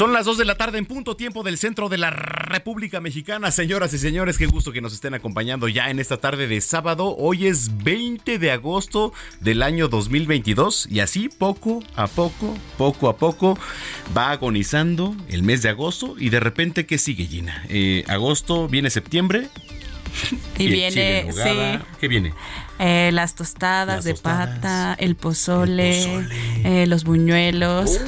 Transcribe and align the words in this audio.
Son 0.00 0.14
las 0.14 0.24
2 0.24 0.38
de 0.38 0.46
la 0.46 0.54
tarde 0.54 0.78
en 0.78 0.86
punto 0.86 1.14
tiempo 1.14 1.42
del 1.42 1.58
centro 1.58 1.90
de 1.90 1.98
la 1.98 2.08
República 2.08 3.02
Mexicana. 3.02 3.50
Señoras 3.50 3.92
y 3.92 3.98
señores, 3.98 4.38
qué 4.38 4.46
gusto 4.46 4.72
que 4.72 4.80
nos 4.80 4.94
estén 4.94 5.12
acompañando 5.12 5.68
ya 5.68 5.90
en 5.90 5.98
esta 5.98 6.16
tarde 6.16 6.46
de 6.46 6.62
sábado. 6.62 7.14
Hoy 7.18 7.46
es 7.46 7.84
20 7.84 8.38
de 8.38 8.50
agosto 8.50 9.12
del 9.40 9.62
año 9.62 9.88
2022 9.88 10.88
y 10.90 11.00
así 11.00 11.28
poco 11.28 11.82
a 11.96 12.06
poco, 12.06 12.56
poco 12.78 13.10
a 13.10 13.18
poco 13.18 13.58
va 14.16 14.30
agonizando 14.30 15.14
el 15.28 15.42
mes 15.42 15.60
de 15.60 15.68
agosto 15.68 16.14
y 16.18 16.30
de 16.30 16.40
repente, 16.40 16.86
¿qué 16.86 16.96
sigue 16.96 17.26
Gina? 17.26 17.62
Eh, 17.68 18.04
agosto, 18.08 18.68
viene 18.68 18.88
septiembre. 18.88 19.50
Y, 20.58 20.68
viene, 20.68 21.30
sí. 21.30 21.84
¿Qué 22.00 22.08
viene? 22.08 22.32
Eh, 22.82 23.10
las 23.12 23.34
tostadas 23.34 23.96
Las 23.96 24.04
de 24.04 24.12
tostadas, 24.14 24.56
pata, 24.56 24.96
el 24.98 25.14
pozole, 25.14 26.02
el 26.02 26.24
pozole. 26.24 26.82
eh, 26.82 26.86
los 26.86 27.04
buñuelos. 27.04 28.00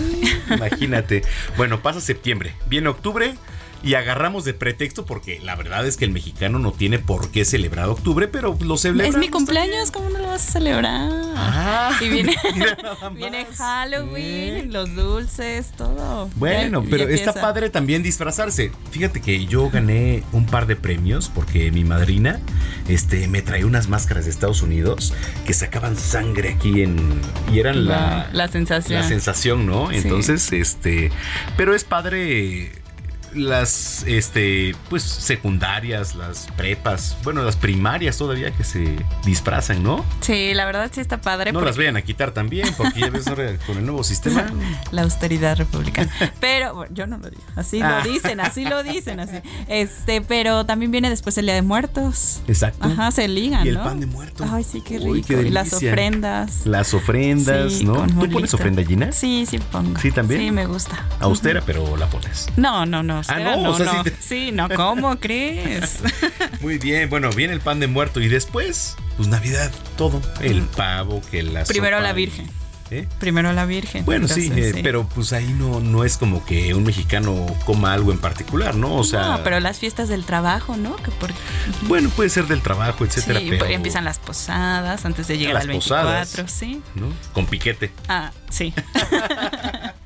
Imagínate. 0.51 1.23
Bueno, 1.59 1.83
pasa 1.83 2.01
septiembre, 2.01 2.55
viene 2.69 2.89
octubre 2.89 3.35
y 3.83 3.95
agarramos 3.95 4.45
de 4.45 4.55
pretexto 4.55 5.05
porque 5.07 5.41
la 5.43 5.57
verdad 5.57 5.87
es 5.87 5.97
que 5.97 6.05
el 6.05 6.11
mexicano 6.13 6.59
no 6.59 6.73
tiene 6.73 6.99
por 6.99 7.31
qué 7.31 7.45
celebrar 7.45 7.89
octubre, 7.89 8.29
pero 8.29 8.57
lo 8.61 8.77
celebra. 8.77 9.09
es 9.09 9.17
mi 9.17 9.29
cumpleaños, 9.29 9.91
¿cómo 9.91 10.09
no 10.11 10.19
lo 10.19 10.29
vas 10.29 10.49
a 10.49 10.53
celebrar? 10.53 11.11
Ah, 11.37 11.99
y 12.01 12.09
viene, 12.09 12.37
viene 13.15 13.47
Halloween, 13.57 14.55
¿Eh? 14.57 14.67
los 14.71 14.95
dulces, 14.95 15.73
todo. 15.77 16.31
Bueno, 16.37 16.83
Ya- 16.85 16.91
pero 16.91 17.09
ya 17.09 17.15
está 17.15 17.33
padre 17.35 17.71
también 17.71 18.03
disfrazarse. 18.03 18.73
Fíjate 18.91 19.21
que 19.21 19.47
yo 19.47 19.69
gané 19.71 20.23
un 20.33 20.47
par 20.47 20.67
de 20.67 20.77
premios 20.77 21.31
porque 21.35 21.71
mi 21.73 21.85
madrina 21.85 22.41
este, 22.89 23.27
me 23.29 23.43
traía 23.43 23.67
unas 23.67 23.89
máscaras 23.89 24.25
de 24.27 24.31
Estados 24.31 24.63
Unidos 24.63 25.13
que 25.47 25.55
sacaban 25.55 25.97
sangre 25.97 26.51
aquí 26.51 26.83
en... 26.83 27.21
Y 27.53 27.59
eran 27.59 27.87
la, 27.87 28.29
La 28.33 28.49
sensación. 28.49 29.01
la 29.01 29.09
sensación, 29.09 29.67
¿no? 29.67 29.91
Sí. 29.91 29.97
Entonces, 29.97 30.53
este, 30.53 31.11
pero 31.57 31.75
es 31.75 31.85
padre 31.85 32.71
las, 33.35 34.05
este, 34.07 34.75
pues 34.89 35.03
secundarias, 35.03 36.15
las 36.15 36.47
prepas, 36.57 37.17
bueno, 37.25 37.43
las 37.45 37.57
primarias 37.57 38.17
todavía 38.19 38.51
que 38.53 38.65
se 38.65 38.97
disfrazan, 39.25 39.83
¿no? 39.83 40.05
Sí, 40.21 40.55
la 40.55 40.65
verdad 40.65 40.91
sí 40.93 41.01
está 41.01 41.21
padre. 41.21 41.53
No 41.53 41.59
porque- 41.59 41.71
las 41.71 41.77
vayan 41.79 41.97
a 41.97 42.03
quitar 42.03 42.33
también, 42.33 42.69
porque 42.77 43.01
ya 43.01 43.11
ves 43.11 43.27
ahora 43.27 43.57
con 43.67 43.79
el 43.79 43.85
nuevo 43.87 44.05
sistema. 44.05 44.47
La 44.93 45.03
austeridad 45.03 45.57
republicana. 45.57 46.11
Pero 46.41 46.75
bueno, 46.75 46.95
yo 46.95 47.07
no 47.07 47.19
lo 47.19 47.31
digo. 47.31 47.43
Así 47.57 47.81
Ah. 47.83 48.03
lo 48.05 48.11
dicen, 48.13 48.41
así 48.41 48.65
lo 48.65 48.83
dicen, 48.83 49.21
así. 49.21 49.37
Este, 49.69 50.21
pero 50.21 50.65
también 50.67 50.91
viene 50.91 51.09
después 51.11 51.37
el 51.39 51.47
Día 51.47 51.55
de 51.55 51.63
Muertos. 51.63 52.41
Exacto. 52.47 52.87
Ajá, 52.87 53.11
se 53.11 53.29
ligan, 53.29 53.65
Y 53.67 53.71
el 53.71 53.75
¿no? 53.77 53.85
pan 53.85 54.01
de 54.01 54.07
muerto. 54.07 54.45
Ay, 54.51 54.65
sí, 54.65 54.81
qué 54.83 54.99
rico. 54.99 55.11
Uy, 55.11 55.23
qué 55.23 55.43
y 55.43 55.49
las 55.51 55.73
ofrendas. 55.73 56.67
Las 56.67 56.95
ofrendas, 56.95 57.73
Sí, 57.75 57.85
¿no? 57.85 58.07
¿Tú 58.07 58.29
pones 58.31 58.53
ofrenda 58.55 58.83
Gina? 58.85 59.13
Sí, 59.13 59.47
sí 59.49 59.59
pongo. 59.59 59.99
¿Sí, 59.99 60.11
también? 60.13 60.41
Sí, 60.41 60.51
me 60.51 60.67
gusta. 60.67 61.07
Austera, 61.21 61.63
pero 61.65 61.97
la 61.97 62.07
pones. 62.09 62.49
No, 62.57 62.85
no, 62.87 63.03
no. 63.03 63.22
Austera, 63.31 63.57
no, 63.57 63.63
no, 63.63 63.71
o 63.71 63.77
sea, 63.77 63.87
no. 63.87 64.05
sí 64.05 64.11
te- 64.11 64.23
Sí, 64.23 64.53
no, 64.53 64.69
¿cómo 64.69 65.17
crees? 65.21 65.99
Muy 66.61 66.79
bien, 66.79 67.09
bueno, 67.11 67.31
viene 67.31 67.53
el 67.53 67.61
pan 67.61 67.81
de 67.81 67.87
muerto 67.87 68.21
y 68.21 68.29
después, 68.29 68.97
pues 69.17 69.29
Navidad, 69.29 69.73
todo. 69.97 70.21
El 70.41 70.63
pavo, 70.63 71.21
que 71.31 71.43
la 71.43 71.65
Primero 71.65 71.97
sopa 71.99 72.09
la 72.09 72.13
Virgen. 72.13 72.51
¿Eh? 72.91 73.09
Primero 73.19 73.55
la 73.55 73.65
Virgen. 73.65 74.05
Bueno, 74.05 74.29
sí, 74.29 74.53
eh, 74.55 74.81
pero 74.83 75.09
pues 75.09 75.33
ahí 75.33 75.47
no, 75.59 75.81
no 75.81 76.05
es 76.05 76.19
como 76.19 76.45
que 76.45 76.75
un 76.75 76.83
mexicano 76.85 77.47
coma 77.65 77.95
algo 77.95 78.13
en 78.13 78.19
particular, 78.19 78.75
¿no? 78.75 78.97
O 78.97 79.05
sea, 79.05 79.23
no, 79.39 79.43
pero 79.43 79.61
las 79.61 79.79
fiestas 79.79 80.11
del 80.11 80.27
trabajo, 80.27 80.77
¿no? 80.77 80.95
Que 80.97 81.11
por, 81.13 81.31
bueno, 81.89 82.11
puede 82.11 82.29
ser 82.29 82.47
del 82.49 82.61
trabajo, 82.61 83.07
etcétera, 83.07 83.41
sí, 83.41 83.47
pero 83.49 83.65
empiezan 83.65 84.05
las 84.05 84.19
posadas 84.19 85.07
antes 85.07 85.27
de 85.27 85.39
llegar 85.39 85.55
Las 85.55 85.63
al 85.63 85.69
24, 85.69 86.07
posadas. 86.07 86.53
sí. 86.53 86.83
¿no? 86.95 87.07
Con 87.33 87.47
piquete. 87.47 87.91
Ah, 88.09 88.31
sí. 88.51 88.75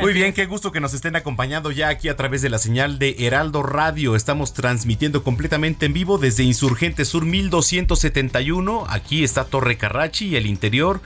Muy 0.00 0.12
bien, 0.12 0.32
qué 0.32 0.46
gusto 0.46 0.72
que 0.72 0.80
nos 0.80 0.94
estén 0.94 1.16
acompañando 1.16 1.70
ya 1.70 1.88
aquí 1.88 2.08
a 2.08 2.16
través 2.16 2.42
de 2.42 2.50
la 2.50 2.58
señal 2.58 2.98
de 2.98 3.16
Heraldo 3.18 3.62
Radio. 3.62 4.16
Estamos 4.16 4.52
transmitiendo 4.52 5.22
completamente 5.22 5.86
en 5.86 5.92
vivo 5.92 6.18
desde 6.18 6.42
Insurgente 6.42 7.04
Sur 7.04 7.24
1271. 7.24 8.86
Aquí 8.88 9.24
está 9.24 9.44
Torre 9.44 9.76
Carrachi 9.76 10.28
y 10.28 10.36
el 10.36 10.46
interior 10.46 11.00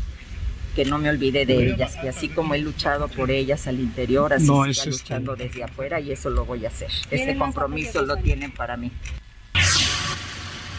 que 0.75 0.85
no 0.85 0.99
me 0.99 1.09
olvide 1.09 1.47
de 1.47 1.73
ellas, 1.73 1.97
que 2.01 2.09
así 2.09 2.29
como 2.29 2.55
he 2.55 2.59
luchado 2.59 3.09
por 3.09 3.31
ellas 3.31 3.67
al 3.67 3.81
interior, 3.81 4.33
así 4.33 4.47
no, 4.47 4.65
siga 4.73 4.87
luchando 4.87 5.37
desde 5.37 5.65
afuera 5.65 6.01
y 6.01 6.13
eso 6.13 6.31
lo 6.31 6.45
voy 6.45 6.65
a 6.65 6.69
hacer. 6.69 6.91
Ese 7.11 7.37
compromiso 7.37 8.03
lo 8.03 8.17
tienen 8.17 8.51
para 8.53 8.77
mí. 8.77 8.91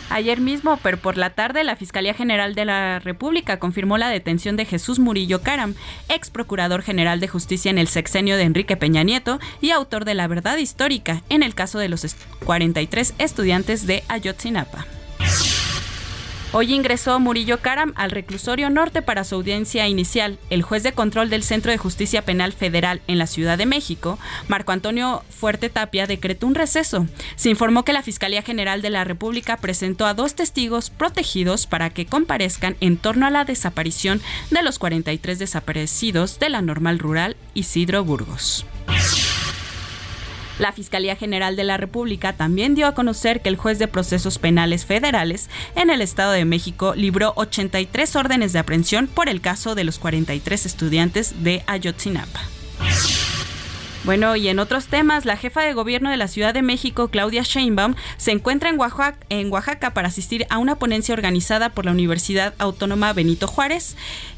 Ayer 0.09 0.39
mismo, 0.39 0.79
pero 0.83 0.97
por 0.97 1.17
la 1.17 1.31
tarde, 1.31 1.63
la 1.63 1.75
Fiscalía 1.75 2.13
General 2.13 2.53
de 2.55 2.65
la 2.65 2.99
República 2.99 3.59
confirmó 3.59 3.97
la 3.97 4.09
detención 4.09 4.55
de 4.55 4.65
Jesús 4.65 4.99
Murillo 4.99 5.41
Caram, 5.41 5.73
ex 6.09 6.29
procurador 6.29 6.83
general 6.83 7.19
de 7.19 7.27
justicia 7.27 7.71
en 7.71 7.77
el 7.77 7.87
sexenio 7.87 8.37
de 8.37 8.43
Enrique 8.43 8.77
Peña 8.77 9.03
Nieto 9.03 9.39
y 9.61 9.71
autor 9.71 10.05
de 10.05 10.13
la 10.13 10.27
verdad 10.27 10.57
histórica 10.57 11.23
en 11.29 11.43
el 11.43 11.55
caso 11.55 11.79
de 11.79 11.89
los 11.89 12.15
43 12.45 13.15
estudiantes 13.17 13.87
de 13.87 14.03
Ayotzinapa. 14.07 14.85
Hoy 16.57 16.73
ingresó 16.73 17.19
Murillo 17.19 17.59
Caram 17.59 17.91
al 17.97 18.11
reclusorio 18.11 18.69
norte 18.69 19.01
para 19.01 19.25
su 19.25 19.35
audiencia 19.35 19.89
inicial. 19.89 20.39
El 20.49 20.61
juez 20.61 20.83
de 20.83 20.93
control 20.93 21.29
del 21.29 21.43
Centro 21.43 21.69
de 21.69 21.77
Justicia 21.77 22.21
Penal 22.21 22.53
Federal 22.53 23.01
en 23.07 23.17
la 23.17 23.27
Ciudad 23.27 23.57
de 23.57 23.65
México, 23.65 24.17
Marco 24.47 24.71
Antonio 24.71 25.21
Fuerte 25.29 25.69
Tapia, 25.69 26.07
decretó 26.07 26.47
un 26.47 26.55
receso. 26.55 27.07
Se 27.35 27.49
informó 27.49 27.83
que 27.83 27.91
la 27.91 28.03
Fiscalía 28.03 28.41
General 28.41 28.81
de 28.81 28.89
la 28.89 29.03
República 29.03 29.57
presentó 29.57 30.05
a 30.05 30.13
dos 30.13 30.35
testigos 30.35 30.91
protegidos 30.91 31.67
para 31.67 31.89
que 31.89 32.05
comparezcan 32.05 32.77
en 32.79 32.95
torno 32.95 33.25
a 33.25 33.31
la 33.31 33.43
desaparición 33.43 34.21
de 34.49 34.63
los 34.63 34.79
43 34.79 35.37
desaparecidos 35.37 36.39
de 36.39 36.51
la 36.51 36.61
normal 36.61 36.99
rural 36.99 37.35
Isidro 37.53 38.05
Burgos. 38.05 38.65
La 40.59 40.71
Fiscalía 40.71 41.15
General 41.15 41.55
de 41.55 41.65
la 41.65 41.77
República 41.77 42.33
también 42.33 42.75
dio 42.75 42.87
a 42.87 42.93
conocer 42.93 43.41
que 43.41 43.49
el 43.49 43.57
juez 43.57 43.77
de 43.77 43.89
procesos 43.89 44.39
penales 44.39 44.85
federales 44.85 45.49
en 45.75 45.89
el 45.89 46.01
Estado 46.01 46.31
de 46.31 46.45
México 46.45 46.93
libró 46.95 47.33
83 47.35 48.15
órdenes 48.15 48.53
de 48.53 48.59
aprehensión 48.59 49.07
por 49.07 49.27
el 49.27 49.41
caso 49.41 49.75
de 49.75 49.83
los 49.83 49.99
43 49.99 50.65
estudiantes 50.65 51.43
de 51.43 51.63
Ayotzinapa. 51.67 52.39
Bueno, 54.05 54.35
y 54.35 54.47
en 54.47 54.59
otros 54.59 54.85
temas, 54.85 55.25
la 55.25 55.35
jefa 55.35 55.63
de 55.63 55.73
gobierno 55.73 56.11
de 56.11 56.17
la 56.17 56.27
Ciudad 56.27 56.53
de 56.53 56.61
México, 56.61 57.07
Claudia 57.07 57.41
Sheinbaum, 57.41 57.95
se 58.17 58.31
encuentra 58.31 58.69
en 58.69 58.79
Oaxaca, 58.79 59.17
en 59.29 59.51
Oaxaca 59.51 59.95
para 59.95 60.09
asistir 60.09 60.45
a 60.51 60.59
una 60.59 60.75
ponencia 60.75 61.13
organizada 61.13 61.69
por 61.69 61.85
la 61.85 61.91
Universidad 61.91 62.53
Autónoma 62.59 63.13
Benito 63.13 63.47
Juárez 63.47 63.97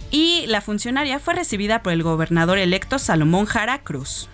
y 0.09 0.45
la 0.47 0.61
funcionaria 0.61 1.19
fue 1.19 1.33
recibida 1.33 1.83
por 1.83 1.91
el 1.91 2.01
gobernador 2.01 2.57
electo 2.57 2.97
Salomón 2.97 3.45
Jara 3.45 3.79
Cruz. 3.79 4.29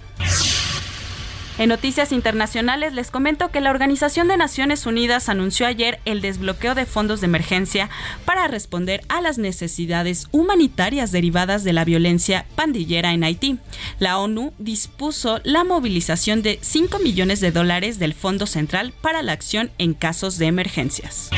En 1.59 1.69
noticias 1.69 2.11
internacionales 2.11 2.93
les 2.93 3.11
comento 3.11 3.49
que 3.49 3.61
la 3.61 3.69
Organización 3.69 4.27
de 4.27 4.37
Naciones 4.37 4.87
Unidas 4.87 5.29
anunció 5.29 5.67
ayer 5.67 5.99
el 6.03 6.19
desbloqueo 6.19 6.73
de 6.73 6.87
fondos 6.87 7.21
de 7.21 7.25
emergencia 7.25 7.91
para 8.25 8.47
responder 8.47 9.01
a 9.07 9.21
las 9.21 9.37
necesidades 9.37 10.27
humanitarias 10.31 11.11
derivadas 11.11 11.63
de 11.63 11.73
la 11.73 11.85
violencia 11.85 12.47
pandillera 12.55 13.13
en 13.13 13.23
Haití. 13.23 13.59
La 13.99 14.17
ONU 14.17 14.51
dispuso 14.57 15.41
la 15.43 15.63
movilización 15.63 16.41
de 16.41 16.57
5 16.61 16.97
millones 16.99 17.39
de 17.39 17.51
dólares 17.51 17.99
del 17.99 18.15
Fondo 18.15 18.47
Central 18.47 18.91
para 19.01 19.21
la 19.21 19.33
acción 19.33 19.69
en 19.77 19.93
casos 19.93 20.39
de 20.39 20.47
emergencias. 20.47 21.29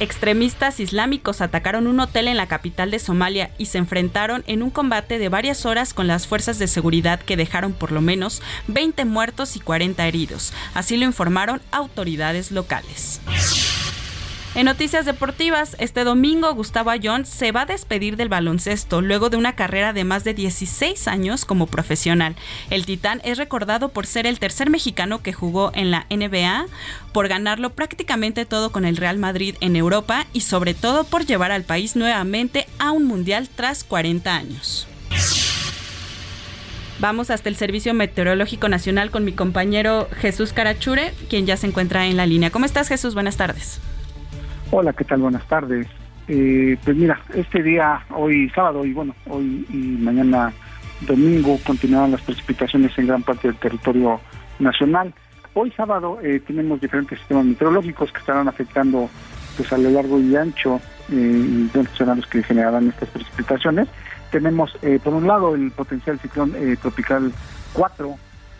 Extremistas 0.00 0.78
islámicos 0.78 1.40
atacaron 1.40 1.88
un 1.88 1.98
hotel 1.98 2.28
en 2.28 2.36
la 2.36 2.46
capital 2.46 2.92
de 2.92 3.00
Somalia 3.00 3.50
y 3.58 3.66
se 3.66 3.78
enfrentaron 3.78 4.44
en 4.46 4.62
un 4.62 4.70
combate 4.70 5.18
de 5.18 5.28
varias 5.28 5.66
horas 5.66 5.92
con 5.92 6.06
las 6.06 6.28
fuerzas 6.28 6.60
de 6.60 6.68
seguridad 6.68 7.18
que 7.18 7.36
dejaron 7.36 7.72
por 7.72 7.90
lo 7.90 8.00
menos 8.00 8.40
20 8.68 9.04
muertos 9.06 9.56
y 9.56 9.60
40 9.60 10.06
heridos. 10.06 10.52
Así 10.74 10.96
lo 10.96 11.04
informaron 11.04 11.60
autoridades 11.72 12.52
locales. 12.52 13.20
En 14.58 14.64
noticias 14.64 15.04
deportivas, 15.06 15.76
este 15.78 16.02
domingo 16.02 16.52
Gustavo 16.52 16.90
Ayón 16.90 17.24
se 17.26 17.52
va 17.52 17.60
a 17.60 17.66
despedir 17.66 18.16
del 18.16 18.28
baloncesto 18.28 19.00
luego 19.00 19.30
de 19.30 19.36
una 19.36 19.54
carrera 19.54 19.92
de 19.92 20.02
más 20.02 20.24
de 20.24 20.34
16 20.34 21.06
años 21.06 21.44
como 21.44 21.68
profesional. 21.68 22.34
El 22.68 22.84
Titán 22.84 23.20
es 23.22 23.38
recordado 23.38 23.90
por 23.90 24.04
ser 24.04 24.26
el 24.26 24.40
tercer 24.40 24.68
mexicano 24.68 25.22
que 25.22 25.32
jugó 25.32 25.70
en 25.76 25.92
la 25.92 26.06
NBA, 26.10 26.66
por 27.12 27.28
ganarlo 27.28 27.70
prácticamente 27.70 28.46
todo 28.46 28.72
con 28.72 28.84
el 28.84 28.96
Real 28.96 29.16
Madrid 29.16 29.54
en 29.60 29.76
Europa 29.76 30.26
y 30.32 30.40
sobre 30.40 30.74
todo 30.74 31.04
por 31.04 31.24
llevar 31.24 31.52
al 31.52 31.62
país 31.62 31.94
nuevamente 31.94 32.66
a 32.80 32.90
un 32.90 33.04
mundial 33.04 33.48
tras 33.54 33.84
40 33.84 34.34
años. 34.34 34.88
Vamos 36.98 37.30
hasta 37.30 37.48
el 37.48 37.54
Servicio 37.54 37.94
Meteorológico 37.94 38.68
Nacional 38.68 39.12
con 39.12 39.24
mi 39.24 39.30
compañero 39.30 40.08
Jesús 40.16 40.52
Carachure, 40.52 41.14
quien 41.30 41.46
ya 41.46 41.56
se 41.56 41.68
encuentra 41.68 42.08
en 42.08 42.16
la 42.16 42.26
línea. 42.26 42.50
¿Cómo 42.50 42.64
estás 42.64 42.88
Jesús? 42.88 43.14
Buenas 43.14 43.36
tardes. 43.36 43.78
Hola, 44.70 44.92
¿qué 44.92 45.04
tal? 45.04 45.22
Buenas 45.22 45.46
tardes. 45.48 45.86
Eh, 46.28 46.76
pues 46.84 46.94
mira, 46.94 47.18
este 47.32 47.62
día, 47.62 48.04
hoy 48.14 48.50
sábado 48.50 48.84
y 48.84 48.92
bueno, 48.92 49.14
hoy 49.30 49.66
y 49.70 49.96
mañana 50.02 50.52
domingo 51.00 51.58
continuarán 51.64 52.10
las 52.10 52.20
precipitaciones 52.20 52.96
en 52.98 53.06
gran 53.06 53.22
parte 53.22 53.48
del 53.48 53.56
territorio 53.56 54.20
nacional. 54.58 55.14
Hoy 55.54 55.70
sábado 55.70 56.18
eh, 56.22 56.42
tenemos 56.46 56.82
diferentes 56.82 57.18
sistemas 57.18 57.46
meteorológicos 57.46 58.12
que 58.12 58.18
estarán 58.18 58.46
afectando 58.46 59.08
pues 59.56 59.72
a 59.72 59.78
lo 59.78 59.88
largo 59.88 60.20
y 60.20 60.36
ancho, 60.36 60.82
eh, 61.10 61.68
los 61.72 62.26
que 62.26 62.42
generarán 62.42 62.88
estas 62.88 63.08
precipitaciones. 63.08 63.88
Tenemos 64.30 64.76
eh, 64.82 65.00
por 65.02 65.14
un 65.14 65.26
lado 65.26 65.54
el 65.54 65.70
potencial 65.70 66.18
ciclón 66.18 66.54
tropical 66.82 67.32
4 67.72 68.14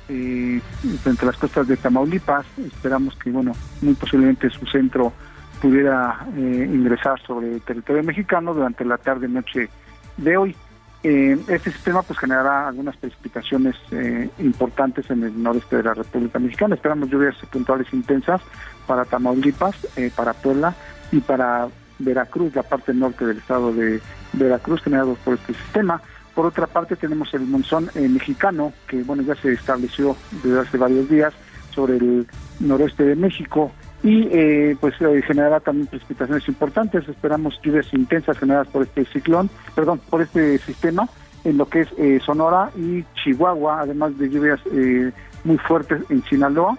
entre 0.08 1.26
las 1.26 1.36
costas 1.36 1.68
de 1.68 1.76
Tamaulipas. 1.76 2.46
Esperamos 2.56 3.14
que, 3.16 3.30
bueno, 3.30 3.52
muy 3.82 3.92
posiblemente 3.92 4.48
su 4.48 4.64
centro 4.64 5.12
pudiera 5.60 6.26
eh, 6.36 6.68
ingresar 6.72 7.20
sobre 7.26 7.54
el 7.54 7.60
territorio 7.62 8.02
mexicano 8.02 8.54
durante 8.54 8.84
la 8.84 8.98
tarde-noche 8.98 9.68
de 10.16 10.36
hoy. 10.36 10.56
Eh, 11.04 11.38
este 11.48 11.70
sistema 11.70 12.02
pues 12.02 12.18
generará 12.18 12.68
algunas 12.68 12.96
precipitaciones 12.96 13.76
eh, 13.92 14.28
importantes 14.38 15.08
en 15.10 15.22
el 15.22 15.42
noreste 15.42 15.76
de 15.76 15.84
la 15.84 15.94
República 15.94 16.38
Mexicana. 16.38 16.74
Esperamos 16.74 17.08
lluvias 17.08 17.36
puntuales 17.50 17.92
intensas 17.92 18.40
para 18.86 19.04
Tamaulipas, 19.04 19.76
para 20.16 20.32
Puebla 20.32 20.74
y 21.12 21.20
para 21.20 21.68
Veracruz, 21.98 22.54
la 22.54 22.62
parte 22.62 22.94
norte 22.94 23.26
del 23.26 23.38
estado 23.38 23.72
de 23.72 24.00
Veracruz, 24.32 24.82
generados 24.82 25.18
por 25.18 25.34
este 25.34 25.54
sistema. 25.54 26.00
Por 26.34 26.46
otra 26.46 26.66
parte 26.66 26.96
tenemos 26.96 27.32
el 27.34 27.42
monzón 27.42 27.90
mexicano, 27.94 28.72
que 28.86 29.02
bueno 29.02 29.22
ya 29.22 29.34
se 29.34 29.52
estableció 29.52 30.16
desde 30.42 30.60
hace 30.60 30.78
varios 30.78 31.08
días 31.08 31.34
sobre 31.70 31.96
el 31.96 32.26
noroeste 32.60 33.04
de 33.04 33.16
México 33.16 33.72
y 34.02 34.28
eh, 34.30 34.76
pues 34.80 34.94
eh, 35.00 35.22
generará 35.26 35.60
también 35.60 35.86
precipitaciones 35.86 36.46
importantes. 36.48 37.08
Esperamos 37.08 37.60
lluvias 37.62 37.92
intensas 37.92 38.38
generadas 38.38 38.68
por 38.68 38.82
este 38.82 39.04
ciclón, 39.06 39.50
perdón, 39.74 40.00
por 40.10 40.22
este 40.22 40.58
sistema 40.58 41.08
en 41.44 41.56
lo 41.56 41.68
que 41.68 41.80
es 41.80 41.88
eh, 41.98 42.20
Sonora 42.24 42.70
y 42.76 43.04
Chihuahua, 43.14 43.80
además 43.80 44.16
de 44.18 44.28
lluvias 44.28 44.60
eh, 44.72 45.12
muy 45.44 45.58
fuertes 45.58 46.02
en 46.10 46.22
Sinaloa 46.24 46.76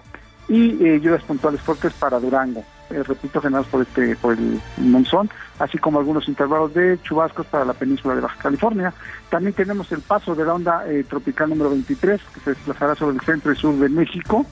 y 0.48 0.98
lluvias 0.98 1.22
puntuales 1.22 1.60
fuertes 1.60 1.92
para 1.92 2.18
Durango. 2.18 2.64
repito, 2.88 3.40
generadas 3.40 3.68
por 3.68 3.82
este 3.82 4.16
por 4.16 4.32
el 4.32 4.60
monzón, 4.78 5.30
así 5.60 5.78
como 5.78 6.00
algunos 6.00 6.26
intervalos 6.26 6.74
de 6.74 6.98
chubascos 7.02 7.46
para 7.46 7.64
la 7.64 7.72
península 7.72 8.16
de 8.16 8.22
Baja 8.22 8.42
California. 8.42 8.92
También 9.28 9.52
tenemos 9.52 9.92
el 9.92 10.00
paso 10.00 10.34
de 10.34 10.44
la 10.44 10.54
onda 10.54 10.84
tropical 11.08 11.50
número 11.50 11.70
23, 11.70 12.20
que 12.34 12.40
se 12.40 12.50
desplazará 12.50 12.96
sobre 12.96 13.14
el 13.14 13.22
centro 13.22 13.52
y 13.52 13.56
sur 13.56 13.76
de 13.76 13.88
México, 13.88 14.44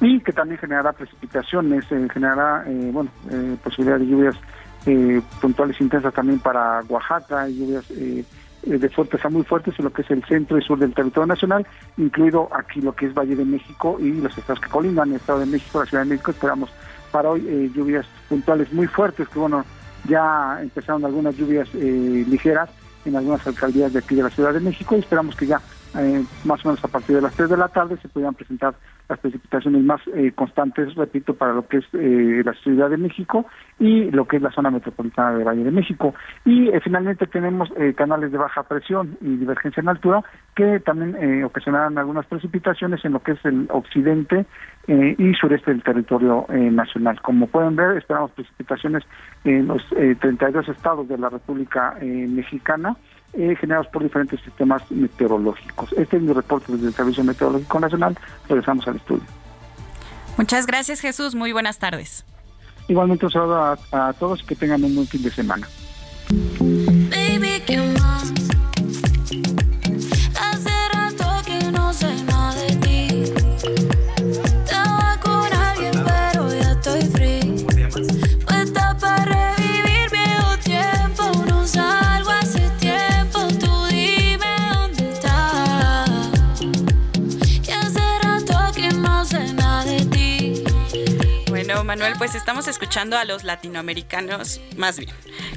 y 0.00 0.20
que 0.20 0.32
también 0.32 0.58
generará 0.58 0.92
precipitaciones, 0.92 1.84
eh, 1.90 2.08
generará 2.12 2.64
eh, 2.66 2.90
bueno 2.92 3.10
eh, 3.30 3.56
posibilidad 3.62 3.98
de 3.98 4.06
lluvias 4.06 4.36
eh, 4.84 5.20
puntuales 5.40 5.80
intensas 5.80 6.12
también 6.12 6.38
para 6.38 6.82
Oaxaca, 6.88 7.48
lluvias 7.48 7.84
de 7.88 8.88
fuertes 8.88 9.24
a 9.24 9.28
muy 9.28 9.44
fuertes 9.44 9.74
en 9.78 9.84
lo 9.84 9.92
que 9.92 10.02
es 10.02 10.10
el 10.10 10.24
centro 10.24 10.58
y 10.58 10.62
sur 10.62 10.78
del 10.78 10.92
territorio 10.92 11.26
nacional, 11.26 11.66
incluido 11.96 12.48
aquí 12.52 12.80
lo 12.80 12.94
que 12.94 13.06
es 13.06 13.14
Valle 13.14 13.36
de 13.36 13.44
México 13.44 13.96
y 14.00 14.12
los 14.12 14.36
estados 14.36 14.60
que 14.60 14.68
colindan, 14.68 15.10
el 15.10 15.16
Estado 15.16 15.40
de 15.40 15.46
México, 15.46 15.80
la 15.80 15.86
Ciudad 15.86 16.02
de 16.02 16.10
México, 16.10 16.32
esperamos 16.32 16.70
para 17.12 17.30
hoy 17.30 17.72
lluvias 17.74 18.06
puntuales 18.28 18.72
muy 18.72 18.88
fuertes, 18.88 19.28
que 19.28 19.38
bueno, 19.38 19.64
ya 20.08 20.58
empezaron 20.60 21.04
algunas 21.04 21.36
lluvias 21.36 21.72
ligeras 21.74 22.70
en 23.04 23.16
algunas 23.16 23.46
alcaldías 23.46 23.92
de 23.92 24.00
aquí 24.00 24.16
de 24.16 24.24
la 24.24 24.30
Ciudad 24.30 24.52
de 24.52 24.60
México 24.60 24.96
y 24.96 25.00
esperamos 25.00 25.36
que 25.36 25.46
ya 25.46 25.60
más 26.44 26.64
o 26.64 26.68
menos 26.68 26.84
a 26.84 26.88
partir 26.88 27.16
de 27.16 27.22
las 27.22 27.34
3 27.34 27.50
de 27.50 27.56
la 27.56 27.68
tarde 27.68 27.96
se 28.02 28.08
puedan 28.08 28.34
presentar 28.34 28.74
las 29.08 29.18
precipitaciones 29.20 29.82
más 29.84 30.00
eh, 30.14 30.32
constantes, 30.34 30.94
repito, 30.94 31.34
para 31.34 31.52
lo 31.52 31.66
que 31.66 31.78
es 31.78 31.84
eh, 31.92 32.42
la 32.44 32.52
Ciudad 32.54 32.90
de 32.90 32.96
México 32.96 33.46
y 33.78 34.10
lo 34.10 34.26
que 34.26 34.36
es 34.36 34.42
la 34.42 34.50
zona 34.50 34.70
metropolitana 34.70 35.38
de 35.38 35.44
Valle 35.44 35.64
de 35.64 35.70
México. 35.70 36.14
Y 36.44 36.68
eh, 36.68 36.80
finalmente 36.82 37.26
tenemos 37.26 37.70
canales 37.96 38.32
de 38.32 38.38
baja 38.38 38.62
presión 38.64 39.16
y 39.20 39.36
divergencia 39.36 39.80
en 39.80 39.88
altura 39.88 40.22
que 40.54 40.80
también 40.80 41.44
ocasionarán 41.44 41.98
algunas 41.98 42.26
precipitaciones 42.26 43.04
en 43.04 43.12
lo 43.12 43.22
que 43.22 43.32
es 43.32 43.44
el 43.44 43.68
occidente 43.70 44.46
y 44.88 45.34
sureste 45.34 45.72
del 45.72 45.82
territorio 45.82 46.46
nacional. 46.48 47.20
Como 47.20 47.46
pueden 47.48 47.76
ver, 47.76 47.96
esperamos 47.96 48.30
precipitaciones 48.32 49.04
en 49.44 49.66
los 49.66 49.82
32 49.88 50.68
estados 50.68 51.08
de 51.08 51.18
la 51.18 51.28
República 51.28 51.96
Mexicana 52.00 52.96
eh, 53.36 53.56
generados 53.56 53.86
por 53.88 54.02
diferentes 54.02 54.40
sistemas 54.40 54.82
meteorológicos. 54.90 55.92
Este 55.92 56.16
es 56.16 56.22
mi 56.22 56.32
reporte 56.32 56.72
desde 56.72 56.88
el 56.88 56.94
Servicio 56.94 57.24
Meteorológico 57.24 57.80
Nacional. 57.80 58.18
Regresamos 58.48 58.86
al 58.88 58.96
estudio. 58.96 59.24
Muchas 60.36 60.66
gracias 60.66 61.00
Jesús, 61.00 61.34
muy 61.34 61.52
buenas 61.52 61.78
tardes. 61.78 62.24
Igualmente 62.88 63.26
un 63.26 63.32
saludo 63.32 63.56
a, 63.56 63.78
a 63.92 64.12
todos 64.12 64.42
y 64.42 64.46
que 64.46 64.54
tengan 64.54 64.84
un 64.84 64.94
buen 64.94 65.06
fin 65.06 65.22
de 65.22 65.30
semana. 65.30 65.66
Manuel, 91.86 92.14
pues 92.18 92.34
estamos 92.34 92.66
escuchando 92.66 93.16
a 93.16 93.24
los 93.24 93.44
latinoamericanos, 93.44 94.60
más 94.76 94.98
bien. 94.98 95.14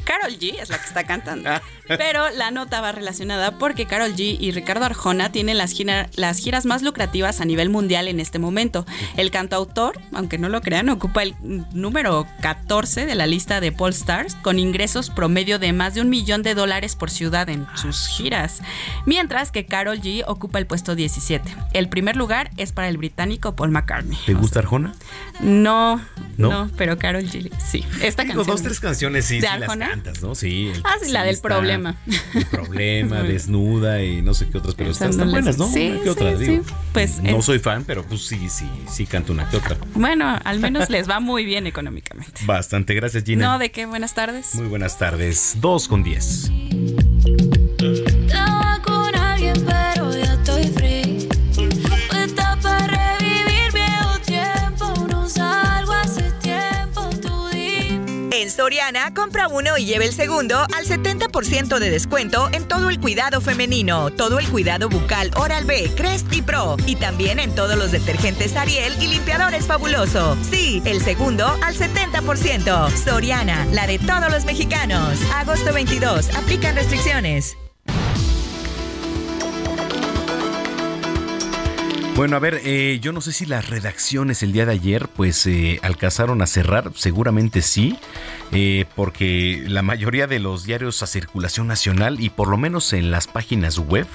Carol 0.09 0.39
G 0.39 0.59
es 0.59 0.69
la 0.69 0.79
que 0.79 0.87
está 0.87 1.03
cantando. 1.03 1.47
Ah. 1.47 1.61
Pero 1.87 2.31
la 2.31 2.49
nota 2.49 2.81
va 2.81 2.91
relacionada 2.91 3.59
porque 3.59 3.85
Carol 3.85 4.15
G 4.15 4.37
y 4.39 4.51
Ricardo 4.51 4.85
Arjona 4.85 5.31
tienen 5.31 5.59
las, 5.59 5.75
las 6.15 6.37
giras 6.39 6.65
más 6.65 6.81
lucrativas 6.81 7.41
a 7.41 7.45
nivel 7.45 7.69
mundial 7.69 8.07
en 8.07 8.19
este 8.19 8.39
momento. 8.39 8.87
El 9.17 9.29
cantautor, 9.29 9.99
aunque 10.11 10.39
no 10.39 10.49
lo 10.49 10.61
crean, 10.61 10.89
ocupa 10.89 11.21
el 11.21 11.35
número 11.73 12.25
14 12.41 13.05
de 13.05 13.13
la 13.13 13.27
lista 13.27 13.59
de 13.61 13.71
Paul 13.71 13.91
Stars 13.91 14.33
con 14.35 14.57
ingresos 14.57 15.11
promedio 15.11 15.59
de 15.59 15.73
más 15.73 15.93
de 15.93 16.01
un 16.01 16.09
millón 16.09 16.41
de 16.41 16.55
dólares 16.55 16.95
por 16.95 17.11
ciudad 17.11 17.47
en 17.47 17.67
sus 17.75 18.07
giras. 18.07 18.61
Mientras 19.05 19.51
que 19.51 19.67
Carol 19.67 20.01
G 20.01 20.23
ocupa 20.25 20.57
el 20.57 20.65
puesto 20.65 20.95
17. 20.95 21.55
El 21.73 21.87
primer 21.87 22.15
lugar 22.15 22.49
es 22.57 22.71
para 22.71 22.89
el 22.89 22.97
británico 22.97 23.55
Paul 23.55 23.69
McCartney. 23.69 24.17
¿Te 24.25 24.33
gusta 24.33 24.59
Arjona? 24.59 24.95
No, 25.39 26.01
no, 26.37 26.69
pero 26.77 26.97
Carol 26.97 27.25
G, 27.25 27.51
sí. 27.59 27.85
Esta 28.01 28.25
canción. 28.25 28.47
dos, 28.47 28.63
tres 28.63 28.79
canciones 28.79 29.25
sí, 29.25 29.39
sí 29.39 29.47
las 29.59 29.67
¿no? 30.21 30.35
Sí. 30.35 30.71
ah, 30.83 30.95
sí, 31.01 31.11
la 31.11 31.23
del 31.23 31.39
problema. 31.39 31.95
El 32.33 32.45
problema, 32.45 33.23
desnuda 33.23 34.03
y 34.03 34.21
no 34.21 34.33
sé 34.33 34.49
qué 34.49 34.57
otras, 34.57 34.75
pero 34.75 34.91
están, 34.91 35.15
buenas, 35.31 35.57
¿no? 35.57 35.67
Sí, 35.67 35.99
¿Qué 36.03 36.09
otras, 36.09 36.39
digo? 36.39 36.63
Pues, 36.93 37.21
no 37.21 37.41
soy 37.41 37.59
fan, 37.59 37.83
pero 37.85 38.03
pues 38.03 38.25
sí, 38.25 38.49
sí, 38.49 38.69
sí 38.89 39.05
canto 39.05 39.33
una 39.33 39.49
que 39.49 39.57
otra. 39.57 39.77
Bueno, 39.93 40.39
al 40.43 40.59
menos 40.59 40.89
les 40.89 41.09
va 41.09 41.19
muy 41.19 41.45
bien 41.45 41.67
económicamente. 41.67 42.41
Bastante, 42.45 42.93
gracias 42.93 43.23
Gina. 43.23 43.53
No, 43.53 43.59
¿de 43.59 43.71
qué? 43.71 43.85
Buenas 43.85 44.13
tardes. 44.13 44.55
Muy 44.55 44.67
buenas 44.67 44.97
tardes. 44.97 45.57
Dos 45.59 45.87
con 45.87 46.03
diez. 46.03 46.49
Soriana, 58.59 59.13
compra 59.13 59.47
uno 59.47 59.77
y 59.77 59.85
lleve 59.85 60.03
el 60.03 60.11
segundo 60.11 60.59
al 60.75 60.83
70% 60.85 61.79
de 61.79 61.89
descuento 61.89 62.49
en 62.51 62.67
todo 62.67 62.89
el 62.89 62.99
cuidado 62.99 63.39
femenino, 63.39 64.11
todo 64.11 64.37
el 64.37 64.49
cuidado 64.49 64.89
bucal 64.89 65.31
Oral 65.37 65.63
B, 65.63 65.89
Crest 65.95 66.33
y 66.33 66.41
Pro 66.41 66.75
y 66.85 66.97
también 66.97 67.39
en 67.39 67.55
todos 67.55 67.77
los 67.77 67.93
detergentes 67.93 68.57
Ariel 68.57 69.01
y 69.01 69.07
limpiadores 69.07 69.65
fabuloso. 69.65 70.35
Sí, 70.51 70.81
el 70.83 71.01
segundo 71.01 71.47
al 71.63 71.73
70%. 71.73 72.91
Soriana, 72.97 73.65
la 73.71 73.87
de 73.87 73.97
todos 73.97 74.29
los 74.29 74.43
mexicanos. 74.43 75.17
Agosto 75.35 75.71
22, 75.71 76.35
aplican 76.35 76.75
restricciones. 76.75 77.55
Bueno, 82.19 82.35
a 82.35 82.39
ver, 82.39 82.59
eh, 82.65 82.99
yo 83.01 83.13
no 83.13 83.21
sé 83.21 83.31
si 83.31 83.45
las 83.45 83.69
redacciones 83.69 84.43
el 84.43 84.51
día 84.51 84.65
de 84.65 84.73
ayer 84.73 85.07
pues 85.07 85.47
eh, 85.47 85.79
alcanzaron 85.83 86.41
a 86.41 86.47
cerrar, 86.47 86.91
seguramente 86.93 87.61
sí, 87.61 87.95
eh, 88.51 88.83
porque 88.93 89.63
la 89.65 89.83
mayoría 89.83 90.27
de 90.27 90.39
los 90.39 90.65
diarios 90.65 91.01
a 91.01 91.07
circulación 91.07 91.67
nacional 91.67 92.19
y 92.19 92.29
por 92.29 92.49
lo 92.49 92.57
menos 92.57 92.91
en 92.91 93.09
las 93.09 93.27
páginas 93.27 93.77
web 93.77 94.05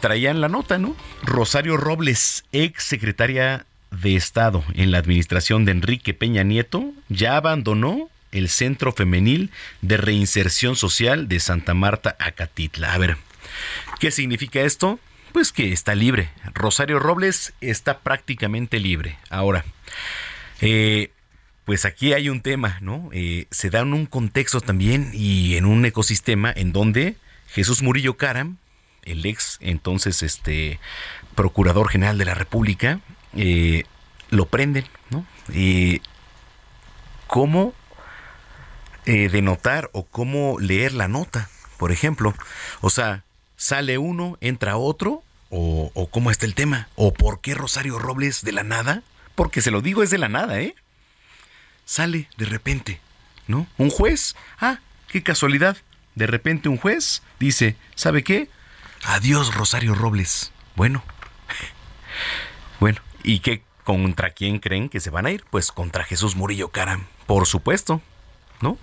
traían 0.00 0.40
la 0.40 0.48
nota, 0.48 0.78
¿no? 0.78 0.96
Rosario 1.22 1.76
Robles, 1.76 2.42
ex 2.50 2.82
secretaria 2.82 3.66
de 3.92 4.16
Estado 4.16 4.64
en 4.74 4.90
la 4.90 4.98
administración 4.98 5.64
de 5.64 5.70
Enrique 5.70 6.12
Peña 6.12 6.42
Nieto, 6.42 6.90
ya 7.08 7.36
abandonó 7.36 8.10
el 8.32 8.48
Centro 8.48 8.92
Femenil 8.92 9.52
de 9.80 9.96
Reinserción 9.96 10.74
Social 10.74 11.28
de 11.28 11.38
Santa 11.38 11.72
Marta, 11.72 12.16
Acatitla. 12.18 12.94
A 12.94 12.98
ver, 12.98 13.16
¿qué 14.00 14.10
significa 14.10 14.62
esto? 14.62 14.98
Pues 15.30 15.52
que 15.52 15.72
está 15.72 15.94
libre. 15.94 16.30
Rosario 16.54 16.98
Robles 16.98 17.52
está 17.60 18.00
prácticamente 18.00 18.78
libre. 18.78 19.18
Ahora, 19.28 19.64
eh, 20.60 21.10
pues 21.64 21.84
aquí 21.84 22.12
hay 22.12 22.28
un 22.28 22.40
tema, 22.40 22.78
¿no? 22.80 23.08
Eh, 23.12 23.46
se 23.50 23.70
da 23.70 23.80
en 23.80 23.94
un 23.94 24.06
contexto 24.06 24.60
también 24.60 25.10
y 25.12 25.56
en 25.56 25.64
un 25.66 25.84
ecosistema 25.84 26.52
en 26.54 26.72
donde 26.72 27.16
Jesús 27.48 27.82
Murillo 27.82 28.16
Caram, 28.16 28.58
el 29.02 29.24
ex 29.24 29.58
entonces 29.60 30.22
este 30.22 30.78
procurador 31.34 31.88
general 31.88 32.18
de 32.18 32.24
la 32.24 32.34
República, 32.34 33.00
eh, 33.34 33.84
lo 34.30 34.46
prenden, 34.46 34.84
¿no? 35.10 35.26
¿Cómo 37.26 37.74
denotar 39.06 39.90
o 39.92 40.04
cómo 40.04 40.58
leer 40.60 40.92
la 40.92 41.08
nota, 41.08 41.48
por 41.78 41.90
ejemplo? 41.90 42.34
O 42.80 42.90
sea, 42.90 43.24
sale 43.60 43.98
uno, 43.98 44.38
entra 44.40 44.78
otro, 44.78 45.22
o, 45.50 46.08
cómo 46.10 46.30
está 46.30 46.46
el 46.46 46.54
tema, 46.54 46.88
o 46.94 47.12
por 47.12 47.42
qué 47.42 47.54
Rosario 47.54 47.98
Robles 47.98 48.42
de 48.42 48.52
la 48.52 48.64
nada, 48.64 49.02
porque 49.34 49.60
se 49.60 49.70
lo 49.70 49.82
digo 49.82 50.02
es 50.02 50.08
de 50.08 50.16
la 50.16 50.30
nada, 50.30 50.62
¿eh? 50.62 50.74
Sale 51.84 52.26
de 52.38 52.46
repente, 52.46 53.00
¿no? 53.48 53.66
Un 53.76 53.90
juez, 53.90 54.34
ah, 54.60 54.78
qué 55.08 55.22
casualidad, 55.22 55.76
de 56.14 56.26
repente 56.26 56.70
un 56.70 56.78
juez 56.78 57.22
dice, 57.38 57.76
¿sabe 57.96 58.24
qué? 58.24 58.48
Adiós 59.04 59.54
Rosario 59.54 59.94
Robles. 59.94 60.52
Bueno, 60.74 61.04
bueno, 62.80 63.02
¿y 63.22 63.40
qué 63.40 63.62
contra 63.84 64.30
quién 64.30 64.58
creen 64.58 64.88
que 64.88 65.00
se 65.00 65.10
van 65.10 65.26
a 65.26 65.32
ir? 65.32 65.44
Pues 65.50 65.70
contra 65.70 66.04
Jesús 66.04 66.34
Murillo 66.34 66.70
Caram, 66.70 67.08
por 67.26 67.46
supuesto, 67.46 68.00
¿no? 68.62 68.78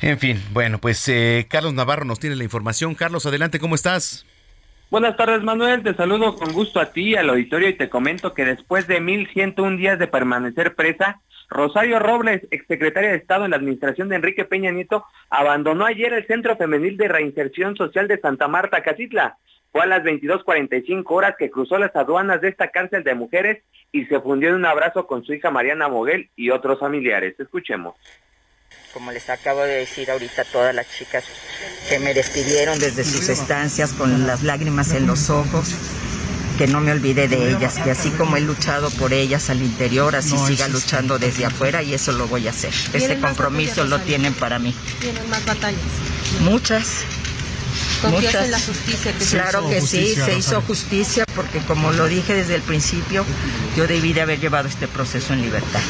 En 0.00 0.18
fin, 0.18 0.42
bueno, 0.52 0.78
pues 0.78 1.08
eh, 1.08 1.46
Carlos 1.48 1.74
Navarro 1.74 2.04
nos 2.04 2.20
tiene 2.20 2.36
la 2.36 2.44
información. 2.44 2.94
Carlos, 2.94 3.26
adelante, 3.26 3.58
¿cómo 3.58 3.74
estás? 3.74 4.26
Buenas 4.90 5.16
tardes, 5.16 5.42
Manuel. 5.42 5.82
Te 5.82 5.94
saludo 5.94 6.36
con 6.36 6.52
gusto 6.52 6.78
a 6.78 6.92
ti, 6.92 7.16
al 7.16 7.30
auditorio, 7.30 7.68
y 7.68 7.74
te 7.74 7.88
comento 7.88 8.34
que 8.34 8.44
después 8.44 8.86
de 8.86 9.00
1.101 9.00 9.76
días 9.76 9.98
de 9.98 10.06
permanecer 10.06 10.74
presa, 10.74 11.20
Rosario 11.48 11.98
Robles, 11.98 12.42
exsecretaria 12.50 13.10
de 13.10 13.16
Estado 13.16 13.44
en 13.44 13.52
la 13.52 13.56
administración 13.56 14.08
de 14.08 14.16
Enrique 14.16 14.44
Peña 14.44 14.70
Nieto, 14.70 15.04
abandonó 15.30 15.86
ayer 15.86 16.12
el 16.12 16.26
Centro 16.26 16.56
Femenil 16.56 16.96
de 16.96 17.08
Reinserción 17.08 17.76
Social 17.76 18.08
de 18.08 18.20
Santa 18.20 18.46
Marta, 18.46 18.82
Casitla. 18.82 19.38
Fue 19.72 19.82
a 19.82 19.86
las 19.86 20.04
22.45 20.04 21.04
horas 21.08 21.34
que 21.36 21.50
cruzó 21.50 21.78
las 21.78 21.96
aduanas 21.96 22.40
de 22.40 22.48
esta 22.48 22.68
cárcel 22.68 23.02
de 23.02 23.14
mujeres 23.14 23.62
y 23.90 24.04
se 24.04 24.20
fundió 24.20 24.50
en 24.50 24.54
un 24.56 24.66
abrazo 24.66 25.06
con 25.06 25.24
su 25.24 25.34
hija 25.34 25.50
Mariana 25.50 25.88
Moguel 25.88 26.30
y 26.36 26.50
otros 26.50 26.78
familiares. 26.78 27.34
Escuchemos 27.40 27.96
como 28.94 29.10
les 29.10 29.28
acabo 29.28 29.62
de 29.62 29.74
decir 29.74 30.08
ahorita 30.08 30.42
a 30.42 30.44
todas 30.44 30.72
las 30.72 30.86
chicas 30.88 31.24
que 31.88 31.98
me 31.98 32.14
despidieron 32.14 32.78
desde 32.78 33.02
sus 33.02 33.28
estancias 33.28 33.92
con 33.92 34.24
las 34.24 34.44
lágrimas 34.44 34.92
en 34.92 35.08
los 35.08 35.30
ojos, 35.30 35.74
que 36.56 36.68
no 36.68 36.80
me 36.80 36.92
olvide 36.92 37.26
de 37.26 37.50
ellas, 37.50 37.74
que 37.82 37.90
así 37.90 38.10
como 38.10 38.36
he 38.36 38.40
luchado 38.40 38.90
por 38.90 39.12
ellas 39.12 39.50
al 39.50 39.60
interior, 39.60 40.14
así 40.14 40.36
siga 40.46 40.68
luchando 40.68 41.18
desde 41.18 41.44
afuera 41.44 41.82
y 41.82 41.92
eso 41.92 42.12
lo 42.12 42.28
voy 42.28 42.46
a 42.46 42.50
hacer. 42.50 42.72
Ese 42.92 43.18
compromiso 43.18 43.84
lo 43.84 43.98
tienen 44.00 44.32
para 44.32 44.60
mí. 44.60 44.72
¿Tienen 45.00 45.28
más 45.28 45.44
batallas? 45.44 45.80
Muchas. 46.40 46.98
Muchas. 48.08 48.44
en 48.44 48.50
la 48.52 48.60
justicia? 48.60 49.12
claro 49.30 49.68
que 49.68 49.80
sí, 49.80 50.14
se 50.14 50.38
hizo 50.38 50.62
justicia 50.62 51.24
porque 51.34 51.58
como 51.60 51.90
lo 51.90 52.06
dije 52.06 52.32
desde 52.34 52.54
el 52.54 52.62
principio, 52.62 53.24
yo 53.76 53.88
debí 53.88 54.12
de 54.12 54.20
haber 54.20 54.38
llevado 54.38 54.68
este 54.68 54.86
proceso 54.86 55.32
en 55.32 55.42
libertad. 55.42 55.80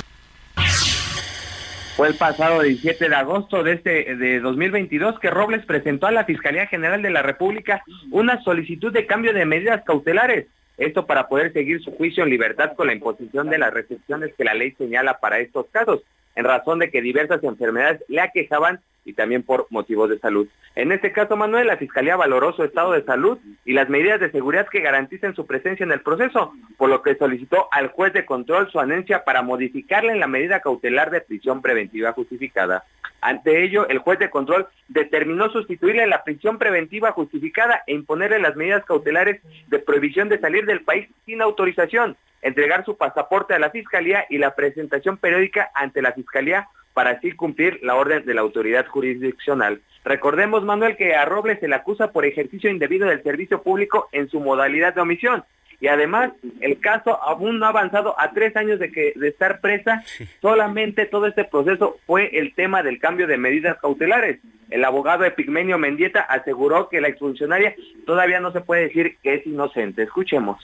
Fue 1.96 2.08
el 2.08 2.14
pasado 2.16 2.62
17 2.62 3.08
de 3.08 3.14
agosto 3.14 3.62
de 3.62 3.74
este 3.74 4.16
de 4.16 4.40
2022 4.40 5.20
que 5.20 5.30
Robles 5.30 5.64
presentó 5.64 6.08
a 6.08 6.10
la 6.10 6.24
Fiscalía 6.24 6.66
General 6.66 7.00
de 7.00 7.10
la 7.10 7.22
República 7.22 7.84
una 8.10 8.42
solicitud 8.42 8.92
de 8.92 9.06
cambio 9.06 9.32
de 9.32 9.46
medidas 9.46 9.84
cautelares. 9.84 10.46
Esto 10.76 11.06
para 11.06 11.28
poder 11.28 11.52
seguir 11.52 11.80
su 11.80 11.92
juicio 11.92 12.24
en 12.24 12.30
libertad 12.30 12.72
con 12.74 12.88
la 12.88 12.94
imposición 12.94 13.48
de 13.48 13.58
las 13.58 13.72
restricciones 13.72 14.34
que 14.34 14.42
la 14.42 14.54
ley 14.54 14.72
señala 14.72 15.20
para 15.20 15.38
estos 15.38 15.66
casos, 15.70 16.00
en 16.35 16.45
razón 16.45 16.79
de 16.79 16.91
que 16.91 17.03
diversas 17.03 17.43
enfermedades 17.45 18.05
le 18.09 18.21
aquejaban 18.21 18.81
y 19.05 19.12
también 19.12 19.43
por 19.43 19.67
motivos 19.71 20.09
de 20.09 20.19
salud. 20.19 20.49
En 20.75 20.91
este 20.91 21.12
caso, 21.12 21.37
Manuel, 21.37 21.67
la 21.67 21.76
Fiscalía 21.76 22.17
valoró 22.17 22.53
su 22.53 22.64
estado 22.64 22.93
de 22.93 23.05
salud 23.05 23.38
y 23.64 23.75
las 23.75 23.88
medidas 23.88 24.19
de 24.19 24.31
seguridad 24.31 24.67
que 24.67 24.81
garanticen 24.81 25.35
su 25.35 25.47
presencia 25.47 25.85
en 25.85 25.93
el 25.93 26.00
proceso, 26.00 26.53
por 26.76 26.91
lo 26.91 27.03
que 27.03 27.14
solicitó 27.14 27.69
al 27.71 27.88
juez 27.88 28.12
de 28.12 28.25
control 28.25 28.71
su 28.71 28.81
anencia 28.81 29.25
para 29.25 29.43
modificarle 29.43 30.12
en 30.12 30.21
la 30.21 30.26
medida 30.26 30.61
cautelar 30.61 31.11
de 31.11 31.21
prisión 31.21 31.62
preventiva 31.62 32.12
justificada. 32.12 32.85
Ante 33.25 33.64
ello, 33.64 33.88
el 33.88 34.00
juez 34.00 34.19
de 34.19 34.28
control 34.28 34.69
determinó 34.88 35.49
sustituirle 35.49 36.07
la 36.07 36.25
prisión 36.25 36.59
preventiva 36.59 37.11
justificada 37.12 37.83
e 37.87 37.95
imponerle 37.95 38.38
las 38.38 38.54
medidas 38.54 38.85
cautelares 38.85 39.40
de 39.69 39.78
prohibición 39.78 40.28
de 40.28 40.38
salir 40.38 40.66
del 40.66 40.83
país 40.83 41.09
sin 41.25 41.40
autorización, 41.40 42.19
entregar 42.43 42.85
su 42.85 42.99
pasaporte 42.99 43.54
a 43.54 43.59
la 43.59 43.71
Fiscalía 43.71 44.26
y 44.28 44.37
la 44.37 44.54
presentación 44.54 45.16
periódica 45.16 45.71
ante 45.75 46.02
la 46.02 46.12
Fiscalía 46.12 46.69
para 46.93 47.12
así 47.12 47.33
cumplir 47.33 47.81
la 47.83 47.95
orden 47.95 48.26
de 48.26 48.35
la 48.35 48.43
autoridad 48.43 48.85
jurisdiccional. 48.88 49.81
Recordemos, 50.04 50.62
Manuel, 50.62 50.99
que 50.99 51.14
a 51.14 51.25
Robles 51.25 51.61
se 51.61 51.69
le 51.69 51.76
acusa 51.76 52.12
por 52.12 52.26
ejercicio 52.26 52.69
indebido 52.69 53.09
del 53.09 53.23
servicio 53.23 53.62
público 53.62 54.11
en 54.12 54.28
su 54.28 54.38
modalidad 54.38 54.95
de 54.95 55.00
omisión. 55.00 55.45
Y 55.85 55.88
además, 55.88 56.31
el 56.62 56.81
caso 56.81 57.23
aún 57.23 57.59
no 57.59 57.67
ha 57.67 57.69
avanzado 57.69 58.19
a 58.19 58.33
tres 58.33 58.57
años 58.57 58.79
de, 58.79 58.91
que, 58.91 59.12
de 59.17 59.29
estar 59.29 59.61
presa. 59.61 60.03
Solamente 60.41 61.05
todo 61.05 61.26
este 61.26 61.45
proceso 61.45 61.99
fue 62.07 62.38
el 62.38 62.55
tema 62.55 62.83
del 62.83 62.99
cambio 62.99 63.26
de 63.26 63.37
medidas 63.37 63.76
cautelares. 63.83 64.41
El 64.71 64.83
abogado 64.87 65.26
Epigmenio 65.26 65.76
Mendieta 65.76 66.21
aseguró 66.21 66.88
que 66.88 67.03
la 67.03 67.09
exfuncionaria 67.09 67.75
todavía 68.07 68.41
no 68.41 68.50
se 68.50 68.62
puede 68.62 68.85
decir 68.85 69.19
que 69.23 69.35
es 69.35 69.47
inocente. 69.47 70.05
Escuchemos. 70.05 70.57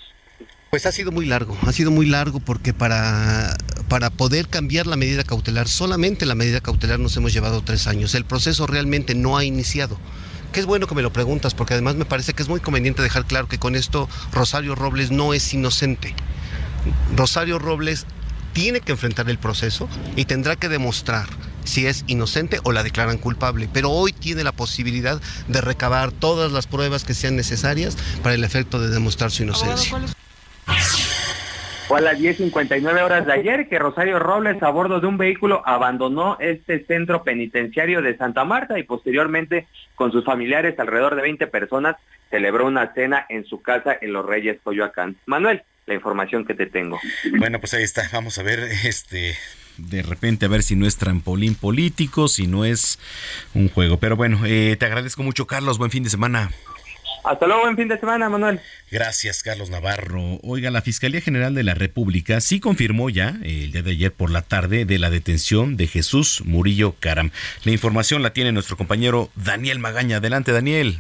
Pues 0.70 0.86
ha 0.86 0.92
sido 0.92 1.12
muy 1.12 1.26
largo, 1.26 1.54
ha 1.66 1.72
sido 1.72 1.90
muy 1.90 2.06
largo 2.06 2.40
porque 2.40 2.72
para, 2.72 3.58
para 3.90 4.08
poder 4.08 4.48
cambiar 4.48 4.86
la 4.86 4.96
medida 4.96 5.22
cautelar, 5.22 5.68
solamente 5.68 6.24
la 6.24 6.34
medida 6.34 6.62
cautelar 6.62 6.98
nos 6.98 7.14
hemos 7.18 7.34
llevado 7.34 7.60
tres 7.60 7.86
años. 7.86 8.14
El 8.14 8.24
proceso 8.24 8.66
realmente 8.66 9.14
no 9.14 9.36
ha 9.36 9.44
iniciado. 9.44 9.98
Que 10.52 10.60
es 10.60 10.66
bueno 10.66 10.86
que 10.86 10.94
me 10.94 11.02
lo 11.02 11.12
preguntas 11.12 11.54
porque 11.54 11.74
además 11.74 11.94
me 11.94 12.04
parece 12.04 12.34
que 12.34 12.42
es 12.42 12.48
muy 12.48 12.60
conveniente 12.60 13.02
dejar 13.02 13.24
claro 13.24 13.48
que 13.48 13.58
con 13.58 13.76
esto 13.76 14.08
Rosario 14.32 14.74
Robles 14.74 15.10
no 15.10 15.32
es 15.34 15.52
inocente. 15.54 16.14
Rosario 17.16 17.58
Robles 17.58 18.06
tiene 18.52 18.80
que 18.80 18.92
enfrentar 18.92 19.30
el 19.30 19.38
proceso 19.38 19.88
y 20.16 20.24
tendrá 20.24 20.56
que 20.56 20.68
demostrar 20.68 21.28
si 21.64 21.86
es 21.86 22.04
inocente 22.08 22.58
o 22.64 22.72
la 22.72 22.82
declaran 22.82 23.18
culpable. 23.18 23.68
Pero 23.72 23.90
hoy 23.90 24.12
tiene 24.12 24.44
la 24.44 24.52
posibilidad 24.52 25.20
de 25.48 25.60
recabar 25.60 26.10
todas 26.10 26.50
las 26.52 26.66
pruebas 26.66 27.04
que 27.04 27.14
sean 27.14 27.36
necesarias 27.36 27.96
para 28.22 28.34
el 28.34 28.44
efecto 28.44 28.80
de 28.80 28.88
demostrar 28.88 29.30
su 29.30 29.44
inocencia. 29.44 29.98
Fue 31.90 31.98
a 31.98 32.02
las 32.02 32.20
10.59 32.20 33.02
horas 33.02 33.26
de 33.26 33.32
ayer 33.32 33.68
que 33.68 33.76
Rosario 33.76 34.20
Robles 34.20 34.62
a 34.62 34.70
bordo 34.70 35.00
de 35.00 35.08
un 35.08 35.18
vehículo 35.18 35.60
abandonó 35.66 36.36
este 36.38 36.84
centro 36.86 37.24
penitenciario 37.24 38.00
de 38.00 38.16
Santa 38.16 38.44
Marta 38.44 38.78
y 38.78 38.84
posteriormente 38.84 39.66
con 39.96 40.12
sus 40.12 40.24
familiares, 40.24 40.78
alrededor 40.78 41.16
de 41.16 41.22
20 41.22 41.48
personas, 41.48 41.96
celebró 42.30 42.68
una 42.68 42.94
cena 42.94 43.26
en 43.28 43.44
su 43.44 43.60
casa 43.60 43.98
en 44.00 44.12
Los 44.12 44.24
Reyes, 44.24 44.60
Coyoacán. 44.62 45.16
Manuel, 45.26 45.64
la 45.86 45.94
información 45.94 46.44
que 46.44 46.54
te 46.54 46.66
tengo. 46.66 47.00
Bueno, 47.36 47.58
pues 47.58 47.74
ahí 47.74 47.82
está. 47.82 48.08
Vamos 48.12 48.38
a 48.38 48.44
ver 48.44 48.60
este 48.84 49.34
de 49.76 50.02
repente 50.02 50.46
a 50.46 50.48
ver 50.48 50.62
si 50.62 50.76
no 50.76 50.86
es 50.86 50.96
trampolín 50.96 51.56
político, 51.56 52.28
si 52.28 52.46
no 52.46 52.64
es 52.64 53.00
un 53.52 53.68
juego. 53.68 53.98
Pero 53.98 54.14
bueno, 54.14 54.42
eh, 54.46 54.76
te 54.78 54.86
agradezco 54.86 55.24
mucho, 55.24 55.48
Carlos. 55.48 55.78
Buen 55.78 55.90
fin 55.90 56.04
de 56.04 56.10
semana. 56.10 56.52
Hasta 57.24 57.46
luego, 57.46 57.62
buen 57.62 57.76
fin 57.76 57.88
de 57.88 57.98
semana, 57.98 58.28
Manuel. 58.28 58.60
Gracias, 58.90 59.42
Carlos 59.42 59.70
Navarro. 59.70 60.38
Oiga, 60.42 60.70
la 60.70 60.82
Fiscalía 60.82 61.20
General 61.20 61.54
de 61.54 61.64
la 61.64 61.74
República 61.74 62.40
sí 62.40 62.60
confirmó 62.60 63.10
ya 63.10 63.36
el 63.42 63.72
día 63.72 63.82
de 63.82 63.90
ayer 63.90 64.12
por 64.12 64.30
la 64.30 64.42
tarde 64.42 64.84
de 64.84 64.98
la 64.98 65.10
detención 65.10 65.76
de 65.76 65.86
Jesús 65.86 66.42
Murillo 66.44 66.94
Caram. 66.98 67.30
La 67.64 67.72
información 67.72 68.22
la 68.22 68.32
tiene 68.32 68.52
nuestro 68.52 68.76
compañero 68.76 69.30
Daniel 69.36 69.78
Magaña. 69.78 70.16
Adelante, 70.16 70.52
Daniel. 70.52 70.98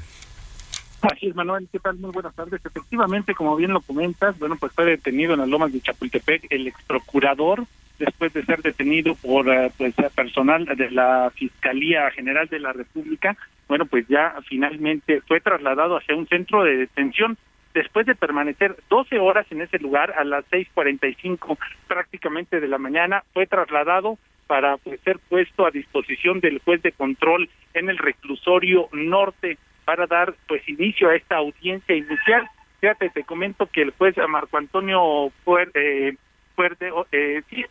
Así 1.00 1.28
es, 1.28 1.34
Manuel, 1.34 1.66
¿qué 1.72 1.78
tal? 1.78 1.96
Muy 1.96 2.10
buenas 2.10 2.34
tardes. 2.34 2.60
Efectivamente, 2.64 3.34
como 3.34 3.56
bien 3.56 3.72
lo 3.72 3.80
comentas, 3.80 4.38
bueno, 4.38 4.56
pues 4.60 4.72
fue 4.72 4.84
detenido 4.84 5.32
en 5.32 5.40
las 5.40 5.48
lomas 5.48 5.72
de 5.72 5.80
Chapultepec 5.80 6.46
el 6.50 6.68
ex 6.68 6.76
procurador 6.86 7.64
después 8.00 8.32
de 8.32 8.44
ser 8.44 8.62
detenido 8.62 9.14
por 9.14 9.48
eh, 9.48 9.70
pues 9.78 9.94
personal 10.16 10.64
de 10.64 10.90
la 10.90 11.30
Fiscalía 11.34 12.10
General 12.10 12.48
de 12.48 12.58
la 12.58 12.72
República, 12.72 13.36
bueno, 13.68 13.86
pues 13.86 14.08
ya 14.08 14.34
finalmente 14.48 15.20
fue 15.20 15.40
trasladado 15.40 15.96
hacia 15.96 16.16
un 16.16 16.26
centro 16.26 16.64
de 16.64 16.76
detención 16.76 17.38
después 17.74 18.06
de 18.06 18.16
permanecer 18.16 18.76
12 18.88 19.18
horas 19.18 19.46
en 19.50 19.62
ese 19.62 19.78
lugar 19.78 20.12
a 20.16 20.24
las 20.24 20.44
6:45 20.50 21.56
prácticamente 21.86 22.58
de 22.58 22.68
la 22.68 22.78
mañana, 22.78 23.22
fue 23.32 23.46
trasladado 23.46 24.18
para 24.46 24.76
pues, 24.78 25.00
ser 25.02 25.20
puesto 25.28 25.64
a 25.64 25.70
disposición 25.70 26.40
del 26.40 26.58
juez 26.58 26.82
de 26.82 26.90
control 26.90 27.48
en 27.74 27.88
el 27.88 27.98
reclusorio 27.98 28.88
norte 28.92 29.58
para 29.84 30.06
dar 30.06 30.34
pues 30.48 30.68
inicio 30.68 31.08
a 31.08 31.14
esta 31.14 31.36
audiencia 31.36 31.94
inicial. 31.94 32.48
Fíjate, 32.80 33.10
te 33.10 33.24
comento 33.24 33.66
que 33.66 33.82
el 33.82 33.90
juez 33.90 34.16
Marco 34.28 34.56
Antonio 34.56 35.30
Fuerte, 35.44 36.16
fuerte, 36.60 36.90
eh, 37.12 37.42
sí, 37.48 37.64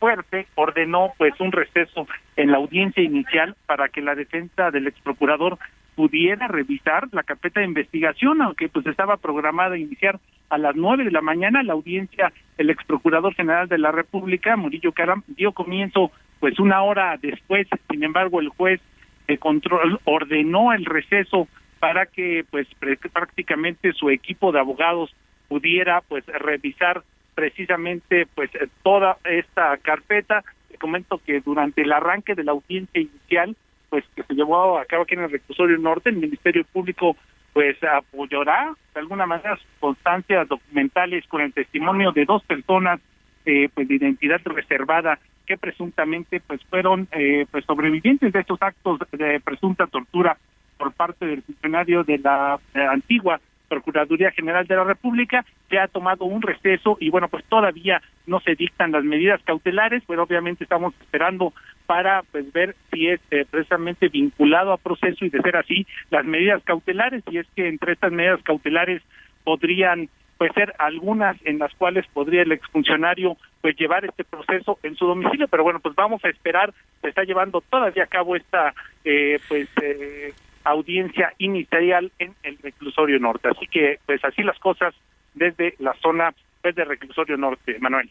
fuerte 0.00 0.48
ordenó 0.56 1.12
pues 1.16 1.32
un 1.38 1.52
receso 1.52 2.08
en 2.34 2.50
la 2.50 2.56
audiencia 2.56 3.04
inicial 3.04 3.54
para 3.66 3.88
que 3.88 4.00
la 4.00 4.16
defensa 4.16 4.72
del 4.72 4.88
ex 4.88 5.00
procurador 5.00 5.58
pudiera 5.94 6.48
revisar 6.48 7.06
la 7.12 7.22
carpeta 7.22 7.60
de 7.60 7.66
investigación, 7.66 8.42
aunque 8.42 8.68
pues 8.68 8.84
estaba 8.86 9.16
programada 9.16 9.78
iniciar 9.78 10.18
a 10.50 10.58
las 10.58 10.74
nueve 10.74 11.04
de 11.04 11.12
la 11.12 11.20
mañana. 11.20 11.62
La 11.62 11.74
audiencia, 11.74 12.32
el 12.58 12.70
ex 12.70 12.84
procurador 12.84 13.32
general 13.34 13.68
de 13.68 13.78
la 13.78 13.92
República, 13.92 14.56
Murillo 14.56 14.90
Caram, 14.90 15.22
dio 15.28 15.52
comienzo 15.52 16.10
pues 16.40 16.58
una 16.58 16.82
hora 16.82 17.16
después, 17.22 17.68
sin 17.88 18.02
embargo 18.02 18.40
el 18.40 18.48
juez 18.48 18.80
de 19.28 19.38
control 19.38 20.00
ordenó 20.02 20.72
el 20.72 20.84
receso 20.84 21.46
para 21.78 22.06
que 22.06 22.44
pues 22.50 22.66
prácticamente 23.12 23.92
su 23.92 24.10
equipo 24.10 24.50
de 24.50 24.58
abogados 24.58 25.14
pudiera 25.46 26.00
pues 26.00 26.26
revisar 26.26 27.04
precisamente 27.34 28.26
pues 28.34 28.54
eh, 28.54 28.68
toda 28.82 29.18
esta 29.24 29.76
carpeta. 29.78 30.44
Te 30.70 30.78
comento 30.78 31.20
que 31.24 31.40
durante 31.40 31.82
el 31.82 31.92
arranque 31.92 32.34
de 32.34 32.44
la 32.44 32.52
audiencia 32.52 33.00
inicial, 33.00 33.56
pues 33.90 34.04
que 34.16 34.22
se 34.24 34.34
llevó 34.34 34.78
a 34.78 34.84
cabo 34.86 35.02
aquí 35.02 35.14
en 35.14 35.22
el 35.22 35.30
reclusorio 35.30 35.78
norte, 35.78 36.10
el 36.10 36.16
Ministerio 36.16 36.64
Público 36.64 37.16
pues 37.52 37.76
apoyará 37.84 38.74
de 38.92 39.00
alguna 39.00 39.26
manera 39.26 39.56
constancias 39.78 40.48
documentales 40.48 41.24
con 41.28 41.40
el 41.40 41.52
testimonio 41.52 42.10
de 42.10 42.24
dos 42.24 42.42
personas 42.42 43.00
eh, 43.46 43.68
pues 43.72 43.86
de 43.86 43.94
identidad 43.94 44.40
reservada 44.44 45.20
que 45.46 45.56
presuntamente 45.56 46.40
pues 46.40 46.60
fueron 46.64 47.06
eh, 47.12 47.46
pues 47.50 47.64
sobrevivientes 47.64 48.32
de 48.32 48.40
estos 48.40 48.60
actos 48.60 48.98
de 49.12 49.38
presunta 49.40 49.86
tortura 49.86 50.36
por 50.76 50.92
parte 50.92 51.26
del 51.26 51.42
funcionario 51.42 52.02
de 52.02 52.18
la 52.18 52.58
antigua 52.90 53.40
Procuraduría 53.68 54.30
General 54.30 54.66
de 54.66 54.76
la 54.76 54.84
República 54.84 55.44
se 55.68 55.78
ha 55.78 55.88
tomado 55.88 56.24
un 56.24 56.42
receso 56.42 56.96
y 57.00 57.10
bueno, 57.10 57.28
pues 57.28 57.44
todavía 57.44 58.02
no 58.26 58.40
se 58.40 58.54
dictan 58.54 58.92
las 58.92 59.04
medidas 59.04 59.40
cautelares, 59.44 60.02
pero 60.06 60.22
obviamente 60.22 60.64
estamos 60.64 60.94
esperando 61.00 61.52
para 61.86 62.22
pues 62.30 62.52
ver 62.52 62.76
si 62.92 63.08
es 63.08 63.20
eh, 63.30 63.44
precisamente 63.50 64.08
vinculado 64.08 64.72
a 64.72 64.78
proceso 64.78 65.24
y 65.24 65.30
de 65.30 65.40
ser 65.40 65.56
así 65.56 65.86
las 66.10 66.24
medidas 66.24 66.62
cautelares. 66.64 67.22
Y 67.30 67.38
es 67.38 67.46
que 67.54 67.68
entre 67.68 67.92
estas 67.92 68.12
medidas 68.12 68.42
cautelares 68.42 69.02
podrían 69.44 70.08
pues 70.38 70.52
ser 70.54 70.74
algunas 70.78 71.36
en 71.44 71.58
las 71.58 71.72
cuales 71.74 72.06
podría 72.12 72.42
el 72.42 72.52
exfuncionario 72.52 73.36
pues 73.60 73.76
llevar 73.76 74.04
este 74.04 74.24
proceso 74.24 74.78
en 74.82 74.96
su 74.96 75.06
domicilio, 75.06 75.48
pero 75.48 75.62
bueno, 75.62 75.80
pues 75.80 75.94
vamos 75.94 76.24
a 76.24 76.28
esperar, 76.28 76.74
se 77.00 77.08
está 77.08 77.22
llevando 77.22 77.60
todavía 77.62 78.04
a 78.04 78.08
cabo 78.08 78.36
esta 78.36 78.74
eh, 79.04 79.38
pues 79.48 79.68
eh, 79.80 80.32
audiencia 80.64 81.32
inicial 81.38 82.10
en 82.18 82.34
el 82.42 82.58
reclusorio 82.58 83.18
norte. 83.18 83.48
Así 83.48 83.66
que, 83.66 83.98
pues 84.06 84.24
así 84.24 84.42
las 84.42 84.58
cosas 84.58 84.94
desde 85.34 85.74
la 85.78 85.94
zona 86.02 86.34
pues, 86.62 86.74
reclusorio 86.76 87.36
norte, 87.36 87.76
Manuel. 87.78 88.10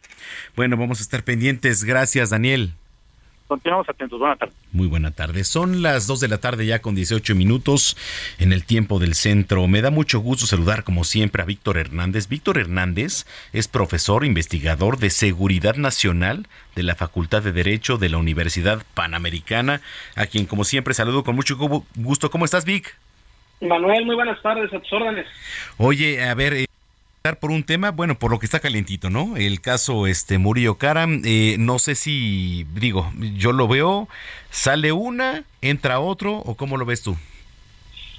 Bueno, 0.55 0.77
vamos 0.77 0.99
a 0.99 1.03
estar 1.03 1.23
pendientes. 1.23 1.83
Gracias, 1.83 2.29
Daniel. 2.29 2.73
Continuamos 3.53 3.87
atentos. 3.87 4.19
Buenas 4.19 4.39
tardes. 4.39 4.55
Muy 4.71 4.87
buena 4.87 5.11
tarde. 5.11 5.43
Son 5.43 5.83
las 5.83 6.07
2 6.07 6.21
de 6.21 6.27
la 6.27 6.39
tarde 6.39 6.65
ya 6.65 6.79
con 6.79 6.95
18 6.95 7.35
minutos 7.35 7.95
en 8.39 8.51
el 8.51 8.65
tiempo 8.65 8.97
del 8.97 9.13
centro. 9.13 9.67
Me 9.67 9.83
da 9.83 9.91
mucho 9.91 10.21
gusto 10.21 10.47
saludar 10.47 10.83
como 10.83 11.03
siempre 11.03 11.43
a 11.43 11.45
Víctor 11.45 11.77
Hernández. 11.77 12.29
Víctor 12.29 12.57
Hernández 12.57 13.27
es 13.51 13.67
profesor 13.67 14.25
investigador 14.25 14.97
de 14.97 15.11
Seguridad 15.11 15.75
Nacional 15.75 16.47
de 16.75 16.81
la 16.81 16.95
Facultad 16.95 17.43
de 17.43 17.51
Derecho 17.51 17.99
de 17.99 18.09
la 18.09 18.17
Universidad 18.17 18.81
Panamericana, 18.95 19.81
a 20.15 20.25
quien 20.25 20.47
como 20.47 20.63
siempre 20.63 20.95
saludo 20.95 21.23
con 21.23 21.35
mucho 21.35 21.55
gusto. 21.95 22.31
¿Cómo 22.31 22.45
estás, 22.45 22.65
Vic? 22.65 22.97
Manuel, 23.61 24.03
muy 24.03 24.15
buenas 24.15 24.41
tardes, 24.41 24.73
a 24.73 24.79
tus 24.79 24.93
órdenes. 24.93 25.27
Oye, 25.77 26.23
a 26.23 26.33
ver, 26.33 26.53
eh, 26.53 26.65
por 27.39 27.51
un 27.51 27.63
tema, 27.63 27.91
bueno, 27.91 28.15
por 28.15 28.31
lo 28.31 28.37
que 28.37 28.45
está 28.45 28.59
calientito, 28.59 29.09
¿no? 29.09 29.37
El 29.37 29.61
caso 29.61 30.07
este 30.07 30.37
Murillo 30.39 30.75
Karam, 30.75 31.21
eh, 31.23 31.55
no 31.57 31.79
sé 31.79 31.95
si, 31.95 32.65
digo, 32.75 33.09
yo 33.37 33.53
lo 33.53 33.69
veo, 33.69 34.09
sale 34.49 34.91
una, 34.91 35.45
entra 35.61 36.01
otro, 36.01 36.35
o 36.39 36.55
cómo 36.55 36.75
lo 36.75 36.83
ves 36.83 37.01
tú? 37.01 37.15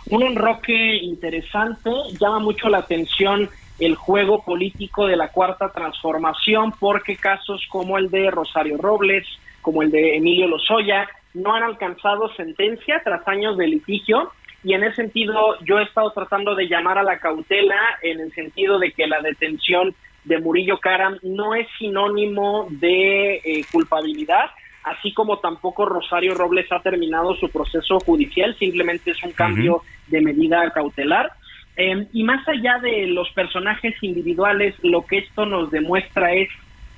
Un 0.07 0.23
enroque 0.23 0.97
interesante, 1.03 1.91
llama 2.19 2.39
mucho 2.39 2.71
la 2.71 2.79
atención 2.79 3.51
el 3.79 3.95
juego 3.95 4.43
político 4.43 5.07
de 5.07 5.19
la 5.19 5.29
cuarta 5.29 5.71
transformación, 5.71 6.73
porque 6.81 7.17
casos 7.17 7.63
como 7.69 7.99
el 7.99 8.11
de 8.11 8.31
Rosario 8.31 8.79
Robles, 8.79 9.27
como 9.61 9.83
el 9.83 9.91
de 9.91 10.17
Emilio 10.17 10.49
Lozoya, 10.49 11.07
no 11.35 11.55
han 11.55 11.63
alcanzado 11.63 12.35
sentencia 12.37 13.03
tras 13.05 13.29
años 13.29 13.59
de 13.59 13.67
litigio 13.69 14.33
y 14.65 14.73
en 14.73 14.83
ese 14.83 14.97
sentido 14.97 15.57
yo 15.65 15.79
he 15.79 15.85
estado 15.85 16.11
tratando 16.13 16.55
de 16.55 16.67
llamar 16.67 16.99
a 16.99 17.03
la 17.03 17.19
cautela 17.19 17.77
en 18.03 18.19
el 18.19 18.33
sentido 18.33 18.79
de 18.79 18.93
que 18.93 19.07
la 19.07 19.21
detención 19.21 19.95
de 20.25 20.41
Murillo 20.41 20.79
Karam 20.79 21.19
no 21.23 21.55
es 21.55 21.69
sinónimo 21.79 22.67
de 22.71 23.37
eh, 23.37 23.65
culpabilidad, 23.71 24.47
así 24.83 25.13
como 25.13 25.39
tampoco 25.39 25.85
Rosario 25.85 26.35
Robles 26.35 26.71
ha 26.73 26.81
terminado 26.81 27.35
su 27.37 27.51
proceso 27.51 28.01
judicial, 28.01 28.57
simplemente 28.59 29.11
es 29.11 29.23
un 29.23 29.33
cambio 29.33 29.83
de 30.07 30.23
medida 30.23 30.71
cautelar. 30.71 31.31
Em, 31.77 32.07
y 32.13 32.23
más 32.23 32.47
allá 32.49 32.79
de 32.79 33.07
los 33.09 33.29
personajes 33.31 33.95
individuales, 34.03 34.75
lo 34.83 35.05
que 35.05 35.19
esto 35.19 35.45
nos 35.45 35.71
demuestra 35.71 36.33
es 36.33 36.49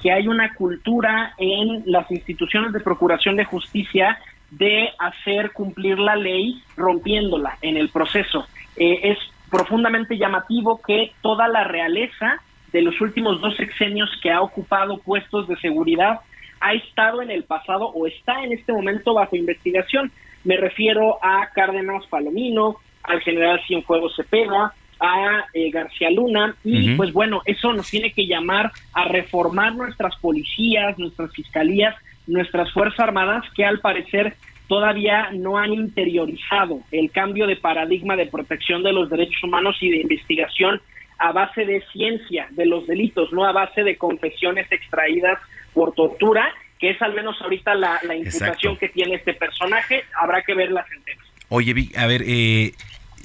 que 0.01 0.13
hay 0.13 0.29
una 0.29 0.55
cultura 0.55 1.35
en 1.39 1.83
las 1.87 2.09
instituciones 2.11 2.73
de 2.73 2.81
procuración 2.81 3.37
de 3.37 3.45
justicia 3.45 4.19
de 4.59 4.89
hacer 4.99 5.53
cumplir 5.53 5.99
la 5.99 6.17
ley 6.17 6.63
rompiéndola 6.77 7.59
en 7.61 7.77
el 7.77 7.91
proceso. 7.91 8.47
Eh, 8.77 9.11
es 9.11 9.19
profundamente 9.51 10.17
llamativo 10.17 10.81
que 10.85 11.13
toda 11.21 11.47
la 11.49 11.65
realeza 11.65 12.41
de 12.73 12.83
los 12.83 13.01
últimos 13.01 13.41
dos 13.41 13.57
sexenios 13.57 14.11
que 14.23 14.31
ha 14.31 14.41
ocupado 14.41 14.99
puestos 14.99 15.47
de 15.49 15.57
seguridad 15.57 16.21
ha 16.61 16.73
estado 16.73 17.21
en 17.23 17.31
el 17.31 17.45
pasado 17.45 17.87
o 17.87 18.07
está 18.07 18.43
en 18.45 18.53
este 18.53 18.73
momento 18.73 19.15
bajo 19.15 19.37
investigación. 19.37 20.11
Me 20.45 20.57
refiero 20.57 21.19
a 21.23 21.51
Cárdenas 21.55 22.07
Palomino, 22.07 22.77
al 23.03 23.21
general 23.21 23.61
Cienfuegos 23.67 24.17
Cepeda, 24.17 24.73
a 24.99 25.45
eh, 25.53 25.71
García 25.71 26.11
Luna 26.11 26.57
y 26.65 26.95
pues 26.95 27.13
bueno, 27.13 27.43
eso 27.45 27.75
nos 27.75 27.91
tiene 27.91 28.13
que 28.13 28.27
llamar 28.27 28.73
a 28.95 29.05
reformar 29.05 29.75
nuestras 29.75 30.17
policías, 30.17 30.99
nuestras 30.99 31.31
fiscalías, 31.33 31.95
nuestras 32.27 32.73
Fuerzas 32.73 33.01
Armadas 33.01 33.45
que 33.55 33.65
al 33.65 33.81
parecer 33.81 34.35
todavía 34.69 35.31
no 35.33 35.59
han 35.59 35.73
interiorizado 35.73 36.81
el 36.91 37.11
cambio 37.11 37.47
de 37.47 37.57
paradigma 37.57 38.17
de 38.17 38.27
protección 38.27 38.83
de 38.83 38.93
los 38.93 39.09
derechos 39.09 39.43
humanos 39.45 39.77
y 39.81 39.91
de 39.91 39.99
investigación 39.99 40.81
a 41.19 41.33
base 41.33 41.65
de 41.65 41.83
ciencia 41.93 42.49
de 42.51 42.67
los 42.67 42.87
delitos, 42.87 43.33
no 43.33 43.47
a 43.47 43.53
base 43.53 43.83
de 43.83 43.97
confesiones 43.97 44.71
extraídas 44.71 45.39
por 45.73 45.95
tortura, 45.95 46.53
que 46.79 46.91
es 46.91 47.01
al 47.01 47.15
menos 47.15 47.41
ahorita 47.41 47.75
la, 47.75 47.99
la 48.03 48.17
imputación 48.17 48.77
que 48.77 48.89
tiene 48.89 49.15
este 49.15 49.33
personaje. 49.35 50.05
Habrá 50.21 50.43
que 50.43 50.55
ver 50.55 50.71
la 50.71 50.85
sentencia. 50.87 51.25
Oye, 51.49 51.91
a 51.97 52.07
ver, 52.07 52.23
eh, 52.27 52.73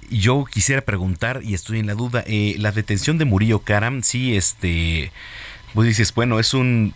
yo 0.10 0.46
quisiera 0.46 0.82
preguntar, 0.82 1.42
y 1.44 1.54
estoy 1.54 1.80
en 1.80 1.88
la 1.88 1.96
duda, 1.96 2.24
eh, 2.28 2.56
la 2.60 2.72
detención 2.72 3.18
de 3.18 3.26
Murillo 3.26 3.60
Karam, 3.60 4.04
sí, 4.04 4.38
este, 4.38 5.12
vos 5.74 5.86
dices, 5.86 6.14
bueno, 6.14 6.40
es 6.40 6.54
un 6.54 6.94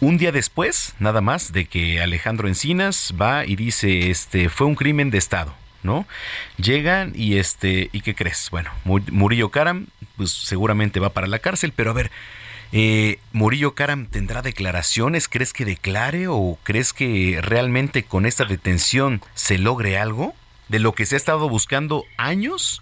un 0.00 0.16
día 0.16 0.32
después, 0.32 0.94
nada 0.98 1.20
más, 1.20 1.52
de 1.52 1.66
que 1.66 2.00
Alejandro 2.00 2.48
Encinas 2.48 3.14
va 3.20 3.44
y 3.44 3.56
dice, 3.56 4.10
este, 4.10 4.48
fue 4.48 4.66
un 4.66 4.74
crimen 4.74 5.10
de 5.10 5.18
Estado, 5.18 5.54
¿no? 5.82 6.06
Llegan 6.56 7.12
y 7.14 7.36
este, 7.36 7.90
¿y 7.92 8.00
qué 8.00 8.14
crees? 8.14 8.48
Bueno, 8.50 8.70
Murillo 8.84 9.50
Karam, 9.50 9.88
pues 10.16 10.30
seguramente 10.30 11.00
va 11.00 11.10
para 11.10 11.26
la 11.26 11.38
cárcel, 11.38 11.72
pero 11.76 11.90
a 11.90 11.94
ver, 11.94 12.10
eh, 12.72 13.18
¿Murillo 13.32 13.74
Karam 13.74 14.06
tendrá 14.06 14.42
declaraciones? 14.42 15.28
¿Crees 15.28 15.52
que 15.52 15.64
declare 15.64 16.28
o 16.28 16.58
crees 16.62 16.92
que 16.92 17.38
realmente 17.42 18.04
con 18.04 18.26
esta 18.26 18.44
detención 18.44 19.20
se 19.34 19.58
logre 19.58 19.98
algo 19.98 20.34
de 20.68 20.78
lo 20.78 20.92
que 20.92 21.04
se 21.04 21.16
ha 21.16 21.18
estado 21.18 21.48
buscando 21.48 22.04
años? 22.16 22.80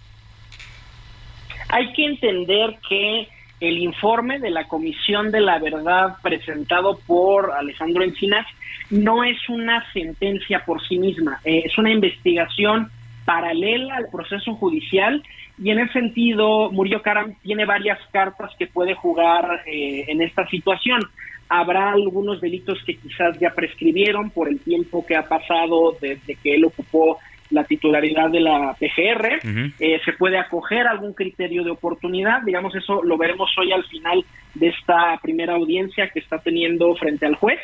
Hay 1.69 1.91
que 1.93 2.05
entender 2.05 2.79
que 2.87 3.27
el 3.59 3.77
informe 3.77 4.39
de 4.39 4.49
la 4.49 4.67
Comisión 4.67 5.31
de 5.31 5.41
la 5.41 5.59
Verdad 5.59 6.15
presentado 6.21 6.99
por 7.05 7.51
Alejandro 7.51 8.03
Encinas 8.03 8.45
no 8.89 9.23
es 9.23 9.37
una 9.49 9.83
sentencia 9.91 10.63
por 10.65 10.81
sí 10.87 10.97
misma, 10.97 11.39
eh, 11.43 11.63
es 11.65 11.77
una 11.77 11.91
investigación 11.91 12.89
paralela 13.25 13.97
al 13.97 14.07
proceso 14.11 14.55
judicial 14.55 15.21
y 15.61 15.71
en 15.71 15.79
ese 15.79 15.93
sentido 15.93 16.71
Murillo 16.71 17.01
Karam 17.01 17.35
tiene 17.43 17.65
varias 17.65 17.99
cartas 18.11 18.51
que 18.57 18.67
puede 18.67 18.95
jugar 18.95 19.63
eh, 19.65 20.05
en 20.07 20.21
esta 20.21 20.47
situación. 20.47 21.01
Habrá 21.49 21.91
algunos 21.91 22.39
delitos 22.41 22.79
que 22.85 22.95
quizás 22.95 23.37
ya 23.39 23.53
prescribieron 23.53 24.29
por 24.29 24.47
el 24.47 24.59
tiempo 24.59 25.05
que 25.05 25.15
ha 25.15 25.27
pasado 25.27 25.97
desde 25.99 26.35
que 26.35 26.55
él 26.55 26.65
ocupó 26.65 27.17
la 27.49 27.63
titularidad 27.63 28.29
de 28.29 28.41
la 28.41 28.75
PGR, 28.79 29.39
eh, 29.79 29.99
se 30.05 30.13
puede 30.13 30.37
acoger 30.37 30.87
algún 30.87 31.13
criterio 31.13 31.63
de 31.63 31.71
oportunidad, 31.71 32.41
digamos 32.43 32.75
eso 32.75 33.01
lo 33.03 33.17
veremos 33.17 33.49
hoy 33.57 33.71
al 33.71 33.83
final 33.85 34.23
de 34.53 34.67
esta 34.67 35.17
primera 35.21 35.55
audiencia 35.55 36.09
que 36.09 36.19
está 36.19 36.39
teniendo 36.39 36.95
frente 36.95 37.25
al 37.25 37.35
juez. 37.35 37.59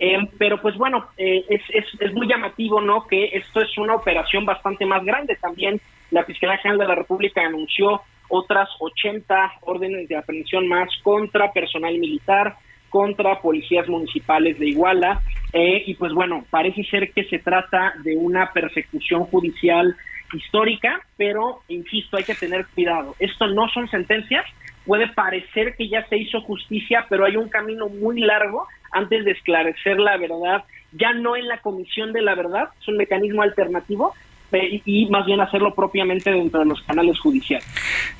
Eh, 0.00 0.16
pero 0.38 0.62
pues 0.62 0.76
bueno, 0.76 1.08
eh, 1.16 1.44
es, 1.48 1.60
es, 1.70 1.84
es, 1.98 2.14
muy 2.14 2.28
llamativo, 2.28 2.80
¿no? 2.80 3.04
Que 3.08 3.24
esto 3.32 3.60
es 3.60 3.76
una 3.78 3.96
operación 3.96 4.44
bastante 4.44 4.86
más 4.86 5.04
grande. 5.04 5.36
También 5.40 5.80
la 6.12 6.24
Fiscalía 6.24 6.58
General 6.58 6.78
de 6.78 6.86
la 6.86 6.94
República 6.94 7.44
anunció 7.44 8.02
otras 8.28 8.68
80 8.78 9.52
órdenes 9.62 10.08
de 10.08 10.16
aprehensión 10.16 10.68
más 10.68 10.88
contra 11.02 11.52
personal 11.52 11.98
militar, 11.98 12.56
contra 12.88 13.40
policías 13.40 13.88
municipales 13.88 14.58
de 14.58 14.68
Iguala. 14.68 15.20
Eh, 15.52 15.84
y 15.86 15.94
pues 15.94 16.12
bueno, 16.12 16.44
parece 16.50 16.84
ser 16.84 17.12
que 17.12 17.24
se 17.24 17.38
trata 17.38 17.94
de 18.02 18.16
una 18.16 18.52
persecución 18.52 19.24
judicial 19.24 19.96
histórica, 20.32 21.00
pero 21.16 21.60
insisto, 21.68 22.16
hay 22.16 22.24
que 22.24 22.34
tener 22.34 22.66
cuidado. 22.74 23.14
Esto 23.18 23.46
no 23.48 23.68
son 23.68 23.88
sentencias, 23.88 24.44
puede 24.84 25.08
parecer 25.08 25.74
que 25.76 25.88
ya 25.88 26.06
se 26.08 26.18
hizo 26.18 26.40
justicia, 26.42 27.06
pero 27.08 27.24
hay 27.24 27.36
un 27.36 27.48
camino 27.48 27.88
muy 27.88 28.20
largo 28.20 28.66
antes 28.92 29.24
de 29.24 29.32
esclarecer 29.32 29.98
la 29.98 30.16
verdad, 30.16 30.64
ya 30.92 31.12
no 31.12 31.36
en 31.36 31.48
la 31.48 31.60
comisión 31.60 32.12
de 32.12 32.22
la 32.22 32.34
verdad, 32.34 32.68
es 32.80 32.88
un 32.88 32.96
mecanismo 32.96 33.42
alternativo, 33.42 34.14
y 34.50 35.06
más 35.10 35.26
bien 35.26 35.40
hacerlo 35.40 35.74
propiamente 35.74 36.30
dentro 36.30 36.60
de 36.60 36.66
los 36.66 36.80
canales 36.82 37.18
judiciales. 37.20 37.66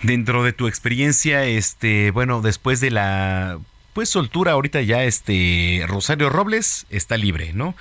Dentro 0.02 0.42
de 0.42 0.52
tu 0.52 0.68
experiencia, 0.68 1.44
este, 1.46 2.10
bueno, 2.10 2.42
después 2.42 2.80
de 2.80 2.90
la 2.90 3.58
pues 3.98 4.10
soltura 4.10 4.52
ahorita 4.52 4.80
ya 4.82 5.02
este 5.02 5.84
Rosario 5.88 6.30
Robles 6.30 6.86
está 6.88 7.16
libre, 7.16 7.52
¿no? 7.52 7.74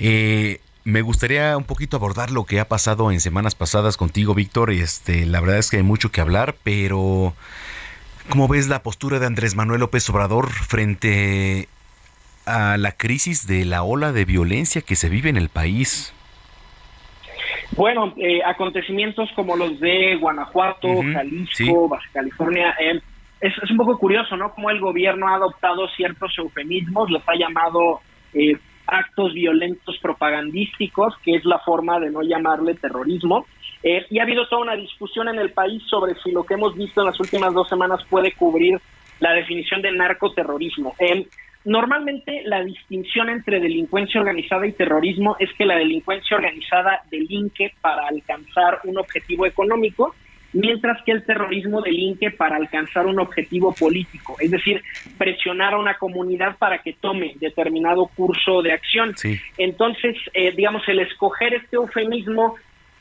Eh, 0.00 0.58
me 0.82 1.02
gustaría 1.02 1.56
un 1.56 1.62
poquito 1.62 1.96
abordar 1.96 2.32
lo 2.32 2.46
que 2.46 2.58
ha 2.58 2.66
pasado 2.66 3.12
en 3.12 3.20
semanas 3.20 3.54
pasadas 3.54 3.96
contigo, 3.96 4.34
Víctor. 4.34 4.72
Este, 4.72 5.24
la 5.24 5.40
verdad 5.40 5.58
es 5.58 5.70
que 5.70 5.76
hay 5.76 5.84
mucho 5.84 6.10
que 6.10 6.20
hablar, 6.20 6.56
pero 6.64 7.32
¿cómo 8.28 8.48
ves 8.48 8.66
la 8.66 8.82
postura 8.82 9.20
de 9.20 9.26
Andrés 9.26 9.54
Manuel 9.54 9.78
López 9.78 10.10
Obrador 10.10 10.50
frente 10.50 11.68
a 12.44 12.76
la 12.76 12.90
crisis 12.90 13.46
de 13.46 13.64
la 13.64 13.84
ola 13.84 14.10
de 14.10 14.24
violencia 14.24 14.82
que 14.82 14.96
se 14.96 15.08
vive 15.08 15.30
en 15.30 15.36
el 15.36 15.48
país? 15.48 16.12
Bueno, 17.76 18.14
eh, 18.16 18.40
acontecimientos 18.44 19.30
como 19.36 19.54
los 19.54 19.78
de 19.78 20.16
Guanajuato, 20.16 20.88
Jalisco, 21.12 21.88
Baja 21.88 22.08
California, 22.12 22.74
eh, 22.80 23.00
es, 23.42 23.70
un 23.70 23.76
poco 23.76 23.98
curioso, 23.98 24.36
¿no? 24.36 24.52
Como 24.54 24.70
el 24.70 24.80
gobierno 24.80 25.28
ha 25.28 25.34
adoptado 25.34 25.88
ciertos 25.88 26.32
eufemismos, 26.38 27.10
los 27.10 27.22
ha 27.28 27.34
llamado 27.34 28.00
eh, 28.32 28.56
actos 28.86 29.34
violentos 29.34 29.98
propagandísticos, 30.00 31.14
que 31.24 31.34
es 31.34 31.44
la 31.44 31.58
forma 31.58 31.98
de 31.98 32.10
no 32.10 32.22
llamarle 32.22 32.74
terrorismo. 32.74 33.46
Eh, 33.82 34.06
y 34.10 34.20
ha 34.20 34.22
habido 34.22 34.46
toda 34.46 34.62
una 34.62 34.76
discusión 34.76 35.28
en 35.28 35.40
el 35.40 35.50
país 35.50 35.82
sobre 35.90 36.14
si 36.22 36.30
lo 36.30 36.44
que 36.44 36.54
hemos 36.54 36.76
visto 36.76 37.00
en 37.00 37.08
las 37.08 37.18
últimas 37.18 37.52
dos 37.52 37.68
semanas 37.68 38.00
puede 38.08 38.32
cubrir 38.32 38.80
la 39.18 39.32
definición 39.32 39.82
de 39.82 39.90
narcoterrorismo. 39.90 40.94
Eh, 41.00 41.26
normalmente 41.64 42.42
la 42.44 42.62
distinción 42.62 43.28
entre 43.28 43.58
delincuencia 43.58 44.20
organizada 44.20 44.68
y 44.68 44.72
terrorismo 44.72 45.34
es 45.40 45.50
que 45.54 45.66
la 45.66 45.76
delincuencia 45.76 46.36
organizada 46.36 47.02
delinque 47.10 47.72
para 47.80 48.06
alcanzar 48.06 48.78
un 48.84 48.98
objetivo 48.98 49.46
económico 49.46 50.14
mientras 50.52 51.02
que 51.04 51.12
el 51.12 51.24
terrorismo 51.24 51.80
delinque 51.80 52.30
para 52.30 52.56
alcanzar 52.56 53.06
un 53.06 53.20
objetivo 53.20 53.72
político, 53.72 54.36
es 54.38 54.50
decir, 54.50 54.82
presionar 55.18 55.74
a 55.74 55.78
una 55.78 55.96
comunidad 55.96 56.56
para 56.58 56.78
que 56.78 56.94
tome 56.94 57.34
determinado 57.36 58.06
curso 58.14 58.62
de 58.62 58.72
acción. 58.72 59.14
Entonces, 59.56 60.16
eh, 60.34 60.52
digamos, 60.54 60.82
el 60.88 61.00
escoger 61.00 61.54
este 61.54 61.76
eufemismo 61.76 62.56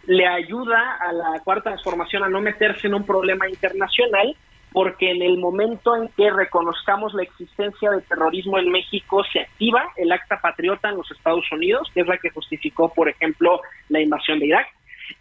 le 0.07 0.25
ayuda 0.25 0.97
a 0.99 1.11
la 1.13 1.39
cuarta 1.43 1.71
transformación 1.71 2.23
a 2.23 2.29
no 2.29 2.41
meterse 2.41 2.87
en 2.87 2.95
un 2.95 3.05
problema 3.05 3.47
internacional, 3.47 4.35
porque 4.71 5.11
en 5.11 5.21
el 5.21 5.37
momento 5.37 5.95
en 5.95 6.07
que 6.15 6.31
reconozcamos 6.31 7.13
la 7.13 7.23
existencia 7.23 7.91
de 7.91 8.01
terrorismo 8.01 8.57
en 8.57 8.71
México, 8.71 9.21
se 9.31 9.41
activa 9.41 9.83
el 9.97 10.11
acta 10.11 10.39
patriota 10.41 10.89
en 10.89 10.95
los 10.95 11.11
Estados 11.11 11.43
Unidos, 11.51 11.89
que 11.93 12.01
es 12.01 12.07
la 12.07 12.17
que 12.17 12.29
justificó, 12.29 12.93
por 12.93 13.09
ejemplo, 13.09 13.59
la 13.89 13.99
invasión 13.99 14.39
de 14.39 14.47
Irak 14.47 14.67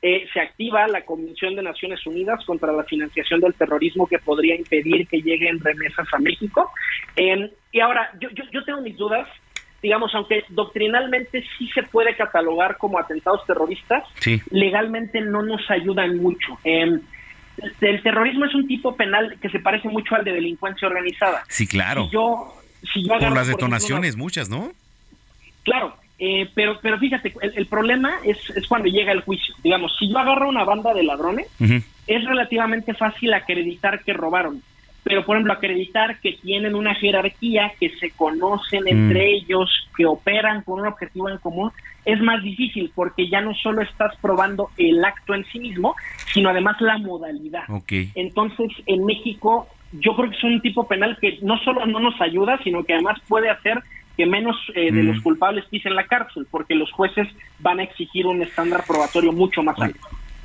eh, 0.02 0.26
se 0.32 0.40
activa 0.40 0.86
la 0.88 1.02
Convención 1.02 1.54
de 1.54 1.62
Naciones 1.62 2.04
Unidas 2.06 2.44
contra 2.44 2.72
la 2.72 2.84
financiación 2.84 3.40
del 3.40 3.54
terrorismo 3.54 4.06
que 4.06 4.18
podría 4.18 4.54
impedir 4.54 5.06
que 5.06 5.22
lleguen 5.22 5.60
remesas 5.60 6.06
a 6.12 6.18
México. 6.18 6.70
Eh, 7.16 7.50
y 7.72 7.80
ahora, 7.80 8.10
yo, 8.20 8.28
yo, 8.52 8.64
tengo 8.64 8.80
mis 8.80 8.96
dudas, 8.96 9.28
digamos, 9.82 10.14
aunque 10.14 10.44
doctrinalmente 10.48 11.44
sí 11.58 11.68
se 11.74 11.82
puede 11.84 12.16
catalogar 12.16 12.76
como 12.78 12.98
atentados 12.98 13.44
terroristas, 13.46 14.04
legalmente 14.50 15.20
no 15.20 15.42
nos 15.42 15.70
ayudan 15.70 16.16
mucho. 16.18 16.58
Eh, 16.64 16.98
el 17.80 18.02
terrorismo 18.02 18.46
es 18.46 18.54
un 18.54 18.66
tipo 18.66 18.96
penal 18.96 19.36
que 19.40 19.50
se 19.50 19.58
parece 19.58 19.88
mucho 19.88 20.14
al 20.14 20.24
de 20.24 20.32
delincuencia 20.32 20.88
organizada. 20.88 21.42
Sí, 21.48 21.66
claro. 21.66 22.08
yo, 22.10 22.54
por 23.06 23.32
las 23.32 23.48
detonaciones, 23.48 24.16
muchas, 24.16 24.48
¿no? 24.48 24.72
Claro, 25.62 25.94
eh, 26.22 26.50
pero, 26.54 26.78
pero 26.82 26.98
fíjate, 26.98 27.32
el, 27.40 27.64
problema 27.64 28.18
es, 28.22 28.38
es, 28.50 28.66
cuando 28.66 28.88
llega 28.88 29.10
el 29.10 29.22
juicio. 29.22 29.54
Digamos, 29.64 29.96
si 29.98 30.06
yo 30.06 30.18
agarro 30.18 30.50
una 30.50 30.64
banda 30.64 30.92
de 30.92 31.02
ladrones, 31.02 31.46
es 31.58 32.24
relativamente 32.26 32.92
fácil 32.92 33.32
acreditar 33.32 34.04
que 34.04 34.12
robaron. 34.12 34.62
pero 35.02 35.24
por 35.24 35.36
ejemplo 35.36 35.54
acreditar 35.54 36.20
que 36.20 36.32
tienen 36.32 36.74
una 36.74 36.94
jerarquía, 36.94 37.72
que 37.80 37.88
se 37.98 38.10
conocen 38.10 38.86
entre 38.86 39.20
mm. 39.20 39.34
ellos, 39.34 39.88
que 39.96 40.04
operan 40.04 40.60
con 40.60 40.80
un 40.80 40.88
objetivo 40.88 41.30
en 41.30 41.38
común, 41.38 41.72
es 42.04 42.20
más 42.20 42.42
difícil 42.42 42.92
porque 42.94 43.30
ya 43.30 43.40
no 43.40 43.54
solo 43.54 43.80
estás 43.80 44.14
probando 44.20 44.68
el 44.76 45.02
acto 45.02 45.34
en 45.34 45.46
sí 45.46 45.58
mismo, 45.58 45.96
sino 46.34 46.50
además 46.50 46.76
la 46.80 46.98
modalidad. 46.98 47.64
Entonces, 48.14 48.68
en 48.84 49.06
México, 49.06 49.68
yo 49.92 50.14
creo 50.14 50.28
que 50.28 50.36
es 50.36 50.44
un 50.44 50.60
tipo 50.60 50.86
penal 50.86 51.16
que 51.18 51.38
no 51.40 51.56
solo 51.64 51.86
no 51.86 51.98
nos 51.98 52.20
ayuda, 52.20 52.60
sino 52.62 52.84
que 52.84 52.92
además 52.92 53.18
puede 53.26 53.48
hacer 53.48 53.82
que 54.20 54.26
menos 54.26 54.54
eh, 54.74 54.92
de 54.92 55.02
los 55.02 55.16
mm. 55.16 55.22
culpables 55.22 55.64
pisen 55.70 55.94
la 55.94 56.04
cárcel, 56.04 56.46
porque 56.50 56.74
los 56.74 56.92
jueces 56.92 57.26
van 57.58 57.80
a 57.80 57.84
exigir 57.84 58.26
un 58.26 58.42
estándar 58.42 58.84
probatorio 58.86 59.32
mucho 59.32 59.62
más 59.62 59.80
alto. 59.80 59.98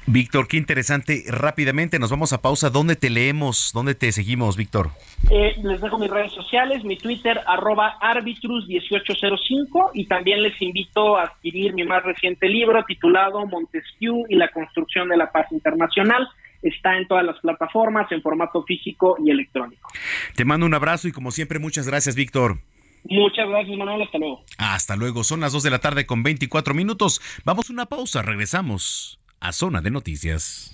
Víctor, 0.07 0.47
qué 0.47 0.55
interesante. 0.55 1.25
Rápidamente 1.27 1.99
nos 1.99 2.09
vamos 2.09 2.31
a 2.31 2.41
pausa. 2.41 2.69
¿Dónde 2.69 2.95
te 2.95 3.09
leemos? 3.09 3.71
¿Dónde 3.73 3.93
te 3.93 4.13
seguimos, 4.13 4.55
Víctor? 4.55 4.91
Eh, 5.29 5.55
les 5.61 5.81
dejo 5.81 5.99
mis 5.99 6.09
redes 6.09 6.31
sociales, 6.31 6.85
mi 6.85 6.95
Twitter, 6.95 7.41
arroba 7.45 7.99
arbitrus1805 7.99 9.91
y 9.93 10.05
también 10.05 10.41
les 10.41 10.61
invito 10.61 11.17
a 11.17 11.23
adquirir 11.23 11.73
mi 11.73 11.83
más 11.83 12.01
reciente 12.01 12.47
libro 12.47 12.81
titulado 12.87 13.45
Montesquieu 13.45 14.23
y 14.29 14.35
la 14.35 14.47
construcción 14.51 15.09
de 15.09 15.17
la 15.17 15.33
paz 15.33 15.51
internacional. 15.51 16.29
Está 16.61 16.95
en 16.95 17.09
todas 17.09 17.25
las 17.25 17.37
plataformas, 17.41 18.09
en 18.13 18.21
formato 18.21 18.63
físico 18.63 19.17
y 19.21 19.31
electrónico. 19.31 19.89
Te 20.33 20.45
mando 20.45 20.65
un 20.65 20.73
abrazo 20.73 21.09
y 21.09 21.11
como 21.11 21.31
siempre, 21.31 21.59
muchas 21.59 21.89
gracias, 21.89 22.15
Víctor. 22.15 22.59
Muchas 23.05 23.47
gracias, 23.47 23.77
Manuel. 23.77 24.01
Hasta 24.01 24.17
luego. 24.17 24.43
Hasta 24.57 24.95
luego. 24.95 25.23
Son 25.23 25.39
las 25.39 25.53
2 25.53 25.63
de 25.63 25.69
la 25.69 25.79
tarde 25.79 26.05
con 26.05 26.23
24 26.23 26.73
minutos. 26.73 27.21
Vamos 27.43 27.69
a 27.69 27.73
una 27.73 27.85
pausa. 27.85 28.21
Regresamos 28.21 29.19
a 29.39 29.51
Zona 29.51 29.81
de 29.81 29.91
Noticias. 29.91 30.71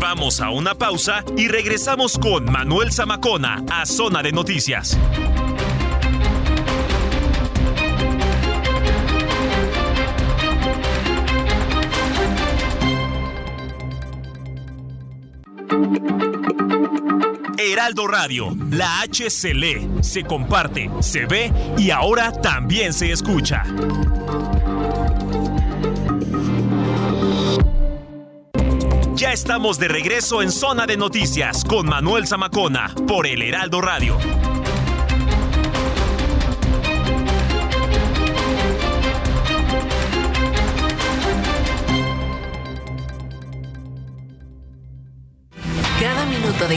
Vamos 0.00 0.40
a 0.40 0.50
una 0.50 0.74
pausa 0.74 1.24
y 1.38 1.48
regresamos 1.48 2.18
con 2.18 2.44
Manuel 2.50 2.92
Zamacona 2.92 3.64
a 3.70 3.86
Zona 3.86 4.22
de 4.22 4.32
Noticias. 4.32 4.98
Heraldo 17.58 18.06
Radio, 18.06 18.56
la 18.70 19.00
H 19.00 19.30
se 19.30 19.54
lee, 19.54 19.88
se 20.00 20.24
comparte, 20.24 20.90
se 21.00 21.26
ve 21.26 21.52
y 21.78 21.90
ahora 21.90 22.32
también 22.32 22.92
se 22.92 23.12
escucha. 23.12 23.64
Ya 29.14 29.32
estamos 29.32 29.78
de 29.78 29.88
regreso 29.88 30.42
en 30.42 30.50
Zona 30.50 30.86
de 30.86 30.96
Noticias 30.96 31.64
con 31.64 31.86
Manuel 31.86 32.26
Zamacona 32.26 32.92
por 33.06 33.26
el 33.26 33.42
Heraldo 33.42 33.80
Radio. 33.80 34.18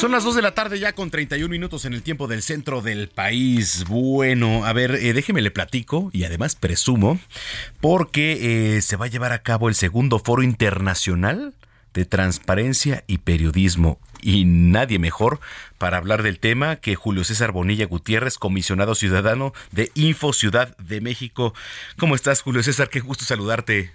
Son 0.00 0.12
las 0.12 0.24
2 0.24 0.36
de 0.36 0.40
la 0.40 0.54
tarde 0.54 0.78
ya 0.78 0.94
con 0.94 1.10
31 1.10 1.50
minutos 1.50 1.84
en 1.84 1.92
el 1.92 2.02
tiempo 2.02 2.26
del 2.26 2.40
centro 2.40 2.80
del 2.80 3.08
país. 3.08 3.84
Bueno, 3.86 4.64
a 4.64 4.72
ver, 4.72 4.92
eh, 4.92 5.12
déjeme 5.12 5.42
le 5.42 5.50
platico 5.50 6.08
y 6.14 6.24
además 6.24 6.54
presumo 6.54 7.20
porque 7.82 8.76
eh, 8.76 8.80
se 8.80 8.96
va 8.96 9.04
a 9.04 9.08
llevar 9.08 9.32
a 9.32 9.42
cabo 9.42 9.68
el 9.68 9.74
segundo 9.74 10.18
foro 10.18 10.42
internacional 10.42 11.52
de 11.92 12.06
transparencia 12.06 13.04
y 13.08 13.18
periodismo. 13.18 13.98
Y 14.22 14.46
nadie 14.46 14.98
mejor 14.98 15.38
para 15.76 15.98
hablar 15.98 16.22
del 16.22 16.38
tema 16.38 16.76
que 16.76 16.94
Julio 16.94 17.22
César 17.22 17.52
Bonilla 17.52 17.84
Gutiérrez, 17.84 18.38
comisionado 18.38 18.94
ciudadano 18.94 19.52
de 19.70 19.90
Info 19.94 20.32
Ciudad 20.32 20.74
de 20.78 21.02
México. 21.02 21.52
¿Cómo 21.98 22.14
estás, 22.14 22.40
Julio 22.40 22.62
César? 22.62 22.88
Qué 22.88 23.00
gusto 23.00 23.26
saludarte 23.26 23.92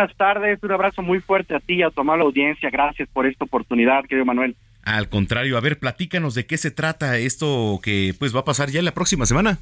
buenas 0.00 0.16
tardes, 0.16 0.58
un 0.62 0.72
abrazo 0.72 1.02
muy 1.02 1.20
fuerte 1.20 1.54
a 1.54 1.60
ti 1.60 1.74
y 1.74 1.82
a 1.82 1.90
tu 1.90 2.00
amable 2.00 2.24
audiencia. 2.24 2.70
Gracias 2.70 3.06
por 3.12 3.26
esta 3.26 3.44
oportunidad, 3.44 4.02
querido 4.04 4.24
Manuel. 4.24 4.56
Al 4.82 5.10
contrario, 5.10 5.58
a 5.58 5.60
ver, 5.60 5.78
platícanos 5.78 6.34
de 6.34 6.46
qué 6.46 6.56
se 6.56 6.70
trata 6.70 7.18
esto 7.18 7.80
que 7.82 8.14
pues 8.18 8.34
va 8.34 8.40
a 8.40 8.44
pasar 8.44 8.70
ya 8.70 8.78
en 8.78 8.86
la 8.86 8.94
próxima 8.94 9.26
semana. 9.26 9.58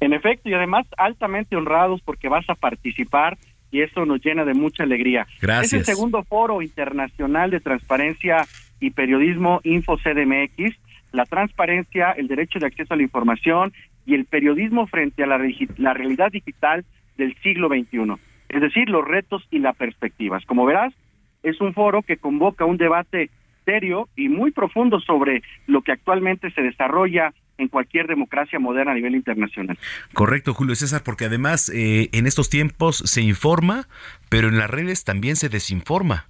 En 0.00 0.12
efecto, 0.12 0.48
y 0.48 0.54
además 0.54 0.86
altamente 0.96 1.54
honrados 1.54 2.00
porque 2.04 2.28
vas 2.28 2.44
a 2.50 2.56
participar 2.56 3.38
y 3.70 3.82
eso 3.82 4.04
nos 4.04 4.20
llena 4.24 4.44
de 4.44 4.54
mucha 4.54 4.82
alegría. 4.82 5.28
Gracias. 5.40 5.72
Es 5.72 5.88
el 5.88 5.94
segundo 5.94 6.24
foro 6.24 6.60
internacional 6.60 7.52
de 7.52 7.60
transparencia 7.60 8.44
y 8.80 8.90
periodismo 8.90 9.60
Info 9.62 9.96
CDMX, 9.96 10.76
la 11.12 11.24
transparencia, 11.24 12.10
el 12.10 12.26
derecho 12.26 12.58
de 12.58 12.66
acceso 12.66 12.94
a 12.94 12.96
la 12.96 13.04
información 13.04 13.72
y 14.06 14.14
el 14.14 14.24
periodismo 14.24 14.88
frente 14.88 15.22
a 15.22 15.26
la, 15.28 15.38
la 15.76 15.94
realidad 15.94 16.32
digital 16.32 16.84
del 17.16 17.36
siglo 17.44 17.68
XXI 17.68 18.18
es 18.52 18.60
decir, 18.60 18.88
los 18.88 19.04
retos 19.04 19.42
y 19.50 19.58
las 19.58 19.74
perspectivas. 19.76 20.44
Como 20.44 20.64
verás, 20.64 20.94
es 21.42 21.60
un 21.60 21.74
foro 21.74 22.02
que 22.02 22.18
convoca 22.18 22.64
un 22.64 22.76
debate 22.76 23.30
serio 23.64 24.08
y 24.14 24.28
muy 24.28 24.50
profundo 24.50 25.00
sobre 25.00 25.42
lo 25.66 25.82
que 25.82 25.92
actualmente 25.92 26.50
se 26.52 26.62
desarrolla 26.62 27.32
en 27.58 27.68
cualquier 27.68 28.06
democracia 28.06 28.58
moderna 28.58 28.92
a 28.92 28.94
nivel 28.94 29.14
internacional. 29.14 29.78
Correcto, 30.12 30.52
Julio 30.52 30.74
César, 30.74 31.02
porque 31.02 31.24
además 31.24 31.70
eh, 31.70 32.10
en 32.12 32.26
estos 32.26 32.50
tiempos 32.50 32.98
se 32.98 33.22
informa, 33.22 33.88
pero 34.28 34.48
en 34.48 34.58
las 34.58 34.70
redes 34.70 35.04
también 35.04 35.36
se 35.36 35.48
desinforma. 35.48 36.26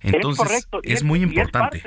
Entonces, 0.00 0.44
es, 0.44 0.66
correcto. 0.66 0.80
es, 0.82 1.02
muy 1.02 1.22
importante. 1.22 1.80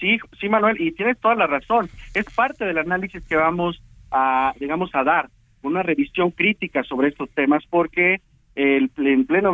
sí, 0.00 0.18
sí, 0.40 0.48
Manuel, 0.48 0.80
y 0.80 0.92
tienes 0.92 1.18
toda 1.20 1.34
la 1.34 1.46
razón. 1.46 1.88
Es 2.14 2.24
parte 2.34 2.64
del 2.64 2.78
análisis 2.78 3.22
que 3.24 3.36
vamos 3.36 3.82
a, 4.10 4.54
digamos, 4.58 4.90
a 4.94 5.04
dar, 5.04 5.28
una 5.62 5.82
revisión 5.82 6.30
crítica 6.30 6.82
sobre 6.84 7.08
estos 7.08 7.28
temas, 7.30 7.64
porque 7.68 8.20
el, 8.56 8.90
en 8.96 9.26
pleno, 9.26 9.52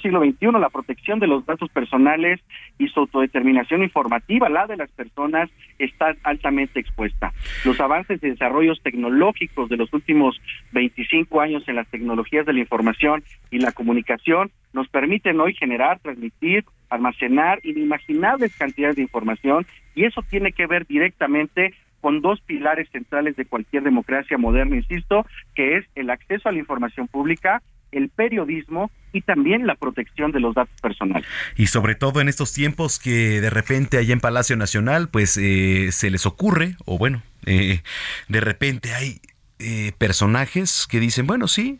siglo 0.00 0.20
XXI, 0.24 0.46
la 0.58 0.70
protección 0.70 1.20
de 1.20 1.26
los 1.26 1.44
datos 1.44 1.70
personales 1.70 2.40
y 2.78 2.88
su 2.88 3.00
autodeterminación 3.00 3.82
informativa, 3.82 4.48
la 4.48 4.66
de 4.66 4.78
las 4.78 4.90
personas, 4.90 5.50
está 5.78 6.16
altamente 6.24 6.80
expuesta. 6.80 7.32
Los 7.64 7.78
avances 7.78 8.22
y 8.22 8.30
desarrollos 8.30 8.80
tecnológicos 8.82 9.68
de 9.68 9.76
los 9.76 9.92
últimos 9.92 10.40
25 10.72 11.40
años 11.42 11.62
en 11.68 11.76
las 11.76 11.88
tecnologías 11.88 12.46
de 12.46 12.54
la 12.54 12.60
información 12.60 13.22
y 13.50 13.58
la 13.58 13.72
comunicación 13.72 14.50
nos 14.72 14.88
permiten 14.88 15.38
hoy 15.38 15.54
generar, 15.54 16.00
transmitir, 16.00 16.64
almacenar 16.88 17.60
inimaginables 17.64 18.56
cantidades 18.56 18.96
de 18.96 19.02
información 19.02 19.66
y 19.94 20.04
eso 20.04 20.22
tiene 20.30 20.52
que 20.52 20.66
ver 20.66 20.86
directamente 20.86 21.74
con 22.00 22.22
dos 22.22 22.40
pilares 22.40 22.88
centrales 22.90 23.36
de 23.36 23.44
cualquier 23.44 23.82
democracia 23.82 24.38
moderna, 24.38 24.76
insisto, 24.76 25.26
que 25.54 25.76
es 25.76 25.84
el 25.94 26.10
acceso 26.10 26.48
a 26.48 26.52
la 26.52 26.58
información 26.58 27.06
pública 27.06 27.62
el 27.92 28.08
periodismo 28.08 28.90
y 29.12 29.20
también 29.20 29.66
la 29.66 29.74
protección 29.74 30.32
de 30.32 30.40
los 30.40 30.54
datos 30.54 30.80
personales. 30.80 31.26
Y 31.56 31.66
sobre 31.66 31.94
todo 31.94 32.20
en 32.20 32.28
estos 32.28 32.52
tiempos 32.52 32.98
que 32.98 33.40
de 33.40 33.50
repente 33.50 33.98
allá 33.98 34.12
en 34.12 34.20
Palacio 34.20 34.56
Nacional 34.56 35.08
pues 35.08 35.36
eh, 35.36 35.92
se 35.92 36.10
les 36.10 36.26
ocurre, 36.26 36.76
o 36.84 36.98
bueno, 36.98 37.22
eh, 37.46 37.82
de 38.28 38.40
repente 38.40 38.94
hay 38.94 39.20
eh, 39.58 39.92
personajes 39.98 40.86
que 40.90 40.98
dicen, 40.98 41.26
bueno, 41.26 41.46
sí, 41.46 41.78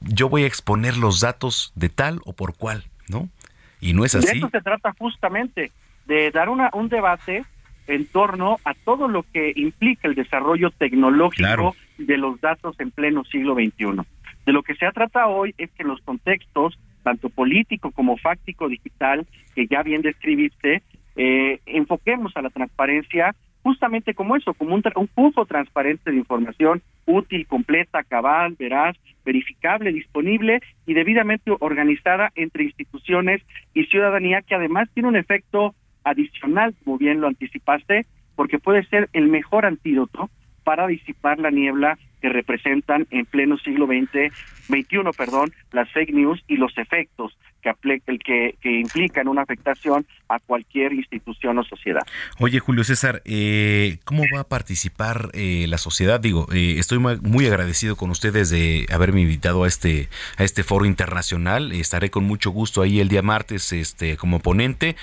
yo 0.00 0.28
voy 0.28 0.44
a 0.44 0.46
exponer 0.46 0.96
los 0.96 1.20
datos 1.20 1.72
de 1.74 1.88
tal 1.88 2.20
o 2.24 2.32
por 2.32 2.56
cual, 2.56 2.84
¿no? 3.08 3.28
Y 3.80 3.94
no 3.94 4.04
es 4.04 4.14
así. 4.14 4.26
De 4.26 4.38
eso 4.38 4.48
se 4.50 4.60
trata 4.60 4.94
justamente, 4.96 5.72
de 6.06 6.30
dar 6.30 6.48
una, 6.48 6.70
un 6.72 6.88
debate 6.88 7.44
en 7.86 8.06
torno 8.06 8.58
a 8.64 8.74
todo 8.74 9.08
lo 9.08 9.24
que 9.32 9.52
implica 9.56 10.08
el 10.08 10.14
desarrollo 10.14 10.70
tecnológico 10.70 11.74
de 11.98 12.16
los 12.16 12.40
datos 12.40 12.78
en 12.78 12.90
pleno 12.90 13.24
siglo 13.24 13.54
XXI. 13.54 14.02
De 14.46 14.52
lo 14.52 14.62
que 14.62 14.74
se 14.74 14.90
trata 14.92 15.26
hoy 15.26 15.54
es 15.58 15.70
que 15.72 15.84
los 15.84 16.00
contextos, 16.02 16.78
tanto 17.02 17.28
político 17.30 17.90
como 17.90 18.16
fáctico 18.16 18.68
digital, 18.68 19.26
que 19.54 19.66
ya 19.66 19.82
bien 19.82 20.02
describiste, 20.02 20.82
eh, 21.16 21.60
enfoquemos 21.66 22.36
a 22.36 22.42
la 22.42 22.50
transparencia 22.50 23.34
justamente 23.62 24.14
como 24.14 24.36
eso, 24.36 24.54
como 24.54 24.74
un, 24.74 24.82
un 24.96 25.08
flujo 25.08 25.46
transparente 25.46 26.10
de 26.10 26.16
información 26.16 26.82
útil, 27.06 27.46
completa, 27.46 28.02
cabal, 28.02 28.56
veraz, 28.58 28.96
verificable, 29.24 29.92
disponible 29.92 30.60
y 30.86 30.94
debidamente 30.94 31.52
organizada 31.60 32.32
entre 32.34 32.64
instituciones 32.64 33.42
y 33.72 33.84
ciudadanía, 33.84 34.42
que 34.42 34.54
además 34.54 34.88
tiene 34.94 35.08
un 35.08 35.16
efecto 35.16 35.74
adicional, 36.04 36.74
como 36.84 36.98
bien 36.98 37.20
lo 37.20 37.28
anticipaste, 37.28 38.06
porque 38.34 38.58
puede 38.58 38.84
ser 38.86 39.08
el 39.12 39.28
mejor 39.28 39.64
antídoto 39.64 40.28
para 40.64 40.86
disipar 40.86 41.38
la 41.38 41.50
niebla 41.50 41.98
que 42.22 42.28
representan 42.28 43.06
en 43.10 43.26
pleno 43.26 43.58
siglo 43.58 43.86
XX, 43.86 44.32
21, 44.68 45.12
perdón, 45.12 45.52
las 45.72 45.90
fake 45.90 46.14
news 46.14 46.42
y 46.46 46.56
los 46.56 46.78
efectos 46.78 47.36
que, 47.62 48.00
que, 48.24 48.56
que 48.60 48.80
implican 48.80 49.28
una 49.28 49.42
afectación 49.42 50.06
a 50.28 50.38
cualquier 50.38 50.92
institución 50.92 51.58
o 51.58 51.64
sociedad. 51.64 52.02
Oye, 52.38 52.58
Julio 52.58 52.84
César, 52.84 53.22
eh, 53.24 53.98
¿cómo 54.04 54.22
va 54.34 54.40
a 54.40 54.48
participar 54.48 55.30
eh, 55.32 55.66
la 55.68 55.78
sociedad? 55.78 56.20
Digo, 56.20 56.46
eh, 56.52 56.76
estoy 56.78 56.98
muy 56.98 57.46
agradecido 57.46 57.96
con 57.96 58.10
ustedes 58.10 58.50
de 58.50 58.86
haberme 58.90 59.20
invitado 59.20 59.64
a 59.64 59.68
este 59.68 60.08
a 60.36 60.44
este 60.44 60.62
foro 60.62 60.84
internacional. 60.84 61.72
Estaré 61.72 62.10
con 62.10 62.24
mucho 62.24 62.50
gusto 62.50 62.82
ahí 62.82 63.00
el 63.00 63.08
día 63.08 63.22
martes, 63.22 63.72
este, 63.72 64.16
como 64.16 64.40
ponente. 64.40 64.96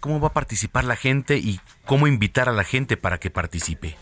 ¿Cómo 0.00 0.20
va 0.20 0.28
a 0.28 0.32
participar 0.32 0.84
la 0.84 0.96
gente 0.96 1.38
y 1.38 1.60
cómo 1.84 2.06
invitar 2.06 2.48
a 2.48 2.52
la 2.52 2.64
gente 2.64 2.96
para 2.96 3.18
que 3.18 3.30
participe? 3.30 3.96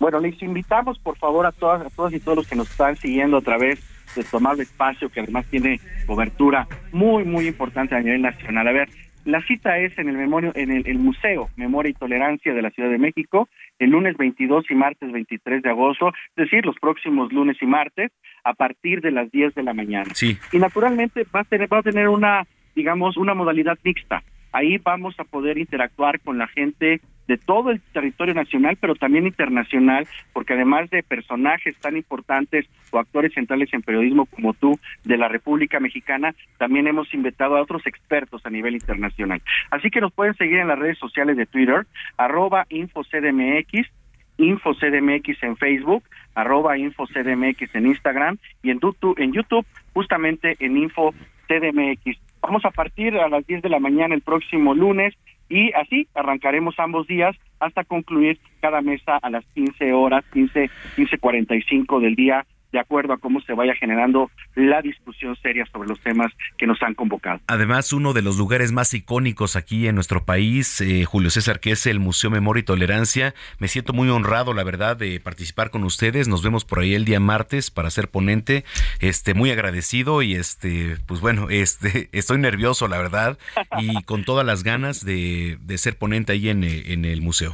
Bueno, 0.00 0.18
les 0.18 0.42
invitamos 0.42 0.98
por 0.98 1.16
favor 1.18 1.46
a 1.46 1.52
todas, 1.52 1.82
a 1.82 1.90
todos 1.90 2.12
y 2.14 2.20
todos 2.20 2.38
los 2.38 2.48
que 2.48 2.56
nos 2.56 2.70
están 2.70 2.96
siguiendo 2.96 3.36
a 3.36 3.42
través 3.42 3.78
de 4.16 4.24
tomar 4.24 4.58
espacio, 4.58 5.10
que 5.10 5.20
además 5.20 5.46
tiene 5.50 5.78
cobertura 6.06 6.66
muy, 6.90 7.24
muy 7.24 7.46
importante 7.46 7.94
a 7.94 8.00
nivel 8.00 8.22
nacional. 8.22 8.66
A 8.66 8.72
ver, 8.72 8.88
la 9.26 9.42
cita 9.42 9.78
es 9.78 9.96
en 9.98 10.08
el 10.08 10.16
memorio, 10.16 10.52
en 10.54 10.70
el, 10.70 10.98
Museo 10.98 11.50
Memoria 11.56 11.90
y 11.90 11.94
Tolerancia 11.94 12.54
de 12.54 12.62
la 12.62 12.70
Ciudad 12.70 12.88
de 12.88 12.98
México, 12.98 13.48
el 13.78 13.90
lunes 13.90 14.16
22 14.16 14.64
y 14.70 14.74
martes 14.74 15.12
23 15.12 15.62
de 15.62 15.68
agosto, 15.68 16.08
es 16.08 16.44
decir, 16.44 16.64
los 16.64 16.76
próximos 16.80 17.30
lunes 17.30 17.58
y 17.60 17.66
martes, 17.66 18.10
a 18.42 18.54
partir 18.54 19.02
de 19.02 19.10
las 19.10 19.30
10 19.30 19.54
de 19.54 19.62
la 19.62 19.74
mañana. 19.74 20.10
Sí. 20.14 20.38
Y 20.50 20.58
naturalmente 20.58 21.26
va 21.34 21.40
a 21.40 21.44
tener, 21.44 21.70
va 21.70 21.78
a 21.78 21.82
tener 21.82 22.08
una, 22.08 22.46
digamos, 22.74 23.18
una 23.18 23.34
modalidad 23.34 23.78
mixta. 23.84 24.22
Ahí 24.52 24.78
vamos 24.78 25.18
a 25.18 25.24
poder 25.24 25.58
interactuar 25.58 26.20
con 26.20 26.38
la 26.38 26.46
gente 26.48 27.00
de 27.30 27.38
todo 27.38 27.70
el 27.70 27.80
territorio 27.92 28.34
nacional, 28.34 28.76
pero 28.80 28.96
también 28.96 29.24
internacional, 29.24 30.08
porque 30.32 30.54
además 30.54 30.90
de 30.90 31.04
personajes 31.04 31.76
tan 31.78 31.96
importantes 31.96 32.66
o 32.90 32.98
actores 32.98 33.32
centrales 33.34 33.72
en 33.72 33.82
periodismo 33.82 34.26
como 34.26 34.52
tú 34.52 34.80
de 35.04 35.16
la 35.16 35.28
República 35.28 35.78
Mexicana, 35.78 36.34
también 36.58 36.88
hemos 36.88 37.14
invitado 37.14 37.56
a 37.56 37.62
otros 37.62 37.86
expertos 37.86 38.44
a 38.44 38.50
nivel 38.50 38.74
internacional. 38.74 39.40
Así 39.70 39.90
que 39.90 40.00
nos 40.00 40.12
pueden 40.12 40.34
seguir 40.34 40.58
en 40.58 40.66
las 40.66 40.78
redes 40.80 40.98
sociales 40.98 41.36
de 41.36 41.46
Twitter, 41.46 41.86
arroba 42.16 42.66
InfoCDMX, 42.68 43.88
InfoCDMX 44.38 45.42
en 45.44 45.56
Facebook, 45.56 46.02
arroba 46.34 46.78
InfoCDMX 46.78 47.74
en 47.76 47.86
Instagram 47.86 48.38
y 48.64 48.70
en 48.70 48.80
YouTube, 48.80 49.16
en 49.20 49.32
YouTube 49.32 49.66
justamente 49.92 50.56
en 50.58 50.76
InfoCDMX. 50.76 52.29
Vamos 52.42 52.64
a 52.64 52.70
partir 52.70 53.16
a 53.16 53.28
las 53.28 53.46
10 53.46 53.62
de 53.62 53.68
la 53.68 53.78
mañana 53.78 54.14
el 54.14 54.22
próximo 54.22 54.74
lunes 54.74 55.14
y 55.48 55.72
así 55.72 56.08
arrancaremos 56.14 56.78
ambos 56.78 57.06
días 57.06 57.36
hasta 57.58 57.84
concluir 57.84 58.38
cada 58.60 58.80
mesa 58.80 59.16
a 59.16 59.30
las 59.30 59.44
15 59.54 59.92
horas, 59.92 60.24
15, 60.32 60.70
15.45 60.96 62.00
del 62.00 62.14
día 62.14 62.46
de 62.72 62.78
acuerdo 62.78 63.12
a 63.12 63.18
cómo 63.18 63.40
se 63.40 63.54
vaya 63.54 63.74
generando 63.74 64.30
la 64.54 64.82
discusión 64.82 65.36
seria 65.42 65.66
sobre 65.72 65.88
los 65.88 66.00
temas 66.00 66.32
que 66.56 66.66
nos 66.66 66.80
han 66.82 66.94
convocado. 66.94 67.40
Además, 67.46 67.92
uno 67.92 68.12
de 68.12 68.22
los 68.22 68.38
lugares 68.38 68.72
más 68.72 68.94
icónicos 68.94 69.56
aquí 69.56 69.86
en 69.86 69.94
nuestro 69.94 70.24
país, 70.24 70.80
eh, 70.80 71.04
Julio 71.04 71.30
César, 71.30 71.60
que 71.60 71.72
es 71.72 71.86
el 71.86 72.00
Museo 72.00 72.30
Memoria 72.30 72.60
y 72.60 72.64
Tolerancia. 72.64 73.34
Me 73.58 73.68
siento 73.68 73.92
muy 73.92 74.08
honrado, 74.08 74.54
la 74.54 74.64
verdad, 74.64 74.96
de 74.96 75.20
participar 75.20 75.70
con 75.70 75.84
ustedes. 75.84 76.28
Nos 76.28 76.42
vemos 76.42 76.64
por 76.64 76.80
ahí 76.80 76.94
el 76.94 77.04
día 77.04 77.20
martes 77.20 77.70
para 77.70 77.90
ser 77.90 78.08
ponente. 78.08 78.64
Este, 79.00 79.34
muy 79.34 79.50
agradecido 79.50 80.22
y 80.22 80.34
este, 80.34 80.96
pues 81.06 81.20
bueno, 81.20 81.48
este, 81.50 82.08
estoy 82.12 82.38
nervioso, 82.38 82.88
la 82.88 82.98
verdad, 82.98 83.38
y 83.78 84.02
con 84.04 84.24
todas 84.24 84.46
las 84.46 84.62
ganas 84.62 85.04
de, 85.04 85.58
de 85.60 85.78
ser 85.78 85.96
ponente 85.96 86.32
ahí 86.32 86.48
en, 86.48 86.64
en 86.64 87.04
el 87.04 87.22
museo. 87.22 87.52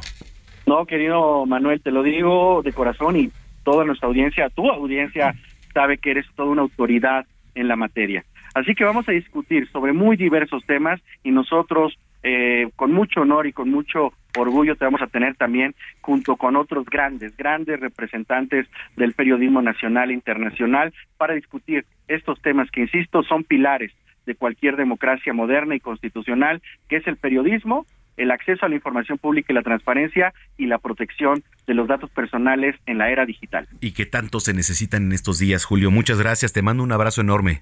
No, 0.65 0.85
querido 0.85 1.45
Manuel, 1.45 1.81
te 1.81 1.91
lo 1.91 2.03
digo 2.03 2.61
de 2.61 2.73
corazón 2.73 3.15
y 3.15 3.31
toda 3.67 3.83
nuestra 3.83 4.07
audiencia, 4.07 4.49
tu 4.49 4.71
audiencia 4.71 5.35
sabe 5.73 5.97
que 5.97 6.11
eres 6.11 6.25
toda 6.37 6.47
una 6.47 6.61
autoridad 6.61 7.25
en 7.53 7.67
la 7.67 7.75
materia. 7.75 8.23
Así 8.53 8.73
que 8.75 8.85
vamos 8.85 9.09
a 9.09 9.11
discutir 9.11 9.67
sobre 9.71 9.91
muy 9.91 10.15
diversos 10.15 10.65
temas 10.65 11.01
y 11.21 11.31
nosotros 11.31 11.99
eh, 12.23 12.69
con 12.77 12.93
mucho 12.93 13.23
honor 13.23 13.45
y 13.45 13.51
con 13.51 13.69
mucho 13.69 14.13
orgullo 14.37 14.77
te 14.77 14.85
vamos 14.85 15.01
a 15.01 15.07
tener 15.07 15.35
también 15.35 15.75
junto 15.99 16.37
con 16.37 16.55
otros 16.55 16.85
grandes, 16.85 17.35
grandes 17.35 17.77
representantes 17.81 18.67
del 18.95 19.11
periodismo 19.11 19.61
nacional 19.61 20.11
e 20.11 20.13
internacional 20.13 20.93
para 21.17 21.33
discutir 21.33 21.83
estos 22.07 22.41
temas 22.41 22.71
que, 22.71 22.83
insisto, 22.83 23.21
son 23.23 23.43
pilares 23.43 23.91
de 24.25 24.35
cualquier 24.35 24.77
democracia 24.77 25.33
moderna 25.33 25.75
y 25.75 25.81
constitucional, 25.81 26.61
que 26.87 26.95
es 26.95 27.07
el 27.07 27.17
periodismo, 27.17 27.85
el 28.17 28.31
acceso 28.31 28.65
a 28.65 28.69
la 28.69 28.75
información 28.75 29.17
pública 29.17 29.51
y 29.51 29.55
la 29.55 29.61
transparencia 29.61 30.33
y 30.57 30.65
la 30.65 30.79
protección 30.79 31.43
de 31.65 31.73
los 31.73 31.87
datos 31.87 32.09
personales 32.09 32.75
en 32.85 32.97
la 32.97 33.09
era 33.09 33.25
digital. 33.25 33.67
Y 33.79 33.91
que 33.93 34.05
tanto 34.05 34.39
se 34.39 34.53
necesitan 34.53 35.03
en 35.03 35.13
estos 35.13 35.39
días, 35.39 35.65
Julio. 35.65 35.91
Muchas 35.91 36.19
gracias, 36.19 36.53
te 36.53 36.61
mando 36.61 36.83
un 36.83 36.91
abrazo 36.91 37.21
enorme. 37.21 37.61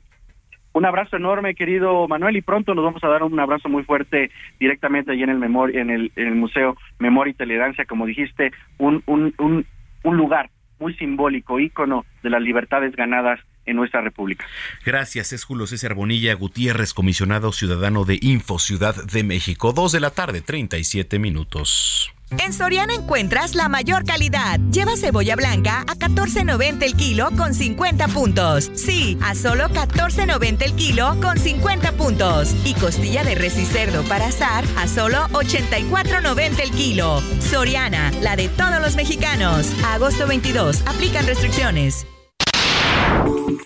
Un 0.73 0.85
abrazo 0.85 1.15
enorme, 1.15 1.55
querido 1.55 2.05
Manuel, 2.07 2.35
y 2.35 2.41
pronto 2.41 2.75
nos 2.75 2.83
vamos 2.83 3.01
a 3.03 3.07
dar 3.07 3.23
un 3.23 3.39
abrazo 3.39 3.69
muy 3.69 3.83
fuerte 3.83 4.29
directamente 4.59 5.11
allí 5.11 5.23
en 5.23 5.29
el 5.29 5.43
en 5.73 5.89
el, 5.89 6.11
en 6.17 6.27
el 6.27 6.35
Museo 6.35 6.75
Memoria 6.99 7.31
y 7.31 7.35
Tolerancia, 7.35 7.85
como 7.85 8.05
dijiste, 8.05 8.51
un, 8.77 9.01
un, 9.05 9.33
un, 9.37 9.65
un 10.03 10.17
lugar 10.17 10.49
muy 10.79 10.93
simbólico, 10.95 11.61
ícono 11.61 12.05
de 12.23 12.29
las 12.29 12.41
libertades 12.41 12.93
ganadas 12.93 13.39
en 13.65 13.75
nuestra 13.75 14.01
República. 14.01 14.45
Gracias, 14.86 15.34
es 15.34 15.43
Julio 15.43 15.67
César 15.67 15.93
Bonilla 15.93 16.34
Gutiérrez, 16.34 16.93
comisionado 16.93 17.51
ciudadano 17.51 18.06
de 18.06 18.19
Info 18.21 18.60
Ciudad 18.60 18.95
de 18.95 19.23
México, 19.23 19.73
dos 19.73 19.91
de 19.91 19.99
la 19.99 20.12
tarde, 20.12 20.41
37 20.41 21.19
minutos. 21.19 22.12
En 22.39 22.54
Soriana 22.54 22.95
encuentras 22.95 23.54
la 23.54 23.69
mayor 23.69 24.04
calidad. 24.04 24.60
Lleva 24.71 24.97
cebolla 24.97 25.36
blanca 25.36 25.82
a 25.82 25.95
14.90 25.95 26.84
el 26.84 26.95
kilo 26.95 27.30
con 27.38 27.54
50 27.54 28.08
puntos. 28.08 28.71
Sí, 28.73 29.17
a 29.21 29.36
solo 29.36 29.69
14.90 29.69 30.63
el 30.63 30.75
kilo 30.75 31.15
con 31.21 31.38
50 31.38 31.91
puntos. 31.93 32.56
Y 32.65 32.73
costilla 32.73 33.23
de 33.23 33.36
res 33.36 33.58
y 33.58 33.65
cerdo 33.65 34.04
para 34.04 34.28
asar 34.28 34.65
a 34.78 34.88
solo 34.88 35.28
84.90 35.34 36.60
el 36.62 36.71
kilo. 36.71 37.21
Soriana, 37.39 38.12
la 38.21 38.36
de 38.36 38.49
todos 38.49 38.82
los 38.82 38.95
mexicanos. 38.95 39.71
agosto 39.86 40.28
22, 40.28 40.82
aplican 40.88 41.28
restricciones. 41.28 42.08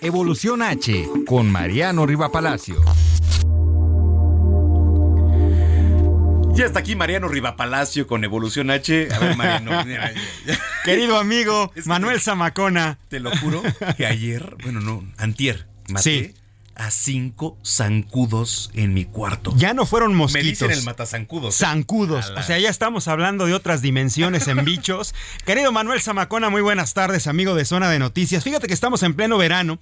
Evolución 0.02 0.62
H 0.62 1.10
con 1.28 1.52
Mariano 1.52 2.06
Riva 2.06 2.32
Palacio. 2.32 2.82
Ya 6.56 6.66
está 6.66 6.80
aquí 6.80 6.96
Mariano 6.96 7.28
Riva 7.28 7.58
Palacio 7.58 8.08
con 8.08 8.24
Evolución 8.24 8.72
H. 8.72 9.10
A 9.14 9.20
ver, 9.20 9.36
Mariano. 9.36 9.72
Querido 10.86 11.18
amigo 11.18 11.74
Manuel 11.86 12.22
Zamacona. 12.22 12.98
Te 13.10 13.20
lo 13.20 13.36
juro 13.38 13.62
que 13.98 14.06
ayer, 14.06 14.56
bueno, 14.64 14.80
no, 14.80 15.04
antier, 15.18 15.68
maté 15.90 16.34
a 16.80 16.92
cinco 16.92 17.58
zancudos 17.64 18.72
en 18.74 18.94
mi 18.94 19.04
cuarto. 19.04 19.54
Ya 19.58 19.74
no 19.74 19.86
fueron 19.86 20.16
mosquitos. 20.16 20.44
Me 20.44 20.50
dicen 20.50 20.72
el 20.72 20.84
matazancudos. 20.84 21.56
¿eh? 21.56 21.66
Zancudos. 21.66 22.32
O 22.38 22.44
sea, 22.44 22.58
ya 22.58 22.70
estamos 22.70 23.10
hablando 23.10 23.46
de 23.46 23.54
otras 23.54 23.82
dimensiones 23.82 24.48
en 24.48 24.64
bichos. 24.64 25.14
Querido 25.46 25.74
Manuel 25.74 26.02
Zamacona, 26.02 26.50
muy 26.50 26.62
buenas 26.62 26.94
tardes, 26.94 27.28
amigo 27.28 27.54
de 27.54 27.66
Zona 27.66 27.90
de 27.90 28.00
Noticias. 28.00 28.46
Fíjate 28.46 28.68
que 28.68 28.74
estamos 28.74 29.04
en 29.04 29.14
pleno 29.14 29.38
verano 29.38 29.80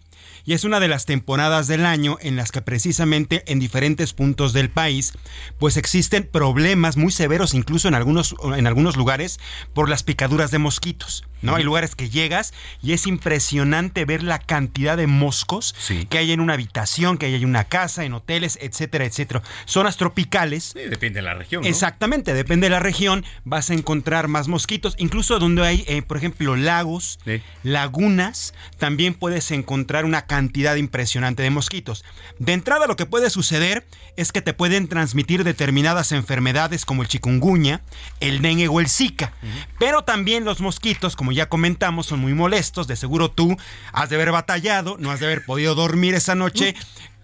y 0.48 0.54
es 0.54 0.64
una 0.64 0.80
de 0.80 0.88
las 0.88 1.06
temporadas 1.06 1.68
del 1.68 1.86
año 1.86 2.18
en 2.22 2.38
las 2.38 2.54
que 2.54 2.62
precisamente 2.62 3.44
en 3.48 3.60
diferentes 3.60 4.14
puntos 4.14 4.54
del 4.54 4.70
país 4.70 5.12
pues 5.60 5.76
existen 5.76 6.24
problemas 6.24 6.96
muy 6.96 7.12
severos 7.12 7.54
incluso 7.54 7.90
en 7.90 7.96
algunos, 7.96 8.34
en 8.56 8.66
algunos 8.66 8.96
lugares 8.96 9.42
por 9.74 9.90
las 9.90 10.04
picaduras 10.04 10.50
de 10.50 10.58
mosquitos. 10.58 11.26
¿no? 11.42 11.56
Hay 11.56 11.64
lugares 11.64 11.96
que 11.96 12.10
llegas 12.10 12.54
y 12.82 12.94
es 12.94 13.06
impresionante 13.06 14.06
ver 14.06 14.24
la 14.24 14.40
cantidad 14.40 14.98
de 14.98 15.06
moscos 15.06 15.76
que 16.10 16.18
hay 16.18 16.32
en 16.32 16.40
una 16.40 16.54
habitación, 16.54 17.18
que 17.18 17.28
hay 17.28 17.36
en 17.36 17.46
una 17.46 17.66
casa, 17.66 18.06
en 18.06 18.14
hoteles, 18.14 18.58
etcétera, 18.62 19.06
etcétera. 19.06 19.44
Zonas 19.66 19.98
tropicales. 19.98 20.72
Sí, 20.74 20.80
depende 20.90 21.20
de 21.20 21.24
la 21.24 21.36
región. 21.36 21.64
Exactamente, 21.66 22.34
depende 22.34 22.66
de 22.66 22.72
la 22.72 22.80
región. 22.80 23.24
Vas 23.44 23.70
a 23.70 23.76
encontrar 23.76 24.30
más 24.30 24.48
mosquitos, 24.48 24.96
incluso 24.98 25.38
donde 25.38 25.64
hay, 25.64 25.84
eh, 25.88 26.02
por 26.02 26.18
ejemplo, 26.18 26.56
lagos, 26.56 27.20
lagunas, 27.64 28.56
también 28.80 29.14
puedes 29.14 29.52
encontrar 29.52 30.06
una 30.06 30.24
cantidad 30.24 30.37
impresionante 30.40 31.44
de 31.44 31.50
mosquitos. 31.50 32.04
De 32.40 32.54
entrada, 32.54 32.88
lo 32.88 32.96
que 32.96 33.06
puede 33.06 33.30
suceder 33.30 33.86
es 34.16 34.32
que 34.32 34.42
te 34.42 34.54
pueden 34.54 34.88
transmitir 34.88 35.44
determinadas 35.44 36.12
enfermedades 36.12 36.86
como 36.86 37.02
el 37.02 37.08
chikungunya, 37.08 37.82
el 38.20 38.42
dengue 38.42 38.68
o 38.68 38.80
el 38.80 38.90
zika. 38.90 39.34
Pero 39.80 40.04
también 40.04 40.46
los 40.46 40.62
mosquitos, 40.62 41.16
como 41.16 41.32
ya 41.32 41.50
comentamos, 41.50 42.08
son 42.08 42.20
muy 42.20 42.34
molestos. 42.34 42.88
De 42.88 42.96
seguro 42.96 43.32
tú 43.32 43.58
has 43.94 44.10
de 44.10 44.16
haber 44.16 44.32
batallado, 44.32 44.98
no 45.00 45.12
has 45.12 45.20
de 45.20 45.28
haber 45.28 45.46
podido 45.46 45.76
dormir 45.76 46.14
esa 46.14 46.36
noche. 46.36 46.76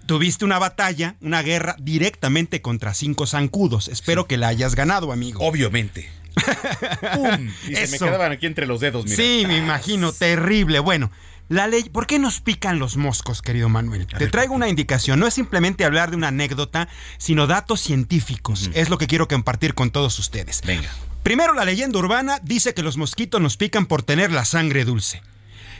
Tuviste 0.05 0.43
una 0.43 0.59
batalla, 0.59 1.15
una 1.21 1.41
guerra 1.41 1.77
directamente 1.79 2.61
contra 2.61 2.93
cinco 2.93 3.25
zancudos. 3.25 3.87
Espero 3.87 4.27
que 4.27 4.37
la 4.37 4.49
hayas 4.49 4.75
ganado, 4.75 5.11
amigo. 5.13 5.45
Obviamente. 5.45 6.09
¡Pum! 7.13 7.49
Y 7.69 7.75
se 7.75 7.87
me 7.87 7.99
quedaban 7.99 8.31
aquí 8.31 8.45
entre 8.45 8.65
los 8.65 8.81
dedos, 8.81 9.05
mira. 9.05 9.15
Sí, 9.15 9.45
me 9.47 9.57
imagino, 9.57 10.11
terrible. 10.11 10.79
Bueno, 10.79 11.11
la 11.49 11.67
ley, 11.67 11.89
¿por 11.89 12.07
qué 12.07 12.19
nos 12.19 12.39
pican 12.39 12.79
los 12.79 12.97
moscos, 12.97 13.41
querido 13.41 13.69
Manuel? 13.69 14.07
Te 14.07 14.27
traigo 14.27 14.53
una 14.53 14.69
indicación, 14.69 15.19
no 15.19 15.27
es 15.27 15.33
simplemente 15.33 15.85
hablar 15.85 16.09
de 16.09 16.15
una 16.15 16.29
anécdota, 16.29 16.87
sino 17.17 17.47
datos 17.47 17.81
científicos. 17.81 18.69
Es 18.73 18.89
lo 18.89 18.97
que 18.97 19.07
quiero 19.07 19.27
compartir 19.27 19.73
con 19.73 19.91
todos 19.91 20.17
ustedes. 20.19 20.61
Venga. 20.65 20.89
Primero, 21.23 21.53
la 21.53 21.65
leyenda 21.65 21.99
urbana 21.99 22.39
dice 22.43 22.73
que 22.73 22.83
los 22.83 22.97
mosquitos 22.97 23.39
nos 23.39 23.57
pican 23.57 23.85
por 23.85 24.03
tener 24.03 24.31
la 24.31 24.45
sangre 24.45 24.83
dulce. 24.83 25.21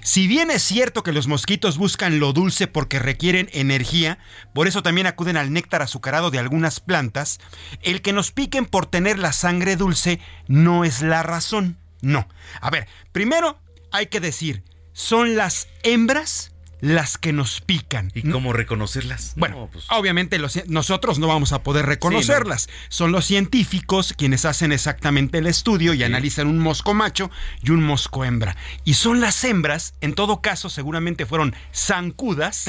Si 0.03 0.27
bien 0.27 0.51
es 0.51 0.61
cierto 0.61 1.01
que 1.01 1.13
los 1.13 1.27
mosquitos 1.27 1.77
buscan 1.77 2.19
lo 2.19 2.33
dulce 2.33 2.67
porque 2.67 2.99
requieren 2.99 3.49
energía, 3.53 4.19
por 4.53 4.67
eso 4.67 4.83
también 4.83 5.07
acuden 5.07 5.37
al 5.37 5.53
néctar 5.53 5.81
azucarado 5.81 6.29
de 6.29 6.39
algunas 6.39 6.81
plantas, 6.81 7.39
el 7.81 8.01
que 8.01 8.11
nos 8.11 8.31
piquen 8.31 8.65
por 8.65 8.85
tener 8.85 9.17
la 9.17 9.31
sangre 9.31 9.77
dulce 9.77 10.19
no 10.47 10.83
es 10.83 11.01
la 11.01 11.23
razón. 11.23 11.77
No. 12.01 12.27
A 12.59 12.69
ver, 12.69 12.87
primero 13.13 13.59
hay 13.93 14.07
que 14.07 14.19
decir, 14.19 14.63
son 14.93 15.35
las 15.35 15.67
hembras 15.83 16.53
las 16.83 17.17
que 17.17 17.31
nos 17.31 17.61
pican. 17.61 18.11
¿Y 18.13 18.29
cómo 18.29 18.51
reconocerlas? 18.51 19.35
Bueno, 19.37 19.55
No, 19.57 19.67
pues, 19.67 19.85
obviamente 19.89 20.37
los 20.37 20.67
nosotros 20.67 21.17
no 21.17 21.27
vamos 21.27 21.53
a 21.53 21.63
poder 21.63 21.85
reconocerlas. 21.85 22.67
Son 22.89 23.13
los 23.13 23.23
científicos 23.23 24.13
quienes 24.17 24.43
hacen 24.43 24.73
exactamente 24.73 25.37
el 25.37 25.47
estudio 25.47 25.93
y 25.93 26.03
analizan 26.03 26.47
un 26.47 26.59
mosco 26.59 26.93
macho 26.93 27.31
y 27.61 27.71
un 27.71 27.81
mosco 27.81 28.25
hembra. 28.25 28.57
Y 28.83 28.95
son 28.95 29.21
las 29.21 29.41
hembras, 29.45 29.93
en 30.01 30.13
todo 30.13 30.41
caso, 30.41 30.69
seguramente 30.69 31.25
fueron 31.25 31.55
zancudas 31.73 32.65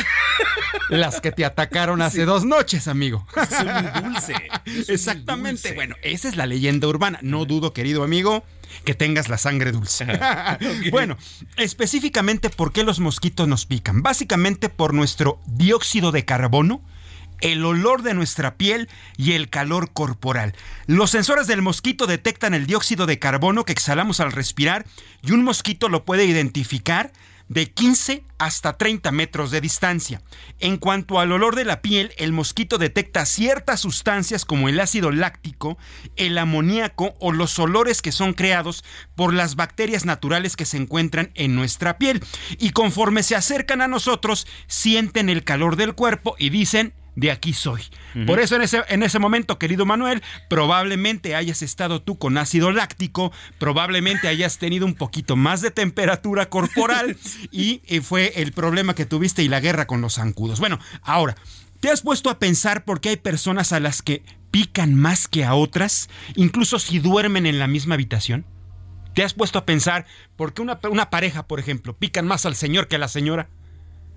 las 0.90 1.20
que 1.20 1.32
te 1.32 1.44
atacaron 1.44 2.00
hace 2.00 2.24
dos 2.24 2.44
noches, 2.44 2.86
amigo. 2.86 3.26
Son 3.50 3.66
muy 3.66 4.10
dulce. 4.12 4.34
Exactamente. 4.92 5.72
Bueno, 5.72 5.96
esa 6.02 6.28
es 6.28 6.36
la 6.36 6.46
leyenda 6.46 6.86
urbana. 6.86 7.18
No 7.20 7.46
dudo, 7.46 7.72
querido 7.72 8.04
amigo, 8.04 8.44
que 8.84 8.94
tengas 8.94 9.28
la 9.28 9.38
sangre 9.38 9.72
dulce. 9.72 10.06
Bueno, 10.90 11.16
específicamente, 11.56 12.50
¿por 12.50 12.72
qué 12.72 12.84
los 12.84 13.00
mosquitos 13.00 13.48
nos 13.48 13.66
pican? 13.66 14.02
Básicamente 14.02 14.68
por 14.68 14.94
nuestro 14.94 15.40
dióxido 15.46 16.12
de 16.12 16.24
carbono 16.24 16.82
el 17.40 17.64
olor 17.64 18.02
de 18.02 18.14
nuestra 18.14 18.56
piel 18.56 18.88
y 19.16 19.32
el 19.32 19.50
calor 19.50 19.90
corporal. 19.92 20.54
Los 20.86 21.10
sensores 21.10 21.46
del 21.46 21.62
mosquito 21.62 22.06
detectan 22.06 22.54
el 22.54 22.66
dióxido 22.66 23.06
de 23.06 23.18
carbono 23.18 23.64
que 23.64 23.72
exhalamos 23.72 24.20
al 24.20 24.32
respirar 24.32 24.86
y 25.22 25.32
un 25.32 25.44
mosquito 25.44 25.88
lo 25.88 26.04
puede 26.04 26.24
identificar 26.24 27.12
de 27.48 27.70
15 27.70 28.24
hasta 28.38 28.76
30 28.76 29.12
metros 29.12 29.50
de 29.50 29.60
distancia. 29.60 30.22
En 30.60 30.76
cuanto 30.76 31.20
al 31.20 31.32
olor 31.32 31.56
de 31.56 31.64
la 31.64 31.82
piel, 31.82 32.12
el 32.16 32.32
mosquito 32.32 32.78
detecta 32.78 33.26
ciertas 33.26 33.80
sustancias 33.80 34.44
como 34.44 34.68
el 34.68 34.80
ácido 34.80 35.10
láctico, 35.10 35.78
el 36.16 36.36
amoníaco 36.38 37.14
o 37.20 37.32
los 37.32 37.58
olores 37.58 38.02
que 38.02 38.12
son 38.12 38.32
creados 38.32 38.84
por 39.14 39.32
las 39.32 39.56
bacterias 39.56 40.04
naturales 40.04 40.56
que 40.56 40.64
se 40.64 40.76
encuentran 40.76 41.30
en 41.34 41.54
nuestra 41.54 41.98
piel. 41.98 42.22
Y 42.58 42.70
conforme 42.70 43.22
se 43.22 43.36
acercan 43.36 43.82
a 43.82 43.88
nosotros, 43.88 44.46
sienten 44.66 45.28
el 45.28 45.44
calor 45.44 45.76
del 45.76 45.94
cuerpo 45.94 46.36
y 46.38 46.50
dicen, 46.50 46.94
de 47.16 47.30
aquí 47.30 47.52
soy. 47.52 47.82
Por 48.26 48.40
eso 48.40 48.56
en 48.56 48.62
ese, 48.62 48.82
en 48.88 49.02
ese 49.02 49.18
momento, 49.18 49.58
querido 49.58 49.86
Manuel, 49.86 50.22
probablemente 50.48 51.34
hayas 51.34 51.62
estado 51.62 52.02
tú 52.02 52.18
con 52.18 52.38
ácido 52.38 52.72
láctico, 52.72 53.32
probablemente 53.58 54.28
hayas 54.28 54.58
tenido 54.58 54.86
un 54.86 54.94
poquito 54.94 55.36
más 55.36 55.60
de 55.60 55.70
temperatura 55.70 56.48
corporal 56.48 57.16
y, 57.50 57.82
eh, 57.86 58.00
fue 58.00 58.32
el 58.36 58.52
problema 58.52 58.94
que 58.94 59.06
tuviste 59.06 59.42
y 59.42 59.48
la 59.48 59.60
guerra 59.60 59.86
con 59.86 60.00
los 60.00 60.14
zancudos. 60.14 60.60
Bueno, 60.60 60.78
ahora, 61.02 61.36
¿te 61.80 61.90
has 61.90 62.02
puesto 62.02 62.30
a 62.30 62.38
pensar 62.38 62.84
por 62.84 63.00
qué 63.00 63.10
hay 63.10 63.16
personas 63.16 63.72
a 63.72 63.80
las 63.80 64.02
que 64.02 64.22
pican 64.50 64.94
más 64.94 65.28
que 65.28 65.44
a 65.44 65.54
otras, 65.54 66.08
incluso 66.36 66.78
si 66.78 66.98
duermen 66.98 67.46
en 67.46 67.58
la 67.58 67.66
misma 67.66 67.94
habitación? 67.94 68.44
¿Te 69.14 69.22
has 69.22 69.34
puesto 69.34 69.60
a 69.60 69.66
pensar 69.66 70.06
por 70.36 70.54
qué 70.54 70.62
una, 70.62 70.80
una 70.90 71.10
pareja, 71.10 71.46
por 71.46 71.60
ejemplo, 71.60 71.96
pican 71.96 72.26
más 72.26 72.46
al 72.46 72.56
señor 72.56 72.88
que 72.88 72.96
a 72.96 72.98
la 72.98 73.08
señora? 73.08 73.48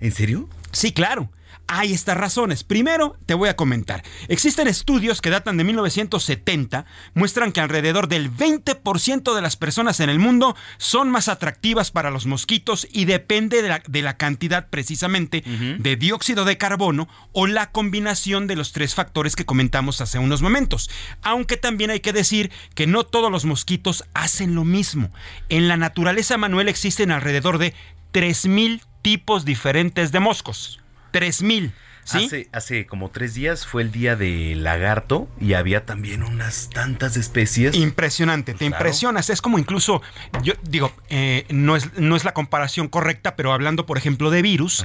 ¿En 0.00 0.12
serio? 0.12 0.48
Sí, 0.72 0.92
claro. 0.92 1.30
Hay 1.66 1.92
estas 1.92 2.16
razones. 2.16 2.64
Primero, 2.64 3.16
te 3.26 3.34
voy 3.34 3.48
a 3.48 3.56
comentar. 3.56 4.02
Existen 4.28 4.68
estudios 4.68 5.20
que 5.20 5.30
datan 5.30 5.56
de 5.56 5.64
1970, 5.64 6.86
muestran 7.14 7.52
que 7.52 7.60
alrededor 7.60 8.08
del 8.08 8.34
20% 8.34 9.34
de 9.34 9.42
las 9.42 9.56
personas 9.56 10.00
en 10.00 10.08
el 10.08 10.18
mundo 10.18 10.56
son 10.78 11.10
más 11.10 11.28
atractivas 11.28 11.90
para 11.90 12.10
los 12.10 12.26
mosquitos 12.26 12.88
y 12.90 13.04
depende 13.04 13.62
de 13.62 13.68
la, 13.68 13.82
de 13.86 14.02
la 14.02 14.16
cantidad 14.16 14.68
precisamente 14.70 15.42
de 15.78 15.96
dióxido 15.96 16.44
de 16.44 16.58
carbono 16.58 17.08
o 17.32 17.46
la 17.46 17.70
combinación 17.70 18.46
de 18.46 18.56
los 18.56 18.72
tres 18.72 18.94
factores 18.94 19.36
que 19.36 19.44
comentamos 19.44 20.00
hace 20.00 20.18
unos 20.18 20.42
momentos. 20.42 20.90
Aunque 21.22 21.56
también 21.56 21.90
hay 21.90 22.00
que 22.00 22.12
decir 22.12 22.50
que 22.74 22.86
no 22.86 23.04
todos 23.04 23.30
los 23.30 23.44
mosquitos 23.44 24.04
hacen 24.14 24.54
lo 24.54 24.64
mismo. 24.64 25.10
En 25.48 25.68
la 25.68 25.76
naturaleza, 25.76 26.38
Manuel, 26.38 26.68
existen 26.68 27.10
alrededor 27.10 27.58
de 27.58 27.74
3.000 28.12 28.82
tipos 29.02 29.44
diferentes 29.44 30.12
de 30.12 30.20
moscos. 30.20 30.80
3000. 31.18 31.72
¿sí? 32.04 32.24
Hace, 32.24 32.48
hace 32.52 32.86
como 32.86 33.10
tres 33.10 33.34
días 33.34 33.66
fue 33.66 33.82
el 33.82 33.90
día 33.92 34.16
de 34.16 34.54
lagarto 34.56 35.28
y 35.40 35.52
había 35.54 35.84
también 35.84 36.22
unas 36.22 36.70
tantas 36.70 37.16
especies. 37.16 37.74
Impresionante, 37.76 38.52
te 38.52 38.58
Claro. 38.58 38.74
impresionas. 38.76 39.28
Es 39.30 39.42
como 39.42 39.58
incluso, 39.58 40.00
yo 40.42 40.54
digo, 40.62 40.90
eh, 41.10 41.44
no, 41.50 41.76
es, 41.76 41.92
no 41.98 42.16
es 42.16 42.24
la 42.24 42.32
comparación 42.32 42.88
correcta, 42.88 43.36
pero 43.36 43.52
hablando, 43.52 43.84
por 43.84 43.98
ejemplo, 43.98 44.30
de 44.30 44.40
virus, 44.42 44.84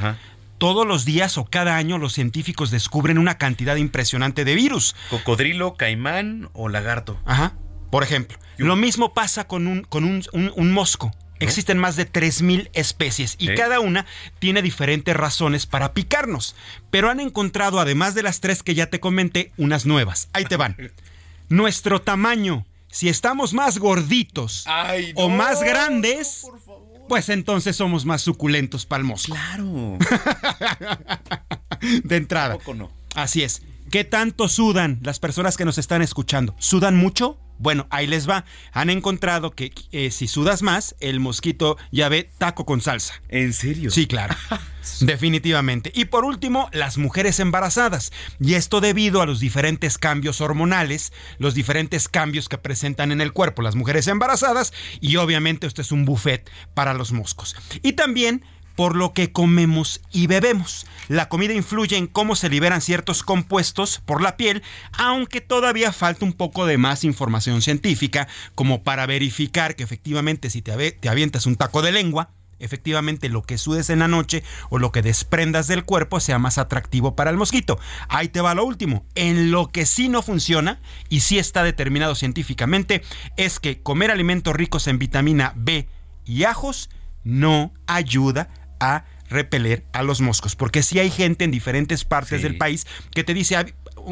todos 0.58 0.86
los 0.88 1.06
días 1.06 1.38
o 1.38 1.46
cada 1.46 1.78
año 1.78 1.98
los 1.98 2.14
científicos 2.14 2.72
descubren 2.72 3.18
una 3.18 3.38
cantidad 3.38 3.76
impresionante 3.78 4.44
de 4.46 4.56
virus. 4.56 4.96
Cocodrilo, 5.10 5.76
caimán 5.76 6.50
o 6.54 6.68
lagarto. 6.70 7.20
Ajá. 7.26 7.54
Por 7.92 8.04
ejemplo, 8.04 8.38
lo 8.58 8.76
mismo 8.76 9.14
pasa 9.14 9.46
con 9.48 9.68
un, 9.68 9.84
con 9.84 10.04
un, 10.04 10.24
un- 10.34 10.52
un 10.56 10.72
mosco. 10.72 11.12
Existen 11.44 11.78
más 11.78 11.96
de 11.96 12.12
3.000 12.12 12.70
especies 12.74 13.36
y 13.38 13.54
cada 13.56 13.80
una 13.80 14.06
tiene 14.40 14.62
diferentes 14.62 15.16
razones 15.16 15.66
para 15.66 15.94
picarnos. 15.94 16.56
Pero 16.90 17.10
han 17.10 17.20
encontrado, 17.20 17.80
además 17.80 18.16
de 18.16 18.24
las 18.24 18.40
tres 18.40 18.64
que 18.64 18.76
ya 18.76 18.88
te 18.88 19.00
comenté, 19.00 19.52
unas 19.58 19.86
nuevas. 19.86 20.30
Ahí 20.34 20.46
te 20.46 20.58
van. 20.58 20.76
Nuestro 21.50 22.02
tamaño. 22.02 22.66
Si 22.90 23.10
estamos 23.10 23.54
más 23.54 23.80
gorditos 23.80 24.66
o 25.16 25.30
más 25.30 25.64
grandes, 25.64 26.46
pues 27.10 27.30
entonces 27.30 27.76
somos 27.76 28.06
más 28.06 28.22
suculentos 28.22 28.88
mosco. 29.02 29.34
Claro. 29.34 29.98
de 32.04 32.16
entrada. 32.16 32.50
Tampoco 32.50 32.76
no. 32.76 32.92
Así 33.16 33.42
es. 33.42 33.64
¿Qué 33.92 34.04
tanto 34.04 34.48
sudan 34.48 35.00
las 35.02 35.20
personas 35.20 35.58
que 35.58 35.66
nos 35.66 35.78
están 35.78 36.02
escuchando? 36.02 36.56
¿Sudan 36.60 36.96
mucho? 36.96 37.38
Bueno, 37.60 37.88
ahí 37.90 38.08
les 38.08 38.28
va. 38.30 38.46
Han 38.72 38.90
encontrado 38.90 39.52
que 39.52 39.72
eh, 39.92 40.12
si 40.12 40.28
sudas 40.28 40.62
más, 40.62 40.96
el 41.00 41.20
mosquito 41.20 41.78
ya 41.92 42.10
ve 42.10 42.30
taco 42.38 42.66
con 42.66 42.82
salsa. 42.82 43.22
¿En 43.30 43.54
serio? 43.54 43.92
Sí, 43.92 44.08
claro. 44.08 44.36
Definitivamente. 45.00 45.92
Y 45.96 46.06
por 46.06 46.26
último, 46.26 46.70
las 46.74 46.98
mujeres 46.98 47.40
embarazadas. 47.40 48.12
Y 48.40 48.56
esto 48.56 48.82
debido 48.82 49.22
a 49.22 49.26
los 49.26 49.40
diferentes 49.40 49.98
cambios 49.98 50.42
hormonales, 50.42 51.14
los 51.38 51.54
diferentes 51.54 52.10
cambios 52.10 52.50
que 52.50 52.58
presentan 52.58 53.12
en 53.12 53.22
el 53.22 53.32
cuerpo 53.32 53.62
las 53.62 53.76
mujeres 53.76 54.08
embarazadas. 54.08 54.74
Y 55.00 55.16
obviamente 55.18 55.68
esto 55.68 55.82
es 55.82 55.92
un 55.92 56.06
buffet 56.06 56.50
para 56.74 56.94
los 56.94 57.12
moscos. 57.12 57.56
Y 57.82 57.94
también 57.94 58.44
por 58.76 58.96
lo 58.96 59.14
que 59.14 59.32
comemos 59.32 60.02
y 60.12 60.28
bebemos. 60.28 60.86
La 61.08 61.30
comida 61.30 61.54
influye 61.54 61.98
en 61.98 62.08
cómo 62.08 62.36
se 62.36 62.50
liberan 62.50 62.82
ciertos 62.82 63.24
compuestos 63.24 64.02
por 64.06 64.22
la 64.22 64.38
piel, 64.38 64.64
aunque 64.94 65.42
todavía 65.42 65.92
falta 65.92 66.26
un 66.26 66.34
poco 66.34 66.66
de 66.66 66.78
más 66.78 67.04
información 67.04 67.62
científica 67.62 68.28
como 68.56 68.84
para 68.84 69.06
verificar 69.06 69.76
que 69.76 69.84
efectivamente 69.84 70.50
si 70.50 70.62
te, 70.62 70.92
te 70.92 71.10
avientas 71.10 71.46
un 71.46 71.56
taco 71.56 71.82
de 71.82 71.92
lengua, 71.92 72.30
efectivamente 72.60 73.30
lo 73.30 73.44
que 73.44 73.58
sudes 73.58 73.90
en 73.90 74.00
la 74.00 74.08
noche 74.08 74.44
o 74.70 74.80
lo 74.80 74.92
que 74.92 75.02
desprendas 75.02 75.68
del 75.68 75.84
cuerpo 75.84 76.20
sea 76.20 76.40
más 76.40 76.58
atractivo 76.58 77.16
para 77.16 77.30
el 77.30 77.38
mosquito. 77.38 77.80
Ahí 78.08 78.30
te 78.30 78.42
va 78.42 78.56
lo 78.56 78.66
último. 78.66 79.06
En 79.16 79.52
lo 79.52 79.68
que 79.68 79.86
sí 79.86 80.10
no 80.10 80.22
funciona 80.22 80.80
y 81.10 81.20
sí 81.20 81.38
está 81.38 81.64
determinado 81.64 82.16
científicamente 82.16 83.04
es 83.38 83.60
que 83.60 83.82
comer 83.82 84.12
alimentos 84.12 84.56
ricos 84.56 84.88
en 84.88 85.00
vitamina 85.00 85.54
B 85.56 85.88
y 86.26 86.46
ajos 86.46 86.90
no 87.24 87.74
ayuda 87.86 88.50
a 88.50 88.63
repeler 89.30 89.84
a 89.94 90.04
los 90.04 90.22
moscos. 90.22 90.56
Porque 90.56 90.84
si 90.84 91.00
hay 91.00 91.10
gente 91.10 91.44
en 91.46 91.52
diferentes 91.52 92.06
partes 92.06 92.42
del 92.42 92.58
país 92.58 92.86
que 93.14 93.24
te 93.24 93.34
dice, 93.34 93.56
"Ah, 93.56 93.66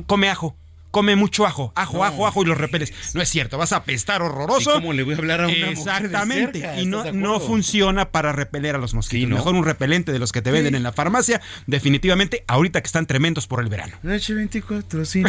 come 0.07 0.29
ajo. 0.29 0.55
Come 0.91 1.15
mucho 1.15 1.45
ajo, 1.45 1.71
ajo, 1.75 1.97
No, 1.97 2.03
ajo, 2.03 2.27
ajo 2.27 2.43
y 2.43 2.45
los 2.45 2.57
repeles. 2.57 2.93
No 3.13 3.21
es 3.21 3.29
cierto, 3.29 3.57
vas 3.57 3.71
a 3.71 3.77
apestar 3.77 4.21
horroroso. 4.21 4.71
¿Y 4.71 4.73
cómo 4.81 4.93
le 4.93 5.03
voy 5.03 5.15
a 5.15 5.17
hablar 5.17 5.41
a 5.41 5.47
una 5.47 5.53
mujer 5.55 5.67
de 5.67 5.71
Exactamente. 5.81 6.59
cerca? 6.59 6.81
y 6.81 6.85
no, 6.85 6.97
¿Estás 6.99 7.13
de 7.13 7.19
no 7.19 7.39
funciona 7.39 8.11
para 8.11 8.31
repeler 8.33 8.75
a 8.75 8.77
los 8.77 8.93
mosquitos. 8.93 9.21
Sí, 9.21 9.25
¿no? 9.25 9.37
Mejor 9.37 9.55
un 9.55 9.65
repelente 9.65 10.11
de 10.11 10.19
los 10.19 10.31
que 10.31 10.41
te 10.41 10.51
venden 10.51 10.75
en 10.75 10.83
la 10.83 10.91
farmacia. 10.91 11.41
Definitivamente, 11.65 12.43
ahorita 12.47 12.81
que 12.81 12.87
están 12.87 13.05
tremendos 13.07 13.47
por 13.47 13.61
el 13.61 13.69
verano. 13.69 13.95
Noche 14.03 14.33
24, 14.33 15.05
sí. 15.05 15.23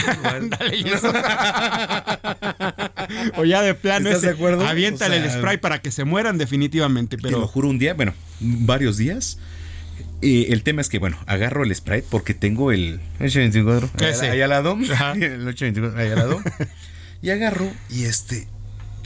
O 3.36 3.44
ya 3.44 3.62
de 3.62 3.74
plano 3.74 4.08
¿Estás 4.08 4.22
de 4.22 4.30
acuerdo? 4.30 4.66
aviéntale 4.66 5.16
O 5.16 5.20
sea, 5.20 5.26
el 5.32 5.38
spray 5.38 5.56
para 5.58 5.80
que 5.80 5.90
se 5.90 6.04
mueran 6.04 6.38
definitivamente. 6.38 7.16
Te 7.16 7.22
lo 7.22 7.28
Pero 7.28 7.46
juro 7.48 7.68
un 7.68 7.78
día, 7.78 7.94
bueno, 7.94 8.14
varios 8.40 8.96
días. 8.96 9.38
Eh, 10.22 10.46
el 10.50 10.62
tema 10.62 10.80
es 10.80 10.88
que, 10.88 10.98
bueno, 10.98 11.18
agarro 11.26 11.64
el 11.64 11.74
Sprite 11.74 12.06
porque 12.10 12.34
tengo 12.34 12.72
el 12.72 13.00
824 13.20 13.90
ahí, 14.32 14.40
al 14.40 14.50
lado. 14.50 14.72
El 15.14 15.46
824 15.48 15.98
ahí 16.00 16.08
al 16.10 16.16
lado. 16.16 16.40
Y 17.22 17.30
agarro 17.30 17.70
y 17.88 18.04
este. 18.06 18.48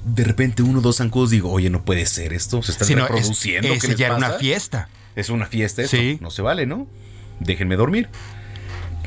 de 0.07 0.25
repente 0.25 0.62
uno 0.62 0.79
o 0.79 0.81
dos 0.83 0.97
zancudos 0.97 1.29
digo, 1.29 1.51
oye, 1.53 1.69
no 1.69 1.85
puede 1.85 2.07
ser 2.07 2.33
esto, 2.33 2.62
se 2.62 2.73
está 2.73 2.87
Sí, 2.87 2.95
no, 2.95 3.05
es- 3.05 3.11
reproduciendo. 3.11 3.69
ese 3.69 3.79
¿qué 3.81 3.89
les 3.89 3.97
ya 3.99 4.07
era 4.07 4.14
pasa? 4.14 4.29
una 4.29 4.39
fiesta. 4.39 4.89
Es 5.17 5.29
una 5.29 5.45
fiesta 5.47 5.83
eso. 5.83 5.97
Sí. 5.99 6.17
No 6.23 6.31
se 6.31 6.41
vale, 6.41 6.64
¿no? 6.64 6.87
Déjenme 7.41 7.77
dormir. 7.77 8.09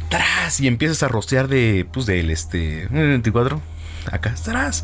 ¡Tras! 0.09 0.59
Y 0.59 0.67
empiezas 0.67 1.01
a 1.03 1.07
rostear 1.07 1.47
de, 1.47 1.87
pues, 1.91 2.05
del 2.05 2.29
este, 2.31 2.87
24. 2.91 3.61
Acá 4.11 4.29
estarás. 4.31 4.83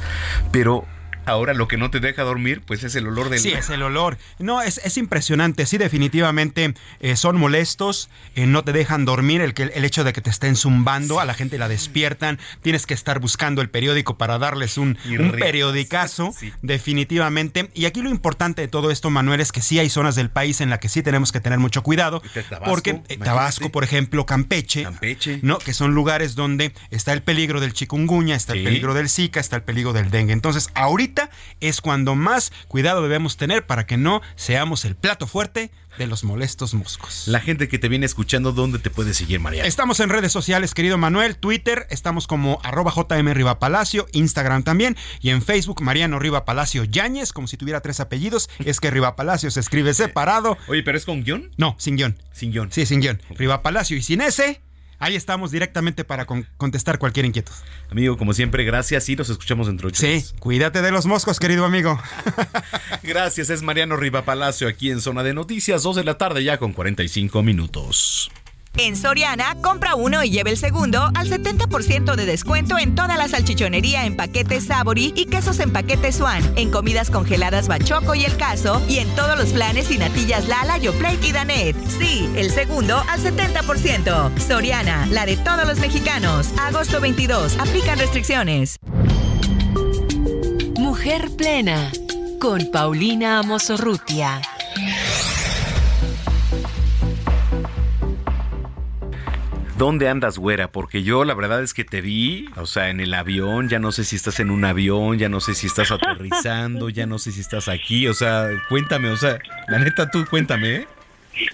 Pero 0.52 0.86
ahora 1.26 1.54
lo 1.54 1.68
que 1.68 1.78
no 1.78 1.90
te 1.92 2.00
deja 2.00 2.24
dormir, 2.24 2.62
pues 2.66 2.84
es 2.84 2.96
el 2.96 3.08
olor 3.08 3.30
del... 3.30 3.40
Sí, 3.40 3.52
es 3.58 3.70
el 3.70 3.82
olor. 3.84 4.18
No, 4.40 4.62
es, 4.62 4.80
es 4.84 4.98
impresionante. 4.98 5.66
Sí, 5.66 5.78
definitivamente 5.78 6.74
eh, 7.00 7.16
son 7.16 7.38
molestos. 7.38 8.10
eh, 8.36 8.46
no 8.46 8.64
te 8.64 8.74
dejan 8.74 9.06
dormir. 9.06 9.42
El, 9.42 9.54
que, 9.54 9.64
el 9.64 9.86
hecho 9.86 10.04
de 10.04 10.14
que 10.14 10.22
te 10.22 10.30
estén 10.30 10.56
zumbando, 10.56 11.20
a 11.20 11.26
la 11.26 11.34
gente 11.34 11.58
la 11.58 11.68
despiertan. 11.68 12.40
Tienes 12.62 12.86
que 12.86 12.94
estar 12.94 13.20
buscando 13.20 13.62
el 13.62 13.70
periódico 13.70 14.18
para 14.18 14.38
darles 14.38 14.78
un, 14.78 14.98
un 15.20 15.32
periodicazo. 15.32 16.34
Definitivamente. 16.62 17.70
Y 17.74 17.86
aquí 17.86 18.02
lo 18.02 18.10
importante 18.10 18.62
de 18.62 18.68
todo 18.68 18.92
esto, 18.92 19.10
Manuel, 19.10 19.42
es 19.42 19.52
que 19.52 19.62
sí 19.62 19.80
hay 19.80 19.90
zonas 19.90 20.16
del 20.16 20.30
país 20.30 20.62
en 20.62 20.70
las 20.70 20.80
que 20.80 20.90
sí 20.90 21.02
tenemos 21.02 21.32
que 21.32 21.40
tener 21.40 21.60
mucho 21.60 21.84
cuidado. 21.84 22.22
Tabasco, 22.22 22.66
porque 22.66 23.02
eh. 23.08 23.18
Tabasco, 23.18 23.72
por 23.72 23.84
ejemplo, 23.84 24.26
Campeche. 24.26 24.84
Campeche. 24.84 25.40
¿no? 25.42 25.58
Que 25.58 25.74
son 25.74 25.94
lugares 25.94 26.36
donde 26.36 26.74
está 26.92 27.14
el 27.14 27.22
peligro 27.22 27.60
del 27.60 27.74
chikungunya, 27.74 28.36
está 28.36 28.54
el 28.54 28.64
peligro 28.64 28.94
del 28.94 29.10
Zika, 29.10 29.40
está 29.40 29.56
el 29.56 29.64
peligro 29.64 29.94
del 29.94 30.12
dengue. 30.12 30.34
Entonces, 30.34 30.70
ahorita 30.76 31.15
es 31.60 31.82
cuando 31.82 32.16
más 32.16 32.52
cuidado 32.68 33.02
debemos 33.02 33.38
tener 33.38 33.66
para 33.66 33.86
que 33.86 33.98
no 33.98 34.22
seamos 34.36 34.86
el 34.86 34.96
plato 34.96 35.28
fuerte 35.28 35.72
de 35.98 36.08
los 36.08 36.24
molestos 36.24 36.74
moscos. 36.74 37.28
La 37.28 37.40
gente 37.40 37.68
que 37.68 37.80
te 37.80 37.88
viene 37.88 38.06
escuchando, 38.06 38.52
¿dónde 38.52 38.80
te 38.80 38.90
puede 38.90 39.14
seguir, 39.14 39.40
María? 39.40 39.66
Estamos 39.66 40.00
en 40.00 40.10
redes 40.10 40.32
sociales, 40.32 40.74
querido 40.74 40.98
Manuel, 40.98 41.38
Twitter, 41.38 41.88
estamos 41.90 42.28
como 42.28 42.60
arroba 42.64 42.94
JM 42.94 43.34
Riva 43.34 43.60
Palacio, 43.60 44.08
Instagram 44.12 44.64
también, 44.64 44.98
y 45.22 45.30
en 45.30 45.42
Facebook 45.42 45.82
Mariano 45.82 46.20
Riva 46.20 46.46
Palacio 46.46 46.84
Yáñez, 46.84 47.32
como 47.32 47.48
si 47.48 47.58
tuviera 47.58 47.82
tres 47.82 48.00
apellidos, 48.00 48.50
es 48.66 48.80
que 48.80 48.92
Riva 48.92 49.16
Palacio 49.16 49.52
se 49.52 49.60
escribe 49.60 49.94
separado. 49.94 50.58
Oye, 50.68 50.84
¿pero 50.84 50.98
es 50.98 51.06
con 51.06 51.24
guion? 51.24 51.52
No, 51.58 51.76
sin 51.80 51.96
guion. 51.96 52.18
Sin 52.34 52.52
guion. 52.52 52.72
Sí, 52.72 52.86
sin 52.86 53.02
guion. 53.02 53.22
Riva 53.30 53.62
Palacio 53.62 53.96
y 53.98 54.02
sin 54.02 54.22
ese, 54.22 54.62
ahí 55.06 55.16
estamos 55.16 55.52
directamente 55.52 56.04
para 56.04 56.26
con- 56.26 56.48
contestar 56.58 56.98
cualquier 57.00 57.26
inquietud. 57.26 57.54
Amigo, 57.92 58.18
como 58.18 58.34
siempre, 58.34 58.64
gracias 58.64 59.08
y 59.10 59.16
nos 59.16 59.30
escuchamos 59.30 59.68
dentro 59.68 59.90
de 59.90 59.96
Sí, 59.96 60.26
cuídate 60.40 60.82
de 60.82 60.92
los 60.92 61.06
moscos, 61.06 61.40
querido 61.40 61.64
amigo. 61.66 62.00
Gracias, 63.04 63.50
es 63.52 63.62
Mariano 63.62 63.96
Riva 63.98 64.26
Palacio 64.26 64.68
aquí 64.68 64.90
en 64.90 65.02
Zona 65.02 65.22
de 65.24 65.34
Noticias, 65.34 65.84
2 65.84 65.96
de 65.98 66.04
la 66.04 66.18
tarde 66.18 66.44
ya 66.44 66.58
con 66.58 66.74
45 66.74 67.44
minutos. 67.44 68.32
En 68.78 68.98
Soriana, 68.98 69.56
compra 69.62 69.96
uno 69.96 70.24
y 70.24 70.30
lleve 70.30 70.52
el 70.52 70.58
segundo 70.58 71.10
al 71.16 71.30
70% 71.30 72.16
de 72.16 72.26
descuento 72.26 72.78
en 72.78 72.94
toda 72.94 73.16
la 73.16 73.30
salchichonería 73.30 74.06
en 74.06 74.18
paquetes 74.18 74.66
Sabori 74.66 75.14
y 75.16 75.28
quesos 75.28 75.60
en 75.62 75.72
paquetes 75.72 76.18
Swan, 76.18 76.44
en 76.58 76.72
comidas 76.72 77.10
congeladas 77.10 77.70
Bachoco 77.70 78.16
y 78.16 78.26
El 78.26 78.36
Caso 78.36 78.82
y 78.90 78.98
en 78.98 79.08
todos 79.16 79.38
los 79.38 79.54
planes 79.54 79.92
y 79.92 79.98
natillas 79.98 80.50
Lala, 80.50 80.78
Yoplait 80.78 81.24
y 81.24 81.32
Danet. 81.32 81.76
Sí, 81.88 82.30
el 82.36 82.52
segundo 82.52 83.02
al 83.10 83.22
70%. 83.22 84.40
Soriana, 84.40 85.08
la 85.08 85.26
de 85.26 85.38
todos 85.38 85.66
los 85.66 85.80
mexicanos. 85.80 86.50
Agosto 86.60 87.00
22, 87.00 87.58
aplican 87.60 87.98
restricciones. 87.98 88.78
Mujer 90.78 91.30
Plena 91.38 91.92
con 92.40 92.70
Paulina 92.72 93.40
Amosorrutia. 93.40 94.42
¿Dónde 99.78 100.08
andas, 100.08 100.38
güera? 100.38 100.72
Porque 100.72 101.04
yo 101.04 101.26
la 101.26 101.34
verdad 101.34 101.62
es 101.62 101.74
que 101.74 101.84
te 101.84 102.00
vi, 102.00 102.48
o 102.56 102.66
sea, 102.66 102.90
en 102.90 103.02
el 103.02 103.14
avión, 103.14 103.68
ya 103.68 103.78
no 103.78 103.92
sé 103.92 104.06
si 104.06 104.16
estás 104.16 104.40
en 104.40 104.50
un 104.50 104.64
avión, 104.64 105.18
ya 105.18 105.28
no 105.28 105.42
sé 105.42 105.54
si 105.54 105.68
estás 105.68 105.92
aterrizando, 105.92 106.88
ya 106.88 107.06
no 107.06 107.20
sé 107.20 107.34
si 107.34 107.42
estás 107.42 107.68
aquí, 107.68 108.08
o 108.08 108.14
sea, 108.14 108.48
cuéntame, 108.70 109.10
o 109.10 109.18
sea, 109.18 109.38
la 109.68 109.80
neta 109.80 110.10
tú 110.10 110.26
cuéntame, 110.30 110.76
¿eh? 110.76 110.88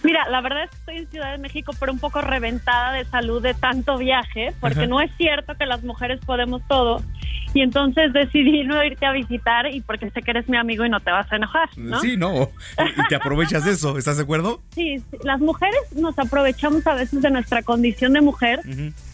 Mira, 0.04 0.28
la 0.30 0.42
verdad 0.42 0.64
es 0.64 0.70
que 0.70 0.78
estoy 0.78 0.98
en 0.98 1.08
Ciudad 1.10 1.32
de 1.32 1.38
México, 1.38 1.74
pero 1.80 1.92
un 1.92 2.00
poco 2.00 2.22
reventada 2.22 2.94
de 2.94 3.06
salud 3.06 3.42
de 3.42 3.54
tanto 3.54 3.98
viaje, 3.98 4.54
porque 4.60 4.80
Ajá. 4.80 4.88
no 4.88 5.02
es 5.02 5.12
cierto 5.18 5.56
que 5.56 5.66
las 5.66 5.84
mujeres 5.84 6.20
podemos 6.26 6.62
todo. 6.68 7.02
Y 7.54 7.62
entonces 7.62 8.14
decidí 8.14 8.64
no 8.64 8.82
irte 8.84 9.06
a 9.06 9.12
visitar 9.12 9.68
y 9.74 9.82
porque 9.82 10.10
sé 10.12 10.22
que 10.22 10.32
eres 10.32 10.48
mi 10.48 10.56
amigo 10.56 10.86
y 10.86 10.90
no 10.90 11.02
te 11.02 11.12
vas 11.12 11.30
a 11.32 11.36
enojar, 11.36 11.70
¿no? 11.76 12.00
Sí, 12.00 12.16
no, 12.16 12.50
y 12.78 13.08
te 13.10 13.16
aprovechas 13.16 13.66
de 13.66 13.72
eso, 13.72 13.98
¿estás 13.98 14.16
de 14.18 14.24
acuerdo? 14.24 14.62
Sí, 14.74 15.00
sí, 15.00 15.18
las 15.24 15.42
mujeres 15.42 15.80
nos 15.94 16.18
aprovechamos 16.18 16.88
a 16.88 16.94
veces 16.94 17.22
de 17.22 17.30
nuestra 17.30 17.62
condición 17.62 18.14
de 18.14 18.22
mujer 18.22 18.62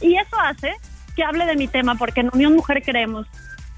y 0.01 0.17
eso 0.17 0.39
hace 0.39 0.73
que 1.15 1.23
hable 1.23 1.47
de 1.47 1.55
mi 1.55 1.67
tema, 1.67 1.95
porque 1.95 2.21
en 2.21 2.29
Unión 2.31 2.53
Mujer 2.53 2.83
creemos 2.83 3.25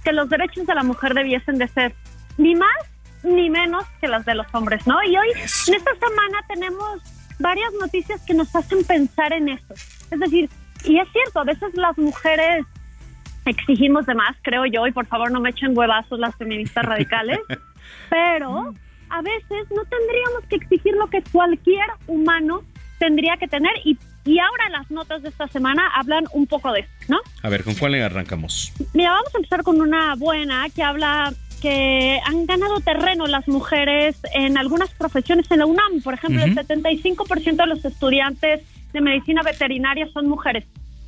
que 0.03 0.11
los 0.11 0.29
derechos 0.29 0.67
de 0.67 0.75
la 0.75 0.83
mujer 0.83 1.13
debiesen 1.13 1.57
de 1.57 1.67
ser 1.69 1.95
ni 2.37 2.53
más 2.55 2.75
ni 3.23 3.49
menos 3.49 3.85
que 3.99 4.07
los 4.07 4.25
de 4.25 4.35
los 4.35 4.47
hombres, 4.53 4.85
¿no? 4.87 5.01
Y 5.03 5.17
hoy, 5.17 5.29
en 5.31 5.73
esta 5.73 5.93
semana, 5.95 6.39
tenemos 6.47 7.01
varias 7.39 7.71
noticias 7.79 8.21
que 8.25 8.33
nos 8.33 8.53
hacen 8.55 8.83
pensar 8.83 9.33
en 9.33 9.49
eso. 9.49 9.73
Es 10.11 10.19
decir, 10.19 10.49
y 10.85 10.99
es 10.99 11.07
cierto, 11.11 11.39
a 11.39 11.43
veces 11.43 11.73
las 11.73 11.97
mujeres 11.97 12.65
exigimos 13.45 14.05
de 14.05 14.15
más, 14.15 14.35
creo 14.41 14.65
yo, 14.65 14.85
y 14.87 14.91
por 14.91 15.05
favor 15.07 15.31
no 15.31 15.39
me 15.39 15.49
echen 15.49 15.77
huevazos 15.77 16.19
las 16.19 16.35
feministas 16.35 16.85
radicales, 16.85 17.39
pero 18.09 18.73
a 19.09 19.21
veces 19.21 19.67
no 19.75 19.83
tendríamos 19.85 20.43
que 20.49 20.55
exigir 20.57 20.93
lo 20.93 21.07
que 21.07 21.23
cualquier 21.31 21.85
humano 22.07 22.63
tendría 22.99 23.37
que 23.37 23.47
tener 23.47 23.71
y, 23.83 23.97
y 24.25 24.39
ahora 24.39 24.69
las 24.69 24.91
notas 24.91 25.23
de 25.23 25.29
esta 25.29 25.47
semana 25.47 25.89
hablan 25.95 26.25
un 26.33 26.45
poco 26.45 26.71
de 26.73 26.81
eso, 26.81 26.91
¿no? 27.07 27.17
A 27.41 27.49
ver, 27.49 27.63
¿con 27.63 27.73
cuál 27.75 27.93
le 27.93 28.03
arrancamos? 28.03 28.73
Mira, 28.93 29.11
vamos 29.11 29.33
a 29.33 29.37
empezar 29.37 29.63
con 29.63 29.81
una 29.81 30.15
buena 30.15 30.67
que 30.69 30.83
habla 30.83 31.33
que 31.61 32.19
han 32.25 32.45
ganado 32.45 32.79
terreno 32.79 33.27
las 33.27 33.47
mujeres 33.47 34.19
en 34.33 34.57
algunas 34.57 34.89
profesiones 34.93 35.49
en 35.51 35.59
la 35.59 35.65
UNAM. 35.65 36.01
Por 36.03 36.13
ejemplo, 36.13 36.43
el 36.43 36.51
Ujú. 36.51 36.61
75% 36.61 37.55
de 37.55 37.65
los 37.67 37.83
estudiantes 37.85 38.61
de 38.93 39.01
medicina 39.01 39.41
veterinaria 39.43 40.07
son 40.13 40.27
mujeres. 40.27 40.65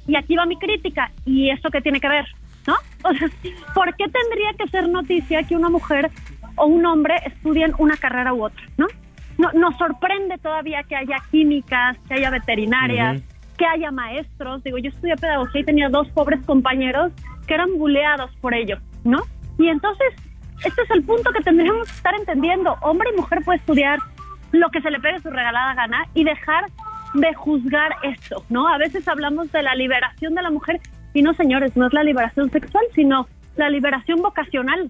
Y 0.08 0.16
aquí 0.16 0.36
va 0.36 0.46
mi 0.46 0.58
crítica. 0.58 1.12
¿Y 1.26 1.50
esto 1.50 1.70
qué 1.70 1.82
tiene 1.82 2.00
que 2.00 2.10
ver? 2.10 2.26
¿No? 2.68 2.76
O 3.04 3.14
sea, 3.14 3.28
¿por 3.74 3.96
qué 3.96 4.06
tendría 4.06 4.54
que 4.58 4.68
ser 4.70 4.88
noticia 4.88 5.42
que 5.44 5.56
una 5.56 5.70
mujer 5.70 6.12
o 6.56 6.66
un 6.68 6.86
hombre 6.86 7.16
estudien 7.26 7.74
una 7.80 7.98
carrera 7.98 8.34
u 8.34 8.46
otra? 8.46 8.62
¿No? 8.78 8.88
no 9.38 9.52
nos 9.54 9.76
sorprende 9.78 10.38
todavía 10.38 10.84
que 10.84 10.96
haya 10.96 11.18
químicas, 11.32 11.98
que 12.08 12.14
haya 12.16 12.30
veterinarias, 12.30 13.18
Ujú. 13.18 13.26
que 13.58 13.66
haya 13.66 13.90
maestros. 13.92 14.64
Digo, 14.64 14.78
yo 14.78 14.90
estudié 14.90 15.16
pedagogía 15.16 15.62
y 15.62 15.64
tenía 15.66 15.90
dos 15.90 16.08
pobres 16.10 16.46
compañeros 16.46 17.12
que 17.48 17.56
eran 17.56 17.76
buleados 17.78 18.30
por 18.42 18.54
ello, 18.54 18.78
¿no? 19.04 19.24
Y 19.58 19.68
entonces, 19.68 20.14
este 20.64 20.82
es 20.82 20.92
el 20.92 21.04
punto 21.04 21.32
que 21.32 21.44
tendríamos 21.44 21.88
que 21.88 21.94
estar 21.94 22.14
entendiendo. 22.16 22.76
Hombre 22.82 23.10
y 23.14 23.18
mujer 23.18 23.42
puede 23.44 23.60
estudiar 23.60 24.00
lo 24.52 24.70
que 24.70 24.82
se 24.82 24.92
le 24.92 25.00
pegue 25.00 25.20
su 25.20 25.30
regalada 25.30 25.74
gana 25.76 26.06
y 26.14 26.24
dejar 26.24 26.66
de 27.14 27.34
juzgar 27.34 27.96
esto, 28.04 28.44
¿no? 28.50 28.68
A 28.68 28.78
veces 28.78 29.08
hablamos 29.08 29.52
de 29.52 29.62
la 29.62 29.76
liberación 29.76 30.34
de 30.36 30.42
la 30.42 30.50
mujer 30.52 30.80
y 31.14 31.22
no, 31.22 31.34
señores, 31.34 31.76
no 31.76 31.88
es 31.88 31.94
la 31.94 32.04
liberación 32.04 32.50
sexual, 32.52 32.86
sino 32.96 33.28
la 33.56 33.70
liberación 33.70 34.22
vocacional. 34.22 34.90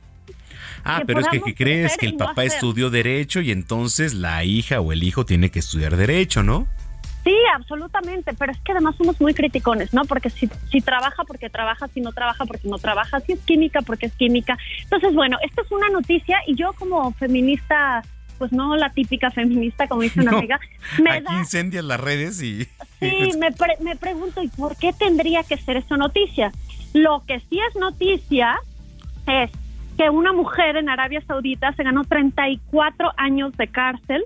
Ah, 0.84 1.00
Que 1.00 1.06
pero 1.06 1.20
es 1.20 1.28
que 1.28 1.40
podamos 1.40 1.46
¿qué 1.46 1.64
crees? 1.64 1.98
Que 1.98 2.06
el 2.08 2.18
no 2.18 2.26
papá 2.26 2.44
estudió 2.44 2.90
derecho 2.90 3.42
y 3.42 3.52
entonces 3.52 4.14
la 4.14 4.44
hija 4.44 4.80
o 4.82 4.92
el 4.92 5.04
hijo 5.04 5.26
tiene 5.26 5.50
que 5.50 5.60
estudiar 5.60 5.96
derecho, 5.96 6.44
¿no? 6.44 6.68
Sí, 7.24 7.36
absolutamente, 7.56 8.34
pero 8.34 8.52
es 8.52 8.58
que 8.62 8.72
además 8.72 8.96
somos 8.98 9.22
muy 9.22 9.34
criticones, 9.36 9.94
¿no? 9.94 10.06
Porque 10.06 10.30
si, 10.32 10.50
si 10.72 10.82
trabaja, 10.82 11.24
porque 11.24 11.50
trabaja, 11.52 11.88
si 11.90 12.02
no 12.02 12.12
trabaja, 12.14 12.46
porque 12.46 12.68
no 12.68 12.80
trabaja, 12.80 13.20
si 13.20 13.34
es 13.34 13.40
química, 13.42 13.82
porque 13.84 14.08
es 14.08 14.14
química. 14.14 14.58
Entonces, 14.84 15.14
bueno, 15.14 15.38
esta 15.44 15.62
es 15.62 15.72
una 15.72 15.90
noticia 15.90 16.40
y 16.48 16.56
yo 16.56 16.74
como 16.74 17.12
feminista, 17.14 18.02
pues 18.40 18.52
no 18.52 18.76
la 18.76 18.90
típica 18.90 19.30
feminista, 19.30 19.88
como 19.88 20.02
dice 20.02 20.20
una 20.22 20.32
No, 20.32 20.38
amiga, 20.40 20.60
me 21.02 21.12
Aquí 21.12 21.24
da, 21.26 21.38
incendias 21.38 21.86
las 21.86 22.00
redes 22.00 22.42
y... 22.42 22.66
sí, 23.00 23.30
me, 23.40 23.52
pre- 23.52 23.78
me 23.82 23.96
pregunto, 23.96 24.42
¿y 24.42 24.48
por 24.48 24.76
qué 24.76 24.92
tendría 24.92 25.44
que 25.44 25.58
ser 25.58 25.78
eso 25.78 25.98
noticia? 25.98 26.52
Lo 26.94 27.24
que 27.28 27.40
sí 27.42 27.60
es 27.70 27.76
noticia 27.80 28.58
es 29.28 29.52
que 29.96 30.10
una 30.10 30.34
mujer 30.34 30.76
en 30.78 30.90
Arabia 30.90 31.22
Saudita 31.28 31.72
se 31.74 31.84
ganó 31.84 32.04
34 32.04 33.12
años 33.18 33.56
de 33.58 33.68
cárcel 33.68 34.24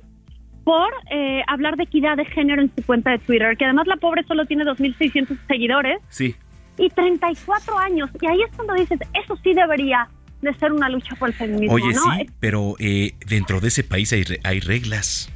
por 0.66 0.90
eh, 1.12 1.42
hablar 1.48 1.78
de 1.78 1.84
equidad 1.84 2.18
de 2.18 2.26
género 2.26 2.62
en 2.62 2.72
su 2.76 2.84
cuenta 2.86 3.12
de 3.12 3.20
Twitter, 3.20 3.56
que 3.56 3.64
además 3.66 3.88
la 3.88 3.96
pobre 3.98 4.24
solo 4.24 4.46
tiene 4.46 4.64
2.600 4.66 5.38
seguidores 5.48 6.00
Sí. 6.10 6.36
y 6.78 6.90
34 6.90 7.80
años. 7.80 8.10
Y 8.20 8.26
ahí 8.26 8.42
es 8.42 8.54
cuando 8.56 8.74
dices, 8.74 9.00
eso 9.14 9.38
sí 9.44 9.54
debería 9.54 10.10
de 10.42 10.54
ser 10.56 10.74
una 10.74 10.90
lucha 10.90 11.16
por 11.16 11.30
el 11.30 11.36
feminismo, 11.36 11.76
Oye, 11.76 11.94
¿no? 11.94 12.02
sí, 12.02 12.26
pero 12.40 12.76
eh, 12.80 13.14
dentro 13.28 13.62
de 13.62 13.70
ese 13.70 13.84
país 13.84 14.12
hay, 14.12 14.24
hay 14.44 14.60
reglas. 14.60 15.32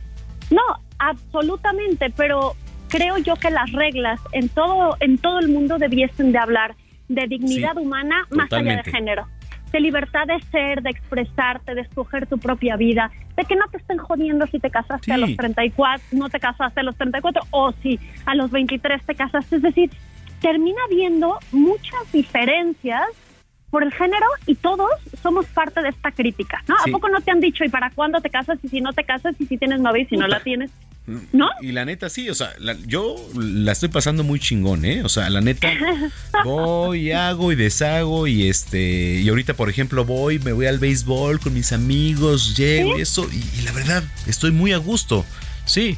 No, 0.51 0.61
absolutamente, 0.97 2.11
pero 2.15 2.55
creo 2.89 3.17
yo 3.19 3.36
que 3.36 3.51
las 3.51 3.71
reglas 3.71 4.19
en 4.32 4.49
todo 4.49 4.97
en 4.99 5.17
todo 5.19 5.39
el 5.39 5.49
mundo 5.49 5.77
debiesen 5.77 6.32
de 6.32 6.39
hablar 6.39 6.75
de 7.07 7.27
dignidad 7.27 7.73
Sí, 7.75 7.80
humana 7.82 8.25
más 8.32 8.51
allá 8.51 8.77
de 8.84 8.91
género. 8.91 9.27
De 9.72 9.80
libertad 9.80 10.26
de 10.28 10.39
ser, 10.51 10.82
de 10.82 10.89
expresarte, 10.89 11.76
de 11.76 11.82
escoger 11.82 12.26
tu 12.28 12.38
propia 12.38 12.76
vida, 12.76 13.11
de 13.36 13.43
que 13.45 13.55
no 13.55 13.67
te 13.67 13.78
estén 13.78 13.97
jodiendo 13.97 14.47
si 14.47 14.59
te 14.59 14.70
casaste 14.70 15.13
a 15.13 15.17
los 15.17 15.36
34, 15.36 16.01
no 16.11 16.30
te 16.30 16.39
casaste 16.39 16.80
a 16.80 16.84
los 16.84 16.95
34 16.95 17.41
o 17.51 17.72
si 17.84 17.99
a 18.26 18.36
los 18.36 18.49
23 18.51 19.03
te 19.03 19.15
casaste, 19.15 19.57
es 19.57 19.61
decir, 19.61 19.91
termina 20.41 20.80
habiendo 20.89 21.38
muchas 21.51 22.11
diferencias 22.11 23.03
por 23.70 23.84
el 23.84 23.93
género 23.93 24.26
y 24.47 24.55
todos 24.55 24.89
somos 25.22 25.45
parte 25.47 25.82
de 25.82 25.89
esta 25.89 26.11
crítica, 26.11 26.63
¿no? 26.67 26.76
Sí. 26.84 26.89
¿A 26.89 26.93
poco 26.93 27.07
no 27.09 27.22
te 27.22 27.32
han 27.32 27.39
dicho 27.39 27.63
y 27.63 27.70
para 27.70 27.89
cuándo 27.91 28.20
te 28.22 28.30
casas 28.30 28.57
y 28.63 28.67
si 28.70 28.82
no 28.82 28.93
te 28.93 29.03
casas 29.03 29.36
y 29.39 29.45
si 29.45 29.57
tienes 29.57 29.80
novia 29.80 30.03
y 30.03 30.05
si 30.07 30.17
no 30.17 30.28
la 30.28 30.39
tienes? 30.41 30.72
¿No? 31.32 31.49
Y 31.61 31.72
la 31.72 31.86
neta 31.86 32.07
sí, 32.09 32.30
o 32.30 32.36
sea, 32.36 32.53
la- 32.59 32.76
yo 32.86 33.15
la 33.36 33.72
estoy 33.72 33.89
pasando 33.89 34.24
muy 34.24 34.39
chingón, 34.39 34.86
¿eh? 34.86 35.01
O 35.03 35.09
sea, 35.09 35.30
la 35.32 35.41
neta 35.41 35.67
voy, 36.43 37.11
hago 37.11 37.51
y 37.51 37.55
deshago 37.55 38.28
y 38.28 38.47
este 38.47 39.20
y 39.22 39.28
ahorita 39.30 39.53
por 39.55 39.70
ejemplo 39.70 40.05
voy, 40.05 40.39
me 40.39 40.51
voy 40.51 40.67
al 40.67 40.80
béisbol 40.80 41.39
con 41.39 41.53
mis 41.53 41.72
amigos, 41.74 42.55
llego 42.57 42.97
y 42.97 43.01
eso 43.01 43.28
y, 43.32 43.59
y 43.59 43.61
la 43.63 43.72
verdad 43.72 44.03
estoy 44.28 44.51
muy 44.51 44.72
a 44.74 44.78
gusto. 44.78 45.26
Sí. 45.65 45.97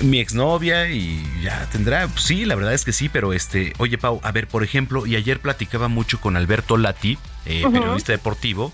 Mi 0.00 0.20
exnovia 0.20 0.90
y 0.90 1.20
ya 1.42 1.68
tendrá, 1.72 2.06
pues 2.06 2.22
sí, 2.24 2.44
la 2.44 2.54
verdad 2.54 2.72
es 2.72 2.84
que 2.84 2.92
sí, 2.92 3.08
pero 3.08 3.32
este, 3.32 3.72
oye 3.78 3.98
Pau, 3.98 4.20
a 4.22 4.30
ver, 4.30 4.46
por 4.46 4.62
ejemplo, 4.62 5.06
y 5.06 5.16
ayer 5.16 5.40
platicaba 5.40 5.88
mucho 5.88 6.20
con 6.20 6.36
Alberto 6.36 6.76
Lati, 6.76 7.18
eh, 7.46 7.64
periodista 7.72 8.12
deportivo, 8.12 8.72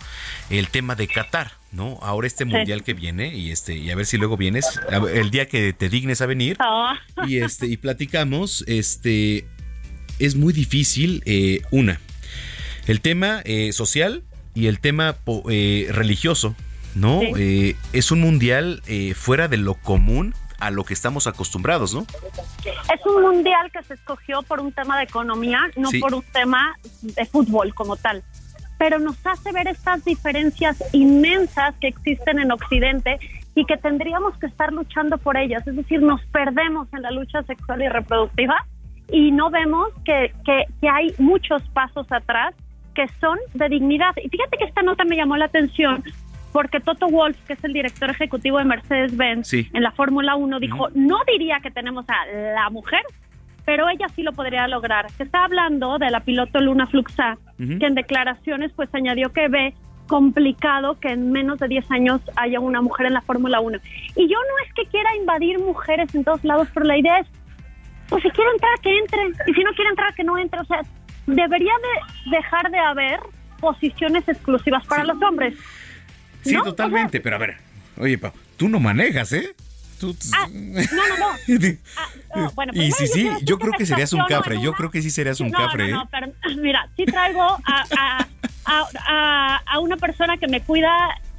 el 0.51 0.69
tema 0.69 0.97
de 0.97 1.09
Qatar, 1.09 1.53
¿no? 1.73 1.99
Ahora 2.03 2.27
este 2.27 2.45
Sí. 2.45 2.51
mundial 2.51 2.83
que 2.85 2.93
viene 2.93 3.35
y 3.35 3.51
este 3.53 3.75
y 3.75 3.91
a 3.91 3.97
ver 3.97 4.05
si 4.05 4.19
luego 4.19 4.37
vienes 4.37 4.67
ver, 4.91 5.17
el 5.17 5.31
día 5.31 5.49
que 5.49 5.73
te 5.73 5.89
dignes 5.89 6.21
a 6.21 6.27
venir 6.27 6.57
Ah. 6.61 6.99
y 7.27 7.39
este 7.39 7.67
y 7.67 7.79
platicamos, 7.79 8.63
este 8.67 9.47
es 10.19 10.35
muy 10.37 10.53
difícil 10.53 11.23
eh, 11.25 11.63
una 11.71 12.01
el 12.87 13.01
tema 13.01 13.41
eh, 13.45 13.73
social 13.73 14.25
y 14.55 14.67
el 14.67 14.79
tema 14.81 15.17
eh, 15.51 15.89
religioso, 15.91 16.55
¿no? 16.95 17.21
Sí. 17.21 17.33
Eh, 17.39 17.77
es 17.95 18.11
un 18.11 18.21
mundial 18.21 18.83
fuera 19.15 19.49
de 19.49 19.57
lo 19.57 19.75
común 19.75 20.35
a 20.59 20.71
lo 20.71 20.85
que 20.85 20.95
estamos 20.95 21.27
acostumbrados, 21.27 21.95
¿no? 21.95 22.05
Es 22.65 23.07
un 23.07 23.23
mundial 23.23 23.71
que 23.73 23.83
se 23.85 23.95
escogió 23.95 24.43
por 24.43 24.61
un 24.61 24.73
tema 24.73 24.99
de 24.99 25.05
economía, 25.05 25.61
no 25.77 25.89
Sí. 25.91 26.01
por 26.01 26.15
un 26.15 26.23
tema 26.33 26.77
de 27.03 27.25
fútbol 27.27 27.75
como 27.75 27.97
tal. 27.97 28.23
Pero 28.79 28.99
nos 28.99 29.17
hace 29.27 29.53
ver 29.53 29.67
estas 29.69 30.05
diferencias 30.05 30.83
inmensas 30.93 31.75
que 31.81 31.89
existen 31.89 32.39
en 32.39 32.53
Occidente 32.53 33.19
y 33.55 33.65
que 33.65 33.77
tendríamos 33.77 34.37
que 34.39 34.47
estar 34.47 34.73
luchando 34.73 35.19
por 35.19 35.37
ellas. 35.37 35.67
Es 35.67 35.75
decir, 35.77 36.01
nos 36.01 36.21
perdemos 36.27 36.87
en 36.93 37.03
la 37.03 37.11
lucha 37.11 37.43
sexual 37.43 37.83
y 37.83 37.89
reproductiva 37.89 38.65
y 39.11 39.33
no 39.33 39.51
vemos 39.51 39.89
que, 40.05 40.33
que, 40.45 40.65
que 40.81 40.89
hay 40.89 41.15
muchos 41.19 41.63
pasos 41.71 42.07
atrás 42.13 42.55
que 42.95 43.07
son 43.21 43.39
de 43.55 43.69
dignidad. 43.69 44.13
Y 44.23 44.29
fíjate 44.29 44.59
que 44.59 44.65
esta 44.65 44.83
nota 44.83 45.05
me 45.05 45.17
llamó 45.17 45.37
la 45.37 45.47
atención 45.47 46.03
porque 46.53 46.81
Toto 46.81 47.09
Wolf, 47.09 47.37
que 47.47 47.53
es 47.55 47.65
el 47.65 47.73
director 47.73 48.11
ejecutivo 48.11 48.59
de 48.59 48.65
Mercedes-Benz 48.65 49.47
Sí. 49.49 49.69
en 49.73 49.83
la 49.83 49.91
Fórmula 49.93 50.35
1, 50.37 50.59
dijo, 50.61 50.89
no 50.95 51.19
diría 51.31 51.61
que 51.61 51.71
tenemos 51.71 52.05
a 52.09 52.27
la 52.55 52.71
mujer, 52.71 53.03
pero 53.65 53.89
ella 53.89 54.07
sí 54.17 54.23
lo 54.23 54.33
podría 54.33 54.67
lograr. 54.67 55.11
Se 55.13 55.25
está 55.25 55.45
hablando 55.45 55.99
de 55.99 56.11
la 56.11 56.21
piloto 56.21 56.61
Luna 56.61 56.87
Fluxa, 56.87 57.37
Ujú. 57.61 57.79
que 57.79 57.87
en 57.87 57.95
declaraciones 57.95 58.73
pues 58.75 58.89
añadió 58.95 59.31
que 59.33 59.49
ve 59.49 59.75
complicado 60.07 60.99
que 60.99 61.09
en 61.09 61.31
menos 61.33 61.59
de 61.59 61.69
10 61.69 61.91
años 61.91 62.23
haya 62.37 62.61
una 62.61 62.81
mujer 62.81 63.07
en 63.07 63.13
la 63.15 63.21
Fórmula 63.21 63.61
1. 63.61 63.79
Y 64.17 64.27
yo 64.27 64.39
no 64.39 64.67
es 64.67 64.73
que 64.73 64.87
quiera 64.91 65.15
invadir 65.17 65.59
mujeres 65.59 66.15
en 66.15 66.25
todos 66.25 66.43
lados, 66.45 66.67
pero 66.73 66.87
la 66.87 66.97
idea 66.97 67.19
es, 67.19 67.27
pues 68.09 68.23
si 68.23 68.31
quiere 68.31 68.51
entrar, 68.53 68.73
que 68.83 68.99
entre, 68.99 69.21
y 69.51 69.53
si 69.55 69.63
no 69.65 69.71
quiere 69.73 69.91
entrar, 69.91 70.15
que 70.15 70.25
no 70.25 70.39
entre. 70.39 70.61
O 70.61 70.65
sea, 70.65 70.81
debería 71.27 71.73
de 72.25 72.31
dejar 72.31 72.71
de 72.71 72.79
haber 72.79 73.21
posiciones 73.61 74.27
exclusivas 74.29 74.87
para 74.87 75.05
los 75.05 75.21
hombres. 75.23 75.55
Sí, 76.49 76.55
¿No? 76.55 76.63
totalmente, 76.65 77.21
pero 77.21 77.37
a 77.37 77.39
ver, 77.39 77.57
oye, 77.99 78.19
Pau, 78.19 78.33
tú 78.57 78.69
no 78.69 78.81
manejas, 78.81 79.33
¿eh? 79.33 79.55
Tú- 80.01 80.17
Ah, 80.33 80.47
no, 80.53 80.81
no, 80.81 81.19
no. 81.19 81.27
Ah, 81.97 82.09
ah, 82.35 82.51
bueno, 82.55 82.73
y 82.75 82.93
sí, 82.93 83.07
yo 83.07 83.13
sí, 83.13 83.31
yo 83.43 83.59
creo 83.59 83.73
que 83.73 83.85
serías 83.87 84.13
un 84.13 84.25
cafre, 84.27 84.61
yo 84.61 84.73
creo 84.73 84.91
que 84.91 85.03
sí 85.03 85.11
serías 85.11 85.41
un 85.41 85.51
no, 85.51 85.59
cafre, 85.59 85.89
No, 85.91 85.97
no, 85.97 86.03
¿eh? 86.05 86.09
pero 86.11 86.57
mira, 86.63 86.89
sí 86.97 87.05
traigo 87.05 87.43
a, 87.43 87.85
a, 87.97 88.27
a, 88.65 88.85
a- 89.07 89.63
a 89.67 89.79
una 89.81 89.97
persona 89.97 90.37
que 90.37 90.47
me 90.47 90.61
cuida 90.61 90.91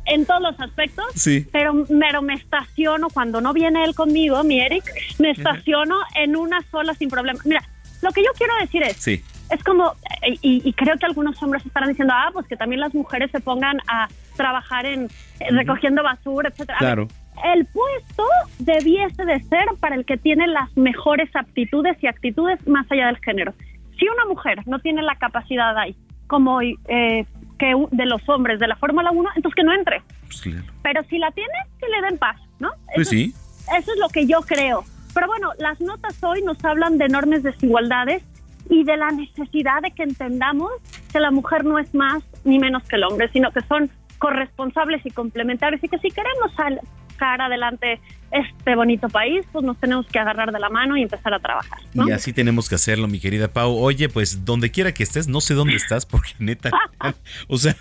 en 0.06 0.26
todos 0.26 0.42
los 0.42 0.60
aspectos, 0.60 1.06
Sí. 1.16 1.46
pero, 1.52 1.86
pero 2.00 2.22
me 2.22 2.34
estaciono 2.34 3.10
cuando 3.10 3.40
no 3.42 3.54
viene 3.54 3.84
él 3.86 3.94
conmigo, 3.96 4.44
mi 4.44 4.60
Eric, 4.60 4.84
me 5.20 5.30
estaciono 5.32 5.96
en 6.16 6.36
una 6.36 6.60
sola 6.72 6.94
sin 6.96 7.10
problema. 7.10 7.40
Mira, 7.46 7.64
lo 8.02 8.12
que 8.12 8.24
yo 8.24 8.32
quiero 8.38 8.54
decir 8.60 8.82
es, 8.84 8.98
Sí. 8.98 9.24
Es 9.50 9.64
como, 9.64 9.94
eh, 10.22 10.38
y, 10.42 10.68
y 10.68 10.74
creo 10.74 10.98
que 10.98 11.06
algunos 11.06 11.42
hombres 11.42 11.66
estarán 11.66 11.90
diciendo, 11.90 12.14
ah, 12.16 12.30
pues 12.34 12.48
que 12.48 12.56
también 12.58 12.82
las 12.82 12.94
mujeres 12.94 13.32
se 13.32 13.40
pongan 13.40 13.78
a 13.88 14.08
trabajar 14.36 14.86
en 14.86 15.06
eh, 15.40 15.48
recogiendo 15.52 16.04
basura, 16.04 16.50
etcétera. 16.50 16.78
Ver, 16.80 16.88
Claro. 16.96 17.08
el 17.54 17.66
puesto 17.68 18.24
debiese 18.60 19.26
de 19.26 19.40
ser 19.42 19.66
para 19.80 19.96
el 19.96 20.06
que 20.06 20.18
tiene 20.18 20.48
las 20.48 20.76
mejores 20.78 21.30
aptitudes 21.36 21.98
y 22.04 22.08
actitudes 22.08 22.66
más 22.68 22.86
allá 22.92 23.08
del 23.08 23.18
género. 23.18 23.54
Si 24.00 24.08
una 24.08 24.26
mujer 24.26 24.60
no 24.68 24.80
tiene 24.80 25.02
la 25.02 25.16
capacidad 25.16 25.78
ahí, 25.78 25.96
como 26.28 26.62
eh, 26.62 27.26
que 27.58 27.74
de 27.92 28.06
los 28.06 28.28
hombres 28.30 28.60
de 28.60 28.68
la 28.68 28.76
Fórmula 28.78 29.12
1, 29.12 29.30
entonces 29.36 29.56
que 29.56 29.64
no 29.64 29.74
entre. 29.74 30.02
Pues 30.28 30.42
claro. 30.42 30.64
Pero 30.84 31.04
si 31.10 31.18
la 31.18 31.32
tiene, 31.32 31.54
que 31.80 31.88
le 31.90 32.02
den 32.08 32.18
paz, 32.18 32.38
¿no? 32.60 32.70
Pues 32.94 33.08
Eso 33.12 33.16
es- 33.16 33.34
sí. 33.34 33.34
eso 33.78 33.92
es 33.94 34.00
lo 34.00 34.08
que 34.10 34.26
yo 34.28 34.40
creo. 34.42 34.84
Pero 35.14 35.28
bueno, 35.28 35.50
las 35.58 35.82
notas 35.82 36.24
hoy 36.24 36.42
nos 36.44 36.64
hablan 36.64 36.98
de 36.98 37.06
enormes 37.06 37.42
desigualdades 37.44 38.24
y 38.70 38.84
de 38.84 38.96
la 38.96 39.10
necesidad 39.12 39.82
de 39.82 39.92
que 39.92 40.04
entendamos 40.04 40.72
que 41.12 41.20
la 41.20 41.32
mujer 41.32 41.66
no 41.66 41.80
es 41.80 41.94
más 41.94 42.24
ni 42.44 42.60
menos 42.60 42.84
que 42.84 42.96
el 42.96 43.04
hombre, 43.04 43.30
sino 43.34 43.52
que 43.52 43.62
son 43.62 43.90
corresponsables 44.20 45.06
y 45.06 45.10
complementarios 45.10 45.84
y 45.84 45.88
que 45.88 45.98
si 45.98 46.10
queremos 46.10 46.52
sacar 46.56 47.42
adelante 47.42 48.00
este 48.32 48.76
bonito 48.76 49.10
país, 49.10 49.44
pues 49.52 49.66
nos 49.66 49.78
tenemos 49.80 50.06
que 50.06 50.20
agarrar 50.20 50.52
de 50.52 50.60
la 50.60 50.70
mano 50.70 50.96
y 50.96 51.02
empezar 51.02 51.34
a 51.34 51.40
trabajar. 51.40 51.80
¿no? 51.96 52.08
Y 52.08 52.12
así 52.12 52.32
tenemos 52.32 52.70
que 52.70 52.76
hacerlo, 52.76 53.08
mi 53.08 53.20
querida 53.20 53.48
Pau. 53.48 53.76
Oye, 53.76 54.08
pues 54.08 54.46
donde 54.46 54.70
quiera 54.70 54.94
que 54.94 55.02
estés, 55.02 55.28
no 55.28 55.42
sé 55.42 55.56
dónde 55.56 55.76
estás, 55.76 56.06
porque 56.06 56.32
neta, 56.38 56.70
o 57.48 57.58
sea, 57.58 57.76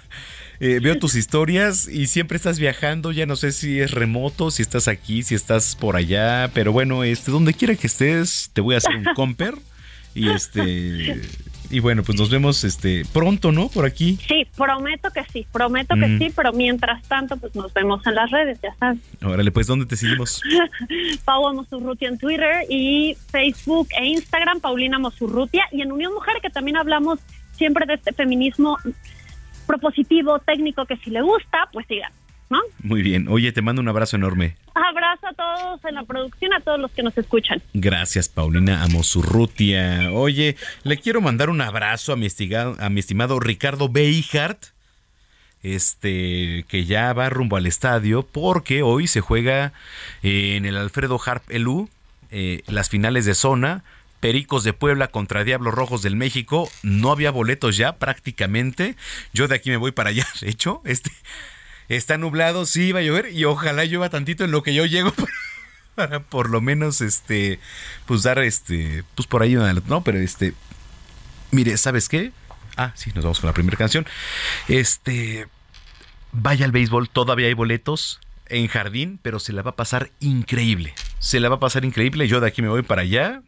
eh, 0.61 0.81
veo 0.83 0.99
tus 0.99 1.17
historias 1.17 1.87
y 1.87 2.07
siempre 2.07 2.37
estás 2.37 2.59
viajando, 2.59 3.13
ya 3.13 3.27
no 3.27 3.37
sé 3.37 3.53
si 3.53 3.79
es 3.79 3.91
remoto, 3.91 4.51
si 4.51 4.63
estás 4.63 4.89
aquí, 4.89 5.23
si 5.23 5.35
estás 5.35 5.77
por 5.77 5.97
allá, 5.97 6.51
pero 6.55 6.73
bueno, 6.73 7.05
este, 7.05 7.31
donde 7.31 7.53
quiera 7.53 7.75
que 7.75 7.89
estés, 7.89 8.51
te 8.55 8.63
voy 8.63 8.75
a 8.75 8.79
hacer 8.79 8.97
un 8.97 9.05
comper 9.15 9.55
y 10.19 10.29
este, 10.31 11.21
y 11.71 11.81
bueno, 11.81 12.03
pues 12.03 12.19
nos 12.19 12.31
vemos 12.31 12.65
este 12.65 13.05
pronto, 13.13 13.53
¿no? 13.53 13.69
Por 13.69 13.85
aquí. 13.85 14.19
Sí, 14.27 14.47
prometo 14.57 15.11
que 15.11 15.23
sí, 15.33 15.47
prometo 15.53 15.95
que 15.95 16.07
Mm. 16.09 16.19
sí, 16.19 16.33
pero 16.35 16.53
mientras 16.53 17.03
tanto, 17.09 17.37
pues 17.37 17.55
nos 17.55 17.73
vemos 17.75 18.07
en 18.07 18.15
las 18.15 18.31
redes, 18.31 18.59
ya 18.63 18.75
sabes. 18.79 19.01
Órale, 19.23 19.51
pues 19.53 19.67
¿dónde 19.67 19.87
te 19.87 19.97
seguimos? 19.97 20.41
Pau 21.25 21.53
Mosurrutia 21.55 22.09
en 22.09 22.19
Twitter 22.19 22.65
y 22.71 23.17
Facebook 23.31 23.89
e 24.01 24.07
Instagram, 24.07 24.61
Paulina 24.61 24.99
Mosurrutia. 24.99 25.65
Y 25.73 25.83
en 25.83 25.93
Unión 25.93 26.15
Mujer, 26.15 26.37
que 26.43 26.51
también 26.51 26.77
hablamos 26.79 27.19
siempre 27.53 27.87
de 27.87 27.95
este 27.95 28.13
feminismo 28.13 28.79
propositivo, 29.67 30.39
técnico, 30.41 30.87
que 30.87 30.97
si 30.97 31.11
le 31.11 31.21
gusta, 31.21 31.69
pues 31.73 31.87
sigan, 31.87 32.13
¿no? 32.51 32.61
Muy 32.83 33.03
bien. 33.03 33.29
Oye, 33.29 33.53
te 33.53 33.63
mando 33.63 33.83
un 33.83 33.89
abrazo 33.89 34.17
enorme. 34.17 34.57
Abrazo 34.75 35.27
a 35.27 35.35
todos 35.35 35.85
en 35.85 35.95
la 35.95 36.05
producción, 36.05 36.53
a 36.53 36.61
todos 36.61 36.81
los 36.81 36.91
que 36.93 37.03
nos 37.03 37.17
escuchan. 37.19 37.63
Gracias, 37.75 38.29
Paulina 38.29 38.83
Amosurrutia. 38.83 40.11
Oye, 40.13 40.57
le 40.83 40.97
quiero 40.99 41.21
mandar 41.21 41.51
un 41.51 41.61
abrazo 41.61 42.13
a 42.13 42.17
mi, 42.17 42.29
a 42.79 42.89
mi 42.89 43.01
estimado 43.01 43.41
Ricardo 43.41 43.89
Beijart, 43.89 44.67
este, 45.63 46.65
que 46.69 46.85
ya 46.85 47.13
va 47.13 47.29
rumbo 47.29 47.57
al 47.57 47.67
estadio, 47.67 48.23
porque 48.23 48.83
hoy 48.83 49.07
se 49.07 49.21
juega 49.21 49.73
eh, 50.23 50.57
en 50.57 50.65
el 50.65 50.77
Alfredo 50.77 51.21
Harp 51.25 51.51
Elú 51.51 51.89
eh, 52.31 52.63
las 52.67 52.89
finales 52.89 53.25
de 53.25 53.35
zona. 53.35 53.85
Pericos 54.21 54.65
de 54.65 54.73
Puebla 54.73 55.09
contra 55.09 55.45
Diablos 55.45 55.75
Rojos 55.75 56.03
del 56.03 56.17
México. 56.17 56.69
No 56.83 57.13
había 57.13 57.31
boletos 57.31 57.77
ya 57.77 57.97
prácticamente. 57.99 58.97
Yo 59.33 59.47
de 59.47 59.55
aquí 59.55 59.71
me 59.71 59.77
voy 59.77 59.93
para 59.93 60.11
allá. 60.11 60.27
De 60.41 60.49
hecho, 60.49 60.83
este 60.85 61.11
está 61.89 62.19
nublado, 62.19 62.67
sí 62.67 62.93
va 62.93 63.01
a 63.01 63.03
llover 63.03 63.33
y 63.33 63.45
ojalá 63.45 63.85
llueva 63.85 64.11
tantito 64.11 64.45
en 64.45 64.51
lo 64.51 64.63
que 64.63 64.75
yo 64.75 64.87
llego 64.87 65.13
para 65.95 66.21
por 66.21 66.51
lo 66.51 66.61
menos 66.61 67.01
este 67.01 67.59
pues 68.07 68.23
dar 68.23 68.39
este 68.39 69.05
pues 69.15 69.27
por 69.27 69.43
ahí 69.43 69.55
no 69.55 70.05
pero 70.05 70.19
este 70.19 70.55
mire 71.51 71.77
sabes 71.77 72.09
qué 72.09 72.33
ah 72.77 72.93
sí 72.95 73.11
nos 73.15 73.25
vamos 73.25 73.41
con 73.41 73.49
la 73.49 73.55
primera 73.55 73.77
canción. 73.77 74.07
Este 74.69 75.49
vaya 76.33 76.65
al 76.67 76.73
béisbol 76.73 77.09
todavía 77.09 77.49
hay 77.49 77.55
boletos 77.55 78.21
en 78.47 78.69
jardín 78.69 79.19
pero 79.23 79.41
se 79.41 79.53
la 79.53 79.63
va 79.63 79.71
a 79.71 79.77
pasar 79.77 80.11
increíble. 80.21 80.95
Se 81.19 81.41
la 81.41 81.49
va 81.49 81.57
a 81.57 81.61
pasar 81.61 81.85
increíble 81.85 82.29
yo 82.29 82.41
de 82.41 82.49
aquí 82.49 82.63
me 82.63 82.69
voy 82.69 82.83
para 82.83 83.03
allá 83.03 83.43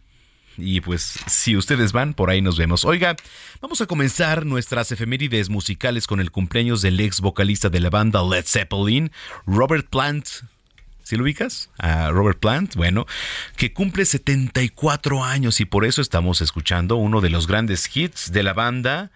y 0.57 0.81
pues 0.81 1.19
si 1.27 1.57
ustedes 1.57 1.93
van, 1.93 2.15
por 2.15 2.31
ahí 2.31 2.43
nos 2.43 2.59
vemos. 2.59 2.85
Oiga, 2.85 3.17
vamos 3.61 3.81
a 3.81 3.87
comenzar 3.87 4.47
nuestras 4.47 4.93
efemérides 4.93 5.49
musicales 5.49 6.07
con 6.07 6.21
el 6.21 6.31
cumpleaños 6.31 6.83
del 6.83 7.01
ex 7.01 7.21
vocalista 7.21 7.69
de 7.69 7.81
la 7.81 7.91
banda 7.91 8.23
Led 8.23 8.45
Zeppelin, 8.47 9.11
Robert 9.47 9.89
Plant. 9.89 10.27
¿Sí 11.03 11.17
lo 11.17 11.25
ubicas? 11.25 11.71
A 11.79 12.11
Robert 12.11 12.39
Plant, 12.39 12.77
bueno, 12.77 13.07
que 13.57 13.73
cumple 13.73 14.05
74 14.05 15.25
años 15.25 15.61
y 15.61 15.65
por 15.65 15.85
eso 15.85 16.03
estamos 16.03 16.41
escuchando 16.41 16.97
uno 16.97 17.21
de 17.21 17.31
los 17.31 17.47
grandes 17.47 17.91
hits 17.97 18.31
de 18.31 18.43
la 18.43 18.53
banda, 18.53 19.11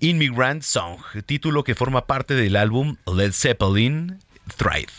Immigrant 0.00 0.62
Song, 0.62 0.98
título 1.26 1.64
que 1.64 1.74
forma 1.74 2.06
parte 2.06 2.34
del 2.34 2.56
álbum 2.56 2.96
Led 3.06 3.32
Zeppelin 3.32 4.18
Thrive. 4.56 4.92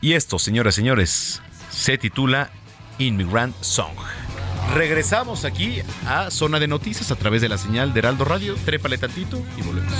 Y 0.00 0.14
esto, 0.14 0.38
señoras 0.38 0.74
y 0.74 0.76
señores, 0.76 1.42
se 1.70 1.98
titula 1.98 2.50
Immigrant 3.00 3.54
Song. 3.60 3.96
Regresamos 4.74 5.44
aquí 5.44 5.80
a 6.06 6.30
Zona 6.30 6.60
de 6.60 6.68
Noticias 6.68 7.10
a 7.10 7.16
través 7.16 7.42
de 7.42 7.48
la 7.48 7.58
señal 7.58 7.92
de 7.92 8.00
Heraldo 8.00 8.24
Radio. 8.24 8.54
Trépale 8.64 8.98
tantito 8.98 9.42
y 9.58 9.62
volvemos. 9.62 9.94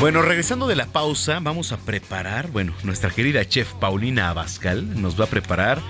Bueno, 0.00 0.22
regresando 0.22 0.68
de 0.68 0.76
la 0.76 0.86
pausa, 0.86 1.40
vamos 1.40 1.72
a 1.72 1.76
preparar, 1.76 2.52
bueno, 2.52 2.72
nuestra 2.84 3.10
querida 3.10 3.44
chef 3.44 3.72
Paulina 3.74 4.30
Abascal 4.30 5.02
nos 5.02 5.18
va 5.18 5.24
a 5.24 5.28
preparar 5.28 5.80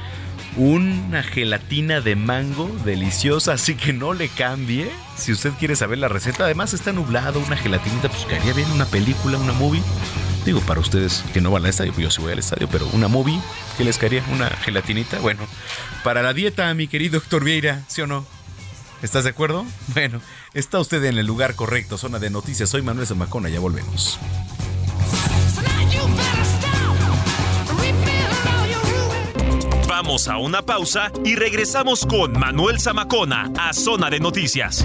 una 0.56 1.22
gelatina 1.22 2.00
de 2.00 2.16
mango 2.16 2.74
deliciosa, 2.86 3.52
así 3.52 3.74
que 3.74 3.92
no 3.92 4.14
le 4.14 4.30
cambie. 4.30 4.90
Si 5.18 5.30
usted 5.30 5.52
quiere 5.58 5.76
saber 5.76 5.98
la 5.98 6.08
receta, 6.08 6.44
además 6.44 6.72
está 6.72 6.90
nublado, 6.90 7.38
una 7.38 7.58
gelatinita, 7.58 8.08
pues 8.08 8.24
caería 8.24 8.54
bien 8.54 8.70
una 8.70 8.86
película, 8.86 9.36
una 9.36 9.52
movie. 9.52 9.82
Digo, 10.46 10.60
para 10.60 10.80
ustedes 10.80 11.22
que 11.34 11.42
no 11.42 11.50
van 11.50 11.64
al 11.64 11.68
estadio, 11.68 11.92
pues 11.92 12.04
yo 12.04 12.10
sí 12.10 12.22
voy 12.22 12.32
al 12.32 12.38
estadio, 12.38 12.66
pero 12.72 12.86
una 12.94 13.08
movie, 13.08 13.38
¿qué 13.76 13.84
les 13.84 13.98
caería? 13.98 14.24
¿Una 14.32 14.48
gelatinita? 14.48 15.18
Bueno, 15.18 15.46
para 16.02 16.22
la 16.22 16.32
dieta, 16.32 16.72
mi 16.72 16.88
querido 16.88 17.20
doctor 17.20 17.44
Vieira, 17.44 17.84
¿sí 17.88 18.00
o 18.00 18.06
no? 18.06 18.37
¿Estás 19.02 19.24
de 19.24 19.30
acuerdo? 19.30 19.64
Bueno, 19.94 20.20
está 20.54 20.78
usted 20.78 21.02
en 21.04 21.18
el 21.18 21.26
lugar 21.26 21.54
correcto, 21.54 21.98
zona 21.98 22.18
de 22.18 22.30
noticias. 22.30 22.70
Soy 22.70 22.82
Manuel 22.82 23.06
Zamacona, 23.06 23.48
ya 23.48 23.58
volvemos. 23.58 24.18
Vamos 29.88 30.28
a 30.28 30.36
una 30.38 30.62
pausa 30.62 31.10
y 31.24 31.34
regresamos 31.34 32.06
con 32.06 32.38
Manuel 32.38 32.80
Zamacona 32.80 33.50
a 33.58 33.72
Zona 33.72 34.08
de 34.10 34.20
Noticias. 34.20 34.84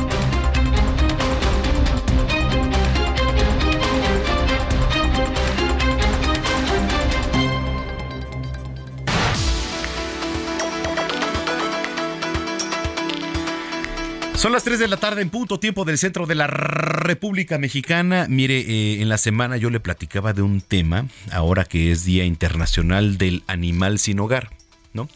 Son 14.41 14.53
las 14.53 14.63
3 14.63 14.79
de 14.79 14.87
la 14.87 14.97
tarde 14.97 15.21
en 15.21 15.29
punto 15.29 15.59
tiempo 15.59 15.85
del 15.85 15.99
centro 15.99 16.25
de 16.25 16.33
la 16.33 16.47
República 16.47 17.59
Mexicana. 17.59 18.25
Mire, 18.27 18.59
eh, 18.59 18.99
en 18.99 19.07
la 19.07 19.19
semana 19.19 19.55
yo 19.55 19.69
le 19.69 19.79
platicaba 19.79 20.33
de 20.33 20.41
un 20.41 20.61
tema, 20.61 21.05
ahora 21.31 21.63
que 21.63 21.91
es 21.91 22.05
Día 22.05 22.25
Internacional 22.25 23.19
del 23.19 23.43
Animal 23.45 23.99
Sin 23.99 24.19
Hogar, 24.19 24.49
¿no? 24.93 25.07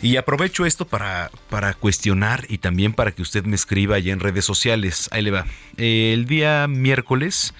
Y 0.00 0.16
aprovecho 0.16 0.64
esto 0.64 0.86
para, 0.86 1.30
para 1.50 1.74
cuestionar 1.74 2.46
y 2.48 2.56
también 2.56 2.94
para 2.94 3.12
que 3.12 3.20
usted 3.20 3.44
me 3.44 3.56
escriba 3.56 3.96
allá 3.96 4.14
en 4.14 4.20
redes 4.20 4.46
sociales. 4.46 5.10
Ahí 5.12 5.20
le 5.20 5.32
va. 5.32 5.44
El 5.76 6.24
día 6.24 6.66
miércoles 6.66 7.52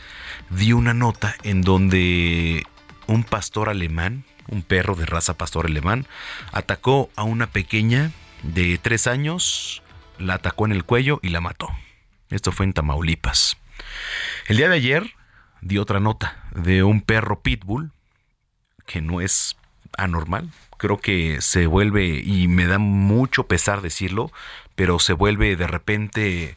di 0.49 0.73
una 0.73 0.95
nota 0.95 1.37
en 1.43 1.61
donde 1.61 2.63
un 3.07 3.23
pastor 3.23 3.69
alemán, 3.69 4.25
un 4.49 4.63
perro 4.63 4.95
de 4.95 5.05
raza 5.05 5.35
pastor 5.35 5.67
alemán, 5.67 6.07
atacó 6.53 7.11
a 7.17 7.23
una 7.23 7.49
pequeña 7.49 8.13
de 8.43 8.79
tres 8.79 9.07
años 9.07 9.83
la 10.19 10.35
atacó 10.35 10.67
en 10.67 10.73
el 10.73 10.85
cuello 10.85 11.21
y 11.23 11.31
la 11.31 11.41
mató. 11.41 11.69
Esto 12.31 12.53
fue 12.53 12.67
en 12.67 12.73
Tamaulipas. 12.73 13.57
El 14.47 14.57
día 14.57 14.69
de 14.69 14.77
ayer 14.77 15.13
di 15.61 15.79
otra 15.79 16.01
nota 16.01 16.45
de 16.55 16.83
un 16.83 17.01
perro 17.01 17.41
pitbull 17.41 17.93
que 18.87 19.01
no 19.01 19.21
es 19.21 19.57
anormal. 19.97 20.51
Creo 20.79 20.99
que 20.99 21.41
se 21.41 21.67
vuelve, 21.67 22.21
y 22.25 22.49
me 22.49 22.67
da 22.67 22.79
mucho 22.79 23.45
pesar 23.45 23.81
decirlo, 23.81 24.31
pero 24.75 24.99
se 24.99 25.13
vuelve 25.13 25.57
de 25.57 25.67
repente 25.67 26.55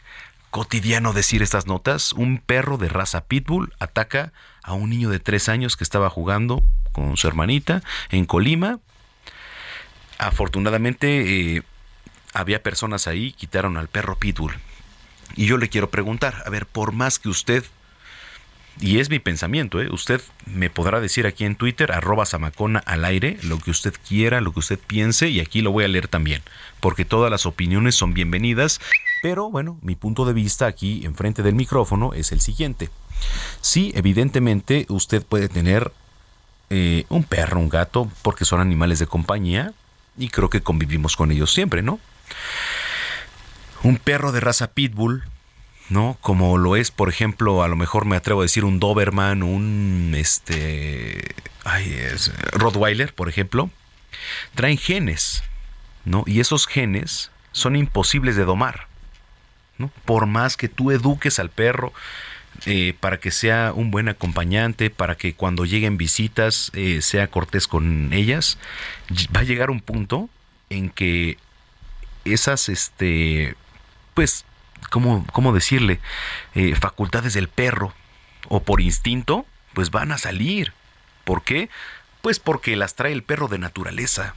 cotidiano 0.49 1.13
decir 1.13 1.41
estas 1.41 1.67
notas. 1.67 2.13
Un 2.13 2.39
perro 2.39 2.77
de 2.77 2.89
raza 2.89 3.25
pitbull 3.25 3.73
ataca 3.79 4.33
a 4.63 4.73
un 4.73 4.89
niño 4.89 5.09
de 5.09 5.19
tres 5.19 5.49
años 5.49 5.77
que 5.77 5.83
estaba 5.83 6.09
jugando 6.09 6.63
con 6.91 7.17
su 7.17 7.27
hermanita 7.27 7.81
en 8.09 8.25
Colima. 8.25 8.79
Afortunadamente, 10.17 11.55
eh, 11.57 11.63
había 12.33 12.63
personas 12.63 13.07
ahí, 13.07 13.31
quitaron 13.33 13.77
al 13.77 13.87
perro 13.87 14.17
Pitbull. 14.17 14.53
Y 15.35 15.45
yo 15.45 15.57
le 15.57 15.69
quiero 15.69 15.89
preguntar, 15.89 16.43
a 16.45 16.49
ver, 16.49 16.65
por 16.65 16.91
más 16.91 17.19
que 17.19 17.29
usted, 17.29 17.63
y 18.81 18.99
es 18.99 19.09
mi 19.09 19.19
pensamiento, 19.19 19.81
¿eh? 19.81 19.89
usted 19.91 20.21
me 20.45 20.69
podrá 20.69 21.01
decir 21.01 21.27
aquí 21.27 21.43
en 21.43 21.55
Twitter, 21.55 21.91
arroba 21.91 22.25
Samacona 22.25 22.79
al 22.79 23.03
aire, 23.03 23.37
lo 23.43 23.59
que 23.59 23.71
usted 23.71 23.93
quiera, 24.07 24.41
lo 24.41 24.53
que 24.53 24.59
usted 24.59 24.79
piense, 24.79 25.29
y 25.29 25.41
aquí 25.41 25.61
lo 25.61 25.71
voy 25.71 25.83
a 25.83 25.89
leer 25.89 26.07
también, 26.07 26.41
porque 26.79 27.03
todas 27.03 27.29
las 27.29 27.45
opiniones 27.45 27.95
son 27.95 28.13
bienvenidas, 28.13 28.79
pero 29.21 29.49
bueno, 29.49 29.77
mi 29.81 29.95
punto 29.95 30.25
de 30.25 30.33
vista 30.33 30.65
aquí 30.65 31.05
enfrente 31.05 31.43
del 31.43 31.55
micrófono 31.55 32.13
es 32.13 32.31
el 32.31 32.39
siguiente. 32.39 32.89
Sí, 33.59 33.91
evidentemente 33.95 34.85
usted 34.87 35.25
puede 35.25 35.49
tener 35.49 35.91
eh, 36.69 37.05
un 37.09 37.23
perro, 37.23 37.59
un 37.59 37.67
gato, 37.67 38.09
porque 38.21 38.45
son 38.45 38.61
animales 38.61 38.99
de 38.99 39.07
compañía, 39.07 39.73
y 40.17 40.29
creo 40.29 40.49
que 40.49 40.61
convivimos 40.61 41.17
con 41.17 41.31
ellos 41.31 41.51
siempre, 41.51 41.81
¿no? 41.81 41.99
Un 43.83 43.97
perro 43.97 44.31
de 44.31 44.39
raza 44.39 44.71
pitbull, 44.71 45.23
¿no? 45.89 46.17
Como 46.21 46.57
lo 46.57 46.75
es, 46.75 46.91
por 46.91 47.09
ejemplo, 47.09 47.63
a 47.63 47.67
lo 47.67 47.75
mejor 47.75 48.05
me 48.05 48.15
atrevo 48.15 48.41
a 48.41 48.43
decir 48.43 48.65
un 48.65 48.79
Doberman, 48.79 49.43
un 49.43 50.13
este, 50.15 51.35
ay, 51.63 51.91
es, 51.93 52.31
Rottweiler, 52.51 53.13
por 53.13 53.29
ejemplo, 53.29 53.69
traen 54.55 54.77
genes, 54.77 55.43
¿no? 56.05 56.23
Y 56.27 56.39
esos 56.39 56.67
genes 56.67 57.31
son 57.51 57.75
imposibles 57.75 58.35
de 58.35 58.45
domar, 58.45 58.87
¿no? 59.77 59.91
Por 60.05 60.25
más 60.25 60.57
que 60.57 60.69
tú 60.69 60.91
eduques 60.91 61.39
al 61.39 61.49
perro, 61.49 61.93
eh, 62.65 62.93
para 62.99 63.19
que 63.19 63.31
sea 63.31 63.71
un 63.73 63.89
buen 63.89 64.09
acompañante, 64.09 64.89
para 64.89 65.15
que 65.15 65.33
cuando 65.33 65.65
lleguen 65.65 65.97
visitas 65.97 66.71
eh, 66.73 67.01
sea 67.01 67.27
cortés 67.27 67.67
con 67.67 68.11
ellas, 68.11 68.57
va 69.35 69.41
a 69.41 69.43
llegar 69.43 69.69
un 69.69 69.79
punto 69.79 70.29
en 70.69 70.89
que 70.89 71.37
esas, 72.33 72.69
este, 72.69 73.55
pues, 74.13 74.45
¿cómo, 74.89 75.25
cómo 75.31 75.53
decirle? 75.53 75.99
Eh, 76.55 76.75
facultades 76.75 77.33
del 77.33 77.47
perro 77.47 77.93
o 78.47 78.61
por 78.61 78.81
instinto, 78.81 79.45
pues 79.73 79.91
van 79.91 80.11
a 80.11 80.17
salir. 80.17 80.73
¿Por 81.23 81.43
qué? 81.43 81.69
Pues 82.21 82.39
porque 82.39 82.75
las 82.75 82.95
trae 82.95 83.13
el 83.13 83.23
perro 83.23 83.47
de 83.47 83.59
naturaleza. 83.59 84.33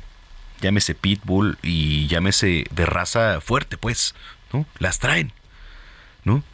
Llámese 0.60 0.94
pitbull 0.94 1.58
y 1.62 2.06
llámese 2.06 2.66
de 2.70 2.86
raza 2.86 3.40
fuerte, 3.40 3.76
pues, 3.76 4.14
¿no? 4.52 4.66
Las 4.78 4.98
traen, 4.98 5.32
¿no? 6.24 6.44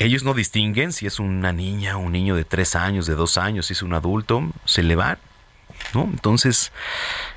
Ellos 0.00 0.22
no 0.22 0.34
distinguen 0.34 0.92
si 0.92 1.06
es 1.06 1.18
una 1.18 1.52
niña, 1.52 1.96
un 1.96 2.12
niño 2.12 2.36
de 2.36 2.44
tres 2.44 2.76
años, 2.76 3.06
de 3.06 3.14
dos 3.14 3.36
años, 3.36 3.66
si 3.66 3.72
es 3.72 3.82
un 3.82 3.94
adulto, 3.94 4.42
se 4.64 4.82
le 4.82 4.96
van. 4.96 5.18
¿No? 5.94 6.04
Entonces, 6.04 6.72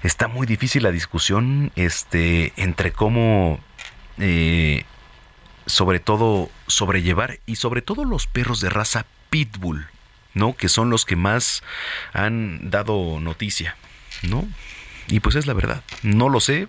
está 0.03 0.27
muy 0.27 0.47
difícil 0.47 0.83
la 0.83 0.91
discusión 0.91 1.71
este, 1.75 2.53
entre 2.57 2.91
cómo, 2.91 3.59
eh, 4.17 4.85
sobre 5.65 5.99
todo, 5.99 6.49
sobrellevar 6.67 7.39
y 7.45 7.55
sobre 7.55 7.81
todo 7.81 8.05
los 8.05 8.27
perros 8.27 8.61
de 8.61 8.69
raza 8.69 9.05
pitbull, 9.29 9.87
¿no? 10.33 10.55
Que 10.55 10.69
son 10.69 10.89
los 10.89 11.05
que 11.05 11.15
más 11.15 11.63
han 12.13 12.69
dado 12.69 13.19
noticia, 13.19 13.75
¿no? 14.23 14.47
Y 15.07 15.19
pues 15.19 15.35
es 15.35 15.47
la 15.47 15.53
verdad. 15.53 15.83
No 16.03 16.29
lo 16.29 16.39
sé, 16.39 16.67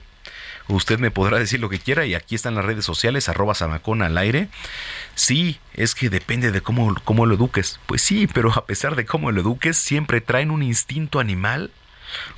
Usted 0.68 0.98
me 0.98 1.10
podrá 1.10 1.38
decir 1.38 1.60
lo 1.60 1.68
que 1.68 1.78
quiera 1.78 2.06
y 2.06 2.14
aquí 2.14 2.34
están 2.34 2.54
las 2.54 2.64
redes 2.64 2.84
sociales, 2.84 3.28
arroba 3.28 3.54
Samacona 3.54 4.06
al 4.06 4.18
aire. 4.18 4.48
Sí, 5.14 5.58
es 5.74 5.94
que 5.94 6.10
depende 6.10 6.52
de 6.52 6.60
cómo, 6.60 6.94
cómo 7.04 7.26
lo 7.26 7.34
eduques. 7.34 7.80
Pues 7.86 8.02
sí, 8.02 8.26
pero 8.26 8.52
a 8.52 8.66
pesar 8.66 8.96
de 8.96 9.04
cómo 9.04 9.30
lo 9.30 9.40
eduques, 9.40 9.76
siempre 9.76 10.20
traen 10.20 10.50
un 10.50 10.62
instinto 10.62 11.20
animal, 11.20 11.70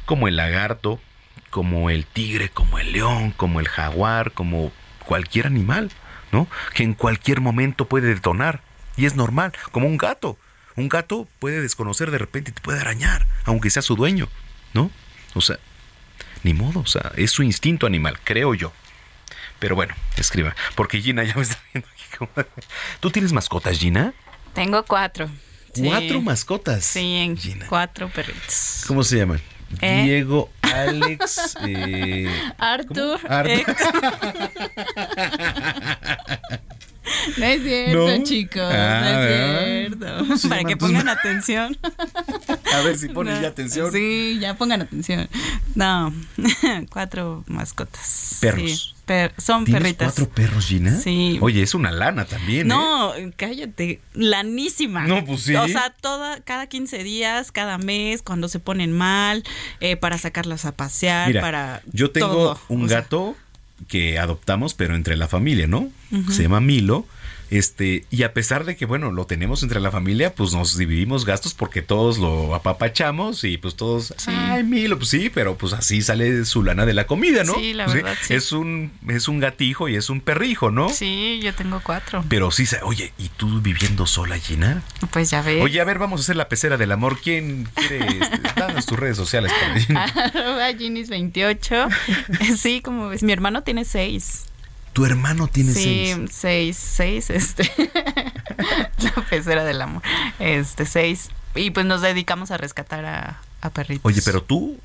como 0.06 0.28
el 0.28 0.36
lagarto, 0.36 1.00
como 1.50 1.90
el 1.90 2.06
tigre, 2.06 2.48
como 2.48 2.78
el 2.78 2.92
león, 2.92 3.30
como 3.30 3.60
el 3.60 3.68
jaguar, 3.68 4.32
como 4.32 4.72
cualquier 5.04 5.46
animal, 5.46 5.90
¿no? 6.32 6.48
Que 6.74 6.82
en 6.82 6.94
cualquier 6.94 7.40
momento 7.40 7.86
puede 7.86 8.08
detonar. 8.08 8.62
Y 8.96 9.06
es 9.06 9.14
normal, 9.14 9.52
como 9.70 9.86
un 9.86 9.98
gato. 9.98 10.38
Un 10.76 10.88
gato 10.88 11.28
puede 11.38 11.60
desconocer 11.60 12.10
de 12.10 12.18
repente 12.18 12.50
y 12.50 12.54
te 12.54 12.60
puede 12.60 12.80
arañar, 12.80 13.26
aunque 13.44 13.70
sea 13.70 13.82
su 13.82 13.94
dueño, 13.94 14.28
¿no? 14.72 14.90
O 15.34 15.40
sea, 15.40 15.58
ni 16.44 16.54
modo, 16.54 16.80
o 16.80 16.86
sea, 16.86 17.12
es 17.16 17.32
su 17.32 17.42
instinto 17.42 17.86
animal, 17.86 18.18
creo 18.22 18.54
yo. 18.54 18.72
Pero 19.58 19.74
bueno, 19.74 19.94
escriba, 20.16 20.54
porque 20.74 21.00
Gina 21.00 21.24
ya 21.24 21.34
me 21.34 21.42
está 21.42 21.58
viendo 21.72 21.88
aquí 21.88 22.48
¿Tú 23.00 23.10
tienes 23.10 23.32
mascotas, 23.32 23.78
Gina? 23.78 24.14
Tengo 24.52 24.84
cuatro. 24.84 25.28
¿Cuatro 25.76 26.20
mascotas? 26.20 26.84
Sí, 26.84 27.34
cuatro 27.68 28.08
perritos. 28.08 28.84
¿Cómo 28.86 29.02
se 29.02 29.16
llaman? 29.16 29.40
Eh. 29.80 30.02
Diego, 30.04 30.50
Alex, 30.62 31.56
eh, 31.66 32.28
Arthur. 32.58 33.20
Arthur. 33.28 33.76
No 37.36 37.44
es 37.44 37.62
cierto, 37.62 38.24
chicos. 38.24 38.62
no 38.62 38.70
es 38.70 38.74
ah, 38.74 39.60
cierto. 39.66 40.48
Para 40.48 40.64
que 40.64 40.76
pongan 40.76 41.08
atención. 41.08 41.76
A 42.74 42.80
ver 42.82 42.98
si 42.98 43.08
ponen 43.08 43.40
ya 43.40 43.48
atención. 43.48 43.92
Sí, 43.92 44.38
ya 44.40 44.54
pongan 44.54 44.82
atención. 44.82 45.28
No, 45.74 46.12
cuatro 46.90 47.44
mascotas. 47.46 48.38
Perros. 48.40 48.94
son 49.38 49.64
perritas. 49.64 50.14
cuatro 50.14 50.28
perros, 50.28 50.66
Gina? 50.66 50.98
Sí. 50.98 51.38
Oye, 51.40 51.62
es 51.62 51.74
una 51.74 51.92
lana 51.92 52.24
también. 52.24 52.68
No, 52.68 53.14
¿eh? 53.14 53.32
cállate. 53.36 54.00
Lanísima. 54.14 55.06
No, 55.06 55.24
pues 55.24 55.42
sí. 55.42 55.54
O 55.54 55.68
sea, 55.68 55.94
toda, 56.00 56.40
cada 56.40 56.66
15 56.66 57.04
días, 57.04 57.52
cada 57.52 57.78
mes, 57.78 58.22
cuando 58.22 58.48
se 58.48 58.58
ponen 58.58 58.92
mal, 58.92 59.44
eh, 59.80 59.96
para 59.96 60.18
sacarlas 60.18 60.64
a 60.64 60.72
pasear, 60.72 61.32
para. 61.40 61.82
Yo 61.92 62.10
tengo 62.10 62.58
un 62.68 62.86
gato 62.86 63.36
que 63.88 64.18
adoptamos, 64.18 64.74
pero 64.74 64.94
entre 64.94 65.16
la 65.16 65.28
familia, 65.28 65.66
¿no? 65.66 65.90
Se 66.30 66.42
llama 66.42 66.60
Milo 66.60 67.06
este, 67.50 68.04
y 68.10 68.22
a 68.22 68.32
pesar 68.32 68.64
de 68.64 68.76
que, 68.76 68.86
bueno, 68.86 69.10
lo 69.10 69.26
tenemos 69.26 69.62
entre 69.62 69.80
la 69.80 69.90
familia, 69.90 70.34
pues 70.34 70.52
nos 70.52 70.76
dividimos 70.76 71.24
gastos 71.24 71.54
porque 71.54 71.82
todos 71.82 72.18
lo 72.18 72.54
apapachamos 72.54 73.44
y 73.44 73.58
pues 73.58 73.74
todos, 73.76 74.14
ay, 74.26 74.64
Milo, 74.64 74.98
pues 74.98 75.10
sí, 75.10 75.30
pero 75.32 75.56
pues 75.56 75.72
así 75.72 76.02
sale 76.02 76.44
su 76.44 76.62
lana 76.62 76.86
de 76.86 76.94
la 76.94 77.06
comida, 77.06 77.44
¿no? 77.44 77.54
Sí, 77.54 77.74
la 77.74 77.84
pues 77.84 77.96
verdad, 77.96 78.16
sí. 78.20 78.34
Es 78.34 78.52
un, 78.52 78.92
es 79.08 79.28
un 79.28 79.40
gatijo 79.40 79.88
y 79.88 79.96
es 79.96 80.10
un 80.10 80.20
perrijo, 80.20 80.70
¿no? 80.70 80.88
Sí, 80.88 81.40
yo 81.42 81.54
tengo 81.54 81.80
cuatro. 81.82 82.24
Pero 82.28 82.50
sí, 82.50 82.64
oye, 82.82 83.12
¿y 83.18 83.28
tú 83.28 83.60
viviendo 83.60 84.06
sola, 84.06 84.38
Gina? 84.38 84.82
Pues 85.10 85.30
ya 85.30 85.42
ves. 85.42 85.62
Oye, 85.62 85.80
a 85.80 85.84
ver, 85.84 85.98
vamos 85.98 86.20
a 86.20 86.22
hacer 86.22 86.36
la 86.36 86.48
pecera 86.48 86.76
del 86.76 86.92
amor. 86.92 87.18
¿Quién 87.20 87.68
quiere? 87.74 88.06
Este, 88.06 88.40
danos 88.56 88.86
tus 88.86 88.98
redes 88.98 89.16
sociales 89.16 89.52
para 89.52 89.80
Gina. 89.80 90.04
Arroba 90.04 90.70
Ginis28. 90.70 91.88
sí, 92.56 92.80
como 92.80 93.08
ves, 93.08 93.22
mi 93.22 93.32
hermano 93.32 93.62
tiene 93.62 93.84
seis. 93.84 94.44
Tu 94.94 95.04
hermano 95.04 95.48
tiene 95.48 95.72
seis. 95.72 96.16
Sí, 96.16 96.26
seis, 96.30 96.76
seis, 96.76 97.30
este. 97.30 97.70
la 99.02 99.26
pecera 99.28 99.64
del 99.64 99.82
amor. 99.82 100.02
Este, 100.38 100.86
seis. 100.86 101.30
Y 101.56 101.72
pues 101.72 101.84
nos 101.84 102.00
dedicamos 102.00 102.52
a 102.52 102.58
rescatar 102.58 103.04
a, 103.04 103.40
a 103.60 103.70
perritos. 103.70 104.04
Oye, 104.04 104.22
pero 104.24 104.40
tú, 104.40 104.78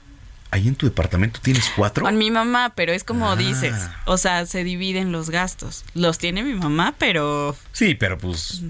ahí 0.50 0.68
en 0.68 0.74
tu 0.74 0.88
departamento 0.88 1.40
tienes 1.42 1.72
cuatro. 1.76 2.04
Con 2.04 2.18
mi 2.18 2.32
mamá, 2.32 2.74
pero 2.76 2.92
es 2.92 3.04
como 3.04 3.30
ah. 3.30 3.36
dices. 3.36 3.76
O 4.06 4.18
sea, 4.18 4.48
se 4.48 4.64
dividen 4.64 5.12
los 5.12 5.30
gastos. 5.30 5.86
Los 5.94 6.18
tiene 6.18 6.42
mi 6.42 6.56
mamá, 6.56 6.96
pero. 6.98 7.56
Sí, 7.72 7.94
pero 7.94 8.18
pues. 8.18 8.64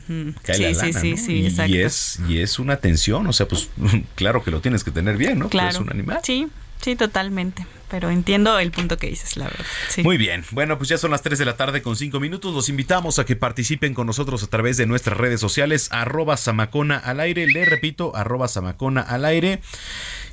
cae 0.44 0.56
sí, 0.56 0.64
la 0.64 0.74
sí, 0.74 0.94
sí, 0.94 1.12
¿no? 1.12 1.18
sí, 1.18 1.34
y, 1.36 1.46
exacto. 1.46 1.74
y, 1.74 1.80
es, 1.80 2.20
y 2.28 2.40
es 2.40 2.60
una 2.60 2.74
atención. 2.74 3.26
O 3.28 3.32
sea, 3.34 3.48
pues, 3.48 3.70
claro 4.16 4.44
que 4.44 4.52
lo 4.52 4.60
tienes 4.60 4.84
que 4.84 4.92
tener 4.92 5.16
bien, 5.16 5.40
¿no? 5.40 5.48
Claro. 5.48 5.68
Pues 5.68 5.76
es 5.76 5.82
un 5.82 5.90
animal. 5.90 6.20
Sí, 6.22 6.50
sí, 6.82 6.96
totalmente 6.96 7.66
pero 7.90 8.10
entiendo 8.10 8.60
el 8.60 8.72
punto 8.72 8.98
que 8.98 9.08
dices, 9.08 9.36
la 9.36 9.46
verdad. 9.46 9.66
Muy 10.04 10.18
bien, 10.18 10.46
bueno, 10.52 10.78
pues 10.78 10.90
ya 10.90 10.98
son 10.98 11.12
las 11.12 11.22
3 11.22 11.40
de 11.40 11.46
la 11.46 11.58
tarde 11.58 11.82
con 11.82 11.96
5 11.96 12.20
minutos. 12.20 12.54
Los 12.54 12.70
invitamos 12.70 13.20
a 13.20 13.26
que 13.26 13.36
participen 13.36 13.94
con 13.94 14.08
nosotros 14.08 14.44
a 14.44 14.48
través 14.48 14.78
de 14.78 14.86
nuestras 14.86 15.18
redes 15.18 15.40
sociales, 15.42 15.90
arroba 15.92 16.38
Samacona 16.38 16.98
al 16.98 17.20
aire, 17.20 17.48
le 17.48 17.66
repito, 17.66 18.16
arroba 18.16 18.48
Samacona 18.48 19.02
al 19.02 19.26
aire. 19.26 19.62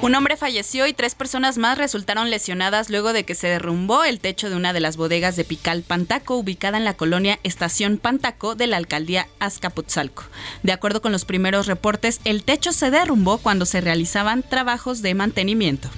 Un 0.00 0.14
hombre 0.14 0.36
falleció 0.36 0.86
y 0.86 0.92
tres 0.92 1.16
personas 1.16 1.58
más 1.58 1.76
resultaron 1.76 2.30
lesionadas 2.30 2.88
luego 2.88 3.12
de 3.12 3.24
que 3.24 3.34
se 3.34 3.48
derrumbó 3.48 4.04
el 4.04 4.20
techo 4.20 4.48
de 4.48 4.54
una 4.54 4.72
de 4.72 4.78
las 4.78 4.96
bodegas 4.96 5.34
de 5.34 5.42
Pical 5.42 5.82
Pantaco, 5.82 6.36
ubicada 6.36 6.78
en 6.78 6.84
la 6.84 6.94
colonia 6.94 7.40
Estación 7.42 7.98
Pantaco 7.98 8.54
de 8.54 8.68
la 8.68 8.76
alcaldía 8.76 9.26
Azcapotzalco. 9.40 10.22
De 10.62 10.70
acuerdo 10.70 11.02
con 11.02 11.10
los 11.10 11.24
primeros 11.24 11.66
reportes, 11.66 12.20
el 12.24 12.44
techo 12.44 12.72
se 12.72 12.92
derrumbó 12.92 13.38
cuando 13.38 13.66
se 13.66 13.80
realizaban 13.80 14.44
trabajos 14.44 15.02
de 15.02 15.14
mantenimiento. 15.14 15.88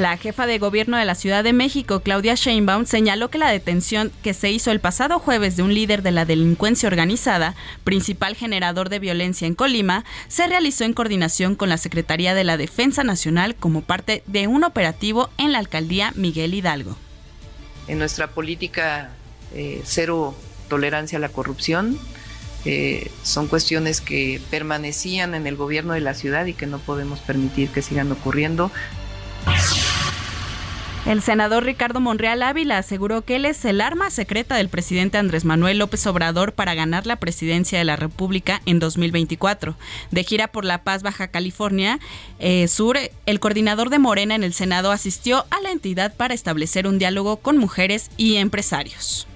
La 0.00 0.16
jefa 0.16 0.46
de 0.46 0.58
gobierno 0.58 0.96
de 0.96 1.04
la 1.04 1.14
Ciudad 1.14 1.44
de 1.44 1.52
México, 1.52 2.00
Claudia 2.00 2.34
Sheinbaum, 2.34 2.86
señaló 2.86 3.28
que 3.28 3.36
la 3.36 3.50
detención 3.50 4.10
que 4.22 4.32
se 4.32 4.50
hizo 4.50 4.70
el 4.70 4.80
pasado 4.80 5.18
jueves 5.18 5.58
de 5.58 5.62
un 5.62 5.74
líder 5.74 6.00
de 6.00 6.10
la 6.10 6.24
delincuencia 6.24 6.86
organizada, 6.86 7.54
principal 7.84 8.34
generador 8.34 8.88
de 8.88 8.98
violencia 8.98 9.46
en 9.46 9.54
Colima, 9.54 10.06
se 10.26 10.46
realizó 10.46 10.84
en 10.84 10.94
coordinación 10.94 11.54
con 11.54 11.68
la 11.68 11.76
Secretaría 11.76 12.32
de 12.32 12.44
la 12.44 12.56
Defensa 12.56 13.04
Nacional 13.04 13.54
como 13.56 13.82
parte 13.82 14.22
de 14.26 14.46
un 14.46 14.64
operativo 14.64 15.28
en 15.36 15.52
la 15.52 15.58
alcaldía 15.58 16.14
Miguel 16.16 16.54
Hidalgo. 16.54 16.96
En 17.86 17.98
nuestra 17.98 18.28
política 18.28 19.10
eh, 19.52 19.82
cero 19.84 20.34
tolerancia 20.68 21.18
a 21.18 21.20
la 21.20 21.28
corrupción, 21.28 21.98
eh, 22.64 23.10
son 23.22 23.48
cuestiones 23.48 24.00
que 24.00 24.40
permanecían 24.50 25.34
en 25.34 25.46
el 25.46 25.56
gobierno 25.56 25.92
de 25.92 26.00
la 26.00 26.14
ciudad 26.14 26.46
y 26.46 26.54
que 26.54 26.66
no 26.66 26.78
podemos 26.78 27.20
permitir 27.20 27.68
que 27.68 27.82
sigan 27.82 28.10
ocurriendo. 28.12 28.70
El 31.10 31.22
senador 31.22 31.64
Ricardo 31.64 31.98
Monreal 31.98 32.40
Ávila 32.40 32.78
aseguró 32.78 33.22
que 33.22 33.34
él 33.34 33.44
es 33.44 33.64
el 33.64 33.80
arma 33.80 34.10
secreta 34.10 34.54
del 34.54 34.68
presidente 34.68 35.18
Andrés 35.18 35.44
Manuel 35.44 35.78
López 35.78 36.06
Obrador 36.06 36.52
para 36.52 36.74
ganar 36.74 37.04
la 37.04 37.16
presidencia 37.16 37.80
de 37.80 37.84
la 37.84 37.96
República 37.96 38.62
en 38.64 38.78
2024. 38.78 39.74
De 40.12 40.22
gira 40.22 40.46
por 40.46 40.64
La 40.64 40.84
Paz, 40.84 41.02
Baja 41.02 41.26
California 41.26 41.98
eh, 42.38 42.68
Sur, 42.68 42.96
el 43.26 43.40
coordinador 43.40 43.90
de 43.90 43.98
Morena 43.98 44.36
en 44.36 44.44
el 44.44 44.54
Senado 44.54 44.92
asistió 44.92 45.46
a 45.50 45.60
la 45.60 45.72
entidad 45.72 46.14
para 46.14 46.32
establecer 46.32 46.86
un 46.86 47.00
diálogo 47.00 47.38
con 47.38 47.58
mujeres 47.58 48.12
y 48.16 48.36
empresarios. 48.36 49.26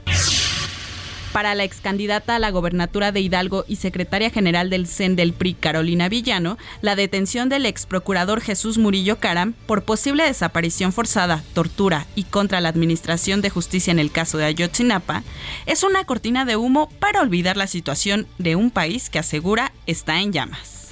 Para 1.34 1.56
la 1.56 1.64
excandidata 1.64 2.36
a 2.36 2.38
la 2.38 2.52
gobernatura 2.52 3.10
de 3.10 3.18
Hidalgo 3.18 3.64
y 3.66 3.74
secretaria 3.74 4.30
general 4.30 4.70
del 4.70 4.86
CEN 4.86 5.16
del 5.16 5.32
PRI, 5.32 5.54
Carolina 5.54 6.08
Villano, 6.08 6.58
la 6.80 6.94
detención 6.94 7.48
del 7.48 7.66
ex 7.66 7.86
procurador 7.86 8.40
Jesús 8.40 8.78
Murillo 8.78 9.18
Caram 9.18 9.52
por 9.66 9.82
posible 9.82 10.22
desaparición 10.22 10.92
forzada, 10.92 11.42
tortura 11.52 12.06
y 12.14 12.22
contra 12.22 12.60
la 12.60 12.68
administración 12.68 13.40
de 13.40 13.50
justicia 13.50 13.90
en 13.90 13.98
el 13.98 14.12
caso 14.12 14.38
de 14.38 14.44
Ayotzinapa 14.44 15.24
es 15.66 15.82
una 15.82 16.04
cortina 16.04 16.44
de 16.44 16.54
humo 16.54 16.88
para 17.00 17.20
olvidar 17.20 17.56
la 17.56 17.66
situación 17.66 18.28
de 18.38 18.54
un 18.54 18.70
país 18.70 19.10
que 19.10 19.18
asegura 19.18 19.72
está 19.88 20.20
en 20.20 20.32
llamas. 20.32 20.90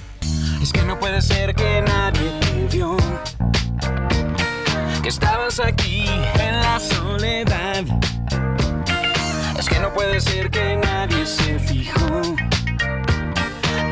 Es 0.60 0.72
que 0.72 0.82
no 0.82 0.98
puede 0.98 1.22
ser 1.22 1.54
que 1.54 1.82
nadie 1.82 2.32
te 2.40 2.76
vio, 2.76 2.96
que 5.04 5.08
estabas 5.08 5.60
aquí 5.60 6.04
en 6.40 6.60
la 6.62 6.80
soledad 6.80 7.84
es 9.62 9.68
que 9.68 9.78
no 9.78 9.92
puede 9.94 10.20
ser 10.20 10.50
que 10.50 10.74
nadie 10.74 11.24
se 11.24 11.56
fijó 11.60 12.20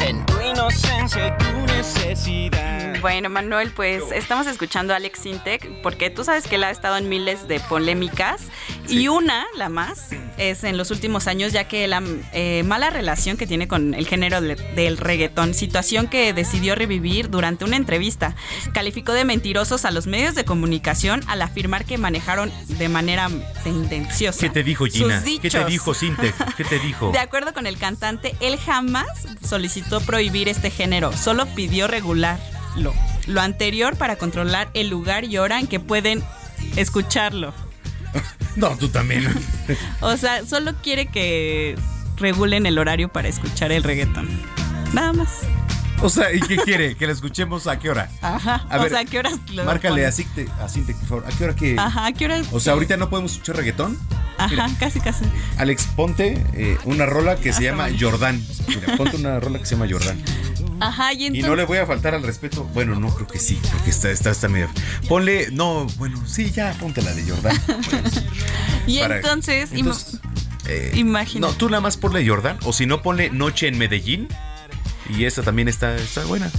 en 0.01 0.27
tu 0.27 0.41
inocencia 0.41 1.29
y 1.29 1.39
tu 1.39 1.73
necesidad. 1.73 2.99
Bueno, 3.01 3.31
Manuel, 3.31 3.71
pues 3.71 4.03
estamos 4.11 4.49
escuchando 4.49 4.93
a 4.93 4.97
Alex 4.97 5.21
Sintek 5.21 5.81
porque 5.81 6.11
tú 6.11 6.25
sabes 6.25 6.49
que 6.49 6.57
él 6.57 6.65
ha 6.65 6.71
estado 6.71 6.97
en 6.97 7.09
miles 7.09 7.47
de 7.47 7.61
polémicas 7.61 8.49
Y 8.89 9.07
una, 9.09 9.47
la 9.57 9.69
más, 9.69 10.09
es 10.37 10.65
en 10.65 10.77
los 10.77 10.91
últimos 10.91 11.29
años, 11.29 11.53
ya 11.53 11.69
que 11.69 11.87
la 11.87 12.03
eh, 12.33 12.63
mala 12.65 12.91
relación 12.91 13.37
que 13.37 13.47
tiene 13.47 13.69
con 13.69 13.95
el 13.95 14.07
género 14.07 14.41
de- 14.41 14.57
del 14.57 14.97
reggaetón, 14.97 15.55
situación 15.55 16.09
que 16.09 16.33
decidió 16.33 16.75
revivir 16.75 17.31
durante 17.31 17.65
una 17.65 17.77
entrevista, 17.77 18.35
calificó 18.73 19.13
de 19.13 19.25
mentirosos 19.25 19.85
a 19.85 19.91
los 19.93 20.07
medios 20.09 20.35
de 20.35 20.45
comunicación 20.45 21.23
al 21.29 21.43
afirmar 21.43 21.85
que 21.85 21.99
manejaron 21.99 22.51
de 22.67 22.89
manera 22.89 23.29
tendenciosa. 23.63 24.41
¿Qué 24.41 24.51
te 24.51 24.63
dijo 24.65 24.87
Gina? 24.87 25.23
¿Qué 25.41 25.51
te 25.51 25.65
dijo 25.67 25.95
Sintec? 25.95 26.55
¿Qué 26.57 26.65
te 26.65 26.79
dijo? 26.81 27.11
De 27.13 27.19
acuerdo 27.21 27.53
con 27.55 27.67
el 27.69 27.79
cantante, 27.79 28.35
él 28.41 28.59
jamás 28.59 29.07
solicitó 29.47 30.01
prohibir 30.01 30.49
este 30.49 30.71
género, 30.71 31.13
solo 31.17 31.47
pidió 31.55 31.87
regularlo. 31.87 32.93
Lo 33.27 33.41
anterior 33.41 33.97
para 33.97 34.17
controlar 34.17 34.69
el 34.75 34.89
lugar 34.89 35.25
y 35.25 35.39
hora 35.39 35.61
en 35.61 35.69
que 35.69 35.79
pueden 35.79 36.25
escucharlo. 36.77 37.53
No, 38.57 38.77
tú 38.77 38.89
también. 38.89 39.27
O 40.01 40.17
sea, 40.17 40.45
solo 40.45 40.75
quiere 40.83 41.07
que 41.07 41.77
regulen 42.17 42.67
el 42.67 42.79
horario 42.79 43.09
para 43.09 43.29
escuchar 43.29 43.73
el 43.73 43.83
reggaetón. 43.83 44.29
Nada 44.93 45.13
más. 45.13 45.41
O 46.03 46.09
sea, 46.09 46.33
¿y 46.33 46.41
qué 46.41 46.57
quiere? 46.57 46.95
¿Que 46.97 47.07
la 47.07 47.13
escuchemos 47.13 47.67
a 47.67 47.79
qué 47.79 47.91
hora? 47.91 48.11
Ajá. 48.23 48.67
A 48.71 48.79
o 48.79 48.83
ver, 48.83 48.91
sea, 48.91 49.01
¿a 49.01 49.05
qué 49.05 49.19
horas 49.19 49.35
lo 49.53 49.65
Márcale 49.65 50.07
a? 50.07 50.13
Sintec, 50.13 50.49
a 50.61 50.69
Sintec, 50.69 50.97
por 51.01 51.09
favor. 51.09 51.25
¿A 51.27 51.37
qué 51.37 51.45
hora 51.45 51.55
que.? 51.55 51.77
Ajá, 51.79 52.07
¿a 52.07 52.13
qué 52.13 52.25
horas? 52.25 52.47
O 52.53 52.61
sea, 52.61 52.73
ahorita 52.73 52.97
no 52.97 53.11
podemos 53.11 53.33
escuchar 53.33 53.57
reggaetón. 53.57 53.99
Ajá, 54.39 54.69
casi, 54.79 55.01
casi. 55.01 55.25
Alex, 55.59 55.85
ponte 55.95 56.43
eh, 56.55 56.79
una 56.85 57.05
rola 57.05 57.37
que 57.37 57.53
se 57.53 57.63
llama. 57.65 57.89
Jordán. 57.99 58.43
Mira, 58.69 58.97
ponte 58.97 59.17
una 59.17 59.39
rola 59.41 59.59
que 59.59 59.67
se 59.67 59.75
llama 59.77 59.87
Jordán. 59.91 60.23
Ajá, 60.81 61.13
y 61.13 61.25
Y 61.25 61.27
entonces. 61.27 61.51
no 61.51 61.57
le 61.57 61.65
voy 61.65 61.77
a 61.77 61.85
faltar 61.87 62.15
al 62.15 62.23
respeto. 62.23 62.65
Bueno, 62.73 62.95
no 62.99 63.15
creo 63.15 63.27
que 63.27 63.39
sí, 63.39 63.61
porque 63.71 63.91
está, 63.91 64.11
está, 64.11 64.31
está 64.31 64.49
medio. 64.49 64.71
Ponle, 65.09 65.49
no, 65.53 65.87
bueno, 65.99 66.23
sí, 66.27 66.51
ya, 66.51 66.73
ponte 66.81 67.03
la 67.03 67.13
de 67.13 67.29
Jordán. 67.31 67.61
y 68.87 69.01
para- 69.01 69.17
entonces, 69.17 69.71
entonces, 69.73 70.21
eh, 70.67 70.93
imagina. 70.95 71.49
No, 71.49 71.53
tú 71.53 71.69
nada 71.69 71.83
más 71.83 71.99
ponle 71.99 72.27
Jordán, 72.27 72.59
o 72.65 72.73
si 72.73 72.87
no, 72.87 73.03
ponle 73.03 73.29
Noche 73.29 73.69
en 73.69 73.77
Medellín. 73.77 74.29
Y 75.09 75.25
esta 75.25 75.43
también 75.43 75.69
está, 75.69 75.97
está 75.97 76.25
buena. 76.25 76.51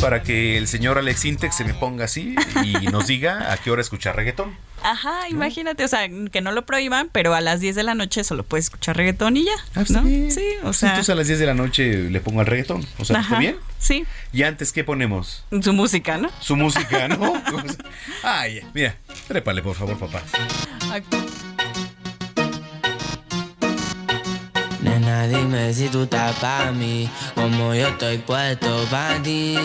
Para 0.00 0.22
que 0.22 0.56
el 0.58 0.68
señor 0.68 0.98
Alex 0.98 1.24
Intec 1.24 1.52
se 1.52 1.64
me 1.64 1.74
ponga 1.74 2.04
así 2.04 2.34
y 2.62 2.72
nos 2.92 3.06
diga 3.06 3.52
a 3.52 3.56
qué 3.56 3.70
hora 3.70 3.80
escuchar 3.82 4.14
reggaetón. 4.14 4.54
Ajá, 4.84 5.28
imagínate, 5.28 5.84
o 5.84 5.88
sea, 5.88 6.08
que 6.30 6.40
no 6.40 6.52
lo 6.52 6.64
prohíban, 6.64 7.08
pero 7.10 7.34
a 7.34 7.40
las 7.40 7.58
10 7.58 7.74
de 7.74 7.82
la 7.82 7.94
noche 7.96 8.22
solo 8.22 8.44
puedes 8.44 8.66
escuchar 8.66 8.96
reggaetón 8.96 9.36
y 9.36 9.44
ya. 9.46 9.52
Ah, 9.74 9.82
bien. 10.04 10.30
Sí, 10.30 10.42
o 10.60 10.64
Pues 10.64 10.76
sea. 10.76 10.90
entonces 10.90 11.10
a 11.12 11.16
las 11.16 11.26
10 11.26 11.40
de 11.40 11.46
la 11.46 11.54
noche 11.54 12.08
le 12.10 12.20
pongo 12.20 12.38
al 12.40 12.46
reggaetón. 12.46 12.86
O 12.98 13.04
sea, 13.04 13.20
¿está 13.20 13.38
bien? 13.40 13.56
Sí, 13.80 14.04
¿Y 14.32 14.44
antes 14.44 14.72
qué 14.72 14.84
ponemos? 14.84 15.44
su 15.62 15.72
música, 15.72 16.16
¿no? 16.18 16.30
Su 16.40 16.54
música, 16.54 17.08
¿no? 17.08 17.42
Ay, 18.22 18.60
mira, 18.74 18.96
trépale, 19.26 19.62
por 19.62 19.74
favor, 19.74 19.98
papá. 19.98 20.22
Nena, 24.80 25.26
dime 25.26 25.72
si 25.74 25.88
tú 25.88 26.02
estás 26.04 26.36
pa' 26.38 26.70
mí, 26.72 27.08
como 27.34 27.74
yo 27.74 27.88
estoy 27.88 28.18
puesto 28.18 28.84
pa' 28.90 29.20
ti. 29.22 29.56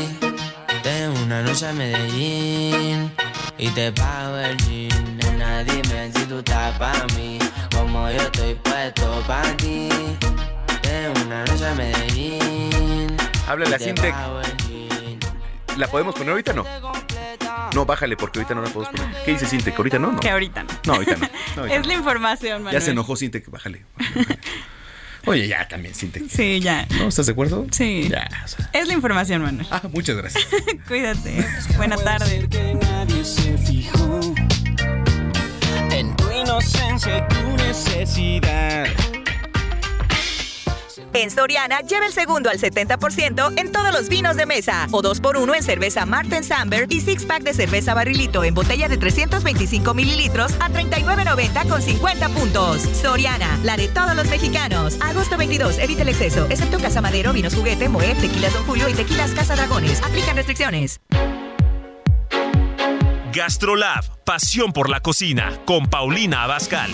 Tengo 0.82 1.20
una 1.24 1.41
noche 1.43 1.68
a 1.68 1.74
Medellín 1.74 3.11
y 3.57 3.70
te 3.70 3.91
pago 3.91 4.38
el 4.38 4.57
jean. 4.57 5.18
Nena, 5.18 5.64
dime 5.64 6.11
si 6.14 6.26
tú 6.26 6.39
estás 6.39 6.78
pa' 6.80 7.05
mí, 7.16 7.38
como 7.76 8.09
yo 8.09 8.18
estoy 8.18 8.55
puesto 8.55 9.24
pa' 9.28 9.43
ti. 9.57 9.89
Tengo 10.82 11.22
una 11.26 11.45
noche 11.45 11.68
a 11.68 11.74
Medellín. 11.76 13.16
Háblale 13.47 13.72
y 13.72 13.74
a 13.74 13.78
te 13.78 13.84
Sintec. 13.86 14.16
¿La 15.78 15.88
podemos 15.88 16.14
poner 16.14 16.30
ahorita 16.32 16.51
o 16.51 16.55
no? 16.55 16.66
No, 17.74 17.86
bájale 17.86 18.16
porque 18.16 18.39
ahorita 18.39 18.53
no 18.53 18.61
la 18.61 18.70
podemos 18.70 18.95
poner. 18.95 19.24
¿Qué 19.24 19.32
dice 19.32 19.47
Sintec? 19.47 19.76
¿Ahorita 19.78 19.97
no? 19.99 20.11
no. 20.11 20.20
Que 20.20 20.30
ahorita 20.30 20.64
no. 20.64 20.70
No, 20.86 20.93
ahorita 20.93 21.16
no. 21.18 21.28
No, 21.55 21.61
ahorita 21.61 21.76
es 21.76 21.82
no. 21.82 21.88
la 21.88 21.93
información, 21.93 22.64
Manuel. 22.64 22.74
Ya 22.74 22.82
se 22.86 22.91
enojó 22.91 23.16
Sintec, 23.16 23.49
bájale. 23.49 23.86
bájale, 23.97 24.16
bájale. 24.28 24.39
Oye, 25.26 25.47
ya 25.47 25.67
también 25.67 25.95
Sintec. 25.95 26.28
Sí, 26.30 26.59
ya. 26.59 26.86
¿No? 26.97 27.07
¿Estás 27.07 27.28
de 27.28 27.32
acuerdo? 27.32 27.65
Sí. 27.71 28.07
Ya. 28.09 28.28
o 28.43 28.47
sea. 28.47 28.69
Es 28.74 28.88
la 28.88 28.93
información, 28.93 29.41
Manuel. 29.41 29.65
Ah, 29.71 29.82
muchas 29.91 30.17
gracias. 30.17 30.45
Cuídate. 30.88 31.45
Buena 31.78 31.95
tarde. 31.97 32.47
Nadie 32.82 33.24
se 33.24 33.57
fijó 33.57 34.19
en 35.91 36.15
tu 36.17 36.32
inocencia 36.32 37.17
y 37.19 37.34
tu 37.34 37.63
necesidad. 37.63 38.88
En 41.14 41.30
Soriana, 41.30 41.82
lleva 41.82 42.07
el 42.07 42.14
segundo 42.14 42.49
al 42.49 42.59
70% 42.59 43.53
en 43.57 43.72
todos 43.72 43.93
los 43.93 44.09
vinos 44.09 44.36
de 44.36 44.47
mesa. 44.47 44.88
O 44.91 45.03
2x1 45.03 45.55
en 45.55 45.64
cerveza 45.64 46.05
Marten 46.05 46.43
Samber 46.43 46.88
y 46.89 47.01
six 47.01 47.26
pack 47.26 47.43
de 47.43 47.53
cerveza 47.53 47.93
barrilito 47.93 48.43
en 48.43 48.55
botella 48.55 48.89
de 48.89 48.97
325 48.97 49.93
mililitros 49.93 50.53
a 50.59 50.70
39.90 50.70 51.70
con 51.70 51.82
50 51.82 52.30
puntos. 52.30 52.82
Soriana, 52.82 53.59
la 53.64 53.78
de 53.78 53.88
todos 53.89 54.16
los 54.16 54.28
mexicanos. 54.28 54.97
Agosto 55.01 55.38
22, 55.38 55.78
evita 55.78 56.01
el 56.01 56.09
exceso, 56.09 56.47
excepto 56.49 56.80
Casa 56.80 57.01
Madero, 57.01 57.32
Vinos 57.32 57.53
Juguete, 57.53 57.89
Moet, 57.89 58.20
Tequilas 58.20 58.53
Don 58.53 58.64
Julio 58.66 58.89
y 58.89 58.93
Tequilas 58.93 59.32
Casa 59.32 59.55
Dragones. 59.55 60.01
Aplican 60.01 60.36
restricciones. 60.36 60.99
Gastrolab, 63.32 64.03
pasión 64.24 64.74
por 64.74 64.89
la 64.89 64.99
cocina, 64.99 65.59
con 65.66 65.88
Paulina 65.88 66.43
Abascal. 66.43 66.91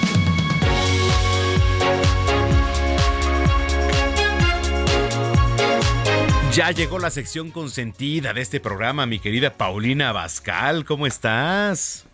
Ya 6.60 6.72
llegó 6.72 6.99
la 6.99 7.10
sección 7.10 7.51
consentida 7.51 8.34
de 8.34 8.41
este 8.41 8.60
programa, 8.60 9.05
mi 9.05 9.20
querida 9.20 9.53
Paulina 9.53 10.12
Bascal. 10.12 10.84
¿Cómo 10.84 11.07
estás? 11.07 12.05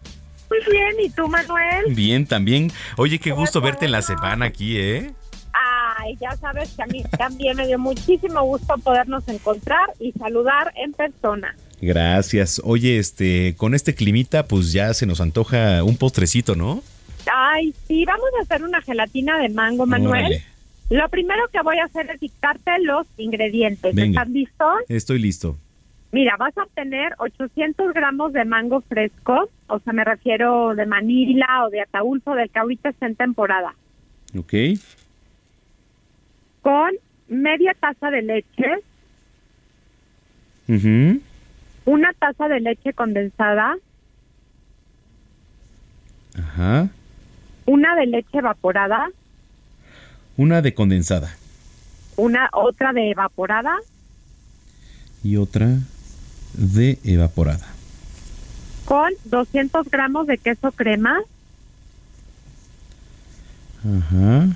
Muy 0.51 0.59
bien, 0.71 0.93
¿y 1.03 1.09
tú, 1.09 1.27
Manuel? 1.27 1.85
Bien, 1.95 2.27
también. 2.27 2.71
Oye, 2.97 3.17
qué 3.17 3.31
gusto 3.31 3.59
verte 3.59 3.85
en 3.85 3.91
la 3.91 4.03
semana 4.03 4.45
aquí, 4.45 4.77
¿eh? 4.77 5.11
Ay, 5.51 6.15
ya 6.21 6.37
sabes 6.37 6.69
que 6.75 6.83
a 6.83 6.85
mí 6.85 7.03
también 7.17 7.57
me 7.57 7.65
dio 7.65 7.79
muchísimo 7.79 8.43
gusto 8.43 8.75
podernos 8.83 9.27
encontrar 9.29 9.91
y 9.99 10.11
saludar 10.11 10.71
en 10.75 10.93
persona. 10.93 11.55
Gracias. 11.81 12.61
Oye, 12.63 12.99
este, 12.99 13.55
con 13.57 13.73
este 13.73 13.95
climita, 13.95 14.45
pues 14.47 14.71
ya 14.71 14.93
se 14.93 15.07
nos 15.07 15.21
antoja 15.21 15.83
un 15.83 15.97
postrecito, 15.97 16.55
¿no? 16.55 16.83
Ay, 17.33 17.73
sí, 17.87 18.05
vamos 18.05 18.29
a 18.39 18.43
hacer 18.43 18.63
una 18.63 18.79
gelatina 18.83 19.39
de 19.39 19.49
mango, 19.49 19.87
Manuel. 19.87 20.25
Órale. 20.25 20.54
Lo 20.89 21.09
primero 21.09 21.47
que 21.51 21.61
voy 21.61 21.77
a 21.79 21.85
hacer 21.85 22.09
es 22.11 22.19
dictarte 22.19 22.71
los 22.83 23.07
ingredientes. 23.17 23.95
Venga. 23.95 24.21
¿Estás 24.21 24.29
listo? 24.33 24.65
Estoy 24.87 25.19
listo. 25.19 25.57
Mira, 26.11 26.37
vas 26.37 26.57
a 26.57 26.63
obtener 26.63 27.13
800 27.17 27.93
gramos 27.93 28.31
de 28.33 28.45
mango 28.45 28.81
fresco, 28.81 29.49
o 29.67 29.79
sea, 29.79 29.91
me 29.91 30.03
refiero 30.05 30.73
de 30.75 30.85
Manila 30.85 31.65
o 31.65 31.69
de 31.69 31.81
Ataulfo, 31.81 32.35
del 32.35 32.49
que 32.49 32.59
ahorita 32.59 32.89
está 32.89 33.07
en 33.07 33.15
temporada, 33.15 33.73
Ok. 34.37 34.53
con 36.61 36.91
media 37.27 37.75
taza 37.77 38.11
de 38.11 38.21
leche, 38.21 38.75
Ujú. 40.69 41.19
una 41.85 42.13
taza 42.13 42.47
de 42.47 42.61
leche 42.61 42.93
condensada, 42.93 43.75
Ajá. 46.37 46.87
una 47.65 47.95
de 47.95 48.05
leche 48.05 48.37
evaporada, 48.37 49.09
Una 50.37 50.61
de 50.61 50.73
condensada 50.73 51.35
una 52.17 52.49
otra 52.53 52.93
de 52.93 53.11
evaporada, 53.11 53.75
y 55.23 55.35
otra 55.37 55.79
de 56.53 56.97
evaporada. 57.03 57.65
con 58.85 59.11
200 59.25 59.89
gramos 59.89 60.27
de 60.27 60.37
queso 60.37 60.71
crema, 60.71 61.19
Ajá. 63.83 64.47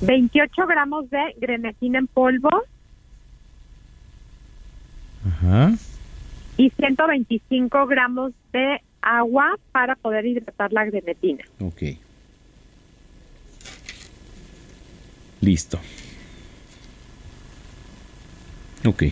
28 0.00 0.66
gramos 0.66 1.08
de 1.10 1.34
grenetina 1.40 1.98
en 1.98 2.06
polvo 2.06 2.50
Ajá. 5.26 5.72
y 6.56 6.70
125 6.70 7.86
gramos 7.86 8.32
de 8.52 8.80
agua 9.02 9.56
para 9.72 9.94
poder 9.96 10.26
hidratar 10.26 10.72
la 10.72 10.84
grenetina. 10.84 11.44
Ok. 11.60 11.82
Listo. 15.40 15.78
Ok. 18.86 19.04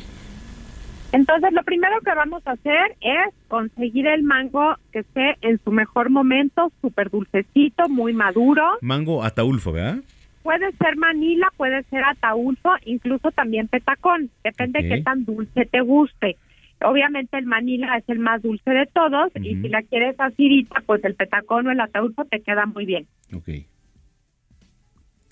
Entonces, 1.13 1.53
lo 1.53 1.63
primero 1.63 2.01
que 2.01 2.15
vamos 2.15 2.43
a 2.47 2.53
hacer 2.53 2.97
es 3.01 3.35
conseguir 3.49 4.07
el 4.07 4.23
mango 4.23 4.77
que 4.93 5.01
esté 5.01 5.37
en 5.41 5.59
su 5.65 5.71
mejor 5.71 6.11
momento, 6.11 6.73
súper 6.83 7.11
dulcecito, 7.11 7.89
muy 7.89 8.13
maduro. 8.13 8.63
Mango 8.81 9.23
ataulfo, 9.25 9.73
¿verdad? 9.73 9.99
Puede 10.43 10.73
ser 10.73 10.97
manila, 10.97 11.49
puede 11.57 11.83
ser 11.85 12.05
ataulfo, 12.05 12.71
incluso 12.85 13.31
también 13.31 13.69
petacón. 13.69 14.31
Depende 14.45 14.81
Ok. 14.81 14.85
qué 14.89 15.03
tan 15.03 15.25
dulce 15.25 15.65
te 15.67 15.81
guste. 15.81 16.37
Obviamente 16.83 17.39
el 17.39 17.47
manila 17.47 17.97
es 17.97 18.05
el 18.09 18.19
más 18.19 18.43
dulce 18.43 18.71
de 18.71 18.87
todos 18.87 19.33
y 19.37 19.57
si 19.57 19.69
la 19.69 19.83
quieres 19.83 20.15
acidita, 20.21 20.83
pues 20.85 21.03
el 21.05 21.15
petacón 21.15 21.67
o 21.67 21.71
el 21.71 21.81
ataulfo 21.81 22.25
te 22.27 22.41
queda 22.43 22.67
muy 22.67 22.85
bien. 22.85 23.07
Ok. 23.35 23.49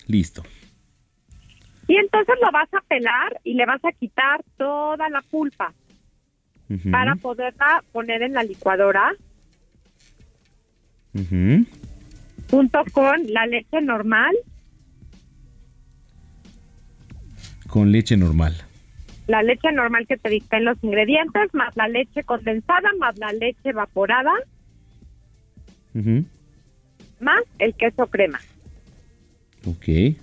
Listo. 0.07 0.43
Y 1.87 1.97
entonces 1.97 2.35
lo 2.41 2.51
vas 2.51 2.73
a 2.73 2.81
pelar 2.87 3.39
y 3.43 3.53
le 3.53 3.65
vas 3.65 3.83
a 3.85 3.91
quitar 3.91 4.43
toda 4.57 5.07
la 5.09 5.21
pulpa 5.21 5.73
para 6.91 7.15
poderla 7.15 7.83
poner 7.91 8.23
en 8.23 8.33
la 8.33 8.43
licuadora. 8.43 9.13
Junto 12.49 12.83
con 12.91 13.31
la 13.31 13.45
leche 13.45 13.81
normal, 13.81 14.35
Con 17.67 17.91
leche 17.91 18.17
normal. 18.17 18.55
la 19.27 19.43
leche 19.43 19.71
normal 19.71 20.05
que 20.07 20.17
te 20.17 20.29
dicté 20.29 20.57
en 20.57 20.65
los 20.65 20.77
ingredientes, 20.83 21.53
más 21.53 21.75
la 21.75 21.87
leche 21.87 22.23
condensada, 22.23 22.89
más 22.99 23.17
la 23.17 23.31
leche 23.33 23.69
evaporada, 23.69 24.33
más 27.19 27.41
el 27.59 27.73
queso 27.75 28.07
crema. 28.07 28.39
Ok. 29.65 30.15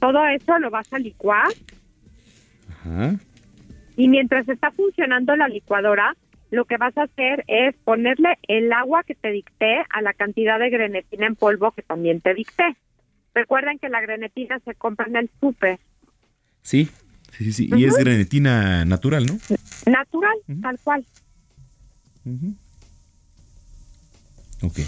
Todo 0.00 0.26
eso 0.26 0.58
lo 0.58 0.70
vas 0.70 0.92
a 0.92 0.98
licuar 0.98 1.48
Ajá. 2.70 3.16
y 3.96 4.08
mientras 4.08 4.48
está 4.48 4.70
funcionando 4.70 5.34
la 5.36 5.48
licuadora, 5.48 6.16
lo 6.50 6.64
que 6.64 6.76
vas 6.76 6.96
a 6.96 7.02
hacer 7.02 7.44
es 7.46 7.74
ponerle 7.84 8.38
el 8.48 8.72
agua 8.72 9.02
que 9.02 9.14
te 9.14 9.30
dicté 9.30 9.84
a 9.90 10.00
la 10.02 10.14
cantidad 10.14 10.58
de 10.58 10.70
grenetina 10.70 11.26
en 11.26 11.36
polvo 11.36 11.72
que 11.72 11.82
también 11.82 12.20
te 12.20 12.34
dicté. 12.34 12.76
Recuerden 13.34 13.78
que 13.78 13.88
la 13.88 14.00
grenetina 14.00 14.58
se 14.64 14.74
compra 14.74 15.06
en 15.06 15.16
el 15.16 15.30
súper. 15.40 15.78
Sí, 16.62 16.88
sí, 17.32 17.44
sí, 17.44 17.52
sí. 17.52 17.70
Y 17.76 17.84
es 17.84 17.96
grenetina 17.96 18.84
natural, 18.84 19.26
¿no? 19.26 19.38
Natural, 19.86 20.36
tal 20.62 20.78
cual. 20.82 21.04
Ok. 24.62 24.78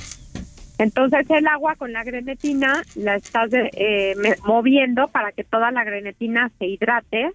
Entonces 0.80 1.28
el 1.28 1.46
agua 1.46 1.76
con 1.76 1.92
la 1.92 2.02
grenetina 2.04 2.82
la 2.94 3.16
estás 3.16 3.50
eh, 3.52 4.14
moviendo 4.46 5.08
para 5.08 5.30
que 5.30 5.44
toda 5.44 5.70
la 5.70 5.84
grenetina 5.84 6.50
se 6.58 6.68
hidrate. 6.68 7.32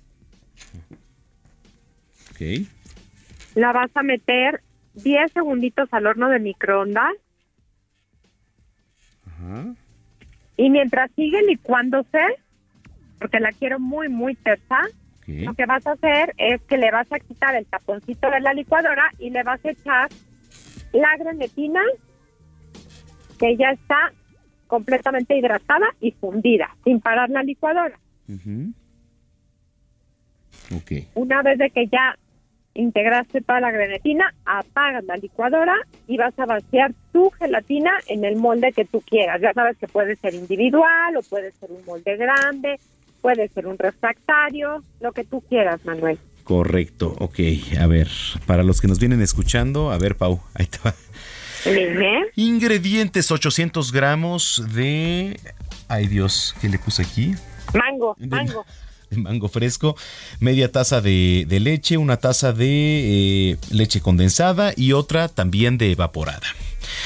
Ok. 2.32 2.68
La 3.54 3.72
vas 3.72 3.92
a 3.94 4.02
meter 4.02 4.62
10 4.96 5.32
segunditos 5.32 5.88
al 5.92 6.08
horno 6.08 6.30
de 6.30 6.40
microondas 6.40 7.14
Ajá. 9.28 9.76
y 10.58 10.72
mientras 10.72 11.12
sigue 11.16 11.44
licuándose, 11.44 12.24
porque 13.20 13.40
la 13.40 13.52
quiero 13.52 13.80
muy, 13.80 14.10
muy 14.10 14.34
tersa, 14.34 14.80
lo 15.28 15.54
que 15.54 15.68
vas 15.68 15.86
a 15.86 15.92
hacer 15.92 16.34
es 16.40 16.64
que 16.64 16.80
le 16.80 16.90
vas 16.90 17.12
a 17.12 17.20
quitar 17.20 17.56
el 17.56 17.68
taponcito 17.68 18.32
de 18.32 18.40
la 18.40 18.54
licuadora 18.54 19.12
y 19.20 19.30
le 19.30 19.44
vas 19.44 19.64
a 19.64 19.70
echar 19.70 20.10
la 20.94 21.16
grenetina 21.18 21.82
que 23.38 23.56
ya 23.58 23.72
está 23.72 24.12
completamente 24.68 25.38
hidratada 25.38 25.88
y 26.02 26.12
fundida, 26.12 26.76
sin 26.84 27.00
parar 27.00 27.30
la 27.30 27.44
licuadora. 27.44 27.98
Ujú. 28.28 28.74
Ok. 30.76 30.92
Una 31.14 31.44
vez 31.44 31.60
de 31.60 31.70
que 31.70 31.88
ya 31.88 32.18
integraste 32.74 33.42
toda 33.42 33.62
la 33.62 33.72
grenetina, 33.72 34.34
apagas 34.46 35.04
la 35.06 35.16
licuadora 35.16 35.76
y 36.08 36.18
vas 36.18 36.38
a 36.38 36.46
vaciar 36.46 36.94
tu 37.14 37.30
gelatina 37.32 37.92
en 38.08 38.26
el 38.26 38.36
molde 38.36 38.74
que 38.74 38.86
tú 38.86 39.02
quieras. 39.02 39.42
Ya 39.42 39.54
sabes 39.54 39.78
que 39.78 39.88
puede 39.88 40.16
ser 40.18 40.34
individual 40.34 41.16
o 41.18 41.22
puede 41.22 41.52
ser 41.54 41.72
un 41.72 41.86
molde 41.86 42.18
grande, 42.18 42.80
puede 43.22 43.48
ser 43.50 43.68
un 43.68 43.78
refractario, 43.78 44.84
lo 45.00 45.12
que 45.14 45.24
tú 45.24 45.42
quieras, 45.42 45.84
Manuel. 45.86 46.20
Correcto, 46.44 47.16
ok. 47.20 47.40
A 47.80 47.88
ver, 47.88 48.08
para 48.46 48.62
los 48.62 48.82
que 48.82 48.88
nos 48.88 49.00
vienen 49.00 49.22
escuchando, 49.22 49.92
a 49.92 49.98
ver, 49.98 50.16
Pau, 50.16 50.42
ahí 50.54 50.68
te 50.68 50.78
va. 50.84 50.94
Dime. 51.66 52.28
Ingredientes, 52.36 53.32
800 53.32 53.92
gramos 53.92 54.64
de... 54.74 55.40
Ay 55.88 56.08
Dios, 56.08 56.56
¿qué 56.62 56.70
le 56.70 56.78
puse 56.80 57.02
aquí? 57.02 57.34
Mango, 57.74 58.16
mango. 58.20 58.66
de 59.10 59.18
mango 59.22 59.48
fresco, 59.48 59.96
media 60.40 60.72
taza 60.72 61.02
de, 61.02 61.46
de 61.48 61.60
leche, 61.60 61.98
una 61.98 62.18
taza 62.18 62.54
de 62.54 63.52
eh, 63.52 63.58
leche 63.72 64.02
condensada 64.02 64.74
y 64.76 64.94
otra 64.94 65.28
también 65.28 65.78
de 65.78 65.92
evaporada. 65.92 66.48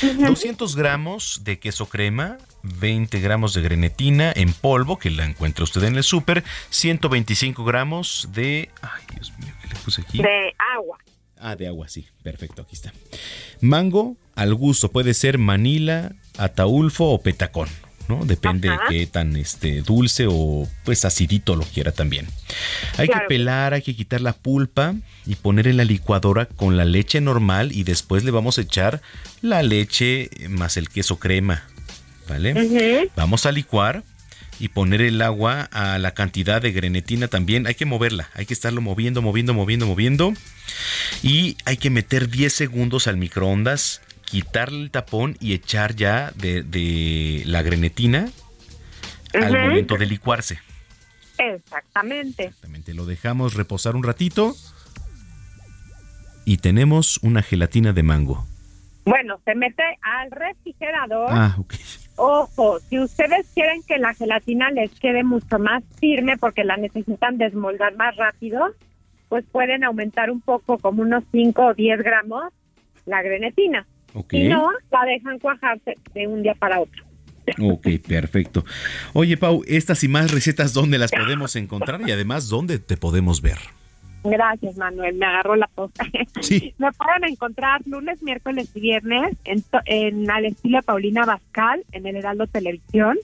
200 0.02 0.76
gramos 0.76 1.42
de 1.44 1.60
queso 1.60 1.88
crema, 1.88 2.38
20 2.64 3.20
gramos 3.22 3.54
de 3.54 3.62
grenetina 3.62 4.32
en 4.36 4.54
polvo, 4.54 5.00
que 5.00 5.10
la 5.10 5.26
encuentra 5.26 5.64
usted 5.64 5.84
en 5.84 5.96
el 5.96 6.04
súper, 6.04 6.44
125 6.70 7.64
gramos 7.64 8.30
de... 8.34 8.70
Ay, 8.82 9.04
Dios 9.14 9.34
mío, 9.40 9.54
¿qué 9.62 9.68
le 9.70 9.76
puse 9.76 10.02
aquí? 10.02 10.22
De 10.22 10.54
agua. 10.76 10.98
Ah, 11.38 11.56
de 11.56 11.68
agua, 11.68 11.88
sí, 11.88 12.06
perfecto, 12.22 12.62
aquí 12.62 12.76
está. 12.76 12.94
Mango 13.62 14.18
al 14.40 14.56
gusto, 14.56 14.90
puede 14.92 15.14
ser 15.14 15.38
manila, 15.38 16.14
ataulfo 16.38 17.06
o 17.06 17.22
petacón, 17.22 17.68
¿no? 18.08 18.24
Depende 18.26 18.70
Ajá. 18.70 18.84
de 18.90 19.00
qué 19.00 19.08
tan 19.08 19.36
este, 19.36 19.82
dulce 19.82 20.28
o 20.30 20.68
pues 20.86 21.04
acidito 21.06 21.56
lo 21.56 21.64
quiera 21.66 21.92
también. 21.92 22.26
Hay 22.98 23.08
Claro. 23.08 23.24
que 23.24 23.28
pelar, 23.36 23.74
hay 23.74 23.82
que 23.82 23.96
quitar 23.96 24.22
la 24.22 24.34
pulpa 24.34 24.96
y 25.26 25.36
poner 25.36 25.68
en 25.68 25.78
la 25.78 25.84
licuadora 25.84 26.46
con 26.46 26.78
la 26.78 26.86
leche 26.86 27.20
normal 27.22 27.72
y 27.74 27.84
después 27.84 28.24
le 28.24 28.32
vamos 28.32 28.58
a 28.58 28.62
echar 28.62 29.02
la 29.42 29.62
leche 29.62 30.30
más 30.48 30.78
el 30.78 30.88
queso 30.90 31.20
crema, 31.20 31.64
¿vale? 32.30 33.10
Vamos 33.16 33.46
a 33.46 33.52
licuar 33.52 34.04
y 34.62 34.70
poner 34.70 35.02
el 35.02 35.22
agua 35.22 35.70
a 35.72 35.98
la 36.00 36.14
cantidad 36.14 36.62
de 36.62 36.72
grenetina 36.72 37.28
también. 37.28 37.66
Hay 37.68 37.76
que 37.76 37.86
moverla, 37.86 38.30
hay 38.36 38.46
que 38.46 38.54
estarlo 38.54 38.82
moviendo, 38.82 39.22
moviendo, 39.22 39.54
moviendo, 39.54 39.86
moviendo. 39.86 40.34
Y 41.24 41.58
hay 41.66 41.78
que 41.78 41.90
meter 41.90 42.30
10 42.30 42.52
segundos 42.54 43.08
al 43.08 43.18
microondas, 43.18 44.02
quitarle 44.30 44.84
el 44.84 44.92
tapón 44.92 45.36
y 45.40 45.54
echar 45.54 45.96
ya 45.96 46.32
de, 46.36 46.64
de 46.64 47.44
la 47.46 47.62
grenetina 47.62 48.30
al 49.34 49.52
momento 49.52 49.98
de 49.98 50.06
licuarse. 50.06 50.60
Exactamente. 51.38 52.46
Exactamente, 52.46 52.94
lo 52.94 53.06
dejamos 53.06 53.56
reposar 53.56 53.96
un 53.96 54.04
ratito 54.04 54.56
y 56.46 56.58
tenemos 56.58 57.20
una 57.24 57.42
gelatina 57.42 57.94
de 57.94 58.04
mango. 58.04 58.46
Bueno, 59.06 59.40
se 59.46 59.56
mete 59.56 59.84
al 60.02 60.30
refrigerador. 60.32 61.30
Ah, 61.32 61.56
ok. 61.58 61.74
Ojo, 62.16 62.80
si 62.82 63.00
ustedes 63.00 63.48
quieren 63.54 63.82
que 63.84 63.98
la 63.98 64.14
gelatina 64.14 64.70
les 64.72 64.92
quede 65.00 65.24
mucho 65.24 65.58
más 65.58 65.84
firme 66.00 66.38
porque 66.38 66.64
la 66.64 66.76
necesitan 66.76 67.38
desmoldar 67.38 67.96
más 67.96 68.16
rápido, 68.18 68.60
pues 69.30 69.46
pueden 69.52 69.84
aumentar 69.84 70.30
un 70.30 70.42
poco, 70.42 70.78
como 70.78 71.02
unos 71.02 71.24
5 71.32 71.66
o 71.68 71.74
10 71.74 72.04
gramos, 72.04 72.52
la 73.06 73.22
grenetina. 73.22 73.88
Ok. 74.14 74.32
Si 74.32 74.48
no, 74.48 74.70
la 74.92 75.06
dejan 75.06 75.40
cuajarse 75.40 75.98
de 76.14 76.28
un 76.28 76.44
día 76.44 76.56
para 76.56 76.80
otro. 76.82 77.04
Ok, 77.60 77.88
perfecto. 78.08 78.64
Oye, 79.14 79.38
Pau, 79.38 79.64
estas 79.68 80.04
y 80.04 80.08
más 80.08 80.32
recetas, 80.32 80.74
¿dónde 80.74 80.98
las 80.98 81.12
podemos 81.12 81.56
encontrar? 81.56 82.02
Y 82.08 82.12
además, 82.12 82.50
¿dónde 82.50 82.80
te 82.80 82.98
podemos 82.98 83.42
ver? 83.42 83.58
Gracias, 84.24 84.78
Manuel. 84.78 85.16
Me 85.16 85.26
agarró 85.26 85.56
la 85.56 85.68
posta. 85.68 86.06
Sí. 86.42 86.74
Me 86.78 86.92
pueden 86.92 87.32
encontrar 87.32 87.82
lunes, 87.86 88.22
miércoles 88.22 88.70
y 88.76 88.80
viernes 88.80 89.36
en, 89.46 89.64
en 89.86 90.30
al 90.30 90.46
estilo 90.46 90.82
Paulina 90.84 91.26
Bascal, 91.26 91.84
en 91.92 92.06
el 92.06 92.18
Heraldo 92.18 92.48
Televisión. 92.48 93.18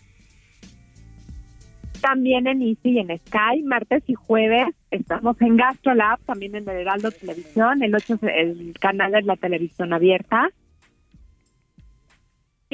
También 2.01 2.45
en 2.47 2.61
Easy 2.61 2.89
y 2.89 2.99
en 2.99 3.17
Sky, 3.19 3.63
martes 3.63 4.03
y 4.07 4.13
jueves. 4.13 4.67
Estamos 4.91 5.41
en 5.41 5.57
GastroLab, 5.57 6.19
también 6.25 6.55
en 6.55 6.69
el 6.69 6.77
Heraldo 6.77 7.11
Televisión. 7.11 7.81
El 7.83 7.95
8 7.95 8.19
el 8.23 8.73
canal 8.79 9.11
de 9.11 9.21
la 9.23 9.35
televisión 9.37 9.93
abierta. 9.93 10.49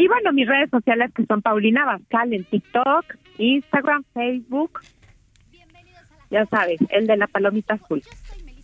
Y 0.02 0.08
bueno, 0.08 0.34
mis 0.34 0.48
redes 0.48 0.72
sociales 0.72 1.12
que 1.16 1.24
son 1.28 1.44
Paulina 1.44 1.86
Bascal 1.86 2.34
en 2.34 2.44
TikTok, 2.46 3.06
Instagram, 3.38 4.04
Facebook. 4.16 4.80
Ya 6.32 6.44
sabes, 6.48 6.80
el 6.90 7.06
de 7.06 7.18
la 7.18 7.28
palomita 7.28 7.76
azul. 7.76 8.02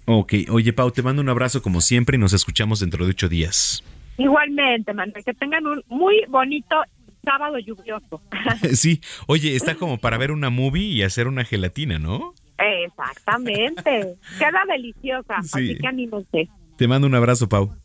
Ok, 0.05 0.33
oye, 0.49 0.73
Pau, 0.73 0.89
te 0.89 1.03
mando 1.03 1.21
un 1.21 1.29
abrazo 1.29 1.61
como 1.61 1.81
siempre 1.81 2.17
y 2.17 2.19
nos 2.19 2.33
escuchamos 2.33 2.79
dentro 2.79 3.05
de 3.05 3.11
ocho 3.11 3.29
días. 3.29 3.83
Igualmente, 4.17 4.95
Manuel, 4.95 5.23
que 5.23 5.33
tengan 5.35 5.67
un 5.67 5.83
muy 5.89 6.23
bonito 6.27 6.75
sábado 7.23 7.59
lluvioso. 7.59 8.19
sí, 8.73 8.99
oye, 9.27 9.55
está 9.55 9.75
como 9.75 9.99
para 9.99 10.17
ver 10.17 10.31
una 10.31 10.49
movie 10.49 10.85
y 10.85 11.03
hacer 11.03 11.27
una 11.27 11.43
gelatina, 11.43 11.99
¿no? 11.99 12.33
Exactamente. 12.57 14.15
Queda 14.39 14.63
deliciosa, 14.67 15.35
Sí. 15.43 15.71
así 15.71 15.77
que 15.77 15.87
anímense. 15.87 16.49
Te 16.77 16.87
mando 16.87 17.05
un 17.05 17.13
abrazo, 17.13 17.47
Pau. 17.47 17.75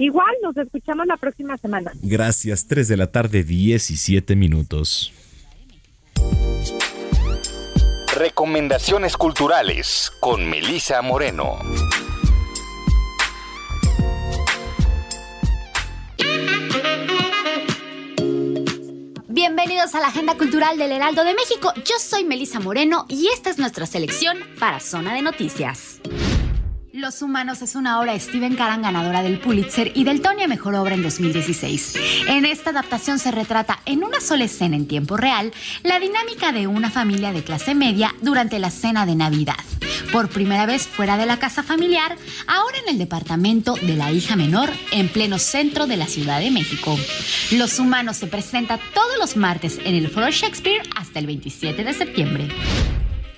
Igual 0.00 0.34
nos 0.42 0.56
escuchamos 0.56 1.06
la 1.06 1.18
próxima 1.18 1.58
semana. 1.58 1.92
Gracias, 2.02 2.66
3 2.66 2.88
de 2.88 2.96
la 2.96 3.12
tarde, 3.12 3.44
17 3.44 4.34
minutos. 4.34 5.12
Recomendaciones 8.16 9.18
culturales 9.18 10.10
con 10.20 10.48
Melisa 10.48 11.02
Moreno. 11.02 11.58
Bienvenidos 19.28 19.94
a 19.94 20.00
la 20.00 20.06
Agenda 20.06 20.34
Cultural 20.38 20.78
del 20.78 20.92
Heraldo 20.92 21.24
de 21.24 21.34
México. 21.34 21.74
Yo 21.76 21.98
soy 21.98 22.24
Melisa 22.24 22.58
Moreno 22.58 23.04
y 23.08 23.28
esta 23.28 23.50
es 23.50 23.58
nuestra 23.58 23.84
selección 23.84 24.38
para 24.58 24.80
Zona 24.80 25.14
de 25.14 25.20
Noticias. 25.20 26.00
Los 26.92 27.22
Humanos 27.22 27.62
es 27.62 27.76
una 27.76 28.00
obra 28.00 28.14
de 28.14 28.20
Steven 28.20 28.56
Karan 28.56 28.82
ganadora 28.82 29.22
del 29.22 29.38
Pulitzer 29.38 29.92
y 29.94 30.02
del 30.02 30.20
Tony 30.20 30.42
a 30.42 30.48
Mejor 30.48 30.74
Obra 30.74 30.96
en 30.96 31.04
2016. 31.04 31.94
En 32.26 32.44
esta 32.44 32.70
adaptación 32.70 33.20
se 33.20 33.30
retrata 33.30 33.78
en 33.86 34.02
una 34.02 34.20
sola 34.20 34.44
escena 34.44 34.74
en 34.74 34.88
tiempo 34.88 35.16
real 35.16 35.52
la 35.84 36.00
dinámica 36.00 36.50
de 36.50 36.66
una 36.66 36.90
familia 36.90 37.32
de 37.32 37.44
clase 37.44 37.76
media 37.76 38.12
durante 38.22 38.58
la 38.58 38.72
cena 38.72 39.06
de 39.06 39.14
Navidad. 39.14 39.54
Por 40.10 40.30
primera 40.30 40.66
vez 40.66 40.88
fuera 40.88 41.16
de 41.16 41.26
la 41.26 41.38
casa 41.38 41.62
familiar, 41.62 42.16
ahora 42.48 42.78
en 42.84 42.88
el 42.88 42.98
departamento 42.98 43.74
de 43.74 43.94
la 43.94 44.10
hija 44.10 44.34
menor 44.34 44.70
en 44.90 45.08
pleno 45.08 45.38
centro 45.38 45.86
de 45.86 45.96
la 45.96 46.08
Ciudad 46.08 46.40
de 46.40 46.50
México. 46.50 46.98
Los 47.52 47.78
Humanos 47.78 48.16
se 48.16 48.26
presenta 48.26 48.80
todos 48.92 49.16
los 49.20 49.36
martes 49.36 49.78
en 49.84 49.94
el 49.94 50.08
Foro 50.08 50.30
Shakespeare 50.30 50.82
hasta 50.96 51.20
el 51.20 51.26
27 51.26 51.84
de 51.84 51.94
septiembre. 51.94 52.48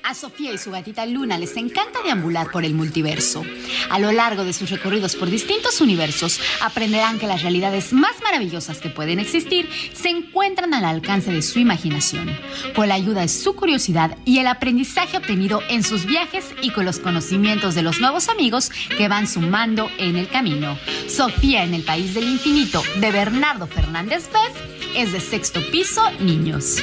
A 0.04 0.14
Sofía 0.14 0.52
y 0.52 0.58
su 0.58 0.72
gatita 0.72 1.06
Luna 1.06 1.38
les 1.38 1.56
encanta 1.56 2.02
deambular 2.02 2.50
por 2.50 2.64
el 2.64 2.74
multiverso. 2.74 3.44
A 3.88 3.98
lo 4.00 4.10
largo 4.10 4.44
de 4.44 4.52
sus 4.52 4.70
recorridos 4.70 5.14
por 5.14 5.30
distintos 5.30 5.80
universos, 5.80 6.40
aprenderán 6.60 7.18
que 7.18 7.28
las 7.28 7.42
realidades 7.42 7.92
más 7.92 8.20
maravillosas 8.22 8.78
que 8.78 8.90
pueden 8.90 9.20
existir 9.20 9.68
se 9.94 10.08
encuentran 10.08 10.74
al 10.74 10.84
alcance 10.84 11.30
de 11.30 11.42
su 11.42 11.60
imaginación, 11.60 12.36
con 12.74 12.88
la 12.88 12.94
ayuda 12.94 13.20
de 13.20 13.28
su 13.28 13.54
curiosidad 13.54 14.16
y 14.24 14.38
el 14.38 14.48
aprendizaje 14.48 15.16
obtenido 15.16 15.62
en 15.68 15.84
sus 15.84 16.04
viajes 16.04 16.46
y 16.62 16.70
con 16.70 16.84
los 16.84 16.98
conocimientos 16.98 17.74
de 17.74 17.82
los 17.82 18.00
nuevos 18.00 18.28
amigos 18.28 18.70
que 18.96 19.08
van 19.08 19.28
sumando 19.28 19.88
en 19.98 20.16
el 20.16 20.28
camino. 20.28 20.78
Sofía 21.08 21.62
en 21.62 21.74
el 21.74 21.84
País 21.84 22.14
del 22.14 22.24
Infinito, 22.24 22.82
de 22.96 23.12
Bernardo 23.12 23.68
Fernández 23.68 24.28
Beff, 24.32 24.96
es 24.96 25.12
de 25.12 25.20
sexto 25.20 25.60
piso, 25.70 26.02
niños. 26.20 26.82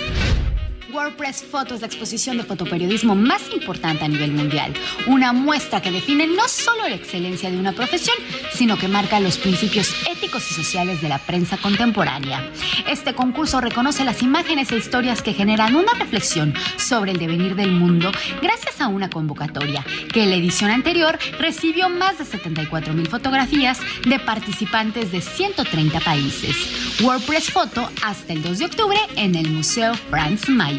WordPress 0.92 1.44
Photo 1.44 1.76
es 1.76 1.82
la 1.82 1.88
exposición 1.88 2.38
de 2.38 2.44
fotoperiodismo 2.44 3.14
más 3.14 3.44
importante 3.54 4.06
a 4.06 4.08
nivel 4.08 4.32
mundial. 4.32 4.74
Una 5.08 5.34
muestra 5.34 5.82
que 5.82 5.92
define 5.92 6.26
no 6.26 6.48
solo 6.48 6.88
la 6.88 6.96
excelencia 6.96 7.52
de 7.52 7.58
una 7.58 7.74
profesión, 7.74 8.16
sino 8.54 8.78
que 8.78 8.88
marca 8.88 9.20
los 9.20 9.38
principios 9.38 9.94
éticos 10.10 10.50
y 10.50 10.54
sociales 10.56 11.02
de 11.02 11.10
la 11.10 11.20
prensa 11.20 11.58
contemporánea. 11.58 12.52
Este 12.88 13.14
concurso 13.14 13.62
reconoce 13.62 14.04
las 14.04 14.24
imágenes 14.24 14.72
e 14.72 14.78
historias 14.78 15.22
que 15.22 15.34
generan 15.34 15.76
una 15.76 15.94
reflexión 15.94 16.54
sobre 16.78 17.12
el 17.12 17.20
devenir 17.20 17.56
del 17.56 17.72
mundo 17.72 18.12
gracias 18.42 18.82
a 18.82 18.88
una 18.88 19.10
convocatoria 19.10 19.86
que 20.12 20.24
en 20.24 20.32
la 20.32 20.38
edición 20.38 20.72
anterior 20.72 21.20
recibió 21.40 21.90
más 21.90 22.18
de 22.18 22.26
74 22.26 22.94
mil 22.94 23.08
fotografías 23.08 23.80
de 24.08 24.20
participantes 24.20 25.12
de 25.12 25.22
130 25.22 26.00
países. 26.00 27.00
WordPress 27.02 27.52
Photo 27.52 27.90
hasta 28.04 28.34
el 28.34 28.42
2 28.42 28.60
de 28.60 28.66
octubre 28.66 28.98
en 29.16 29.36
el 29.36 29.50
Museo 29.52 29.94
Franz 30.10 30.50
Mayer. 30.50 30.79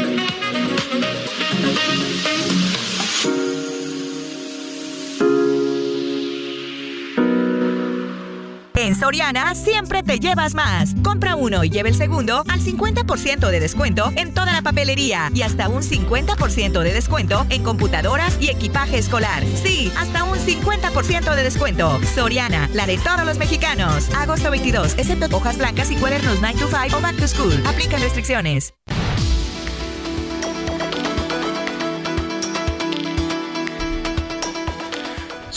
En 8.81 8.95
Soriana 8.95 9.53
siempre 9.53 10.01
te 10.01 10.19
llevas 10.19 10.55
más. 10.55 10.95
Compra 11.03 11.35
uno 11.35 11.63
y 11.63 11.69
lleve 11.69 11.89
el 11.89 11.95
segundo 11.95 12.43
al 12.47 12.59
50% 12.61 13.51
de 13.51 13.59
descuento 13.59 14.11
en 14.15 14.33
toda 14.33 14.53
la 14.53 14.63
papelería 14.63 15.29
y 15.35 15.43
hasta 15.43 15.69
un 15.69 15.83
50% 15.83 16.81
de 16.81 16.91
descuento 16.91 17.45
en 17.51 17.61
computadoras 17.61 18.39
y 18.41 18.49
equipaje 18.49 18.97
escolar. 18.97 19.43
Sí, 19.61 19.91
hasta 19.99 20.23
un 20.23 20.39
50% 20.39 21.35
de 21.35 21.43
descuento. 21.43 21.99
Soriana, 22.15 22.71
la 22.73 22.87
de 22.87 22.97
todos 22.97 23.23
los 23.23 23.37
mexicanos. 23.37 24.09
Agosto 24.15 24.49
22, 24.49 24.95
excepto 24.97 25.37
hojas 25.37 25.59
blancas 25.59 25.91
y 25.91 25.95
cuadernos 25.97 26.39
9 26.41 26.57
to 26.57 26.67
5 26.67 26.97
o 26.97 27.01
back 27.01 27.17
to 27.17 27.27
school. 27.27 27.53
Aplican 27.67 28.01
restricciones. 28.01 28.73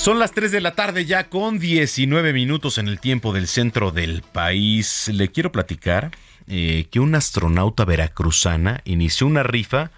Son 0.04 0.18
las 0.18 0.32
3 0.32 0.52
de 0.52 0.60
la 0.60 0.74
tarde 0.74 1.06
ya 1.06 1.30
con 1.30 1.58
19 1.58 2.34
minutos 2.34 2.76
en 2.76 2.88
el 2.88 3.00
tiempo 3.00 3.32
del 3.32 3.48
centro 3.48 3.90
del 3.90 4.20
país. 4.20 5.08
Le 5.08 5.30
quiero 5.30 5.50
platicar 5.50 6.10
eh, 6.46 6.88
que 6.90 7.00
una 7.00 7.16
astronauta 7.16 7.86
veracruzana 7.86 8.82
inició 8.84 9.26
una 9.26 9.42
rifa 9.44 9.92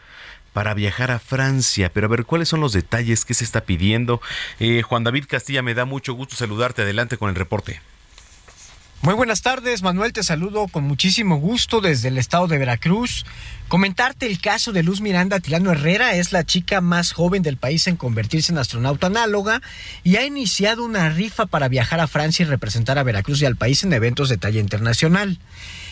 para 0.52 0.74
viajar 0.74 1.10
a 1.10 1.18
Francia. 1.18 1.90
Pero 1.92 2.06
a 2.06 2.10
ver, 2.10 2.24
¿cuáles 2.24 2.48
son 2.48 2.60
los 2.60 2.72
detalles 2.72 3.24
que 3.24 3.34
se 3.34 3.42
está 3.42 3.62
pidiendo? 3.62 4.20
Eh, 4.60 4.82
Juan 4.82 5.02
David 5.02 5.24
Castilla, 5.26 5.62
me 5.62 5.74
da 5.74 5.86
mucho 5.86 6.14
gusto 6.14 6.36
saludarte. 6.36 6.82
Adelante 6.82 7.16
con 7.16 7.28
el 7.28 7.34
reporte. 7.34 7.80
Muy 9.02 9.14
buenas 9.14 9.42
tardes, 9.42 9.82
Manuel. 9.82 10.12
Te 10.12 10.24
saludo 10.24 10.66
con 10.66 10.84
muchísimo 10.84 11.36
gusto 11.36 11.80
desde 11.80 12.08
el 12.08 12.18
estado 12.18 12.48
de 12.48 12.58
Veracruz. 12.58 13.24
Comentarte 13.68 14.26
el 14.26 14.40
caso 14.40 14.72
de 14.72 14.82
Luz 14.82 15.00
Miranda 15.00 15.38
Tilano 15.38 15.70
Herrera, 15.70 16.14
es 16.14 16.32
la 16.32 16.44
chica 16.44 16.80
más 16.80 17.12
joven 17.12 17.42
del 17.42 17.56
país 17.56 17.86
en 17.86 17.96
convertirse 17.96 18.52
en 18.52 18.58
astronauta 18.58 19.06
análoga 19.06 19.60
y 20.02 20.16
ha 20.16 20.24
iniciado 20.24 20.84
una 20.84 21.08
rifa 21.10 21.46
para 21.46 21.68
viajar 21.68 22.00
a 22.00 22.06
Francia 22.06 22.44
y 22.44 22.48
representar 22.48 22.98
a 22.98 23.04
Veracruz 23.04 23.42
y 23.42 23.44
al 23.44 23.56
país 23.56 23.84
en 23.84 23.92
eventos 23.92 24.28
de 24.28 24.38
talla 24.38 24.60
internacional. 24.60 25.38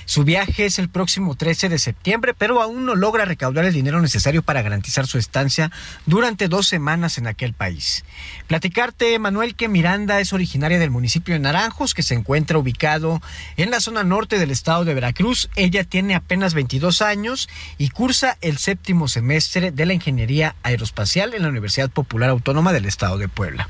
Su 0.06 0.24
viaje 0.24 0.66
es 0.66 0.78
el 0.78 0.88
próximo 0.88 1.34
13 1.34 1.68
de 1.68 1.78
septiembre, 1.78 2.34
pero 2.36 2.60
aún 2.60 2.86
no 2.86 2.94
logra 2.94 3.24
recaudar 3.24 3.64
el 3.64 3.72
dinero 3.72 4.00
necesario 4.00 4.42
para 4.42 4.62
garantizar 4.62 5.06
su 5.06 5.18
estancia 5.18 5.70
durante 6.06 6.48
dos 6.48 6.66
semanas 6.66 7.18
en 7.18 7.26
aquel 7.26 7.52
país. 7.52 8.04
Platicarte, 8.46 9.18
Manuel, 9.18 9.54
que 9.54 9.68
Miranda 9.68 10.20
es 10.20 10.32
originaria 10.32 10.78
del 10.78 10.90
municipio 10.90 11.34
de 11.34 11.40
Naranjos, 11.40 11.94
que 11.94 12.02
se 12.02 12.14
encuentra 12.14 12.58
ubicado 12.58 13.20
en 13.56 13.70
la 13.70 13.80
zona 13.80 14.04
norte 14.04 14.38
del 14.38 14.50
estado 14.50 14.84
de 14.84 14.94
Veracruz. 14.94 15.48
Ella 15.56 15.84
tiene 15.84 16.14
apenas 16.14 16.54
22 16.54 17.02
años 17.02 17.48
y 17.78 17.90
cursa 17.90 18.36
el 18.40 18.58
séptimo 18.58 19.08
semestre 19.08 19.70
de 19.70 19.86
la 19.86 19.94
Ingeniería 19.94 20.56
Aeroespacial 20.62 21.34
en 21.34 21.42
la 21.42 21.48
Universidad 21.48 21.90
Popular 21.90 22.30
Autónoma 22.30 22.72
del 22.72 22.86
estado 22.86 23.18
de 23.18 23.28
Puebla. 23.28 23.68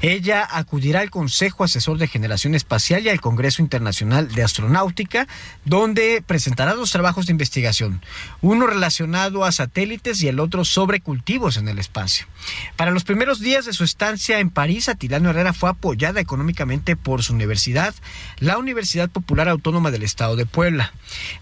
Ella 0.00 0.46
acudirá 0.50 1.00
al 1.00 1.10
Consejo 1.10 1.64
Asesor 1.64 1.98
de 1.98 2.06
Generación 2.06 2.54
Espacial 2.54 3.04
y 3.04 3.08
al 3.08 3.20
Congreso 3.20 3.62
Internacional 3.62 4.28
de 4.32 4.42
Astronáutica, 4.42 5.26
donde 5.64 6.22
presentará 6.26 6.74
dos 6.74 6.90
trabajos 6.90 7.26
de 7.26 7.32
investigación, 7.32 8.02
uno 8.40 8.66
relacionado 8.66 9.44
a 9.44 9.52
satélites 9.52 10.22
y 10.22 10.28
el 10.28 10.40
otro 10.40 10.64
sobre 10.64 11.00
cultivos 11.00 11.56
en 11.56 11.68
el 11.68 11.78
espacio. 11.78 12.26
Para 12.76 12.90
los 12.90 13.04
primeros 13.04 13.40
días 13.40 13.64
de 13.64 13.72
su 13.72 13.84
estancia 13.84 14.40
en 14.40 14.50
París, 14.50 14.88
Atilano 14.88 15.30
Herrera 15.30 15.52
fue 15.52 15.70
apoyada 15.70 16.20
económicamente 16.20 16.96
por 16.96 17.22
su 17.22 17.32
universidad, 17.34 17.94
la 18.38 18.58
Universidad 18.58 19.10
Popular 19.10 19.48
Autónoma 19.48 19.90
del 19.90 20.02
Estado 20.02 20.36
de 20.36 20.46
Puebla. 20.46 20.92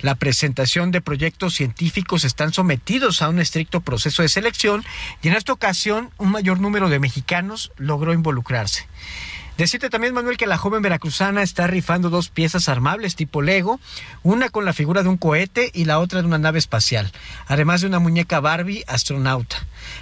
La 0.01 0.15
presentación 0.15 0.91
de 0.91 1.01
proyectos 1.01 1.55
científicos 1.55 2.25
están 2.25 2.53
sometidos 2.53 3.23
a 3.23 3.29
un 3.29 3.39
estricto 3.39 3.81
proceso 3.81 4.23
de 4.23 4.29
selección 4.29 4.85
y 5.23 5.29
en 5.29 5.35
esta 5.35 5.53
ocasión 5.53 6.11
un 6.19 6.31
mayor 6.31 6.61
número 6.61 6.89
de 6.89 6.99
mexicanos 6.99 7.73
logró 7.77 8.13
involucrarse. 8.13 8.87
Decirte 9.59 9.89
también, 9.89 10.13
Manuel, 10.13 10.37
que 10.37 10.47
la 10.47 10.59
joven 10.59 10.83
veracruzana 10.83 11.43
está 11.43 11.67
rifando 11.67 12.11
dos 12.11 12.29
piezas 12.29 12.69
armables 12.69 13.17
tipo 13.17 13.41
Lego, 13.41 13.81
una 14.23 14.51
con 14.51 14.65
la 14.65 14.75
figura 14.75 15.03
de 15.03 15.09
un 15.09 15.17
cohete 15.17 15.71
y 15.73 15.87
la 15.87 15.99
otra 15.99 16.21
de 16.21 16.27
una 16.27 16.39
nave 16.39 16.59
espacial, 16.59 17.11
además 17.47 17.81
de 17.81 17.87
una 17.87 17.99
muñeca 17.99 18.41
Barbie 18.41 18.85
astronauta. 18.87 19.57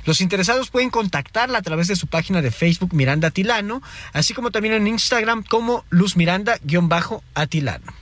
Los 0.07 0.21
interesados 0.21 0.71
pueden 0.71 0.91
contactarla 0.91 1.59
a 1.59 1.63
través 1.63 1.87
de 1.89 1.97
su 1.97 2.09
página 2.09 2.43
de 2.43 2.51
Facebook 2.51 2.95
Miranda 2.95 3.31
Tilano, 3.31 3.81
así 4.13 4.35
como 4.35 4.51
también 4.51 4.75
en 4.75 4.89
Instagram 4.89 5.45
como 5.45 5.85
Luz 5.91 6.17
Miranda-Atilano. 6.17 7.93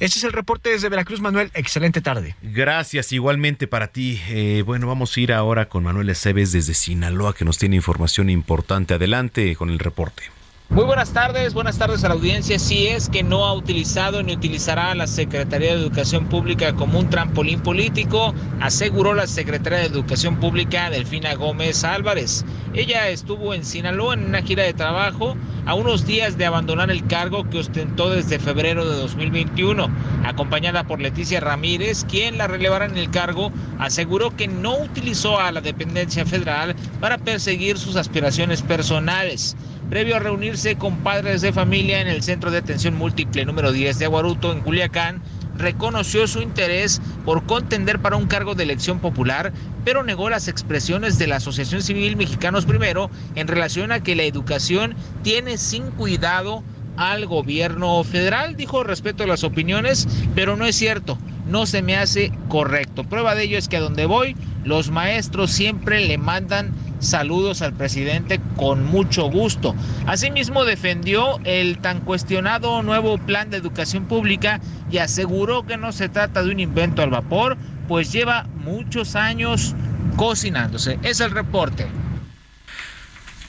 Este 0.00 0.18
es 0.18 0.24
el 0.24 0.32
reporte 0.32 0.70
desde 0.70 0.88
Veracruz, 0.88 1.20
Manuel. 1.20 1.50
Excelente 1.54 2.00
tarde. 2.00 2.34
Gracias, 2.42 3.12
igualmente 3.12 3.66
para 3.66 3.88
ti. 3.88 4.20
Eh, 4.28 4.62
bueno, 4.64 4.86
vamos 4.86 5.16
a 5.16 5.20
ir 5.20 5.32
ahora 5.32 5.68
con 5.68 5.84
Manuel 5.84 6.10
Aceves 6.10 6.52
desde 6.52 6.74
Sinaloa, 6.74 7.34
que 7.34 7.44
nos 7.44 7.58
tiene 7.58 7.76
información 7.76 8.28
importante. 8.28 8.94
Adelante 8.94 9.54
con 9.56 9.70
el 9.70 9.78
reporte. 9.78 10.33
Muy 10.74 10.86
buenas 10.86 11.12
tardes, 11.12 11.54
buenas 11.54 11.78
tardes 11.78 12.02
a 12.02 12.08
la 12.08 12.14
audiencia. 12.14 12.58
Si 12.58 12.88
es 12.88 13.08
que 13.08 13.22
no 13.22 13.44
ha 13.44 13.52
utilizado 13.54 14.24
ni 14.24 14.32
utilizará 14.32 14.90
a 14.90 14.94
la 14.96 15.06
Secretaría 15.06 15.72
de 15.72 15.80
Educación 15.80 16.26
Pública 16.26 16.72
como 16.72 16.98
un 16.98 17.08
trampolín 17.08 17.60
político, 17.60 18.34
aseguró 18.60 19.14
la 19.14 19.28
Secretaria 19.28 19.78
de 19.78 19.84
Educación 19.84 20.40
Pública 20.40 20.90
Delfina 20.90 21.36
Gómez 21.36 21.84
Álvarez. 21.84 22.44
Ella 22.74 23.08
estuvo 23.08 23.54
en 23.54 23.64
Sinaloa 23.64 24.14
en 24.14 24.24
una 24.24 24.42
gira 24.42 24.64
de 24.64 24.72
trabajo 24.72 25.36
a 25.64 25.74
unos 25.74 26.06
días 26.06 26.38
de 26.38 26.46
abandonar 26.46 26.90
el 26.90 27.06
cargo 27.06 27.48
que 27.48 27.58
ostentó 27.58 28.10
desde 28.10 28.40
febrero 28.40 28.84
de 28.84 28.96
2021. 28.96 29.88
Acompañada 30.24 30.82
por 30.82 31.00
Leticia 31.00 31.38
Ramírez, 31.38 32.04
quien 32.04 32.36
la 32.36 32.48
relevará 32.48 32.86
en 32.86 32.98
el 32.98 33.12
cargo, 33.12 33.52
aseguró 33.78 34.34
que 34.36 34.48
no 34.48 34.76
utilizó 34.78 35.38
a 35.38 35.52
la 35.52 35.60
dependencia 35.60 36.26
federal 36.26 36.74
para 37.00 37.18
perseguir 37.18 37.78
sus 37.78 37.94
aspiraciones 37.94 38.60
personales 38.60 39.56
previo 39.88 40.16
a 40.16 40.18
reunirse 40.18 40.76
con 40.76 40.98
padres 40.98 41.42
de 41.42 41.52
familia 41.52 42.00
en 42.00 42.08
el 42.08 42.22
Centro 42.22 42.50
de 42.50 42.58
Atención 42.58 42.94
Múltiple 42.94 43.44
número 43.44 43.72
10 43.72 43.98
de 43.98 44.04
Aguaruto, 44.06 44.52
en 44.52 44.60
Culiacán, 44.60 45.22
reconoció 45.56 46.26
su 46.26 46.40
interés 46.42 47.00
por 47.24 47.44
contender 47.44 48.00
para 48.00 48.16
un 48.16 48.26
cargo 48.26 48.54
de 48.54 48.64
elección 48.64 48.98
popular, 48.98 49.52
pero 49.84 50.02
negó 50.02 50.30
las 50.30 50.48
expresiones 50.48 51.18
de 51.18 51.26
la 51.26 51.36
Asociación 51.36 51.82
Civil 51.82 52.16
Mexicanos 52.16 52.64
Primero 52.66 53.10
en 53.34 53.46
relación 53.46 53.92
a 53.92 54.00
que 54.00 54.16
la 54.16 54.24
educación 54.24 54.96
tiene 55.22 55.58
sin 55.58 55.90
cuidado 55.90 56.64
al 56.96 57.26
gobierno 57.26 58.02
federal. 58.04 58.56
Dijo 58.56 58.84
respeto 58.84 59.24
a 59.24 59.26
las 59.26 59.44
opiniones, 59.44 60.08
pero 60.34 60.56
no 60.56 60.66
es 60.66 60.76
cierto, 60.76 61.18
no 61.46 61.66
se 61.66 61.82
me 61.82 61.96
hace 61.96 62.32
correcto. 62.48 63.04
Prueba 63.04 63.34
de 63.34 63.44
ello 63.44 63.58
es 63.58 63.68
que 63.68 63.76
a 63.76 63.80
donde 63.80 64.06
voy, 64.06 64.36
los 64.64 64.90
maestros 64.90 65.50
siempre 65.50 66.00
le 66.00 66.18
mandan 66.18 66.72
saludos 67.00 67.62
al 67.62 67.74
presidente 67.74 68.40
con 68.56 68.84
mucho 68.84 69.30
gusto. 69.30 69.74
Asimismo 70.06 70.64
defendió 70.64 71.38
el 71.44 71.78
tan 71.78 72.00
cuestionado 72.00 72.82
nuevo 72.82 73.18
plan 73.18 73.50
de 73.50 73.58
educación 73.58 74.06
pública 74.06 74.60
y 74.90 74.98
aseguró 74.98 75.64
que 75.64 75.76
no 75.76 75.92
se 75.92 76.08
trata 76.08 76.42
de 76.42 76.50
un 76.50 76.60
invento 76.60 77.02
al 77.02 77.10
vapor, 77.10 77.56
pues 77.88 78.12
lleva 78.12 78.46
muchos 78.64 79.16
años 79.16 79.74
cocinándose. 80.16 80.98
Es 81.02 81.20
el 81.20 81.30
reporte. 81.30 81.86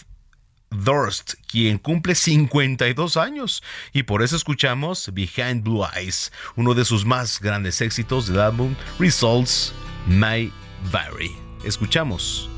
Durst, 0.72 1.34
quien 1.46 1.78
cumple 1.78 2.14
52 2.14 3.16
años 3.16 3.62
y 3.92 4.04
por 4.04 4.22
eso 4.22 4.36
escuchamos 4.36 5.10
Behind 5.12 5.62
Blue 5.62 5.84
Eyes, 5.94 6.32
uno 6.56 6.74
de 6.74 6.84
sus 6.84 7.04
más 7.04 7.40
grandes 7.40 7.80
éxitos 7.80 8.26
del 8.26 8.40
álbum 8.40 8.74
Results 8.98 9.72
May 10.06 10.52
Vary. 10.90 11.36
Escuchamos 11.64 12.48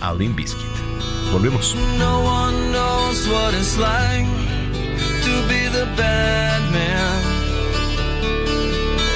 a 0.00 0.12
Limp 0.12 0.36
Bizkit. 0.36 0.66
Volvemos. 1.32 1.74
No 1.98 2.20
one 2.24 2.72
knows 2.72 3.26
what 3.28 3.54
it's 3.54 3.78
like 3.78 4.26
to 5.22 5.48
be 5.48 5.68
the 5.68 5.86
bad 5.96 6.60
man, 6.72 7.22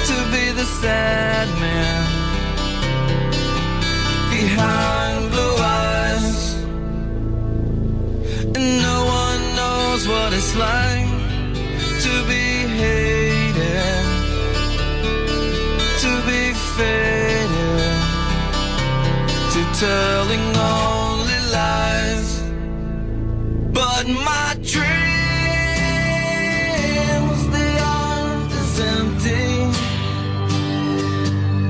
to 0.07 0.15
be 0.31 0.51
the 0.51 0.65
sad 0.81 1.47
man 1.59 2.05
behind 4.31 5.06
And 8.59 8.81
no 8.81 8.99
one 9.05 9.41
knows 9.55 10.07
what 10.07 10.33
it's 10.33 10.55
like 10.55 11.05
to 12.05 12.13
be 12.31 12.65
hated, 12.81 14.05
to 16.03 16.11
be 16.25 16.43
faded, 16.75 17.99
to 19.53 19.61
telling 19.85 20.45
only 20.57 21.39
lies. 21.57 22.29
But 23.77 24.05
my 24.07 24.47
dreams, 24.73 25.01
they 27.55 27.73
aren't 27.77 28.51
as 28.63 28.79
empty 28.79 29.49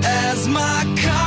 as 0.06 0.48
my 0.48 0.86
conscience 0.96 1.27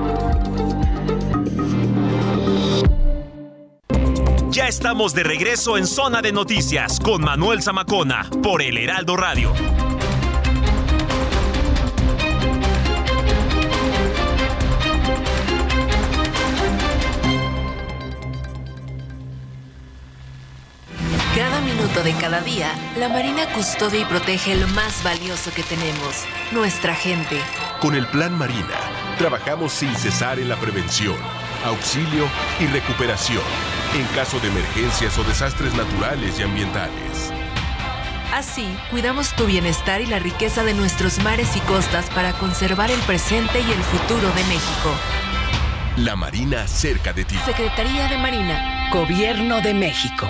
Ya 4.51 4.67
estamos 4.67 5.13
de 5.13 5.23
regreso 5.23 5.77
en 5.77 5.87
Zona 5.87 6.21
de 6.21 6.33
Noticias 6.33 6.99
con 6.99 7.23
Manuel 7.23 7.63
Zamacona 7.63 8.29
por 8.43 8.61
el 8.61 8.77
Heraldo 8.77 9.15
Radio. 9.15 9.53
Cada 21.33 21.61
minuto 21.61 22.03
de 22.03 22.13
cada 22.19 22.41
día, 22.41 22.73
la 22.97 23.07
Marina 23.07 23.45
custodia 23.53 24.01
y 24.01 24.05
protege 24.05 24.55
lo 24.55 24.67
más 24.67 25.01
valioso 25.01 25.51
que 25.55 25.63
tenemos, 25.63 26.25
nuestra 26.51 26.93
gente. 26.93 27.37
Con 27.79 27.95
el 27.95 28.05
Plan 28.07 28.37
Marina, 28.37 28.75
trabajamos 29.17 29.71
sin 29.71 29.95
cesar 29.95 30.39
en 30.39 30.49
la 30.49 30.57
prevención, 30.57 31.15
auxilio 31.65 32.27
y 32.59 32.67
recuperación 32.67 33.43
en 33.95 34.05
caso 34.15 34.39
de 34.39 34.47
emergencias 34.47 35.17
o 35.17 35.23
desastres 35.23 35.73
naturales 35.73 36.39
y 36.39 36.43
ambientales. 36.43 37.31
Así, 38.33 38.65
cuidamos 38.89 39.33
tu 39.35 39.45
bienestar 39.45 40.01
y 40.01 40.05
la 40.05 40.19
riqueza 40.19 40.63
de 40.63 40.73
nuestros 40.73 41.21
mares 41.23 41.55
y 41.57 41.59
costas 41.61 42.09
para 42.11 42.31
conservar 42.33 42.89
el 42.89 42.99
presente 43.01 43.59
y 43.59 43.71
el 43.71 43.83
futuro 43.83 44.29
de 44.29 44.43
México. 44.45 44.91
La 45.97 46.15
Marina 46.15 46.67
cerca 46.67 47.11
de 47.11 47.25
ti. 47.25 47.35
Secretaría 47.45 48.07
de 48.07 48.17
Marina. 48.17 48.89
Gobierno 48.93 49.59
de 49.61 49.73
México. 49.73 50.29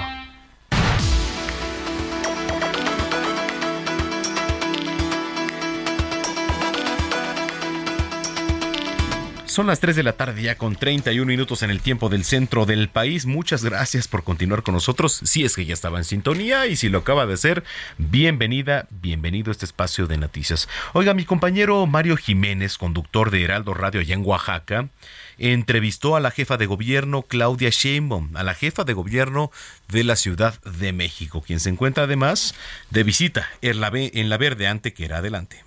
Son 9.51 9.67
las 9.67 9.81
3 9.81 9.97
de 9.97 10.03
la 10.03 10.13
tarde 10.13 10.43
ya 10.43 10.55
con 10.55 10.77
31 10.77 11.25
minutos 11.25 11.61
en 11.61 11.71
el 11.71 11.81
tiempo 11.81 12.07
del 12.07 12.23
centro 12.23 12.65
del 12.65 12.87
país. 12.87 13.25
Muchas 13.25 13.65
gracias 13.65 14.07
por 14.07 14.23
continuar 14.23 14.63
con 14.63 14.75
nosotros. 14.75 15.19
Si 15.25 15.43
es 15.43 15.57
que 15.57 15.65
ya 15.65 15.73
estaba 15.73 15.97
en 15.97 16.05
sintonía 16.05 16.67
y 16.67 16.77
si 16.77 16.87
lo 16.87 16.99
acaba 16.99 17.25
de 17.25 17.33
hacer, 17.33 17.65
bienvenida, 17.97 18.87
bienvenido 18.89 19.49
a 19.49 19.51
este 19.51 19.65
espacio 19.65 20.07
de 20.07 20.17
noticias. 20.17 20.69
Oiga, 20.93 21.13
mi 21.13 21.25
compañero 21.25 21.85
Mario 21.85 22.15
Jiménez, 22.15 22.77
conductor 22.77 23.29
de 23.29 23.43
Heraldo 23.43 23.73
Radio 23.73 23.99
allá 23.99 24.15
en 24.15 24.25
Oaxaca, 24.25 24.87
entrevistó 25.37 26.15
a 26.15 26.21
la 26.21 26.31
jefa 26.31 26.55
de 26.55 26.67
gobierno 26.67 27.23
Claudia 27.23 27.71
Sheinbaum, 27.71 28.37
a 28.37 28.43
la 28.43 28.53
jefa 28.53 28.85
de 28.85 28.93
gobierno 28.93 29.51
de 29.89 30.05
la 30.05 30.15
Ciudad 30.15 30.61
de 30.61 30.93
México, 30.93 31.43
quien 31.45 31.59
se 31.59 31.67
encuentra 31.67 32.05
además 32.05 32.55
de 32.89 33.03
visita 33.03 33.49
en 33.61 33.81
la, 33.81 33.91
en 33.93 34.29
la 34.29 34.37
verdeante 34.37 34.93
que 34.93 35.03
era 35.03 35.17
adelante. 35.17 35.65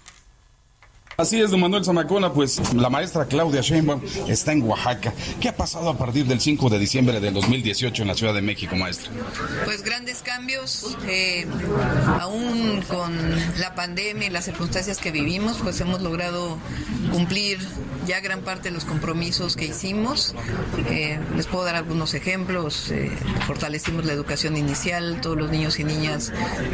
Así 1.16 1.40
es, 1.40 1.52
don 1.52 1.60
Manuel 1.60 1.84
Zamacona, 1.84 2.32
pues 2.32 2.74
la 2.74 2.90
maestra 2.90 3.26
Claudia 3.26 3.60
Sheinbaum 3.60 4.00
está 4.26 4.50
en 4.50 4.62
Oaxaca. 4.62 5.14
¿Qué 5.40 5.48
ha 5.48 5.56
pasado 5.56 5.88
a 5.88 5.96
partir 5.96 6.26
del 6.26 6.40
5 6.40 6.68
de 6.68 6.78
diciembre 6.80 7.20
del 7.20 7.32
2018 7.34 8.02
en 8.02 8.08
la 8.08 8.14
Ciudad 8.14 8.34
de 8.34 8.42
México, 8.42 8.74
maestra? 8.74 9.12
Pues 9.64 9.84
grandes 9.84 10.22
cambios, 10.22 10.96
eh, 11.06 11.46
aún 12.18 12.82
con 12.88 13.12
la 13.60 13.76
pandemia 13.76 14.26
y 14.26 14.30
las 14.30 14.44
circunstancias 14.44 14.98
que 14.98 15.12
vivimos, 15.12 15.58
pues 15.62 15.80
hemos 15.80 16.02
logrado 16.02 16.58
cumplir 17.12 17.60
ya 18.08 18.20
gran 18.20 18.40
parte 18.40 18.68
de 18.68 18.74
los 18.74 18.84
compromisos 18.84 19.54
que 19.54 19.66
hicimos. 19.66 20.34
Eh, 20.90 21.20
les 21.36 21.46
puedo 21.46 21.64
dar 21.64 21.76
algunos 21.76 22.14
ejemplos. 22.14 22.90
Eh, 22.90 23.12
fortalecimos 23.46 24.04
la 24.04 24.12
educación 24.12 24.56
inicial, 24.56 25.20
todos 25.22 25.38
los 25.38 25.50
niños 25.50 25.78
y 25.78 25.84
niñas 25.84 26.32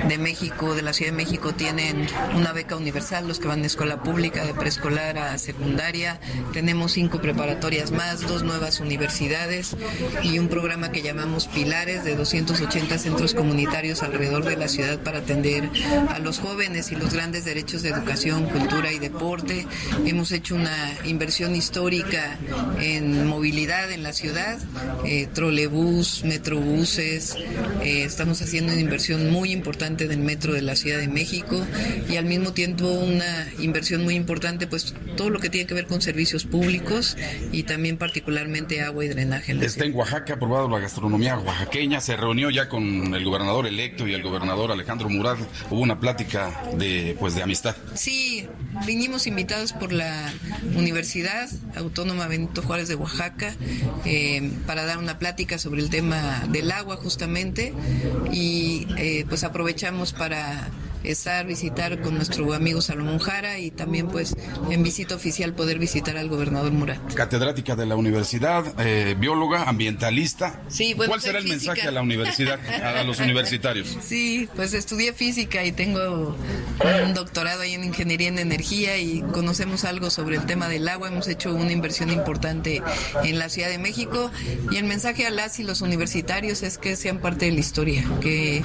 de 0.09 0.17
México, 0.17 0.75
de 0.75 0.81
la 0.81 0.95
Ciudad 0.95 1.13
de 1.13 1.17
México, 1.17 1.53
tienen 1.53 2.07
una 2.35 2.53
beca 2.53 2.75
universal, 2.75 3.29
los 3.29 3.39
que 3.39 3.47
van 3.47 3.63
a 3.63 3.67
escuela 3.67 4.03
pública 4.03 4.30
histórica 4.31 4.47
de 4.47 4.55
preescolar 4.55 5.19
a 5.19 5.39
secundaria. 5.39 6.21
Tenemos 6.53 6.93
cinco 6.93 7.21
preparatorias 7.21 7.91
más, 7.91 8.21
dos 8.21 8.45
nuevas 8.45 8.79
universidades 8.79 9.77
y 10.23 10.39
un 10.39 10.49
programa 10.49 10.93
que 10.93 11.03
llamamos 11.03 11.49
Pilares 11.49 12.05
de 12.05 12.15
280 12.15 12.99
centros 12.99 13.35
comunitarios 13.35 14.03
alrededor 14.03 14.45
de 14.45 14.57
la 14.57 14.69
ciudad 14.69 15.01
para 15.01 15.19
atender 15.19 15.69
a 16.11 16.19
los 16.21 16.39
jóvenes 16.39 16.93
y 16.93 16.97
los 16.97 17.13
grandes 17.13 17.45
derechos 17.45 17.83
de 17.83 17.91
educación, 17.91 18.45
cultura 18.45 18.93
y 18.93 18.99
deporte. 19.01 19.67
Hemos 20.07 20.31
hecho 20.31 20.55
una 20.55 20.77
inversión 21.05 21.57
histórica 21.57 22.39
en 22.81 23.27
movilidad 23.27 23.91
en 23.91 24.05
la 24.05 24.13
ciudad, 24.13 24.59
eh, 25.05 25.29
trolebús, 25.33 26.23
metrobuses. 26.25 27.35
Eh, 27.83 28.05
estamos 28.05 28.41
haciendo 28.43 28.73
una 28.73 28.81
inversión 28.81 29.31
muy 29.31 29.51
importante 29.51 30.07
del 30.07 30.21
metro 30.21 30.53
de 30.53 30.63
la 30.63 30.77
Ciudad 30.77 30.99
de 30.99 31.09
México 31.09 31.61
y 32.09 32.17
al 32.17 32.27
mismo 32.27 32.53
tiempo 32.53 32.87
una 32.87 33.49
inversión 33.59 34.05
muy 34.05 34.20
importante, 34.21 34.67
pues 34.67 34.95
todo 35.17 35.31
lo 35.31 35.41
que 35.41 35.51
tiene 35.51 35.67
que 35.67 35.75
ver 35.75 35.87
con 35.87 36.01
servicios 36.01 36.45
públicos 36.45 37.17
y 37.53 37.65
también 37.65 37.97
particularmente 37.97 38.83
agua 38.83 39.05
y 39.05 39.09
drenaje. 39.09 39.53
Está 39.65 39.85
en 39.85 39.95
Oaxaca, 39.95 40.35
aprobado 40.35 40.69
la 40.69 40.79
gastronomía 40.79 41.39
oaxaqueña, 41.39 42.01
se 42.01 42.17
reunió 42.17 42.51
ya 42.51 42.69
con 42.69 43.15
el 43.15 43.25
gobernador 43.25 43.67
electo 43.67 44.07
y 44.07 44.15
el 44.15 44.23
gobernador 44.23 44.73
Alejandro 44.73 45.09
Murat, 45.09 45.39
hubo 45.71 45.81
una 45.81 45.99
plática 46.01 46.63
de 46.77 47.17
pues 47.19 47.35
de 47.35 47.43
amistad. 47.43 47.77
Sí, 47.95 48.47
vinimos 48.87 49.27
invitados 49.27 49.73
por 49.73 49.93
la 49.93 50.33
Universidad 50.77 51.49
Autónoma 51.77 52.27
Benito 52.27 52.63
Juárez 52.63 52.89
de 52.89 52.95
Oaxaca 52.95 53.55
eh, 54.05 54.51
para 54.67 54.85
dar 54.85 54.99
una 54.99 55.19
plática 55.19 55.59
sobre 55.59 55.81
el 55.81 55.91
tema 55.91 56.45
del 56.49 56.71
agua 56.71 56.97
justamente 56.97 57.75
y 58.33 58.87
eh, 58.97 59.25
pues 59.29 59.45
aprovechamos 59.45 60.13
para 60.13 60.69
estar, 61.05 61.47
visitar 61.47 62.01
con 62.01 62.15
nuestro 62.15 62.53
amigo 62.53 62.81
Salomón 62.81 63.19
Jara 63.19 63.59
y 63.59 63.71
también 63.71 64.09
pues 64.09 64.37
en 64.71 64.83
visita 64.83 65.15
oficial 65.15 65.55
poder 65.55 65.79
visitar 65.79 66.17
al 66.17 66.29
gobernador 66.29 66.73
Murat. 66.73 67.15
Catedrática 67.15 67.77
de 67.77 67.87
la 67.87 67.97
universidad, 67.97 68.65
eh, 68.79 69.17
bióloga, 69.19 69.65
ambientalista. 69.65 70.63
Sí, 70.69 70.95
bueno, 70.95 71.11
¿Cuál 71.11 71.23
será 71.23 71.39
el 71.39 71.49
mensaje 71.49 71.83
a 71.83 71.91
la 71.91 72.03
universidad, 72.03 72.59
a 72.83 73.03
los 73.05 73.19
universitarios? 73.21 73.97
Sí, 74.03 74.49
pues 74.57 74.75
estudié 74.75 75.13
física 75.13 75.65
y 75.65 75.73
tengo 75.73 76.37
un 77.05 77.15
doctorado 77.15 77.63
ahí 77.63 77.75
en 77.75 77.85
ingeniería 77.85 78.29
en 78.29 78.39
energía 78.39 78.99
y 78.99 79.23
conocemos 79.33 79.85
algo 79.85 80.11
sobre 80.11 80.37
el 80.37 80.47
tema 80.47 80.69
del 80.69 80.89
agua. 80.89 81.09
Hemos 81.09 81.29
hecho 81.29 81.55
una 81.55 81.73
inversión 81.73 82.11
importante 82.11 82.83
en 83.25 83.39
la 83.39 83.49
Ciudad 83.49 83.69
de 83.69 83.79
México 83.79 84.31
y 84.71 84.77
el 84.77 84.85
mensaje 84.85 85.27
a 85.27 85.31
las 85.31 85.59
y 85.59 85.65
los 85.65 85.81
universitarios 85.81 86.63
es 86.63 86.79
que 86.79 86.97
sean 86.97 87.19
parte 87.19 87.47
de 87.47 87.53
la 87.53 87.61
historia, 87.61 88.05
que 88.21 88.63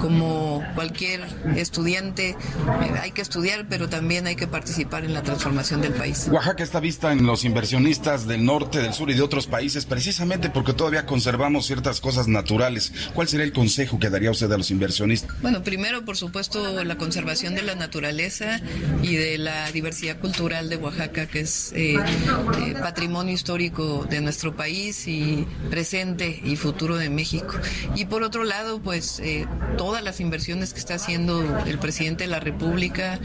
como 0.00 0.62
cualquier 0.74 1.26
estudiante 1.56 1.77
estudiante, 1.78 2.30
eh, 2.30 2.36
hay 3.00 3.12
que 3.12 3.22
estudiar, 3.22 3.66
pero 3.68 3.88
también 3.88 4.26
hay 4.26 4.34
que 4.34 4.48
participar 4.48 5.04
en 5.04 5.14
la 5.14 5.22
transformación 5.22 5.80
del 5.80 5.92
país. 5.92 6.26
Oaxaca 6.28 6.64
está 6.64 6.80
vista 6.80 7.12
en 7.12 7.24
los 7.24 7.44
inversionistas 7.44 8.26
del 8.26 8.44
norte, 8.44 8.80
del 8.80 8.92
sur 8.94 9.10
y 9.10 9.14
de 9.14 9.22
otros 9.22 9.46
países, 9.46 9.86
precisamente 9.86 10.50
porque 10.50 10.72
todavía 10.72 11.06
conservamos 11.06 11.66
ciertas 11.66 12.00
cosas 12.00 12.26
naturales. 12.26 12.92
¿Cuál 13.14 13.28
sería 13.28 13.46
el 13.46 13.52
consejo 13.52 14.00
que 14.00 14.10
daría 14.10 14.32
usted 14.32 14.50
a 14.50 14.58
los 14.58 14.72
inversionistas? 14.72 15.40
Bueno, 15.40 15.62
primero, 15.62 16.04
por 16.04 16.16
supuesto, 16.16 16.82
la 16.82 16.98
conservación 16.98 17.54
de 17.54 17.62
la 17.62 17.76
naturaleza 17.76 18.60
y 19.00 19.14
de 19.14 19.38
la 19.38 19.70
diversidad 19.70 20.18
cultural 20.18 20.68
de 20.68 20.78
Oaxaca, 20.78 21.26
que 21.26 21.40
es 21.40 21.72
eh, 21.76 21.94
eh, 21.94 22.74
patrimonio 22.80 23.32
histórico 23.32 24.04
de 24.10 24.20
nuestro 24.20 24.56
país 24.56 25.06
y 25.06 25.46
presente 25.70 26.40
y 26.42 26.56
futuro 26.56 26.96
de 26.96 27.08
México. 27.08 27.54
Y 27.94 28.06
por 28.06 28.24
otro 28.24 28.42
lado, 28.42 28.80
pues 28.80 29.22
todas 29.76 30.02
las 30.02 30.18
inversiones 30.18 30.72
que 30.72 30.80
está 30.80 30.94
haciendo 30.94 31.40
el 31.68 31.78
presidente 31.78 32.24
de 32.24 32.30
la 32.30 32.40
República, 32.40 33.18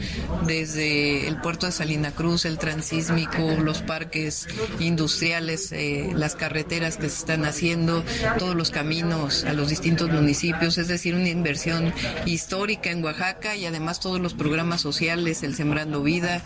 desde 0.46 1.26
el 1.28 1.40
puerto 1.40 1.66
de 1.66 1.72
Salina 1.72 2.12
Cruz, 2.12 2.44
el 2.44 2.58
transísmico, 2.58 3.56
los 3.62 3.82
parques 3.82 4.46
industriales, 4.80 5.72
eh, 5.72 6.10
las 6.14 6.36
carreteras 6.36 6.96
que 6.96 7.08
se 7.08 7.18
están 7.18 7.44
haciendo, 7.44 8.04
todos 8.38 8.54
los 8.54 8.70
caminos 8.70 9.44
a 9.44 9.52
los 9.52 9.68
distintos 9.68 10.10
municipios, 10.10 10.78
es 10.78 10.88
decir, 10.88 11.14
una 11.14 11.28
inversión 11.28 11.92
histórica 12.26 12.90
en 12.90 13.02
Oaxaca 13.04 13.56
y 13.56 13.66
además 13.66 14.00
todos 14.00 14.20
los 14.20 14.34
programas 14.34 14.80
sociales, 14.80 15.42
el 15.42 15.54
Sembrando 15.54 16.02
Vida. 16.02 16.42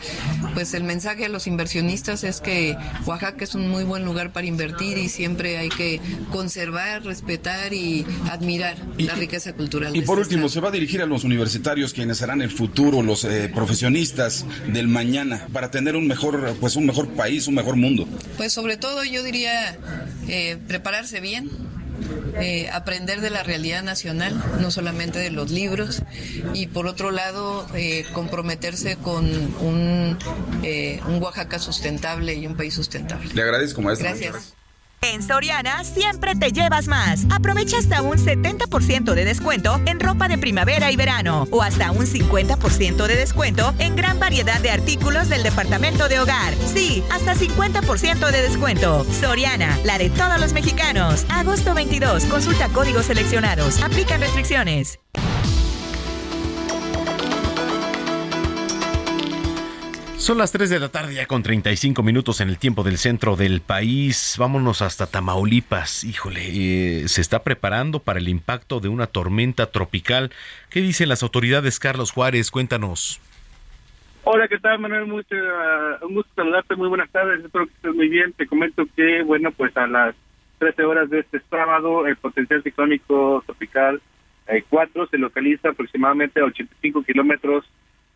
Pues 0.54 0.74
el 0.74 0.84
mensaje 0.84 1.26
a 1.26 1.28
los 1.28 1.46
inversionistas 1.46 2.24
es 2.24 2.40
que 2.40 2.76
Oaxaca 3.06 3.44
es 3.44 3.54
un 3.54 3.68
muy 3.68 3.84
buen 3.84 4.04
lugar 4.04 4.32
para 4.32 4.46
invertir 4.46 4.98
y 4.98 5.08
siempre 5.08 5.58
hay 5.58 5.68
que 5.68 6.00
conservar, 6.30 7.04
respetar 7.04 7.72
y 7.72 8.06
admirar 8.30 8.76
la 8.98 9.14
riqueza 9.14 9.52
cultural. 9.52 9.96
Y 9.96 10.02
por 10.02 10.18
último, 10.18 10.48
se 10.48 10.60
va 10.60 10.68
a 10.68 10.72
dirigir 10.72 11.02
a 11.02 11.06
los 11.06 11.24
universitarios 11.24 11.87
quienes 11.92 12.18
serán 12.18 12.42
el 12.42 12.50
futuro, 12.50 13.02
los 13.02 13.24
eh, 13.24 13.50
profesionistas 13.54 14.44
del 14.66 14.88
mañana, 14.88 15.46
para 15.52 15.70
tener 15.70 15.96
un 15.96 16.06
mejor, 16.06 16.56
pues 16.60 16.76
un 16.76 16.86
mejor 16.86 17.08
país, 17.10 17.46
un 17.46 17.54
mejor 17.54 17.76
mundo? 17.76 18.08
Pues 18.36 18.52
sobre 18.52 18.76
todo 18.76 19.04
yo 19.04 19.22
diría 19.22 19.76
eh, 20.28 20.58
prepararse 20.66 21.20
bien, 21.20 21.50
eh, 22.40 22.68
aprender 22.72 23.20
de 23.20 23.30
la 23.30 23.42
realidad 23.42 23.82
nacional, 23.82 24.40
no 24.60 24.70
solamente 24.70 25.18
de 25.18 25.30
los 25.30 25.50
libros, 25.50 26.02
y 26.54 26.66
por 26.66 26.86
otro 26.86 27.10
lado, 27.10 27.66
comprometerse 28.12 28.96
con 28.96 29.24
un, 29.60 30.18
un 31.08 31.22
Oaxaca 31.22 31.58
sustentable 31.58 32.34
y 32.34 32.46
un 32.46 32.56
país 32.56 32.74
sustentable. 32.74 33.32
Le 33.34 33.42
agradezco, 33.42 33.82
maestra. 33.82 34.10
Gracias. 34.10 34.57
En 35.02 35.22
Soriana 35.22 35.84
siempre 35.84 36.34
te 36.34 36.52
llevas 36.52 36.88
más. 36.88 37.24
Aprovecha 37.30 37.78
hasta 37.78 38.02
un 38.02 38.16
70% 38.16 39.14
de 39.14 39.24
descuento 39.24 39.80
en 39.86 40.00
ropa 40.00 40.28
de 40.28 40.38
primavera 40.38 40.90
y 40.90 40.96
verano 40.96 41.46
o 41.50 41.62
hasta 41.62 41.90
un 41.92 42.06
50% 42.06 43.06
de 43.06 43.16
descuento 43.16 43.74
en 43.78 43.96
gran 43.96 44.18
variedad 44.18 44.60
de 44.60 44.70
artículos 44.70 45.28
del 45.28 45.42
departamento 45.42 46.08
de 46.08 46.20
hogar. 46.20 46.54
Sí, 46.54 47.04
hasta 47.10 47.34
50% 47.34 48.30
de 48.30 48.42
descuento. 48.42 49.04
Soriana, 49.04 49.78
la 49.84 49.98
de 49.98 50.10
todos 50.10 50.40
los 50.40 50.52
mexicanos. 50.52 51.24
Agosto 51.28 51.74
22, 51.74 52.24
consulta 52.24 52.68
códigos 52.68 53.06
seleccionados. 53.06 53.82
Aplican 53.82 54.20
restricciones. 54.20 54.98
Son 60.28 60.36
las 60.36 60.52
3 60.52 60.68
de 60.68 60.78
la 60.78 60.90
tarde 60.90 61.14
ya 61.14 61.24
con 61.24 61.42
35 61.42 62.02
minutos 62.02 62.42
en 62.42 62.50
el 62.50 62.58
tiempo 62.58 62.82
del 62.82 62.98
centro 62.98 63.34
del 63.34 63.62
país. 63.62 64.36
Vámonos 64.38 64.82
hasta 64.82 65.06
Tamaulipas. 65.06 66.04
Híjole, 66.04 66.42
eh, 66.42 67.08
se 67.08 67.22
está 67.22 67.42
preparando 67.42 68.00
para 68.00 68.18
el 68.18 68.28
impacto 68.28 68.78
de 68.78 68.88
una 68.88 69.06
tormenta 69.06 69.70
tropical. 69.70 70.30
¿Qué 70.68 70.82
dicen 70.82 71.08
las 71.08 71.22
autoridades, 71.22 71.78
Carlos 71.78 72.12
Juárez? 72.12 72.50
Cuéntanos. 72.50 73.22
Hola, 74.24 74.48
¿qué 74.48 74.58
tal, 74.58 74.78
Manuel? 74.80 75.06
Mucho, 75.06 75.34
uh, 75.34 76.06
un 76.06 76.16
gusto 76.16 76.30
saludarte. 76.36 76.76
Muy 76.76 76.88
buenas 76.88 77.08
tardes. 77.08 77.42
Espero 77.42 77.66
que 77.66 77.72
estés 77.72 77.94
muy 77.94 78.10
bien. 78.10 78.34
Te 78.34 78.46
comento 78.46 78.84
que, 78.94 79.22
bueno, 79.22 79.50
pues 79.52 79.74
a 79.78 79.86
las 79.86 80.14
13 80.58 80.84
horas 80.84 81.08
de 81.08 81.20
este 81.20 81.40
sábado, 81.48 82.06
el 82.06 82.16
potencial 82.16 82.62
ciclónico 82.62 83.42
tropical 83.46 84.02
4 84.68 85.06
se 85.06 85.16
localiza 85.16 85.70
aproximadamente 85.70 86.40
a 86.40 86.44
85 86.44 87.02
kilómetros 87.04 87.64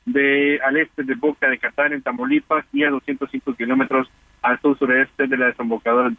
de 0.04 0.60
al 0.64 0.76
este 0.76 1.04
de 1.04 1.14
Boca 1.14 1.48
de 1.48 1.58
Catán 1.58 1.92
en 1.92 2.02
Tamaulipas 2.02 2.64
y 2.72 2.84
a 2.84 2.90
205 2.90 3.54
kilómetros 3.54 4.10
al 4.42 4.60
sur 4.60 4.76
sureste 4.78 5.26
de 5.26 5.36
la 5.36 5.46
desembocadura, 5.46 6.12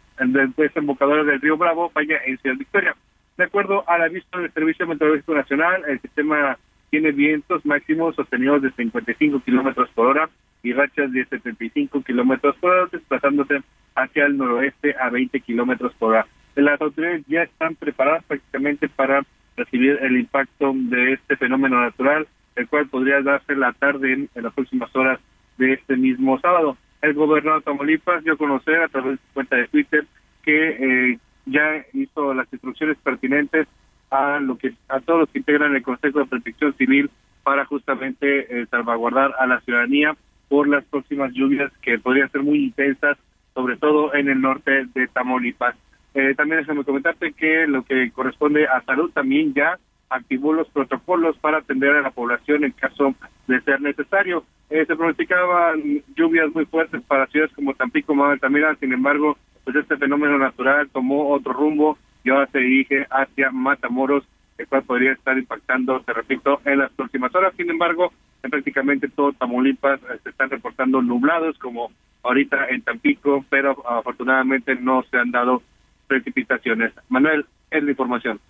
desembocadora 0.56 1.24
del 1.24 1.40
río 1.40 1.56
Bravo, 1.56 1.90
vaya 1.94 2.18
en 2.24 2.38
Ciudad 2.38 2.56
Victoria. 2.56 2.96
De 3.36 3.44
acuerdo 3.44 3.88
al 3.88 4.02
aviso 4.02 4.38
del 4.38 4.52
Servicio 4.52 4.86
Meteorológico 4.86 5.34
Nacional, 5.34 5.82
el 5.88 6.00
sistema 6.00 6.56
tiene 6.90 7.12
vientos 7.12 7.66
máximos 7.66 8.14
sostenidos 8.14 8.62
de 8.62 8.70
55 8.70 9.40
kilómetros 9.40 9.90
por 9.90 10.06
hora 10.06 10.30
y 10.62 10.72
rachas 10.72 11.12
de 11.12 11.24
75 11.26 12.02
kilómetros 12.02 12.56
por 12.56 12.70
hora, 12.70 12.88
desplazándose 12.90 13.62
hacia 13.94 14.26
el 14.26 14.38
noroeste 14.38 14.94
a 14.98 15.10
20 15.10 15.40
kilómetros 15.40 15.92
por 15.94 16.12
hora. 16.12 16.26
Las 16.54 16.80
autoridades 16.80 17.24
ya 17.26 17.42
están 17.42 17.74
preparadas 17.74 18.24
prácticamente 18.24 18.88
para 18.88 19.22
recibir 19.56 19.98
el 20.02 20.16
impacto 20.16 20.72
de 20.74 21.14
este 21.14 21.36
fenómeno 21.36 21.80
natural 21.80 22.26
el 22.56 22.68
cual 22.68 22.88
podría 22.88 23.20
darse 23.22 23.54
la 23.54 23.72
tarde 23.72 24.12
en, 24.12 24.42
las 24.42 24.52
próximas 24.52 24.94
horas 24.94 25.20
de 25.58 25.74
este 25.74 25.96
mismo 25.96 26.38
sábado. 26.40 26.76
El 27.02 27.14
gobernador 27.14 27.60
de 27.60 27.64
Tamaulipas 27.64 28.24
dio 28.24 28.34
a 28.34 28.38
conocer 28.38 28.82
a 28.82 28.88
través 28.88 29.12
de 29.12 29.26
su 29.26 29.34
cuenta 29.34 29.56
de 29.56 29.68
Twitter 29.68 30.06
que 30.42 30.68
eh, 31.12 31.18
ya 31.46 31.84
hizo 31.92 32.34
las 32.34 32.50
instrucciones 32.52 32.96
pertinentes 32.98 33.66
a 34.10 34.38
lo 34.40 34.56
que 34.56 34.74
a 34.88 35.00
todos 35.00 35.20
los 35.20 35.28
que 35.30 35.38
integran 35.38 35.74
el 35.74 35.82
Consejo 35.82 36.20
de 36.20 36.26
Protección 36.26 36.74
Civil 36.76 37.10
para 37.42 37.64
justamente 37.66 38.60
eh, 38.60 38.66
salvaguardar 38.70 39.34
a 39.38 39.46
la 39.46 39.60
ciudadanía 39.60 40.16
por 40.48 40.68
las 40.68 40.84
próximas 40.84 41.32
lluvias 41.32 41.72
que 41.82 41.98
podrían 41.98 42.30
ser 42.30 42.42
muy 42.42 42.64
intensas, 42.64 43.18
sobre 43.54 43.76
todo 43.76 44.14
en 44.14 44.28
el 44.28 44.40
norte 44.40 44.86
de 44.94 45.08
Tamaulipas. 45.08 45.76
Eh, 46.14 46.34
también 46.36 46.60
déjame 46.60 46.84
comentarte 46.84 47.32
que 47.32 47.66
lo 47.66 47.82
que 47.82 48.10
corresponde 48.12 48.66
a 48.66 48.82
salud 48.82 49.10
también 49.12 49.52
ya 49.52 49.78
activó 50.14 50.52
los 50.52 50.68
protocolos 50.68 51.36
para 51.38 51.58
atender 51.58 51.92
a 51.92 52.02
la 52.02 52.10
población 52.10 52.64
en 52.64 52.72
caso 52.72 53.14
de 53.46 53.60
ser 53.62 53.80
necesario. 53.80 54.44
Eh, 54.70 54.84
se 54.86 54.96
pronosticaban 54.96 56.02
lluvias 56.16 56.54
muy 56.54 56.64
fuertes 56.66 57.02
para 57.02 57.26
ciudades 57.26 57.54
como 57.54 57.74
Tampico, 57.74 58.14
Altamira, 58.24 58.74
sin 58.76 58.92
embargo, 58.92 59.36
pues 59.64 59.76
este 59.76 59.96
fenómeno 59.96 60.38
natural 60.38 60.88
tomó 60.90 61.30
otro 61.30 61.52
rumbo 61.52 61.98
y 62.22 62.30
ahora 62.30 62.46
se 62.52 62.58
dirige 62.58 63.06
hacia 63.10 63.50
Matamoros 63.50 64.24
el 64.58 64.68
cual 64.68 64.82
podría 64.84 65.12
estar 65.12 65.36
impactando, 65.36 66.00
te 66.00 66.12
repito, 66.12 66.60
en 66.64 66.78
las 66.78 66.92
próximas 66.92 67.34
horas. 67.34 67.54
Sin 67.56 67.70
embargo, 67.70 68.12
en 68.42 68.50
prácticamente 68.50 69.08
todo 69.08 69.32
Tamaulipas 69.32 70.00
eh, 70.02 70.18
se 70.22 70.30
están 70.30 70.50
reportando 70.50 71.02
nublados, 71.02 71.58
como 71.58 71.90
ahorita 72.22 72.68
en 72.68 72.82
Tampico, 72.82 73.44
pero 73.50 73.76
afortunadamente 73.88 74.74
no 74.76 75.02
se 75.10 75.18
han 75.18 75.30
dado 75.30 75.62
precipitaciones. 76.06 76.92
Manuel, 77.08 77.46
es 77.70 77.82
la 77.82 77.90
información. 77.90 78.40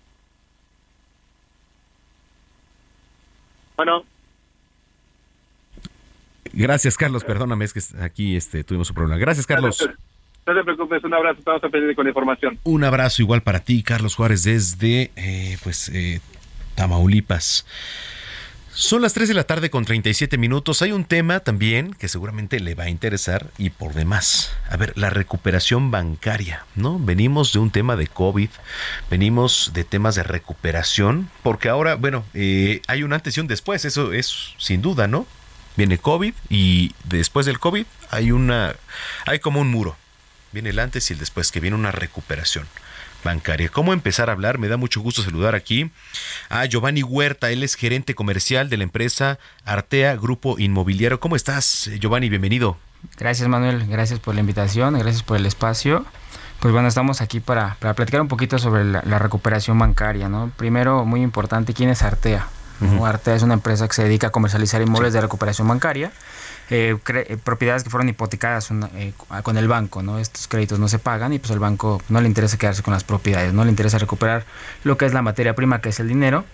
Bueno. 3.75 4.03
Gracias, 6.53 6.95
Carlos. 6.97 7.23
Perdóname, 7.23 7.65
es 7.65 7.73
que 7.73 7.81
aquí 8.01 8.35
este, 8.35 8.63
tuvimos 8.63 8.89
un 8.89 8.95
problema. 8.95 9.17
Gracias, 9.17 9.45
Carlos. 9.45 9.87
No 10.47 10.53
te 10.53 10.63
preocupes, 10.63 11.03
un 11.03 11.13
abrazo, 11.13 11.39
estamos 11.39 11.63
a 11.63 11.69
pedir 11.69 11.95
con 11.95 12.05
la 12.05 12.11
información. 12.11 12.59
Un 12.63 12.83
abrazo 12.83 13.23
igual 13.23 13.41
para 13.41 13.61
ti, 13.61 13.81
Carlos 13.81 14.13
Juárez, 14.15 14.43
desde 14.43 15.11
eh, 15.15 15.57
pues 15.63 15.89
eh, 15.89 16.21
Tamaulipas. 16.75 17.65
Son 18.77 19.01
las 19.01 19.13
3 19.13 19.29
de 19.29 19.33
la 19.35 19.45
tarde 19.45 19.69
con 19.69 19.85
37 19.85 20.37
minutos. 20.37 20.81
Hay 20.81 20.91
un 20.91 21.05
tema 21.05 21.39
también 21.39 21.93
que 21.93 22.09
seguramente 22.09 22.59
le 22.59 22.75
va 22.75 22.83
a 22.83 22.89
interesar 22.89 23.49
y 23.57 23.69
por 23.69 23.93
demás. 23.93 24.51
A 24.69 24.75
ver, 24.75 24.91
la 24.97 25.09
recuperación 25.09 25.91
bancaria, 25.91 26.65
¿no? 26.75 26.99
Venimos 26.99 27.53
de 27.53 27.59
un 27.59 27.71
tema 27.71 27.95
de 27.95 28.07
COVID, 28.07 28.49
venimos 29.09 29.71
de 29.73 29.85
temas 29.85 30.15
de 30.15 30.23
recuperación, 30.23 31.29
porque 31.41 31.69
ahora, 31.69 31.95
bueno, 31.95 32.25
eh, 32.33 32.81
hay 32.87 33.03
un 33.03 33.13
antes 33.13 33.37
y 33.37 33.39
un 33.39 33.47
después, 33.47 33.85
eso 33.85 34.11
es 34.11 34.53
sin 34.57 34.81
duda, 34.81 35.07
¿no? 35.07 35.25
Viene 35.77 35.97
COVID 35.97 36.33
y 36.49 36.93
después 37.05 37.45
del 37.45 37.59
COVID 37.59 37.85
hay 38.11 38.33
una, 38.33 38.75
hay 39.25 39.39
como 39.39 39.61
un 39.61 39.71
muro. 39.71 39.95
Viene 40.51 40.71
el 40.71 40.79
antes 40.79 41.09
y 41.09 41.13
el 41.13 41.19
después, 41.19 41.53
que 41.53 41.61
viene 41.61 41.77
una 41.77 41.93
recuperación 41.93 42.67
bancaria. 43.25 43.67
¿Cómo 43.67 43.91
empezar 43.91 44.29
a 44.29 44.33
hablar? 44.33 44.57
Me 44.57 44.69
da 44.69 44.77
mucho 44.77 45.01
gusto 45.01 45.21
saludar 45.21 45.55
aquí 45.55 45.91
a 46.47 46.63
Giovanni 46.65 47.03
Huerta, 47.03 47.51
él 47.51 47.63
es 47.63 47.75
gerente 47.75 48.15
comercial 48.15 48.69
de 48.69 48.77
la 48.77 48.83
empresa 48.83 49.37
Artea 49.65 50.15
Grupo 50.15 50.57
Inmobiliario. 50.57 51.19
¿Cómo 51.19 51.35
estás, 51.35 51.89
Giovanni? 51.99 52.29
Bienvenido. 52.29 52.77
Gracias, 53.17 53.49
Manuel. 53.49 53.85
Gracias 53.87 54.19
por 54.19 54.33
la 54.35 54.39
invitación, 54.39 54.97
gracias 54.97 55.23
por 55.23 55.35
el 55.35 55.45
espacio. 55.45 56.05
Pues 56.61 56.71
bueno, 56.71 56.87
estamos 56.87 57.21
aquí 57.21 57.41
para, 57.41 57.75
platicar 57.75 58.21
un 58.21 58.27
poquito 58.27 58.57
sobre 58.57 58.85
la, 58.85 59.19
recuperación 59.19 59.77
bancaria, 59.77 60.29
¿no? 60.29 60.51
Primero, 60.55 61.03
muy 61.03 61.21
importante, 61.21 61.73
¿quién 61.73 61.89
es 61.89 62.01
Artea? 62.01 62.47
Artea 63.03 63.35
es 63.35 63.43
una 63.43 63.53
empresa 63.53 63.87
que 63.87 63.93
se 63.93 64.03
dedica 64.03 64.27
a 64.27 64.29
comercializar 64.31 64.81
inmuebles 64.81 65.13
de 65.13 65.21
recuperación 65.21 65.67
bancaria. 65.67 66.11
Eh, 66.69 66.97
eh, 67.07 67.37
propiedades 67.43 67.83
que 67.83 67.89
fueron 67.89 68.09
hipotecadas 68.09 68.69
eh, 68.71 69.13
con 69.43 69.57
el 69.57 69.67
banco, 69.67 70.01
¿no? 70.01 70.17
Estos 70.17 70.47
créditos 70.47 70.79
no 70.79 70.87
se 70.87 70.97
pagan 70.99 71.33
y 71.33 71.39
pues 71.39 71.51
el 71.51 71.59
banco 71.59 72.01
no 72.09 72.21
le 72.21 72.27
interesa 72.27 72.57
quedarse 72.57 72.81
con 72.81 72.93
las 72.93 73.03
propiedades, 73.03 73.53
no 73.53 73.63
le 73.63 73.69
interesa 73.69 73.99
recuperar 73.99 74.45
lo 74.83 74.97
que 74.97 75.05
es 75.05 75.13
la 75.13 75.21
materia 75.21 75.53
prima, 75.55 75.81
que 75.81 75.89
es 75.89 75.99
el 75.99 76.07
dinero. 76.07 76.45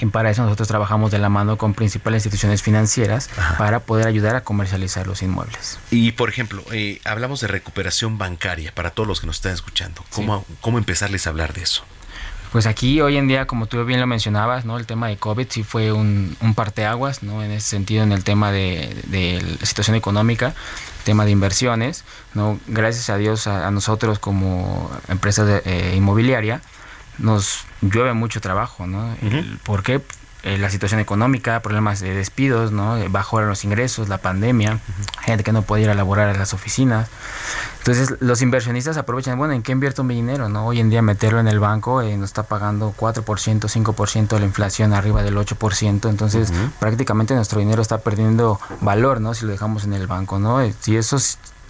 Y 0.00 0.06
para 0.06 0.30
eso 0.30 0.42
nosotros 0.42 0.66
trabajamos 0.66 1.10
de 1.10 1.18
la 1.18 1.28
mano 1.28 1.58
con 1.58 1.74
principales 1.74 2.24
instituciones 2.24 2.62
financieras 2.62 3.28
para 3.58 3.80
poder 3.80 4.06
ayudar 4.06 4.34
a 4.34 4.40
comercializar 4.40 5.06
los 5.06 5.20
inmuebles. 5.20 5.78
Y 5.90 6.12
por 6.12 6.30
ejemplo, 6.30 6.64
hablamos 7.04 7.40
de 7.42 7.48
recuperación 7.48 8.16
bancaria 8.16 8.72
para 8.74 8.90
todos 8.90 9.06
los 9.06 9.20
que 9.20 9.26
nos 9.26 9.36
están 9.36 9.52
escuchando. 9.52 10.02
¿Cómo, 10.10 10.46
¿Cómo 10.62 10.78
empezarles 10.78 11.26
a 11.26 11.30
hablar 11.30 11.52
de 11.52 11.62
eso? 11.64 11.84
Pues 12.52 12.66
aquí 12.66 13.00
hoy 13.00 13.16
en 13.16 13.28
día, 13.28 13.46
como 13.46 13.66
tú 13.66 13.84
bien 13.84 14.00
lo 14.00 14.06
mencionabas, 14.08 14.64
¿no? 14.64 14.76
El 14.76 14.86
tema 14.86 15.08
de 15.08 15.16
COVID 15.16 15.46
sí 15.48 15.62
fue 15.62 15.92
un, 15.92 16.36
un 16.40 16.54
parteaguas, 16.54 17.22
¿no? 17.22 17.44
En 17.44 17.52
ese 17.52 17.68
sentido, 17.68 18.02
en 18.02 18.10
el 18.10 18.24
tema 18.24 18.50
de, 18.50 19.40
la 19.60 19.66
situación 19.66 19.96
económica, 19.96 20.54
tema 21.04 21.24
de 21.24 21.30
inversiones, 21.30 22.04
¿no? 22.34 22.58
Gracias 22.66 23.08
a 23.08 23.16
Dios 23.16 23.46
a, 23.46 23.70
nosotros 23.70 24.18
como 24.18 24.90
empresa 25.08 25.44
de, 25.44 25.62
eh, 25.64 25.94
inmobiliaria 25.96 26.60
nos 27.18 27.66
llueve 27.82 28.14
mucho 28.14 28.40
trabajo, 28.40 28.86
¿no? 28.86 29.14
¿Por 29.62 29.82
qué? 29.82 30.00
Eh, 30.42 30.56
la 30.56 30.70
situación 30.70 31.00
económica, 31.00 31.60
problemas 31.60 32.00
de 32.00 32.14
despidos, 32.14 32.72
¿no? 32.72 32.96
bajaron 33.10 33.48
los 33.50 33.62
ingresos, 33.64 34.08
la 34.08 34.18
pandemia, 34.18 34.78
gente 35.20 35.44
que 35.44 35.52
no 35.52 35.60
puede 35.62 35.82
ir 35.82 35.90
a 35.90 35.94
laborar 35.94 36.30
a 36.30 36.34
las 36.34 36.54
oficinas. 36.54 37.10
Entonces 37.78 38.16
los 38.20 38.40
inversionistas 38.40 38.96
aprovechan, 38.96 39.36
bueno, 39.36 39.52
¿en 39.52 39.62
qué 39.62 39.72
invierto 39.72 40.02
mi 40.02 40.14
dinero? 40.14 40.48
no 40.48 40.66
Hoy 40.66 40.80
en 40.80 40.88
día 40.88 41.02
meterlo 41.02 41.40
en 41.40 41.48
el 41.48 41.60
banco 41.60 42.00
eh, 42.00 42.16
nos 42.16 42.30
está 42.30 42.44
pagando 42.44 42.94
4%, 42.98 43.22
5% 43.22 44.28
de 44.28 44.40
la 44.40 44.46
inflación 44.46 44.94
arriba 44.94 45.22
del 45.22 45.36
8%, 45.36 46.08
entonces 46.08 46.52
prácticamente 46.78 47.34
nuestro 47.34 47.60
dinero 47.60 47.82
está 47.82 47.98
perdiendo 47.98 48.58
valor, 48.80 49.20
¿no? 49.20 49.34
Si 49.34 49.44
lo 49.44 49.52
dejamos 49.52 49.84
en 49.84 49.92
el 49.92 50.06
banco, 50.06 50.38
¿no? 50.38 50.62
Eh, 50.62 50.74
si 50.80 50.96
eso 50.96 51.18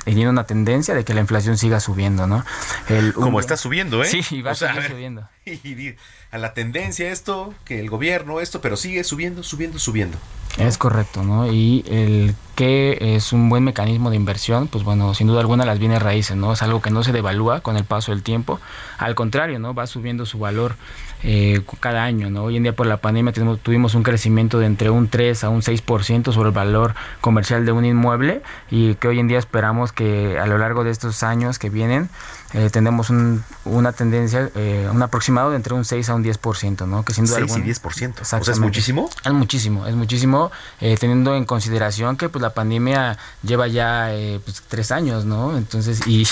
tiene 0.05 0.29
una 0.29 0.45
tendencia 0.45 0.95
de 0.95 1.05
que 1.05 1.15
la 1.15 1.21
inflación 1.21 1.57
siga 1.57 1.81
subiendo, 1.81 2.27
¿no? 2.27 2.45
El, 2.89 3.13
Como 3.13 3.41
está 3.41 3.57
subiendo, 3.57 4.03
¿eh? 4.03 4.07
Sí, 4.07 4.43
va 4.43 4.53
a 4.53 4.55
seguir 4.55 4.83
subiendo. 4.89 5.29
a 6.31 6.39
la 6.39 6.55
tendencia 6.55 7.11
esto, 7.11 7.55
que 7.65 7.81
el 7.81 7.91
gobierno 7.91 8.41
esto, 8.41 8.61
pero 8.61 8.77
sigue 8.77 9.03
subiendo, 9.05 9.43
subiendo, 9.43 9.79
subiendo. 9.79 10.19
Es 10.59 10.79
correcto, 10.79 11.23
¿no? 11.23 11.51
Y 11.51 11.85
el 11.89 12.35
que 12.57 13.17
es 13.17 13.33
un 13.33 13.49
buen 13.49 13.65
mecanismo 13.65 14.11
de 14.11 14.17
inversión, 14.17 14.69
pues 14.69 14.85
bueno, 14.85 15.15
sin 15.15 15.27
duda 15.27 15.41
alguna 15.41 15.65
las 15.65 15.79
bienes 15.79 16.03
raíces, 16.03 16.37
¿no? 16.37 16.53
Es 16.53 16.63
algo 16.63 16.83
que 16.83 16.91
no 16.91 17.03
se 17.03 17.13
devalúa 17.13 17.61
con 17.61 17.77
el 17.77 17.85
paso 17.85 18.13
del 18.13 18.23
tiempo, 18.23 18.61
al 18.99 19.15
contrario, 19.15 19.59
¿no? 19.59 19.75
Va 19.75 19.87
subiendo 19.87 20.27
su 20.27 20.39
valor 20.39 20.77
eh, 21.23 21.61
cada 21.81 22.05
año, 22.05 22.31
¿no? 22.31 22.45
Hoy 22.45 22.57
en 22.57 22.63
día 22.63 22.75
por 22.75 22.87
la 22.87 22.97
pandemia 22.97 23.33
tuvimos 23.63 23.95
un 23.95 24.03
crecimiento 24.03 24.59
de 24.59 24.67
entre 24.67 24.91
un 24.91 25.09
3 25.09 25.45
a 25.45 25.49
un 25.51 25.61
6% 25.61 26.33
sobre 26.33 26.49
el 26.49 26.55
valor 26.55 26.95
comercial 27.21 27.67
de 27.67 27.73
un 27.73 27.85
inmueble 27.85 28.43
y 28.71 28.95
que 28.95 29.09
hoy 29.09 29.19
en 29.19 29.29
día 29.29 29.39
esperamos 29.39 29.93
que 29.93 30.39
a 30.39 30.47
lo 30.47 30.59
largo 30.59 30.85
de 30.85 30.91
estos 30.91 31.23
años 31.23 31.59
que 31.59 31.69
vienen 31.71 32.09
eh, 32.53 32.69
tenemos 32.71 33.11
un, 33.11 33.45
una 33.65 33.93
tendencia, 33.93 34.51
eh, 34.55 34.89
un 34.91 35.03
aproximado 35.03 35.51
de 35.51 35.57
entre 35.57 35.75
un 35.75 35.85
6 35.85 36.09
a 36.09 36.15
un 36.15 36.25
10%, 36.25 36.87
¿no? 36.87 37.05
Que 37.05 37.15
sin 37.15 37.27
duda 37.27 37.39
6 37.47 37.57
y 37.59 37.71
10%. 37.71 38.21
O 38.21 38.25
sea, 38.25 38.39
¿es 38.41 38.59
muchísimo? 38.59 39.09
Es 39.25 39.33
muchísimo, 39.33 39.87
es 39.87 39.95
muchísimo, 39.95 40.51
eh, 40.81 40.97
teniendo 40.99 41.37
en 41.37 41.45
consideración 41.45 42.17
que 42.17 42.29
pues 42.29 42.43
la 42.43 42.55
pandemia 42.55 43.19
lleva 43.43 43.69
ya 43.69 44.13
eh, 44.15 44.41
pues, 44.45 44.63
tres 44.69 44.91
años, 44.91 45.25
¿no? 45.25 45.57
Entonces, 45.57 46.07
y, 46.07 46.27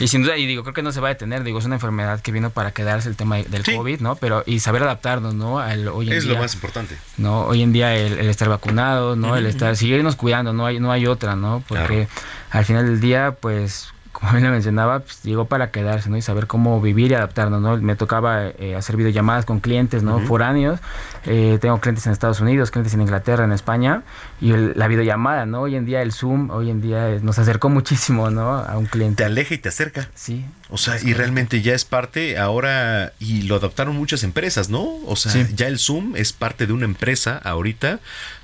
y, 0.00 0.08
sin 0.08 0.22
duda, 0.22 0.36
y 0.36 0.46
digo, 0.46 0.62
creo 0.62 0.74
que 0.74 0.82
no 0.82 0.92
se 0.92 1.00
va 1.00 1.08
a 1.08 1.10
detener, 1.10 1.44
digo, 1.44 1.58
es 1.58 1.64
una 1.64 1.76
enfermedad 1.76 2.20
que 2.20 2.32
vino 2.32 2.50
para 2.50 2.72
quedarse 2.72 3.08
el 3.08 3.16
tema 3.16 3.36
del 3.36 3.64
COVID, 3.64 4.00
¿no? 4.00 4.16
Pero, 4.16 4.42
y 4.46 4.60
saber 4.60 4.82
adaptarnos, 4.82 5.34
¿no? 5.34 5.58
Al, 5.58 5.88
hoy 5.88 6.10
en 6.10 6.16
es 6.16 6.24
lo 6.24 6.36
más 6.36 6.54
importante. 6.54 6.98
¿no? 7.16 7.42
Hoy 7.42 7.62
en 7.62 7.72
día 7.72 7.94
el, 7.94 8.18
estar 8.28 8.48
vacunado, 8.48 9.16
¿no? 9.16 9.36
El 9.36 9.46
estar, 9.46 9.76
seguirnos 9.76 10.16
cuidando, 10.16 10.52
no 10.52 10.66
hay, 10.66 10.80
no 10.80 10.90
hay 10.90 11.06
otra, 11.06 11.36
¿no? 11.36 11.62
Porque 11.68 12.08
al 12.50 12.64
final 12.64 12.86
del 12.86 13.00
día, 13.00 13.36
pues 13.40 13.92
como 14.20 14.32
bien 14.32 14.44
le 14.44 14.50
mencionaba, 14.50 15.00
pues, 15.00 15.22
llegó 15.22 15.46
para 15.46 15.70
quedarse, 15.70 16.10
¿no? 16.10 16.16
Y 16.18 16.22
saber 16.22 16.46
cómo 16.46 16.80
vivir 16.80 17.10
y 17.10 17.14
adaptarnos, 17.14 17.62
¿no? 17.62 17.78
Me 17.78 17.96
tocaba 17.96 18.48
eh, 18.48 18.76
hacer 18.76 18.96
videollamadas 18.96 19.46
con 19.46 19.60
clientes, 19.60 20.02
¿no? 20.02 20.20
Foráneos. 20.20 20.78
Eh, 21.24 21.58
tengo 21.60 21.80
clientes 21.80 22.04
en 22.06 22.12
Estados 22.12 22.40
Unidos, 22.40 22.70
clientes 22.70 22.92
en 22.92 23.00
Inglaterra, 23.00 23.44
en 23.44 23.52
España. 23.52 24.02
Y 24.40 24.52
la 24.52 24.88
videollamada, 24.88 25.46
¿no? 25.46 25.62
Hoy 25.62 25.74
en 25.74 25.86
día 25.86 26.02
el 26.02 26.12
Zoom, 26.12 26.50
hoy 26.50 26.68
en 26.68 26.82
día 26.82 27.18
nos 27.22 27.38
acercó 27.38 27.70
muchísimo, 27.70 28.30
¿no? 28.30 28.50
A 28.56 28.76
un 28.76 28.84
cliente. 28.84 29.16
Te 29.16 29.24
aleja 29.24 29.54
y 29.54 29.58
te 29.58 29.70
acerca. 29.70 30.08
Sí. 30.14 30.44
O 30.68 30.76
sea, 30.76 30.96
y 31.02 31.14
realmente 31.14 31.62
ya 31.62 31.74
es 31.74 31.86
parte 31.86 32.38
ahora, 32.38 33.12
y 33.18 33.42
lo 33.42 33.56
adoptaron 33.56 33.96
muchas 33.96 34.22
empresas, 34.22 34.68
¿no? 34.68 34.84
O 35.06 35.16
sea, 35.16 35.46
ya 35.54 35.66
el 35.66 35.78
Zoom 35.78 36.14
es 36.14 36.32
parte 36.32 36.66
de 36.66 36.74
una 36.74 36.84
empresa 36.84 37.40
ahorita. 37.42 38.00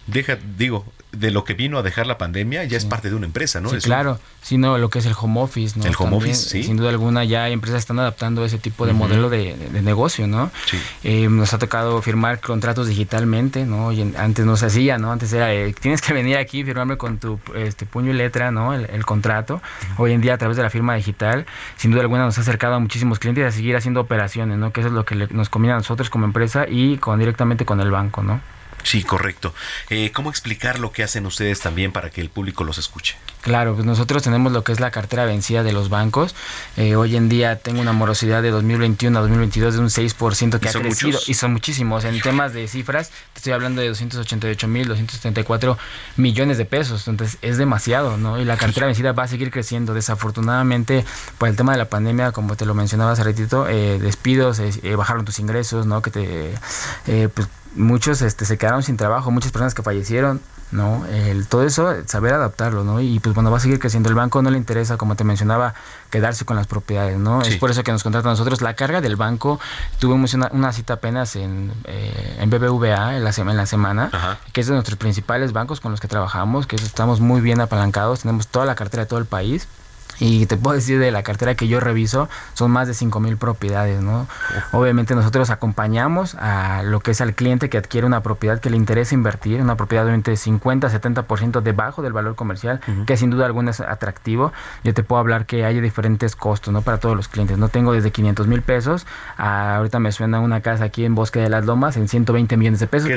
Deja, 0.06 0.38
digo, 0.56 0.84
de 1.18 1.30
lo 1.30 1.44
que 1.44 1.54
vino 1.54 1.78
a 1.78 1.82
dejar 1.82 2.06
la 2.06 2.18
pandemia 2.18 2.64
ya 2.64 2.76
es 2.76 2.84
parte 2.84 3.08
de 3.08 3.14
una 3.14 3.26
empresa, 3.26 3.60
¿no? 3.60 3.70
Sí, 3.70 3.78
claro, 3.78 4.20
sino 4.42 4.78
lo 4.78 4.90
que 4.90 4.98
es 4.98 5.06
el 5.06 5.14
home 5.18 5.40
office, 5.40 5.78
¿no? 5.78 5.84
El 5.84 5.94
home 5.98 6.16
office, 6.16 6.48
sí. 6.48 6.62
Sin 6.62 6.76
duda 6.76 6.90
alguna 6.90 7.24
ya 7.24 7.44
hay 7.44 7.52
empresas 7.52 7.78
que 7.78 7.80
están 7.80 7.98
adaptando 7.98 8.44
ese 8.44 8.58
tipo 8.58 8.86
de 8.86 8.92
modelo 8.92 9.30
de, 9.30 9.56
negocio, 9.82 10.26
¿no? 10.26 10.50
Sí. 10.66 10.78
Eh, 11.04 11.28
nos 11.28 11.54
ha 11.54 11.58
tocado 11.58 12.00
firmar 12.02 12.40
contratos 12.40 12.88
digitalmente, 12.88 13.64
¿no? 13.64 13.92
Y 13.92 14.14
antes 14.16 14.44
no 14.44 14.56
se 14.56 14.66
hacía, 14.66 14.98
¿no? 14.98 15.10
Antes 15.10 15.32
era, 15.32 15.52
eh, 15.54 15.74
tienes 15.80 16.02
que 16.02 16.12
venir 16.12 16.36
aquí, 16.36 16.64
firmarme 16.64 16.96
con 16.96 17.18
tu 17.18 17.40
este, 17.54 17.86
puño 17.86 18.10
y 18.10 18.14
letra, 18.14 18.50
¿no? 18.50 18.74
El, 18.74 19.06
contrato. 19.06 19.62
Hoy 19.98 20.12
en 20.12 20.20
día 20.20 20.34
a 20.34 20.38
través 20.38 20.56
de 20.56 20.64
la 20.64 20.70
firma 20.70 20.96
digital, 20.96 21.46
sin 21.76 21.92
duda 21.92 22.02
alguna 22.02 22.24
nos 22.24 22.38
ha 22.38 22.40
acercado 22.40 22.74
a 22.74 22.78
muchísimos 22.80 23.20
clientes 23.20 23.46
a 23.46 23.52
seguir 23.52 23.76
haciendo 23.76 24.00
operaciones, 24.00 24.58
¿no? 24.58 24.72
Que 24.72 24.80
eso 24.80 24.88
es 24.88 24.94
lo 24.94 25.04
que 25.04 25.14
nos 25.30 25.48
conviene 25.48 25.74
a 25.74 25.76
nosotros 25.76 26.10
como 26.10 26.24
empresa 26.24 26.66
y 26.68 26.98
con 26.98 27.18
directamente 27.18 27.64
con 27.64 27.80
el 27.80 27.90
banco, 27.90 28.22
¿no? 28.22 28.40
Sí, 28.86 29.02
correcto. 29.02 29.52
Eh, 29.90 30.12
¿Cómo 30.14 30.30
explicar 30.30 30.78
lo 30.78 30.92
que 30.92 31.02
hacen 31.02 31.26
ustedes 31.26 31.58
también 31.58 31.90
para 31.90 32.10
que 32.10 32.20
el 32.20 32.30
público 32.30 32.62
los 32.62 32.78
escuche? 32.78 33.16
Claro, 33.40 33.74
pues 33.74 33.84
nosotros 33.84 34.22
tenemos 34.22 34.52
lo 34.52 34.62
que 34.62 34.70
es 34.70 34.78
la 34.78 34.92
cartera 34.92 35.24
vencida 35.24 35.64
de 35.64 35.72
los 35.72 35.88
bancos. 35.88 36.36
Eh, 36.76 36.94
hoy 36.94 37.16
en 37.16 37.28
día 37.28 37.58
tengo 37.58 37.80
una 37.80 37.92
morosidad 37.92 38.42
de 38.42 38.50
2021 38.50 39.18
a 39.18 39.22
2022 39.22 39.74
de 39.74 39.80
un 39.80 39.88
6% 39.88 40.60
que 40.60 40.68
ha 40.68 40.72
crecido. 40.72 41.18
Y 41.26 41.34
son 41.34 41.52
muchísimos. 41.52 42.04
En 42.04 42.20
temas 42.20 42.52
de 42.52 42.68
cifras, 42.68 43.10
te 43.32 43.38
estoy 43.38 43.54
hablando 43.54 43.82
de 43.82 43.88
288 43.88 44.68
mil, 44.68 44.86
274 44.86 45.76
millones 46.16 46.56
de 46.56 46.64
pesos. 46.64 47.08
Entonces 47.08 47.38
es 47.42 47.58
demasiado, 47.58 48.16
¿no? 48.16 48.40
Y 48.40 48.44
la 48.44 48.56
cartera 48.56 48.86
vencida 48.86 49.10
va 49.10 49.24
a 49.24 49.28
seguir 49.28 49.50
creciendo. 49.50 49.94
Desafortunadamente, 49.94 51.04
por 51.38 51.48
el 51.48 51.56
tema 51.56 51.72
de 51.72 51.78
la 51.78 51.88
pandemia, 51.88 52.30
como 52.30 52.54
te 52.54 52.64
lo 52.64 52.74
mencionaba 52.74 53.10
hace 53.10 53.24
ratito, 53.24 53.68
eh, 53.68 53.98
despidos, 53.98 54.62
bajaron 54.96 55.24
tus 55.24 55.40
ingresos, 55.40 55.86
¿no? 55.86 56.02
Que 56.02 56.12
te... 56.12 57.28
pues 57.34 57.48
muchos 57.76 58.22
este, 58.22 58.44
se 58.44 58.58
quedaron 58.58 58.82
sin 58.82 58.96
trabajo, 58.96 59.30
muchas 59.30 59.52
personas 59.52 59.74
que 59.74 59.82
fallecieron 59.82 60.40
¿no? 60.72 61.06
El, 61.06 61.46
todo 61.46 61.64
eso, 61.64 61.94
saber 62.06 62.34
adaptarlo, 62.34 62.82
¿no? 62.82 63.00
Y 63.00 63.20
pues 63.20 63.34
bueno, 63.34 63.50
va 63.50 63.58
a 63.58 63.60
seguir 63.60 63.78
creciendo. 63.78 64.08
El 64.08 64.14
banco 64.14 64.42
no 64.42 64.50
le 64.50 64.58
interesa, 64.58 64.96
como 64.96 65.14
te 65.14 65.24
mencionaba, 65.24 65.74
quedarse 66.10 66.44
con 66.44 66.56
las 66.56 66.66
propiedades, 66.66 67.18
¿no? 67.18 67.42
Es 67.42 67.56
por 67.56 67.70
eso 67.70 67.82
que 67.84 67.92
nos 67.92 68.02
contrata 68.02 68.28
a 68.28 68.32
nosotros. 68.32 68.62
La 68.62 68.74
carga 68.74 69.00
del 69.00 69.16
banco, 69.16 69.60
tuvimos 69.98 70.34
una, 70.34 70.48
una 70.52 70.72
cita 70.72 70.94
apenas 70.94 71.36
en, 71.36 71.72
eh, 71.84 72.38
en 72.40 72.50
BBVA 72.50 73.16
en 73.16 73.24
la, 73.24 73.30
en 73.36 73.56
la 73.56 73.66
semana, 73.66 74.38
que 74.52 74.60
es 74.60 74.66
de 74.66 74.72
nuestros 74.72 74.98
principales 74.98 75.52
bancos 75.52 75.80
con 75.80 75.92
los 75.92 76.00
que 76.00 76.08
trabajamos, 76.08 76.66
que 76.66 76.76
estamos 76.76 77.20
muy 77.20 77.40
bien 77.40 77.60
apalancados, 77.60 78.20
tenemos 78.20 78.48
toda 78.48 78.66
la 78.66 78.74
cartera 78.74 79.04
de 79.04 79.08
todo 79.08 79.18
el 79.18 79.26
país 79.26 79.68
y 80.18 80.46
te 80.46 80.56
puedo 80.56 80.74
decir 80.74 80.98
de 80.98 81.10
la 81.10 81.22
cartera 81.22 81.54
que 81.54 81.68
yo 81.68 81.80
reviso, 81.80 82.28
son 82.54 82.70
más 82.70 82.88
de 82.88 82.94
5 82.94 83.20
mil 83.20 83.36
propiedades, 83.36 84.02
¿no? 84.02 84.26
Obviamente 84.72 85.14
nosotros 85.14 85.50
acompañamos 85.50 86.34
a 86.36 86.82
lo 86.82 87.00
que 87.00 87.10
es 87.10 87.20
al 87.20 87.34
cliente 87.34 87.68
que 87.68 87.78
adquiere 87.78 88.06
una 88.06 88.22
propiedad 88.22 88.60
que 88.60 88.70
le 88.70 88.76
interesa 88.76 89.14
invertir, 89.14 89.60
una 89.60 89.76
propiedad 89.76 90.06
de 90.06 90.36
50, 90.36 90.88
70% 90.88 91.60
debajo 91.60 92.02
del 92.02 92.12
valor 92.12 92.34
comercial, 92.34 92.80
que 93.06 93.16
sin 93.16 93.30
duda 93.30 93.46
alguna 93.46 93.70
es 93.70 93.80
atractivo. 93.80 94.52
Yo 94.84 94.94
te 94.94 95.02
puedo 95.02 95.20
hablar 95.20 95.46
que 95.46 95.64
hay 95.64 95.80
diferentes 95.80 96.36
costos, 96.36 96.72
¿no? 96.72 96.82
Para 96.82 96.98
todos 96.98 97.16
los 97.16 97.28
clientes. 97.28 97.58
No 97.58 97.68
tengo 97.68 97.92
desde 97.92 98.10
500 98.10 98.46
mil 98.46 98.62
pesos, 98.62 99.06
a, 99.36 99.76
ahorita 99.76 99.98
me 99.98 100.12
suena 100.12 100.40
una 100.40 100.60
casa 100.60 100.84
aquí 100.84 101.04
en 101.04 101.14
Bosque 101.14 101.40
de 101.40 101.48
las 101.48 101.64
Lomas 101.64 101.96
en 101.96 102.08
120 102.08 102.56
millones 102.56 102.80
de 102.80 102.86
pesos. 102.86 103.10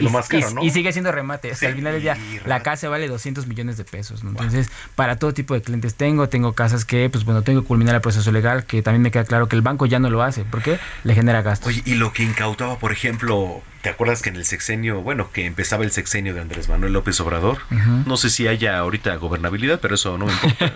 y, 0.61 0.69
sigue 0.71 0.91
siendo 0.91 1.11
remate. 1.11 1.51
al 1.51 1.76
final 1.76 1.93
del 1.93 2.01
día, 2.01 2.17
la 2.45 2.61
casa 2.61 2.89
vale 2.89 3.07
200 3.07 3.47
millones 3.47 3.77
de 3.77 3.85
pesos, 3.85 4.23
¿no? 4.23 4.31
Entonces, 4.31 4.69
para 4.95 5.17
todo 5.17 5.34
tipo 5.34 5.53
de 5.53 5.61
clientes 5.61 5.95
tengo, 5.95 6.30
tengo 6.30 6.53
casas 6.53 6.85
que, 6.90 7.07
pues 7.07 7.24
bueno, 7.24 7.44
tengo 7.44 7.61
que 7.61 7.68
culminar 7.68 7.94
el 7.94 8.02
proceso 8.02 8.32
legal, 8.32 8.66
que 8.66 8.82
también 8.82 9.03
me 9.03 9.11
queda 9.11 9.24
claro 9.24 9.48
que 9.48 9.56
el 9.56 9.61
banco 9.61 9.86
ya 9.86 9.99
no 9.99 10.10
lo 10.10 10.24
hace, 10.24 10.44
porque 10.44 10.80
le 11.03 11.14
genera 11.14 11.44
gastos. 11.44 11.68
Oye, 11.68 11.84
y 11.86 11.94
lo 11.94 12.14
que 12.14 12.24
incautaba, 12.24 12.80
por 12.80 12.91
ejemplo, 12.91 13.61
¿te 13.84 13.90
acuerdas 13.90 14.24
que 14.24 14.30
en 14.30 14.38
el 14.38 14.44
sexenio, 14.44 15.03
bueno, 15.03 15.32
que 15.32 15.45
empezaba 15.45 15.84
el 15.84 15.91
sexenio 15.91 16.34
de 16.34 16.41
Andrés 16.41 16.68
Manuel 16.68 16.94
López 16.94 17.20
Obrador? 17.20 17.60
No 18.07 18.18
sé 18.18 18.32
si 18.32 18.48
haya 18.48 18.80
ahorita 18.80 19.16
gobernabilidad, 19.18 19.80
pero 19.80 19.94
eso 19.94 20.18
no 20.18 20.26
me 20.26 20.34
importa. 20.34 20.74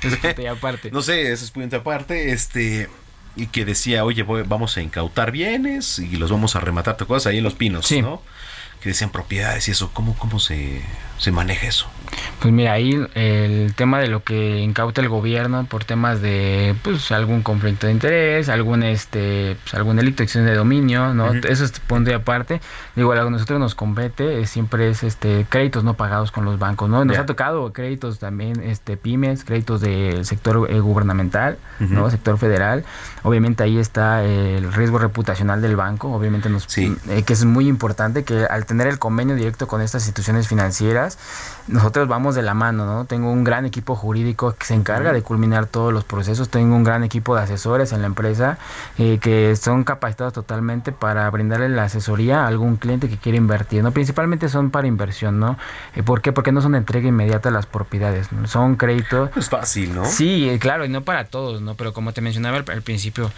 es 0.38 0.48
aparte. 0.48 0.92
No 0.92 1.02
sé, 1.02 1.32
eso 1.32 1.44
es 1.44 1.50
punto 1.50 1.76
aparte, 1.76 2.30
este 2.30 2.88
y 3.34 3.46
que 3.46 3.64
decía, 3.64 4.04
oye, 4.04 4.22
vamos 4.22 4.76
a 4.76 4.82
incautar 4.82 5.32
bienes 5.32 5.98
y 5.98 6.16
los 6.16 6.30
vamos 6.30 6.54
a 6.54 6.60
rematar, 6.60 6.96
¿te 6.96 7.02
acuerdas? 7.02 7.26
Ahí 7.26 7.38
en 7.38 7.44
Los 7.44 7.54
Pinos, 7.54 7.90
¿no? 7.90 8.22
Que 8.80 8.90
decían 8.90 9.10
propiedades 9.10 9.66
y 9.66 9.72
eso, 9.72 9.90
¿cómo, 9.92 10.16
cómo 10.18 10.38
se, 10.38 10.82
se 11.18 11.32
maneja 11.32 11.66
eso? 11.66 11.88
Pues 12.42 12.52
mira, 12.52 12.72
ahí 12.72 13.00
el 13.14 13.72
tema 13.74 14.00
de 14.00 14.08
lo 14.08 14.24
que 14.24 14.58
incauta 14.58 15.00
el 15.00 15.08
gobierno 15.08 15.64
por 15.66 15.84
temas 15.84 16.20
de 16.20 16.74
pues 16.82 17.12
algún 17.12 17.42
conflicto 17.42 17.86
de 17.86 17.92
interés, 17.92 18.48
algún 18.48 18.82
este 18.82 19.56
pues, 19.62 19.74
algún 19.74 19.96
delito 19.96 20.24
de 20.24 20.42
de 20.42 20.54
dominio, 20.54 21.14
¿no? 21.14 21.32
Eso 21.32 21.64
es 21.64 21.78
punto 21.78 22.12
aparte. 22.14 22.60
Digo, 22.96 23.12
a 23.12 23.30
nosotros 23.30 23.60
nos 23.60 23.74
compete 23.76 24.44
siempre 24.46 24.90
es 24.90 25.04
este 25.04 25.46
créditos 25.48 25.84
no 25.84 25.94
pagados 25.94 26.32
con 26.32 26.44
los 26.44 26.58
bancos, 26.58 26.90
¿no? 26.90 27.04
Nos 27.04 27.16
ha 27.16 27.26
tocado 27.26 27.72
créditos 27.72 28.18
también 28.18 28.60
este 28.62 28.96
pymes, 28.96 29.44
créditos 29.44 29.80
del 29.80 30.24
sector 30.24 30.68
eh, 30.68 30.80
gubernamental, 30.80 31.58
¿no? 31.78 32.10
Sector 32.10 32.38
federal. 32.38 32.84
Obviamente 33.22 33.62
ahí 33.62 33.78
está 33.78 34.24
el 34.24 34.72
riesgo 34.72 34.98
reputacional 34.98 35.62
del 35.62 35.76
banco, 35.76 36.12
obviamente 36.12 36.48
nos 36.48 36.66
eh, 36.76 37.22
que 37.24 37.32
es 37.32 37.44
muy 37.44 37.68
importante 37.68 38.24
que 38.24 38.46
al 38.46 38.66
tener 38.66 38.88
el 38.88 38.98
convenio 38.98 39.36
directo 39.36 39.68
con 39.68 39.80
estas 39.80 40.02
instituciones 40.02 40.48
financieras 40.48 41.18
nosotros 41.68 42.08
vamos 42.08 42.34
de 42.34 42.42
la 42.42 42.54
mano, 42.54 42.86
¿no? 42.86 43.04
Tengo 43.04 43.30
un 43.30 43.44
gran 43.44 43.64
equipo 43.64 43.94
jurídico 43.94 44.54
que 44.54 44.64
se 44.64 44.74
encarga 44.74 45.12
de 45.12 45.22
culminar 45.22 45.66
todos 45.66 45.92
los 45.92 46.04
procesos, 46.04 46.48
tengo 46.48 46.74
un 46.74 46.84
gran 46.84 47.04
equipo 47.04 47.36
de 47.36 47.42
asesores 47.42 47.92
en 47.92 48.00
la 48.00 48.06
empresa 48.06 48.58
eh, 48.98 49.18
que 49.20 49.54
son 49.56 49.84
capacitados 49.84 50.32
totalmente 50.32 50.92
para 50.92 51.28
brindarle 51.30 51.68
la 51.68 51.84
asesoría 51.84 52.44
a 52.44 52.46
algún 52.46 52.76
cliente 52.76 53.08
que 53.08 53.16
quiere 53.16 53.38
invertir, 53.38 53.82
¿no? 53.82 53.92
Principalmente 53.92 54.48
son 54.48 54.70
para 54.70 54.86
inversión, 54.86 55.38
¿no? 55.38 55.56
Eh, 55.94 56.02
¿Por 56.02 56.20
qué? 56.20 56.32
Porque 56.32 56.52
no 56.52 56.60
son 56.60 56.72
de 56.72 56.78
entrega 56.78 57.08
inmediata 57.08 57.50
las 57.50 57.66
propiedades, 57.66 58.28
son 58.46 58.76
créditos. 58.76 59.30
Es 59.36 59.48
fácil, 59.48 59.94
¿no? 59.94 60.04
Sí, 60.04 60.48
eh, 60.48 60.58
claro, 60.58 60.84
y 60.84 60.88
no 60.88 61.02
para 61.02 61.26
todos, 61.26 61.62
¿no? 61.62 61.74
Pero 61.74 61.92
como 61.92 62.12
te 62.12 62.20
mencionaba 62.20 62.58
al, 62.58 62.82
principio, 62.82 63.30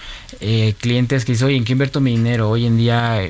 clientes 0.80 1.24
que 1.24 1.32
dicen, 1.32 1.48
oye, 1.48 1.56
¿en 1.56 1.64
qué 1.64 1.72
invierto 1.72 2.00
mi 2.00 2.12
dinero? 2.12 2.48
Hoy 2.48 2.66
en 2.66 2.76
día 2.76 3.20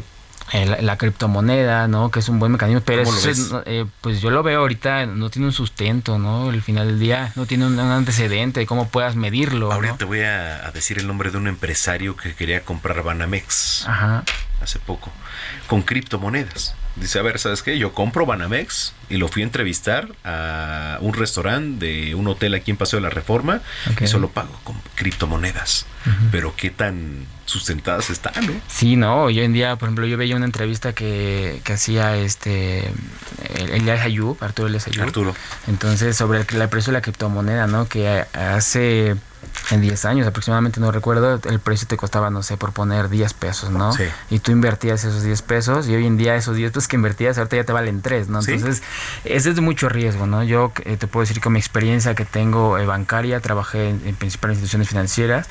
la, 0.53 0.97
criptomoneda, 0.97 1.89
¿no? 1.89 2.11
Que 2.11 2.21
es 2.21 2.29
un 2.29 2.39
buen 2.39 2.53
mecanismo, 2.53 2.83
pero 2.85 3.03
eh, 3.67 3.87
pues 4.01 4.21
yo 4.21 4.31
lo 4.31 4.43
veo 4.43 4.61
ahorita, 4.61 5.07
no 5.07 5.31
tiene 5.31 5.47
un 5.47 5.53
sustento, 5.53 6.19
¿no? 6.19 6.51
El 6.51 6.63
final 6.63 6.87
del 6.87 6.99
día 6.99 7.33
no 7.35 7.47
tiene 7.47 7.67
un, 7.67 7.79
antecedente 7.79 8.61
de 8.61 8.67
cómo 8.67 8.89
puedas 8.89 9.17
medirlo. 9.17 9.73
Ahorita 9.73 9.97
te 9.99 10.05
voy 10.05 10.21
a, 10.21 10.71
decir 10.73 10.99
el 10.99 11.07
nombre 11.07 11.31
de 11.31 11.39
un 11.39 11.49
empresario 11.49 12.17
que 12.17 12.35
quería 12.35 12.65
comprar 12.65 13.03
Banamex 13.03 13.87
hace 14.61 14.79
poco, 14.79 15.11
con 15.67 15.83
criptomonedas. 15.83 16.75
Dice, 16.97 17.19
a 17.19 17.23
ver, 17.23 17.39
¿sabes 17.39 17.63
qué? 17.63 17.77
Yo 17.77 17.93
compro 17.93 18.25
Banamex 18.25 18.93
y 19.11 19.17
lo 19.17 19.29
fui 19.29 19.43
a 19.43 19.45
entrevistar 19.45 20.09
a 20.25 20.99
un 21.01 21.13
restaurante 21.13 21.87
de 21.87 22.15
un 22.15 22.29
hotel 22.29 22.55
aquí 22.55 22.71
en 22.71 22.77
Paseo 22.77 22.99
de 22.99 23.03
la 23.03 23.11
Reforma 23.11 23.61
y 24.01 24.07
solo 24.07 24.29
pago 24.31 24.59
con 24.63 24.77
criptomonedas. 24.95 25.87
Pero 26.31 26.55
qué 26.57 26.71
tan 26.71 27.27
sustentadas 27.47 28.11
están, 28.11 28.47
¿no? 28.47 28.53
Sí, 28.69 28.97
no, 28.97 29.25
hoy 29.25 29.41
en 29.41 29.53
día, 29.53 29.77
por 29.77 29.89
ejemplo, 29.89 30.07
yo 30.07 30.17
veía 30.17 30.37
una 30.37 30.47
entrevista 30.47 30.93
que, 30.93 31.61
que 31.65 31.73
hacía 31.73 32.17
este 32.17 32.91
Elias 33.73 34.03
Ayub, 34.03 34.37
Arturo 34.43 34.69
Elias 34.69 34.87
Ayub. 34.87 35.03
Arturo. 35.03 35.35
Entonces, 35.67 36.17
sobre 36.17 36.41
el, 36.41 36.61
el 36.61 36.69
precio 36.69 36.93
de 36.93 36.99
la 36.99 37.03
criptomoneda, 37.03 37.67
¿no? 37.67 37.89
Que 37.89 38.25
hace 38.33 39.17
en 39.71 39.81
10 39.81 40.05
años 40.05 40.27
aproximadamente, 40.27 40.81
no 40.81 40.91
recuerdo, 40.91 41.41
el 41.45 41.61
precio 41.61 41.87
te 41.89 41.97
costaba, 41.97 42.31
no 42.31 42.43
sé, 42.43 42.57
por 42.57 42.73
poner 42.73 43.09
10 43.09 43.35
pesos, 43.35 43.71
¿no? 43.71 43.93
Sí. 43.93 44.05
Y 44.31 44.39
tú 44.39 44.53
invertías 44.53 45.05
esos 45.05 45.23
10 45.23 45.43
pesos 45.43 45.89
y 45.89 45.95
hoy 45.95 46.07
en 46.07 46.17
día 46.17 46.37
esos 46.37 46.57
10 46.57 46.73
pesos 46.73 46.89
que 46.89 46.97
invertías 46.97 47.39
ahorita 47.39 47.57
ya 47.57 47.65
te 47.65 47.73
valen 47.73 48.03
3, 48.03 48.29
¿no? 48.29 48.41
Entonces, 48.41 48.83
ese 49.25 49.51
es 49.51 49.57
de 49.57 49.61
mucho 49.61 49.89
riesgo, 49.89 50.27
¿no? 50.27 50.43
Yo 50.43 50.73
eh, 50.85 50.97
te 50.97 51.07
puedo 51.07 51.27
decir 51.27 51.41
con 51.41 51.53
mi 51.53 51.59
experiencia 51.59 52.15
que 52.15 52.25
tengo 52.25 52.79
eh, 52.79 52.87
bancaria, 52.87 53.41
trabajé 53.41 53.91
en, 53.91 54.15
principales 54.15 54.57
instituciones 54.57 54.89
financieras 54.89 55.49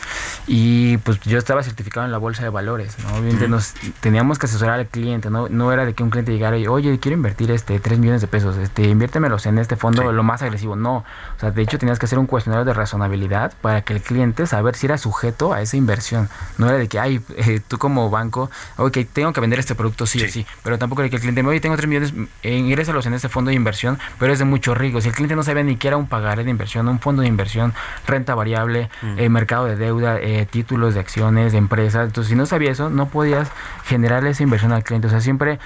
y 0.47 0.97
pues 0.97 1.19
yo 1.21 1.37
estaba 1.37 1.63
certificado 1.63 2.05
en 2.05 2.11
la 2.11 2.17
bolsa 2.17 2.43
de 2.43 2.49
valores, 2.49 2.97
¿no? 2.99 3.13
Obviamente 3.15 3.47
nos 3.47 3.73
teníamos 3.99 4.39
que 4.39 4.45
asesorar 4.45 4.79
al 4.79 4.87
cliente, 4.87 5.29
¿no? 5.29 5.49
No 5.49 5.71
era 5.71 5.85
de 5.85 5.93
que 5.93 6.03
un 6.03 6.09
cliente 6.09 6.31
llegara 6.31 6.57
y, 6.57 6.67
oye, 6.67 6.99
quiero 6.99 7.15
invertir 7.17 7.51
este 7.51 7.79
3 7.79 7.99
millones 7.99 8.21
de 8.21 8.27
pesos, 8.27 8.57
este, 8.57 8.83
inviértemelos 8.83 9.45
en 9.45 9.57
este 9.57 9.75
fondo 9.75 10.11
lo 10.11 10.23
más 10.23 10.41
agresivo. 10.41 10.75
No, 10.75 11.03
sea, 11.43 11.51
de 11.51 11.61
hecho 11.61 11.77
tenías 11.77 11.99
que 11.99 12.05
hacer 12.05 12.19
un 12.19 12.25
cuestionario 12.25 12.65
de 12.65 12.73
razonabilidad 12.73 13.53
para 13.61 13.81
que 13.81 13.93
el 13.93 14.01
cliente 14.01 14.47
saber 14.47 14.75
si 14.75 14.85
era 14.85 14.97
sujeto 14.97 15.53
a 15.53 15.61
esa 15.61 15.77
inversión. 15.77 16.29
No 16.57 16.67
era 16.67 16.77
de 16.77 16.87
que, 16.87 16.99
ay, 16.99 17.21
eh, 17.37 17.59
tú 17.67 17.77
como 17.77 18.09
banco, 18.09 18.49
ok, 18.77 18.97
tengo 19.11 19.33
que 19.33 19.41
vender 19.41 19.59
este 19.59 19.75
producto 19.75 20.05
sí, 20.05 20.23
o 20.23 20.27
sí, 20.27 20.45
pero 20.63 20.77
tampoco 20.77 21.01
era 21.01 21.09
que 21.09 21.17
el 21.17 21.21
cliente 21.21 21.43
me, 21.43 21.49
oye, 21.49 21.59
tengo 21.59 21.75
3 21.75 21.87
millones, 21.87 22.13
eh, 22.43 22.57
ingrésalos 22.57 23.05
en 23.05 23.13
este 23.13 23.29
fondo 23.29 23.49
de 23.49 23.55
inversión, 23.55 23.99
pero 24.19 24.33
es 24.33 24.39
de 24.39 24.45
mucho 24.45 24.73
riesgo. 24.73 25.01
Si 25.01 25.09
el 25.09 25.15
cliente 25.15 25.35
no 25.35 25.43
sabe 25.43 25.63
ni 25.63 25.73
siquiera 25.73 25.97
un 25.97 26.07
pagaré 26.07 26.43
de 26.43 26.49
inversión, 26.49 26.87
un 26.87 26.99
fondo 26.99 27.21
de 27.21 27.27
inversión, 27.27 27.73
renta 28.07 28.35
variable, 28.35 28.89
mm. 29.01 29.19
eh, 29.19 29.29
mercado 29.29 29.65
de 29.65 29.75
deuda, 29.75 30.19
títulos 30.49 30.93
de 30.93 30.99
acciones, 30.99 31.51
de 31.51 31.57
empresas, 31.57 32.07
entonces 32.07 32.29
si 32.29 32.35
no 32.35 32.45
sabía 32.45 32.71
eso, 32.71 32.89
no 32.89 33.09
podías 33.09 33.49
generar 33.85 34.25
esa 34.25 34.43
inversión 34.43 34.71
al 34.71 34.83
cliente. 34.83 35.07
O 35.07 35.09
sea, 35.09 35.21
siempre 35.21 35.59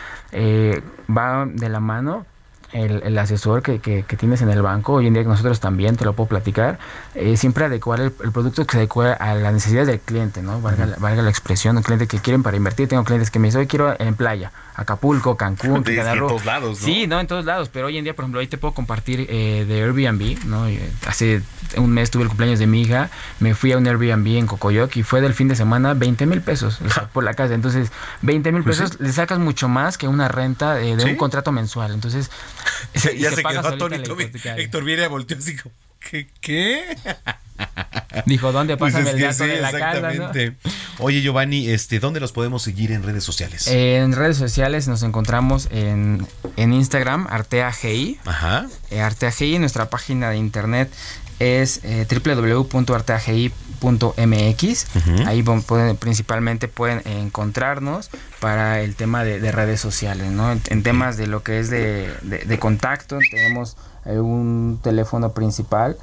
va 1.10 1.45
de 1.45 1.70
la 1.70 1.80
mano 1.80 2.26
el, 2.73 3.18
asesor 3.18 3.61
que, 3.61 3.80
que, 3.80 4.03
tienes 4.18 4.41
en 4.41 4.49
el 4.49 4.61
banco, 4.61 4.94
hoy 4.94 5.07
en 5.07 5.14
día 5.14 5.23
nosotros 5.23 5.60
también 5.60 5.95
te 5.95 6.06
lo 6.06 6.14
puedo 6.14 6.27
platicar, 6.27 6.80
eh, 7.15 7.38
siempre 7.38 7.65
adecuar 7.65 8.02
el, 8.02 8.11
producto 8.11 8.65
que 8.65 8.73
se 8.73 8.77
adecue 8.80 9.14
a 9.14 9.35
las 9.35 9.53
necesidades 9.53 9.88
del 9.88 9.99
cliente, 9.99 10.41
¿no? 10.41 10.60
Valga, 10.61 10.95
valga 10.98 11.22
la 11.22 11.30
expresión, 11.30 11.77
un 11.77 11.84
cliente 11.84 12.07
que 12.07 12.19
quieren 12.19 12.44
para 12.44 12.57
invertir, 12.57 12.88
tengo 12.88 13.03
clientes 13.03 13.31
que 13.31 13.39
me 13.39 13.48
dicen, 13.48 13.61
hoy 13.61 13.68
quiero 13.68 13.95
en 13.99 14.15
playa, 14.15 14.52
Acapulco, 14.77 15.35
Cancún, 15.35 15.84
En 15.88 16.19
todos 16.19 16.45
lados, 16.45 16.80
¿no? 16.80 16.85
Sí, 16.85 17.07
no, 17.07 17.19
en 17.19 17.27
todos 17.27 17.45
lados, 17.45 17.69
pero 17.69 17.88
hoy 17.88 17.98
en 17.98 18.03
día, 18.03 18.15
por 18.15 18.23
ejemplo, 18.23 18.39
ahí 18.39 18.48
te 18.48 18.57
puedo 18.57 18.73
compartir 18.73 19.26
eh, 19.30 19.65
de 19.68 19.84
Airbnb, 19.84 20.45
¿no? 20.45 20.68
Eh, 20.68 20.91
hace 21.07 21.41
un 21.77 21.91
mes 21.91 22.11
tuve 22.11 22.23
el 22.23 22.30
cumpleaños 22.30 22.60
de 22.60 22.68
mi 22.68 22.84
hija, 22.84 23.10
me 23.39 23.56
fui 23.56 23.72
a 23.72 23.77
un 23.77 23.88
Airbnb 23.88 24.38
en 24.38 24.45
Cocoyoc 24.45 24.95
y 24.95 25.03
fue 25.03 25.19
del 25.19 25.34
fin 25.34 25.48
de 25.48 25.56
semana 25.56 25.94
20 25.95 26.26
mil 26.27 26.41
pesos 26.41 26.80
por 27.14 27.23
la 27.23 27.34
casa. 27.34 27.56
Entonces, 27.56 27.91
20 28.22 28.52
mil 28.52 28.64
pues 28.64 28.77
pesos 28.77 28.99
le 28.99 29.11
sacas 29.11 29.39
mucho 29.39 29.68
más 29.68 29.98
que 29.98 30.07
una 30.07 30.27
renta 30.27 30.76
de 30.76 31.03
un 31.03 31.15
contrato 31.15 31.52
mensual. 31.52 31.94
Entonces, 31.94 32.30
ya 33.18 33.31
se, 33.31 33.44
quedó 33.44 33.68
atónito. 33.68 34.18
Héctor 34.19 34.84
Viera 34.84 35.07
volteó 35.07 35.38
así 35.38 35.56
como, 35.56 35.73
¿qué? 35.99 36.27
¿Qué? 36.41 36.98
Dijo, 38.26 38.52
¿dónde 38.52 38.77
pasa 38.77 39.02
pues 39.02 39.14
el 39.14 39.19
gato 39.19 39.44
de 39.45 39.61
la 39.61 39.69
exactamente. 39.69 40.56
Oye, 40.99 41.22
Giovanni, 41.22 41.69
este, 41.69 41.99
¿dónde 41.99 42.19
los 42.19 42.31
podemos 42.31 42.64
seguir 42.64 42.91
en 42.91 43.03
redes 43.03 43.23
sociales? 43.23 43.68
en 43.68 44.14
redes 44.14 44.38
sociales 44.38 44.88
nos 44.88 45.03
encontramos 45.03 45.68
en, 45.72 46.26
en 46.56 46.73
Instagram, 46.73 47.27
ArteaGI. 47.30 48.19
Ajá. 48.26 48.68
Eh, 48.91 49.02
ArteaGI, 49.02 49.60
nuestra 49.60 49.89
página 49.89 50.30
de 50.30 50.38
internet 50.38 50.91
es 51.39 51.81
eh, 51.84 52.06
www.arteagi.mx. 53.80 54.86
Ahí 55.26 55.44
pueden, 55.44 55.98
principalmente 55.98 56.68
pueden 56.68 57.02
encontrarnos 57.06 58.10
para 58.40 58.82
el 58.82 58.95
tema 58.95 59.24
de, 59.24 59.52
redes 59.52 59.80
sociales, 59.80 60.32
¿no? 60.32 60.52
En, 60.52 60.84
temas 60.84 61.18
de 61.18 61.28
lo 61.28 61.44
que 61.44 61.60
es 61.60 61.70
de, 61.70 62.12
de 62.24 62.60
contacto, 62.60 63.18
tenemos 63.32 63.78
eh, 64.06 64.20
un 64.20 64.80
teléfono 64.82 65.34
principal 65.34 65.98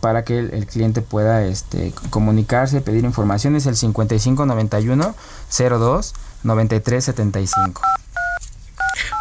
para 0.00 0.24
que 0.24 0.38
el, 0.38 0.66
cliente 0.66 1.02
pueda 1.02 1.44
este, 1.44 1.92
comunicarse, 2.10 2.80
pedir 2.80 3.04
información, 3.04 3.56
es 3.56 3.66
el 3.66 3.76
5591 3.76 5.14
02 5.58 6.14
9375. 6.44 7.82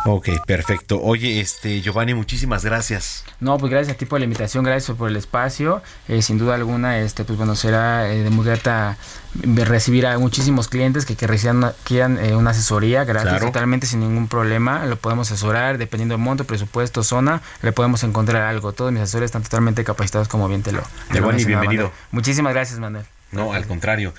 Ok, 0.06 0.30
perfecto. 0.46 1.02
Oye, 1.02 1.40
este 1.40 1.82
Giovanni, 1.82 2.14
muchísimas 2.14 2.64
gracias. 2.64 3.24
No, 3.40 3.58
pues 3.58 3.72
gracias 3.72 3.96
a 3.96 3.98
ti 3.98 4.06
por 4.06 4.20
la 4.20 4.26
invitación, 4.26 4.64
gracias 4.64 4.98
por 4.98 5.10
el 5.10 5.16
espacio. 5.16 5.82
Eh, 6.08 6.22
sin 6.22 6.38
duda 6.38 6.56
alguna, 6.56 7.00
este, 7.00 7.24
pues 7.24 7.38
bueno, 7.38 7.56
será 7.56 8.12
eh, 8.12 8.24
de 8.24 8.30
muy 8.30 8.46
grata 8.46 8.98
recibir 9.44 10.08
a 10.08 10.18
muchísimos 10.18 10.68
clientes 10.68 11.06
que, 11.06 11.16
que 11.16 11.28
reciban, 11.28 11.74
quieran 11.84 12.18
eh, 12.24 12.36
una 12.36 12.52
asesoría 12.52 13.04
gratis, 13.04 13.40
totalmente 13.40 13.86
sin 13.86 14.00
ningún 14.00 14.28
problema. 14.28 14.86
Lo 14.86 14.96
podemos 14.96 15.32
asesorar, 15.32 15.78
dependiendo 15.78 16.16
del 16.16 16.24
monto, 16.24 16.46
presupuesto, 16.46 17.04
zona, 17.04 17.42
le 17.62 17.72
podemos 17.72 18.04
encontrar 18.04 18.44
algo. 18.44 18.74
Todos 18.74 18.92
mis 18.92 19.02
asesores 19.02 19.28
están 19.28 19.44
totalmente 19.44 19.84
capacitados, 19.84 20.28
como 20.28 20.48
bien 20.48 20.64
te 20.64 20.72
lo. 20.72 20.84
Giovanni, 21.12 21.46
bienvenido. 21.46 21.92
Muchísimas 22.12 22.54
gracias, 22.54 22.80
Manuel. 22.80 23.06
No, 23.32 23.54
al 23.54 23.68
contrario. 23.68 24.14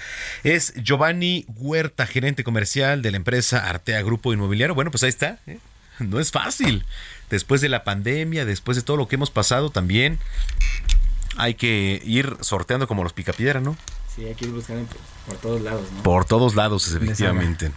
Es 0.45 0.75
Giovanni 0.75 1.47
Huerta, 1.57 2.07
gerente 2.07 2.45
comercial 2.45 3.01
de 3.03 3.11
la 3.11 3.17
empresa 3.17 3.69
Artea 3.69 4.03
Grupo 4.03 4.33
Inmobiliario. 4.33 4.75
Bueno, 4.75 4.91
pues 4.91 5.03
ahí 5.03 5.09
está. 5.09 5.39
¿eh? 5.47 5.59
No 5.99 6.21
es 6.21 6.31
fácil. 6.31 6.85
Después 7.31 7.61
de 7.61 7.69
la 7.69 7.85
pandemia, 7.85 8.45
después 8.45 8.77
de 8.77 8.83
todo 8.83 8.97
lo 8.97 9.09
que 9.09 9.17
hemos 9.17 9.31
pasado, 9.31 9.71
también 9.71 10.19
hay 11.37 11.55
que 11.55 12.03
ir 12.05 12.37
sorteando 12.41 12.87
como 12.87 13.03
los 13.03 13.13
picapiedra, 13.13 13.61
¿no? 13.61 13.77
Sí, 14.15 14.25
hay 14.25 14.35
que 14.35 14.47
ir 14.47 14.53
buscando 14.53 14.89
por 15.27 15.37
todos 15.37 15.61
lados, 15.63 15.91
¿no? 15.93 16.03
Por 16.03 16.25
todos 16.25 16.55
lados, 16.55 16.93
efectivamente. 16.93 17.71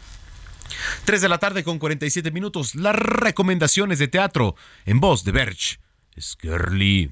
3 1.05 1.21
de 1.21 1.29
la 1.29 1.37
tarde 1.37 1.63
con 1.63 1.79
47 1.79 2.31
minutos. 2.31 2.75
Las 2.75 2.95
recomendaciones 2.95 3.99
de 3.99 4.07
teatro 4.07 4.55
en 4.85 4.99
voz 4.99 5.23
de 5.23 5.31
Berch. 5.31 5.79
Skerly. 6.19 7.11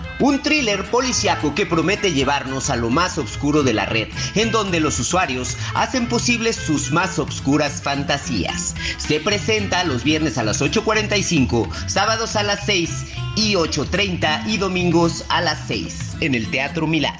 un 0.21 0.41
thriller 0.41 0.85
policiaco 0.85 1.53
que 1.55 1.65
promete 1.65 2.13
llevarnos 2.13 2.69
a 2.69 2.75
lo 2.75 2.89
más 2.89 3.17
oscuro 3.17 3.63
de 3.63 3.73
la 3.73 3.85
red, 3.85 4.07
en 4.35 4.51
donde 4.51 4.79
los 4.79 4.99
usuarios 4.99 5.57
hacen 5.73 6.07
posibles 6.07 6.55
sus 6.55 6.91
más 6.91 7.19
oscuras 7.19 7.81
fantasías. 7.81 8.75
Se 8.97 9.19
presenta 9.19 9.83
los 9.83 10.03
viernes 10.03 10.37
a 10.37 10.43
las 10.43 10.61
8.45, 10.61 11.69
sábados 11.87 12.35
a 12.35 12.43
las 12.43 12.65
6 12.65 13.05
y 13.35 13.53
8.30 13.53 14.47
y 14.47 14.57
domingos 14.57 15.25
a 15.29 15.41
las 15.41 15.59
6 15.67 16.17
en 16.21 16.35
el 16.35 16.49
Teatro 16.51 16.85
Milán. 16.85 17.17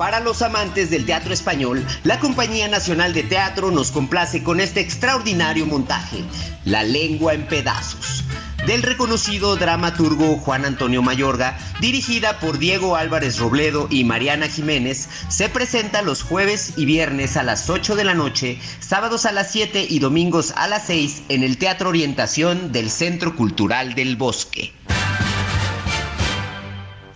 Para 0.00 0.20
los 0.20 0.40
amantes 0.40 0.88
del 0.88 1.04
teatro 1.04 1.34
español, 1.34 1.84
la 2.04 2.18
Compañía 2.18 2.68
Nacional 2.68 3.12
de 3.12 3.22
Teatro 3.22 3.70
nos 3.70 3.90
complace 3.90 4.42
con 4.42 4.58
este 4.58 4.80
extraordinario 4.80 5.66
montaje, 5.66 6.24
La 6.64 6.82
lengua 6.84 7.34
en 7.34 7.46
pedazos, 7.46 8.24
del 8.66 8.82
reconocido 8.82 9.56
dramaturgo 9.56 10.36
Juan 10.36 10.64
Antonio 10.64 11.02
Mayorga, 11.02 11.58
dirigida 11.80 12.38
por 12.38 12.58
Diego 12.58 12.96
Álvarez 12.96 13.38
Robledo 13.38 13.86
y 13.90 14.04
Mariana 14.04 14.48
Jiménez, 14.48 15.08
se 15.28 15.48
presenta 15.48 16.02
los 16.02 16.22
jueves 16.22 16.74
y 16.76 16.84
viernes 16.84 17.36
a 17.36 17.42
las 17.42 17.68
8 17.70 17.96
de 17.96 18.04
la 18.04 18.14
noche, 18.14 18.60
sábados 18.80 19.26
a 19.26 19.32
las 19.32 19.50
7 19.50 19.86
y 19.88 19.98
domingos 19.98 20.52
a 20.56 20.68
las 20.68 20.86
6 20.86 21.22
en 21.28 21.42
el 21.42 21.58
Teatro 21.58 21.88
Orientación 21.88 22.72
del 22.72 22.90
Centro 22.90 23.34
Cultural 23.34 23.94
del 23.94 24.16
Bosque. 24.16 24.72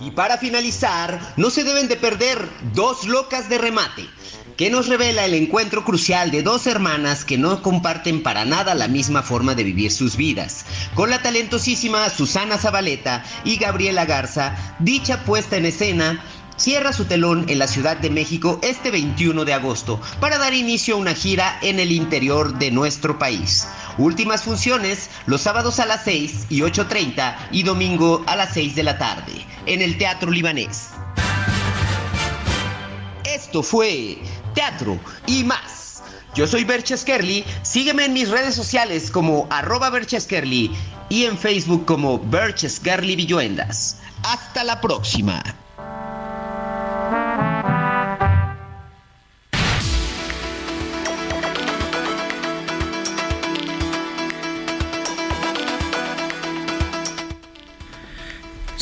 Y 0.01 0.11
para 0.11 0.37
finalizar, 0.37 1.35
no 1.37 1.51
se 1.51 1.65
deben 1.65 1.89
de 1.89 1.97
perder 1.97 2.47
Dos 2.75 3.07
Locas 3.07 3.49
de 3.49 3.59
Remate, 3.59 4.07
que 4.57 4.71
nos 4.71 4.89
revela 4.89 5.25
el 5.25 5.35
encuentro 5.35 5.85
crucial 5.85 6.31
de 6.31 6.43
dos 6.43 6.67
hermanas 6.67 7.25
que 7.25 7.39
no 7.39 7.63
comparten 7.63 8.23
para 8.23 8.45
nada 8.45 8.75
la 8.75 8.89
misma 8.89 9.23
forma 9.23 9.55
de 9.55 9.65
vivir 9.65 9.91
sus 9.91 10.17
vidas. 10.17 10.65
Con 10.95 11.11
la 11.11 11.23
talentosísima 11.23 12.09
Susana 12.11 12.59
Zabaleta 12.59 13.25
y 13.45 13.57
Gabriela 13.57 14.05
Garza, 14.05 14.77
dicha 14.79 15.25
puesta 15.25 15.57
en 15.57 15.67
escena 15.67 16.25
cierra 16.57 16.93
su 16.93 17.05
telón 17.07 17.47
en 17.49 17.59
la 17.59 17.67
Ciudad 17.67 17.97
de 17.97 18.11
México 18.11 18.61
este 18.63 18.91
21 18.91 19.45
de 19.45 19.55
agosto 19.55 20.01
para 20.21 20.39
dar 20.39 20.55
inicio 20.55 20.95
a 20.95 20.99
una 20.99 21.15
gira 21.15 21.59
en 21.63 21.81
el 21.81 21.91
interior 21.91 22.59
de 22.59 22.71
nuestro 22.71 23.19
país. 23.19 23.67
Últimas 23.99 24.43
funciones 24.43 25.11
los 25.27 25.41
sábados 25.41 25.81
a 25.81 25.87
las 25.87 26.05
6 26.05 26.47
y 26.51 26.61
8.30 26.61 27.37
y 27.51 27.63
domingo 27.65 28.23
a 28.27 28.37
las 28.37 28.55
6 28.55 28.77
de 28.77 28.83
la 28.85 28.99
tarde 28.99 29.33
en 29.67 29.83
el 29.83 29.99
Teatro 29.99 30.31
Libanés. 30.31 30.91
Esto 33.25 33.63
fue 33.63 34.19
Teatro 34.55 34.99
y 35.27 35.45
más. 35.45 36.03
Yo 36.35 36.47
soy 36.47 36.65
Berches 36.65 37.05
Kerly, 37.05 37.45
sígueme 37.63 38.07
en 38.07 38.13
mis 38.13 38.29
redes 38.29 38.55
sociales 38.55 39.11
como 39.11 39.47
arroba 39.51 39.91
Berches 39.91 40.27
y 41.09 41.25
en 41.25 41.39
Facebook 41.39 41.85
como 41.85 42.19
Berches 42.19 42.81
Kerly 42.81 43.15
Villuendas. 43.15 43.99
Hasta 44.25 44.65
la 44.65 44.81
próxima. 44.81 45.43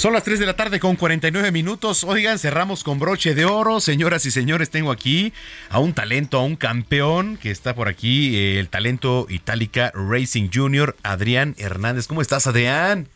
Son 0.03 0.13
las 0.13 0.25
3 0.25 0.41
de 0.41 0.47
la 0.47 0.57
tarde 0.57 0.81
con 0.81 0.97
49 0.97 1.53
minutos. 1.53 2.03
Oigan, 2.03 2.37
cerramos 2.37 2.83
con 2.83 2.99
broche 2.99 3.37
de 3.37 3.45
oro. 3.45 3.79
Señoras 3.79 4.27
y 4.27 4.33
señores, 4.33 4.69
tengo 4.69 4.91
aquí 4.91 5.33
a 5.71 5.79
un 5.79 5.93
talento, 5.93 6.39
a 6.39 6.43
un 6.43 6.57
campeón 6.57 7.37
que 7.41 7.53
está 7.53 7.77
por 7.77 7.87
aquí, 7.87 8.35
eh, 8.35 8.59
el 8.59 8.69
talento 8.69 9.29
Itálica 9.29 9.93
Racing 9.95 10.51
Junior, 10.53 10.97
Adrián 11.05 11.55
Hernández. 11.57 12.09
¿Cómo 12.09 12.21
estás, 12.21 12.49
Adrián? 12.49 13.07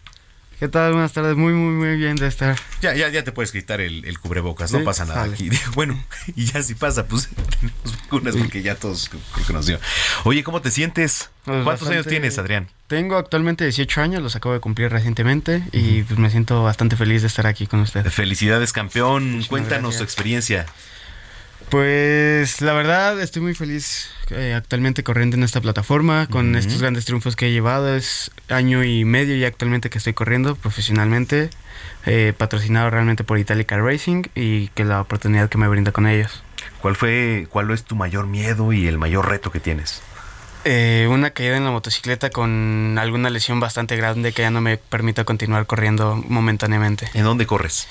¿Qué 0.58 0.68
tal? 0.68 0.92
Buenas 0.92 1.12
tardes, 1.12 1.36
muy, 1.36 1.52
muy, 1.52 1.74
muy 1.74 1.96
bien 1.96 2.16
de 2.16 2.26
estar. 2.26 2.56
Ya, 2.80 2.94
ya, 2.94 3.10
ya 3.10 3.22
te 3.22 3.30
puedes 3.30 3.52
quitar 3.52 3.82
el, 3.82 4.18
cubrebocas, 4.18 4.72
no 4.72 4.82
pasa 4.84 5.04
nada 5.04 5.24
aquí. 5.24 5.50
Bueno, 5.74 6.02
y 6.34 6.46
ya 6.46 6.62
si 6.62 6.74
pasa, 6.74 7.06
pues 7.06 7.28
tenemos 7.60 7.98
vacunas 8.04 8.36
porque 8.36 8.62
ya 8.62 8.74
todos 8.74 9.10
creo 9.10 9.46
que 9.46 9.52
nos 9.52 9.66
dio. 9.66 9.78
Oye, 10.24 10.42
¿cómo 10.42 10.62
te 10.62 10.70
sientes? 10.70 11.28
Pues 11.44 11.62
¿Cuántos 11.62 11.88
años 11.88 12.06
tienes, 12.06 12.38
Adrián? 12.38 12.68
Tengo 12.86 13.16
actualmente 13.16 13.64
18 13.64 14.00
años, 14.00 14.22
los 14.22 14.34
acabo 14.34 14.54
de 14.54 14.60
cumplir 14.60 14.90
recientemente 14.90 15.62
y 15.72 16.04
pues 16.04 16.18
me 16.18 16.30
siento 16.30 16.62
bastante 16.62 16.96
feliz 16.96 17.20
de 17.20 17.28
estar 17.28 17.46
aquí 17.46 17.66
con 17.66 17.80
usted. 17.80 18.06
Felicidades, 18.06 18.72
campeón. 18.72 19.44
Cuéntanos 19.48 19.98
tu 19.98 20.04
experiencia. 20.04 20.64
Pues 21.70 22.60
la 22.60 22.72
verdad 22.74 23.20
estoy 23.20 23.42
muy 23.42 23.54
feliz 23.54 24.08
eh, 24.30 24.54
actualmente 24.54 25.02
corriendo 25.02 25.36
en 25.36 25.42
esta 25.42 25.60
plataforma 25.60 26.28
con 26.28 26.54
estos 26.54 26.80
grandes 26.80 27.04
triunfos 27.06 27.34
que 27.34 27.48
he 27.48 27.52
llevado. 27.52 27.94
Es 27.94 28.30
año 28.48 28.84
y 28.84 29.04
medio 29.04 29.36
ya 29.36 29.48
actualmente 29.48 29.90
que 29.90 29.98
estoy 29.98 30.12
corriendo 30.12 30.54
profesionalmente, 30.54 31.50
eh, 32.06 32.32
patrocinado 32.36 32.88
realmente 32.90 33.24
por 33.24 33.38
Italica 33.38 33.76
Racing 33.78 34.24
y 34.36 34.68
que 34.68 34.84
la 34.84 35.00
oportunidad 35.00 35.48
que 35.48 35.58
me 35.58 35.66
brinda 35.66 35.90
con 35.90 36.06
ellos. 36.06 36.42
¿Cuál 36.80 36.94
fue, 36.94 37.48
cuál 37.50 37.70
es 37.72 37.82
tu 37.82 37.96
mayor 37.96 38.28
miedo 38.28 38.72
y 38.72 38.86
el 38.86 38.96
mayor 38.96 39.28
reto 39.28 39.50
que 39.50 39.58
tienes? 39.58 40.02
Eh, 40.64 41.06
una 41.10 41.30
caída 41.30 41.56
en 41.56 41.64
la 41.64 41.70
motocicleta 41.70 42.30
con 42.30 42.96
alguna 42.98 43.30
lesión 43.30 43.60
bastante 43.60 43.96
grande 43.96 44.32
que 44.32 44.42
ya 44.42 44.50
no 44.50 44.60
me 44.60 44.76
permita 44.76 45.24
continuar 45.24 45.66
corriendo 45.66 46.16
momentáneamente. 46.28 47.08
¿En 47.14 47.24
dónde 47.24 47.46
corres? 47.46 47.86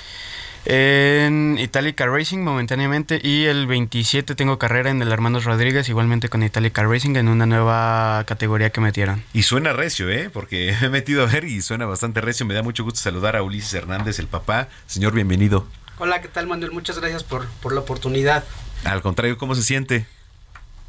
En 0.68 1.58
Italica 1.60 2.06
Racing 2.06 2.38
momentáneamente 2.38 3.20
y 3.22 3.44
el 3.44 3.68
27 3.68 4.34
tengo 4.34 4.58
carrera 4.58 4.90
en 4.90 5.00
el 5.00 5.12
Hermanos 5.12 5.44
Rodríguez 5.44 5.88
igualmente 5.88 6.28
con 6.28 6.42
Italica 6.42 6.82
Racing 6.82 7.14
en 7.14 7.28
una 7.28 7.46
nueva 7.46 8.24
categoría 8.26 8.70
que 8.70 8.80
metieron. 8.80 9.22
Y 9.32 9.44
suena 9.44 9.72
recio, 9.72 10.10
¿eh? 10.10 10.28
Porque 10.28 10.76
me 10.80 10.88
he 10.88 10.90
metido 10.90 11.22
a 11.22 11.26
ver 11.26 11.44
y 11.44 11.62
suena 11.62 11.86
bastante 11.86 12.20
recio. 12.20 12.44
Me 12.46 12.54
da 12.54 12.64
mucho 12.64 12.82
gusto 12.82 12.98
saludar 12.98 13.36
a 13.36 13.44
Ulises 13.44 13.74
Hernández, 13.74 14.18
el 14.18 14.26
papá. 14.26 14.68
Señor, 14.88 15.12
bienvenido. 15.12 15.68
Hola, 15.98 16.20
¿qué 16.20 16.26
tal 16.26 16.48
Manuel? 16.48 16.72
Muchas 16.72 16.98
gracias 16.98 17.22
por, 17.22 17.46
por 17.62 17.72
la 17.72 17.82
oportunidad. 17.82 18.42
Al 18.82 19.02
contrario, 19.02 19.38
¿cómo 19.38 19.54
se 19.54 19.62
siente? 19.62 20.04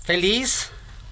Feliz, 0.04 0.72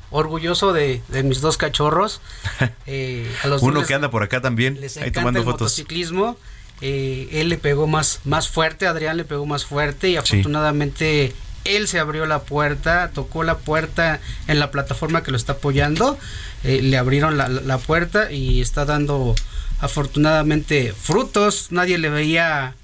orgulloso 0.10 0.74
de, 0.74 1.04
mis 1.24 1.40
dos 1.40 1.58
cachorros. 1.58 2.20
Eh, 2.88 3.28
a 3.44 3.48
los 3.48 3.64
Uno 3.64 3.84
que 3.84 3.96
anda 3.96 4.12
por 4.12 4.22
acá 4.22 4.42
también, 4.42 4.80
ahí 5.02 5.10
tomando 5.10 5.40
el 5.40 5.46
fotos. 5.46 5.62
Motociclismo 5.62 6.38
eh, 6.82 7.30
él 7.32 7.50
le 7.50 7.58
pegó 7.58 7.88
más, 7.88 8.22
más 8.26 8.50
fuerte, 8.50 8.88
Adrián 8.88 9.18
le 9.18 9.24
pegó 9.24 9.46
más 9.46 9.66
fuerte 9.66 10.10
y 10.10 10.18
afortunadamente 10.18 11.34
él 11.64 11.88
se 11.88 12.00
abrió 12.00 12.26
la 12.26 12.44
puerta, 12.44 13.12
tocó 13.14 13.44
la 13.44 13.58
puerta 13.58 14.20
en 14.48 14.60
la 14.60 14.72
plataforma 14.72 15.24
que 15.24 15.32
lo 15.32 15.38
está 15.38 15.54
apoyando, 15.54 16.18
eh, 16.64 16.82
le 16.82 16.98
abrieron 16.98 17.38
la, 17.38 17.78
puerta 17.80 18.32
y 18.32 18.62
está 18.62 18.86
dando 18.86 19.36
afortunadamente 19.80 20.94
frutos, 20.94 21.68
nadie 21.72 21.98
le 21.98 22.10
veía 22.10 22.76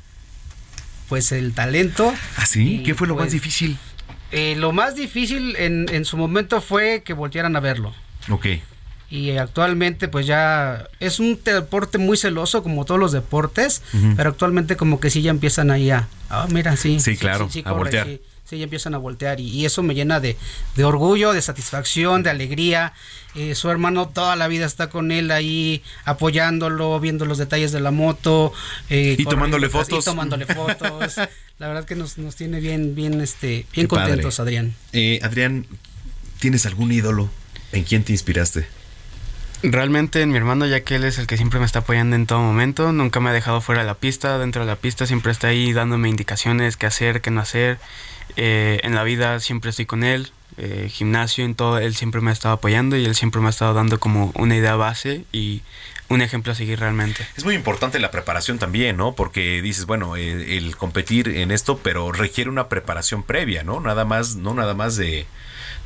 pues 1.07 1.31
el 1.31 1.53
talento. 1.53 2.13
¿Así? 2.37 2.79
¿Ah, 2.79 2.83
¿Qué 2.85 2.95
fue 2.95 3.07
lo 3.07 3.15
más 3.15 3.23
pues, 3.23 3.33
difícil? 3.33 3.77
Eh, 4.31 4.55
lo 4.57 4.71
más 4.71 4.95
difícil 4.95 5.55
en, 5.57 5.87
en, 5.91 6.05
su 6.05 6.15
momento 6.15 6.61
fue 6.61 7.03
que 7.03 7.13
voltearan 7.13 7.55
a 7.55 7.59
verlo. 7.59 7.93
Ok. 8.29 8.47
Y 9.11 9.31
actualmente 9.31 10.07
pues 10.07 10.25
ya 10.25 10.87
es 11.01 11.19
un 11.19 11.37
deporte 11.43 11.97
muy 11.97 12.15
celoso 12.15 12.63
como 12.63 12.85
todos 12.85 12.99
los 12.99 13.11
deportes, 13.11 13.83
pero 14.15 14.29
actualmente 14.29 14.77
como 14.77 15.01
que 15.01 15.09
sí 15.09 15.21
ya 15.21 15.31
empiezan 15.31 15.69
ahí 15.69 15.91
a, 15.91 16.07
ah, 16.29 16.47
mira, 16.49 16.77
sí. 16.77 16.99
Sí, 17.01 17.17
claro, 17.17 17.49
a 17.65 17.71
voltear. 17.73 18.07
Sí, 18.45 18.57
ya 18.57 18.63
empiezan 18.63 18.95
a 18.95 18.97
voltear 18.97 19.39
y, 19.39 19.65
eso 19.65 19.83
me 19.83 19.95
llena 19.95 20.19
de, 20.19 20.37
de, 20.75 20.83
orgullo, 20.83 21.33
de 21.33 21.41
satisfacción, 21.41 22.23
de 22.23 22.29
alegría. 22.29 22.93
Eh, 23.35 23.55
su 23.55 23.69
hermano 23.69 24.09
toda 24.09 24.35
la 24.35 24.47
vida 24.49 24.65
está 24.65 24.89
con 24.89 25.11
él 25.11 25.31
ahí 25.31 25.83
apoyándolo, 26.03 26.99
viendo 26.99 27.25
los 27.25 27.37
detalles 27.37 27.71
de 27.71 27.79
la 27.79 27.91
moto. 27.91 28.53
Eh, 28.89 29.15
y 29.17 29.25
tomándole 29.25 29.69
fotos. 29.69 30.03
Y 30.03 30.09
tomándole 30.09 30.45
fotos. 30.45 31.15
la 31.59 31.67
verdad 31.67 31.85
que 31.85 31.95
nos, 31.95 32.17
nos 32.17 32.35
tiene 32.35 32.59
bien, 32.59 32.93
bien, 32.93 33.21
este, 33.21 33.65
bien 33.73 33.87
contentos, 33.87 34.39
Adrián. 34.41 34.73
Eh, 34.91 35.19
Adrián, 35.21 35.65
¿tienes 36.39 36.65
algún 36.65 36.91
ídolo? 36.91 37.29
¿En 37.71 37.83
quién 37.83 38.03
te 38.03 38.11
inspiraste? 38.11 38.67
Realmente 39.63 40.21
en 40.21 40.31
mi 40.31 40.37
hermano, 40.37 40.65
ya 40.65 40.81
que 40.81 40.95
él 40.95 41.03
es 41.03 41.19
el 41.19 41.27
que 41.27 41.37
siempre 41.37 41.59
me 41.59 41.65
está 41.65 41.79
apoyando 41.79 42.15
en 42.15 42.25
todo 42.25 42.39
momento, 42.39 42.91
nunca 42.91 43.19
me 43.19 43.29
ha 43.29 43.33
dejado 43.33 43.61
fuera 43.61 43.81
de 43.81 43.87
la 43.87 43.93
pista, 43.93 44.39
dentro 44.39 44.61
de 44.61 44.67
la 44.67 44.75
pista 44.75 45.05
siempre 45.05 45.31
está 45.31 45.47
ahí 45.47 45.71
dándome 45.71 46.09
indicaciones, 46.09 46.77
qué 46.77 46.87
hacer, 46.87 47.21
qué 47.21 47.29
no 47.29 47.41
hacer. 47.41 47.77
Eh, 48.37 48.79
en 48.83 48.95
la 48.95 49.03
vida 49.03 49.39
siempre 49.39 49.69
estoy 49.69 49.85
con 49.85 50.03
él, 50.03 50.31
eh, 50.57 50.87
gimnasio, 50.89 51.45
en 51.45 51.53
todo, 51.53 51.77
él 51.77 51.95
siempre 51.95 52.21
me 52.21 52.31
ha 52.31 52.33
estado 52.33 52.55
apoyando 52.55 52.97
y 52.97 53.05
él 53.05 53.15
siempre 53.15 53.39
me 53.39 53.47
ha 53.47 53.49
estado 53.51 53.75
dando 53.75 53.99
como 53.99 54.31
una 54.33 54.55
idea 54.55 54.75
base 54.75 55.25
y 55.31 55.61
un 56.09 56.21
ejemplo 56.21 56.53
a 56.53 56.55
seguir 56.55 56.79
realmente. 56.79 57.25
Es 57.37 57.45
muy 57.45 57.53
importante 57.53 57.99
la 57.99 58.09
preparación 58.09 58.57
también, 58.57 58.97
¿no? 58.97 59.13
Porque 59.13 59.61
dices, 59.61 59.85
bueno, 59.85 60.15
el, 60.15 60.41
el 60.41 60.75
competir 60.75 61.29
en 61.29 61.51
esto, 61.51 61.77
pero 61.77 62.11
requiere 62.11 62.49
una 62.49 62.67
preparación 62.67 63.21
previa, 63.21 63.63
¿no? 63.63 63.79
Nada 63.79 64.05
más, 64.05 64.35
no 64.35 64.55
nada 64.55 64.73
más 64.73 64.97
de 64.97 65.27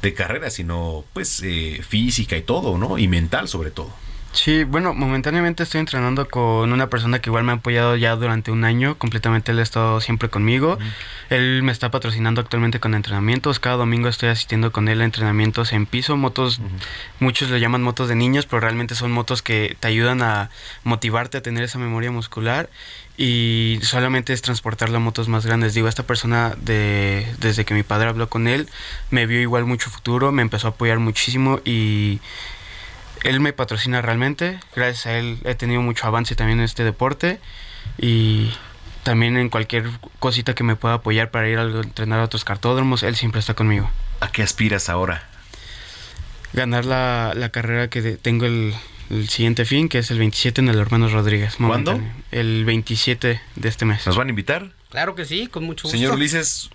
de 0.02 0.14
carrera, 0.14 0.50
sino 0.50 1.04
pues 1.14 1.42
eh, 1.44 1.82
física 1.88 2.38
y 2.38 2.42
todo, 2.42 2.78
¿no? 2.78 2.98
Y 2.98 3.08
mental 3.08 3.48
sobre 3.48 3.72
todo. 3.72 3.92
Sí, 4.36 4.66
bueno, 4.66 4.94
momentáneamente 4.94 5.64
estoy 5.64 5.80
entrenando 5.80 6.28
con 6.28 6.74
una 6.74 6.90
persona 6.90 7.20
que 7.20 7.30
igual 7.30 7.46
me 7.46 7.54
ha 7.54 7.56
apoyado 7.56 7.96
ya 7.96 8.18
durante 8.18 8.52
un 8.52 8.66
año, 8.66 8.98
completamente 8.98 9.54
él 9.54 9.60
ha 9.60 9.64
estado 9.64 10.02
siempre 10.02 10.30
conmigo. 10.30 10.78
Él 11.30 11.64
me 11.64 11.72
está 11.72 11.90
patrocinando 11.90 12.42
actualmente 12.42 12.82
con 12.82 12.96
entrenamientos, 12.96 13.62
cada 13.62 13.78
domingo 13.78 14.10
estoy 14.10 14.28
asistiendo 14.28 14.74
con 14.74 14.90
él 14.90 15.00
a 15.00 15.06
entrenamientos 15.06 15.72
en 15.72 15.86
piso, 15.86 16.18
motos, 16.18 16.60
muchos 17.22 17.50
le 17.50 17.62
llaman 17.62 17.82
motos 17.82 18.10
de 18.10 18.16
niños, 18.16 18.46
pero 18.46 18.60
realmente 18.60 18.94
son 18.94 19.14
motos 19.14 19.42
que 19.42 19.78
te 19.80 19.88
ayudan 19.88 20.22
a 20.22 20.50
motivarte 20.84 21.38
a 21.38 21.42
tener 21.42 21.64
esa 21.64 21.80
memoria 21.80 22.12
muscular 22.12 22.70
y 23.18 23.80
solamente 23.84 24.34
es 24.34 24.42
transportar 24.42 24.90
las 24.90 25.02
motos 25.02 25.30
más 25.30 25.46
grandes. 25.46 25.74
Digo, 25.74 25.88
esta 25.88 26.04
persona 26.04 26.56
de, 26.62 27.26
desde 27.40 27.64
que 27.64 27.74
mi 27.74 27.84
padre 27.84 28.10
habló 28.10 28.28
con 28.28 28.50
él, 28.50 28.68
me 29.12 29.26
vio 29.28 29.40
igual 29.40 29.64
mucho 29.64 29.90
futuro, 29.90 30.34
me 30.34 30.42
empezó 30.42 30.68
a 30.68 30.72
apoyar 30.72 31.00
muchísimo 31.00 31.62
y 31.64 32.20
él 33.26 33.40
me 33.40 33.54
patrocina 33.54 34.02
realmente. 34.02 34.60
Gracias 34.76 35.08
a 35.08 35.18
él 35.18 35.40
he 35.46 35.56
tenido 35.56 35.82
mucho 35.82 36.06
avance 36.08 36.36
también 36.36 36.60
en 36.60 36.66
este 36.66 36.84
deporte 36.84 37.40
y 37.98 38.52
también 39.04 39.38
en 39.38 39.50
cualquier 39.50 39.90
cosita 40.20 40.56
que 40.56 40.64
me 40.64 40.76
pueda 40.76 40.96
apoyar 40.96 41.32
para 41.32 41.50
ir 41.50 41.60
a 41.60 41.64
entrenar 41.64 42.20
a 42.20 42.24
otros 42.24 42.44
cartódromos, 42.44 43.04
él 43.04 43.16
siempre 43.16 43.40
está 43.40 43.54
conmigo. 43.54 43.90
¿A 44.20 44.32
qué 44.32 44.42
aspiras 44.42 44.90
ahora? 44.90 45.28
Ganar 46.54 46.86
la, 46.86 47.34
la 47.36 47.50
carrera 47.50 47.90
que 47.90 48.02
tengo 48.18 48.46
el, 48.46 48.74
el 49.10 49.30
siguiente 49.30 49.66
fin, 49.66 49.90
que 49.90 50.00
es 50.00 50.10
el 50.12 50.20
27 50.20 50.62
en 50.62 50.70
el 50.70 50.80
Hermanos 50.80 51.12
Rodríguez. 51.12 51.56
¿Cuándo? 51.58 52.00
El 52.32 52.66
27 52.66 53.42
de 53.56 53.70
este 53.70 53.86
mes. 53.86 54.06
¿Nos 54.06 54.18
van 54.18 54.28
a 54.28 54.30
invitar? 54.30 54.72
Claro 54.90 55.16
que 55.16 55.26
sí, 55.26 55.48
con 55.48 55.66
mucho 55.66 55.84
gusto. 55.84 55.98
Señor 55.98 56.14
Ulises, 56.14 56.70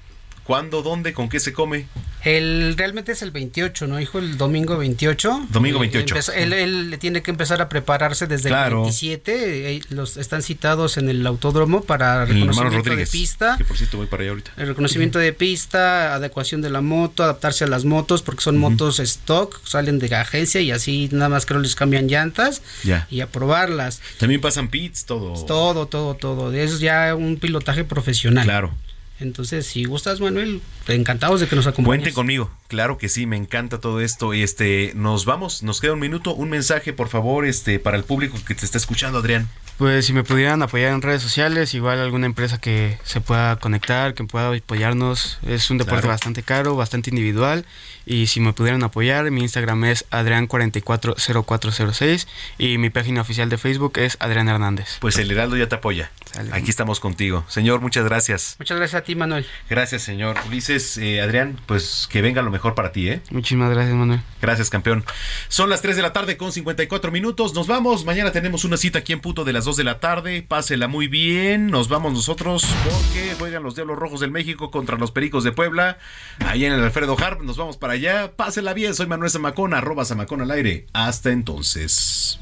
¿Cuándo? 0.50 0.82
¿Dónde? 0.82 1.12
¿Con 1.12 1.28
qué 1.28 1.38
se 1.38 1.52
come? 1.52 1.86
El, 2.24 2.74
realmente 2.76 3.12
es 3.12 3.22
el 3.22 3.30
28, 3.30 3.86
¿no, 3.86 4.00
hijo? 4.00 4.18
El 4.18 4.36
domingo 4.36 4.76
28. 4.76 5.46
Domingo 5.48 5.78
28. 5.78 6.16
él, 6.34 6.52
él, 6.52 6.96
tiene 6.98 7.22
que 7.22 7.30
empezar 7.30 7.62
a 7.62 7.68
prepararse 7.68 8.26
desde 8.26 8.48
el 8.48 8.74
27. 8.74 9.76
Eh, 9.76 9.82
los, 9.90 10.16
están 10.16 10.42
citados 10.42 10.96
en 10.98 11.08
el 11.08 11.24
autódromo 11.24 11.82
para 11.82 12.24
reconocimiento 12.24 12.96
de 12.96 13.06
pista. 13.06 13.54
Que 13.58 13.64
por 13.64 13.76
cierto 13.76 13.98
voy 13.98 14.08
para 14.08 14.24
allá 14.24 14.30
ahorita. 14.30 14.50
El 14.56 14.66
reconocimiento 14.66 15.20
de 15.20 15.32
pista, 15.32 16.16
adecuación 16.16 16.62
de 16.62 16.70
la 16.70 16.80
moto, 16.80 17.22
adaptarse 17.22 17.62
a 17.62 17.68
las 17.68 17.84
motos, 17.84 18.22
porque 18.22 18.42
son 18.42 18.58
motos 18.58 18.98
stock, 18.98 19.64
salen 19.64 20.00
de 20.00 20.12
agencia 20.16 20.60
y 20.60 20.72
así 20.72 21.08
nada 21.12 21.28
más 21.28 21.46
creo 21.46 21.60
les 21.60 21.76
cambian 21.76 22.08
llantas 22.08 22.60
ya. 22.82 23.06
y 23.08 23.20
a 23.20 23.28
probarlas. 23.28 24.02
También 24.18 24.40
pasan 24.40 24.68
pits, 24.68 25.06
todo. 25.06 25.42
Todo, 25.46 25.86
todo, 25.86 26.16
todo. 26.16 26.52
Es 26.52 26.80
ya 26.80 27.14
un 27.14 27.36
pilotaje 27.36 27.84
profesional. 27.84 28.44
Claro. 28.44 28.74
Entonces, 29.20 29.66
si 29.66 29.84
gustas, 29.84 30.20
Manuel, 30.20 30.60
encantados 30.88 31.40
de 31.40 31.46
que 31.46 31.56
nos 31.56 31.66
acompañes. 31.66 32.00
Cuente 32.00 32.12
conmigo. 32.12 32.50
Claro 32.68 32.98
que 32.98 33.08
sí, 33.08 33.26
me 33.26 33.36
encanta 33.36 33.78
todo 33.78 34.00
esto. 34.00 34.32
Este, 34.32 34.92
nos 34.94 35.26
vamos, 35.26 35.62
nos 35.62 35.80
queda 35.80 35.92
un 35.92 36.00
minuto, 36.00 36.34
un 36.34 36.48
mensaje, 36.48 36.92
por 36.92 37.08
favor, 37.08 37.44
este, 37.44 37.78
para 37.78 37.96
el 37.96 38.04
público 38.04 38.38
que 38.46 38.54
te 38.54 38.64
está 38.64 38.78
escuchando, 38.78 39.18
Adrián. 39.18 39.48
Pues 39.80 40.04
si 40.04 40.12
me 40.12 40.24
pudieran 40.24 40.62
apoyar 40.62 40.92
en 40.92 41.00
redes 41.00 41.22
sociales, 41.22 41.72
igual 41.72 42.00
alguna 42.00 42.26
empresa 42.26 42.60
que 42.60 42.98
se 43.02 43.22
pueda 43.22 43.56
conectar, 43.56 44.12
que 44.12 44.24
pueda 44.24 44.54
apoyarnos. 44.54 45.38
Es 45.46 45.70
un 45.70 45.78
deporte 45.78 46.06
bastante 46.06 46.42
caro, 46.42 46.76
bastante 46.76 47.08
individual. 47.08 47.64
Y 48.06 48.26
si 48.26 48.40
me 48.40 48.52
pudieran 48.52 48.82
apoyar, 48.82 49.30
mi 49.30 49.42
Instagram 49.42 49.84
es 49.84 50.08
Adrián440406 50.10 52.26
y 52.58 52.78
mi 52.78 52.90
página 52.90 53.20
oficial 53.20 53.48
de 53.48 53.58
Facebook 53.58 53.98
es 53.98 54.16
Adrián 54.20 54.48
Hernández. 54.48 54.98
Pues 55.00 55.18
el 55.18 55.30
Heraldo 55.30 55.56
ya 55.56 55.68
te 55.68 55.76
apoya. 55.76 56.10
Aquí 56.52 56.70
estamos 56.70 57.00
contigo. 57.00 57.44
Señor, 57.48 57.80
muchas 57.80 58.04
gracias. 58.04 58.56
Muchas 58.58 58.78
gracias 58.78 59.02
a 59.02 59.04
ti, 59.04 59.14
Manuel. 59.14 59.46
Gracias, 59.68 60.02
señor. 60.02 60.36
Ulises, 60.46 60.96
eh, 60.98 61.20
Adrián, 61.20 61.58
pues 61.66 62.08
que 62.10 62.22
venga 62.22 62.42
lo 62.42 62.50
mejor 62.50 62.74
para 62.74 62.92
ti, 62.92 63.08
¿eh? 63.08 63.20
Muchísimas 63.30 63.70
gracias, 63.70 63.94
Manuel. 63.94 64.20
Gracias, 64.40 64.70
campeón. 64.70 65.04
Son 65.48 65.68
las 65.68 65.82
3 65.82 65.96
de 65.96 66.02
la 66.02 66.12
tarde 66.12 66.36
con 66.36 66.52
54 66.52 67.10
minutos. 67.10 67.54
Nos 67.54 67.66
vamos. 67.66 68.04
Mañana 68.04 68.32
tenemos 68.32 68.64
una 68.64 68.76
cita 68.76 69.00
aquí 69.00 69.12
en 69.12 69.20
Puto 69.20 69.44
de 69.44 69.52
las 69.52 69.64
2 69.64 69.76
de 69.76 69.84
la 69.84 69.98
tarde. 69.98 70.44
Pásela 70.46 70.88
muy 70.88 71.08
bien. 71.08 71.68
Nos 71.68 71.88
vamos 71.88 72.12
nosotros 72.12 72.64
porque 72.84 73.34
juegan 73.38 73.62
los 73.62 73.74
Diablos 73.74 73.98
Rojos 73.98 74.20
del 74.20 74.30
México 74.30 74.70
contra 74.70 74.96
los 74.96 75.10
Pericos 75.10 75.44
de 75.44 75.52
Puebla. 75.52 75.98
Ahí 76.46 76.64
en 76.64 76.72
el 76.72 76.82
Alfredo 76.82 77.16
Harp. 77.18 77.42
Nos 77.42 77.56
vamos 77.56 77.76
para 77.76 77.89
allá. 77.90 78.32
Pásela 78.36 78.74
bien. 78.74 78.94
Soy 78.94 79.06
Manuel 79.06 79.30
Zamacona, 79.30 79.78
arroba 79.78 80.04
Zamacona 80.04 80.44
al 80.44 80.50
aire. 80.50 80.86
Hasta 80.92 81.30
entonces. 81.30 82.38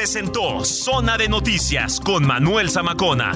presentó 0.00 0.64
Zona 0.64 1.16
de 1.18 1.28
Noticias 1.28 2.00
con 2.00 2.26
Manuel 2.26 2.70
Zamacona. 2.70 3.32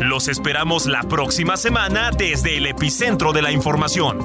Los 0.00 0.28
esperamos 0.28 0.86
la 0.86 1.02
próxima 1.02 1.58
semana 1.58 2.10
desde 2.10 2.56
el 2.56 2.64
epicentro 2.66 3.32
de 3.32 3.42
la 3.42 3.52
información. 3.52 4.24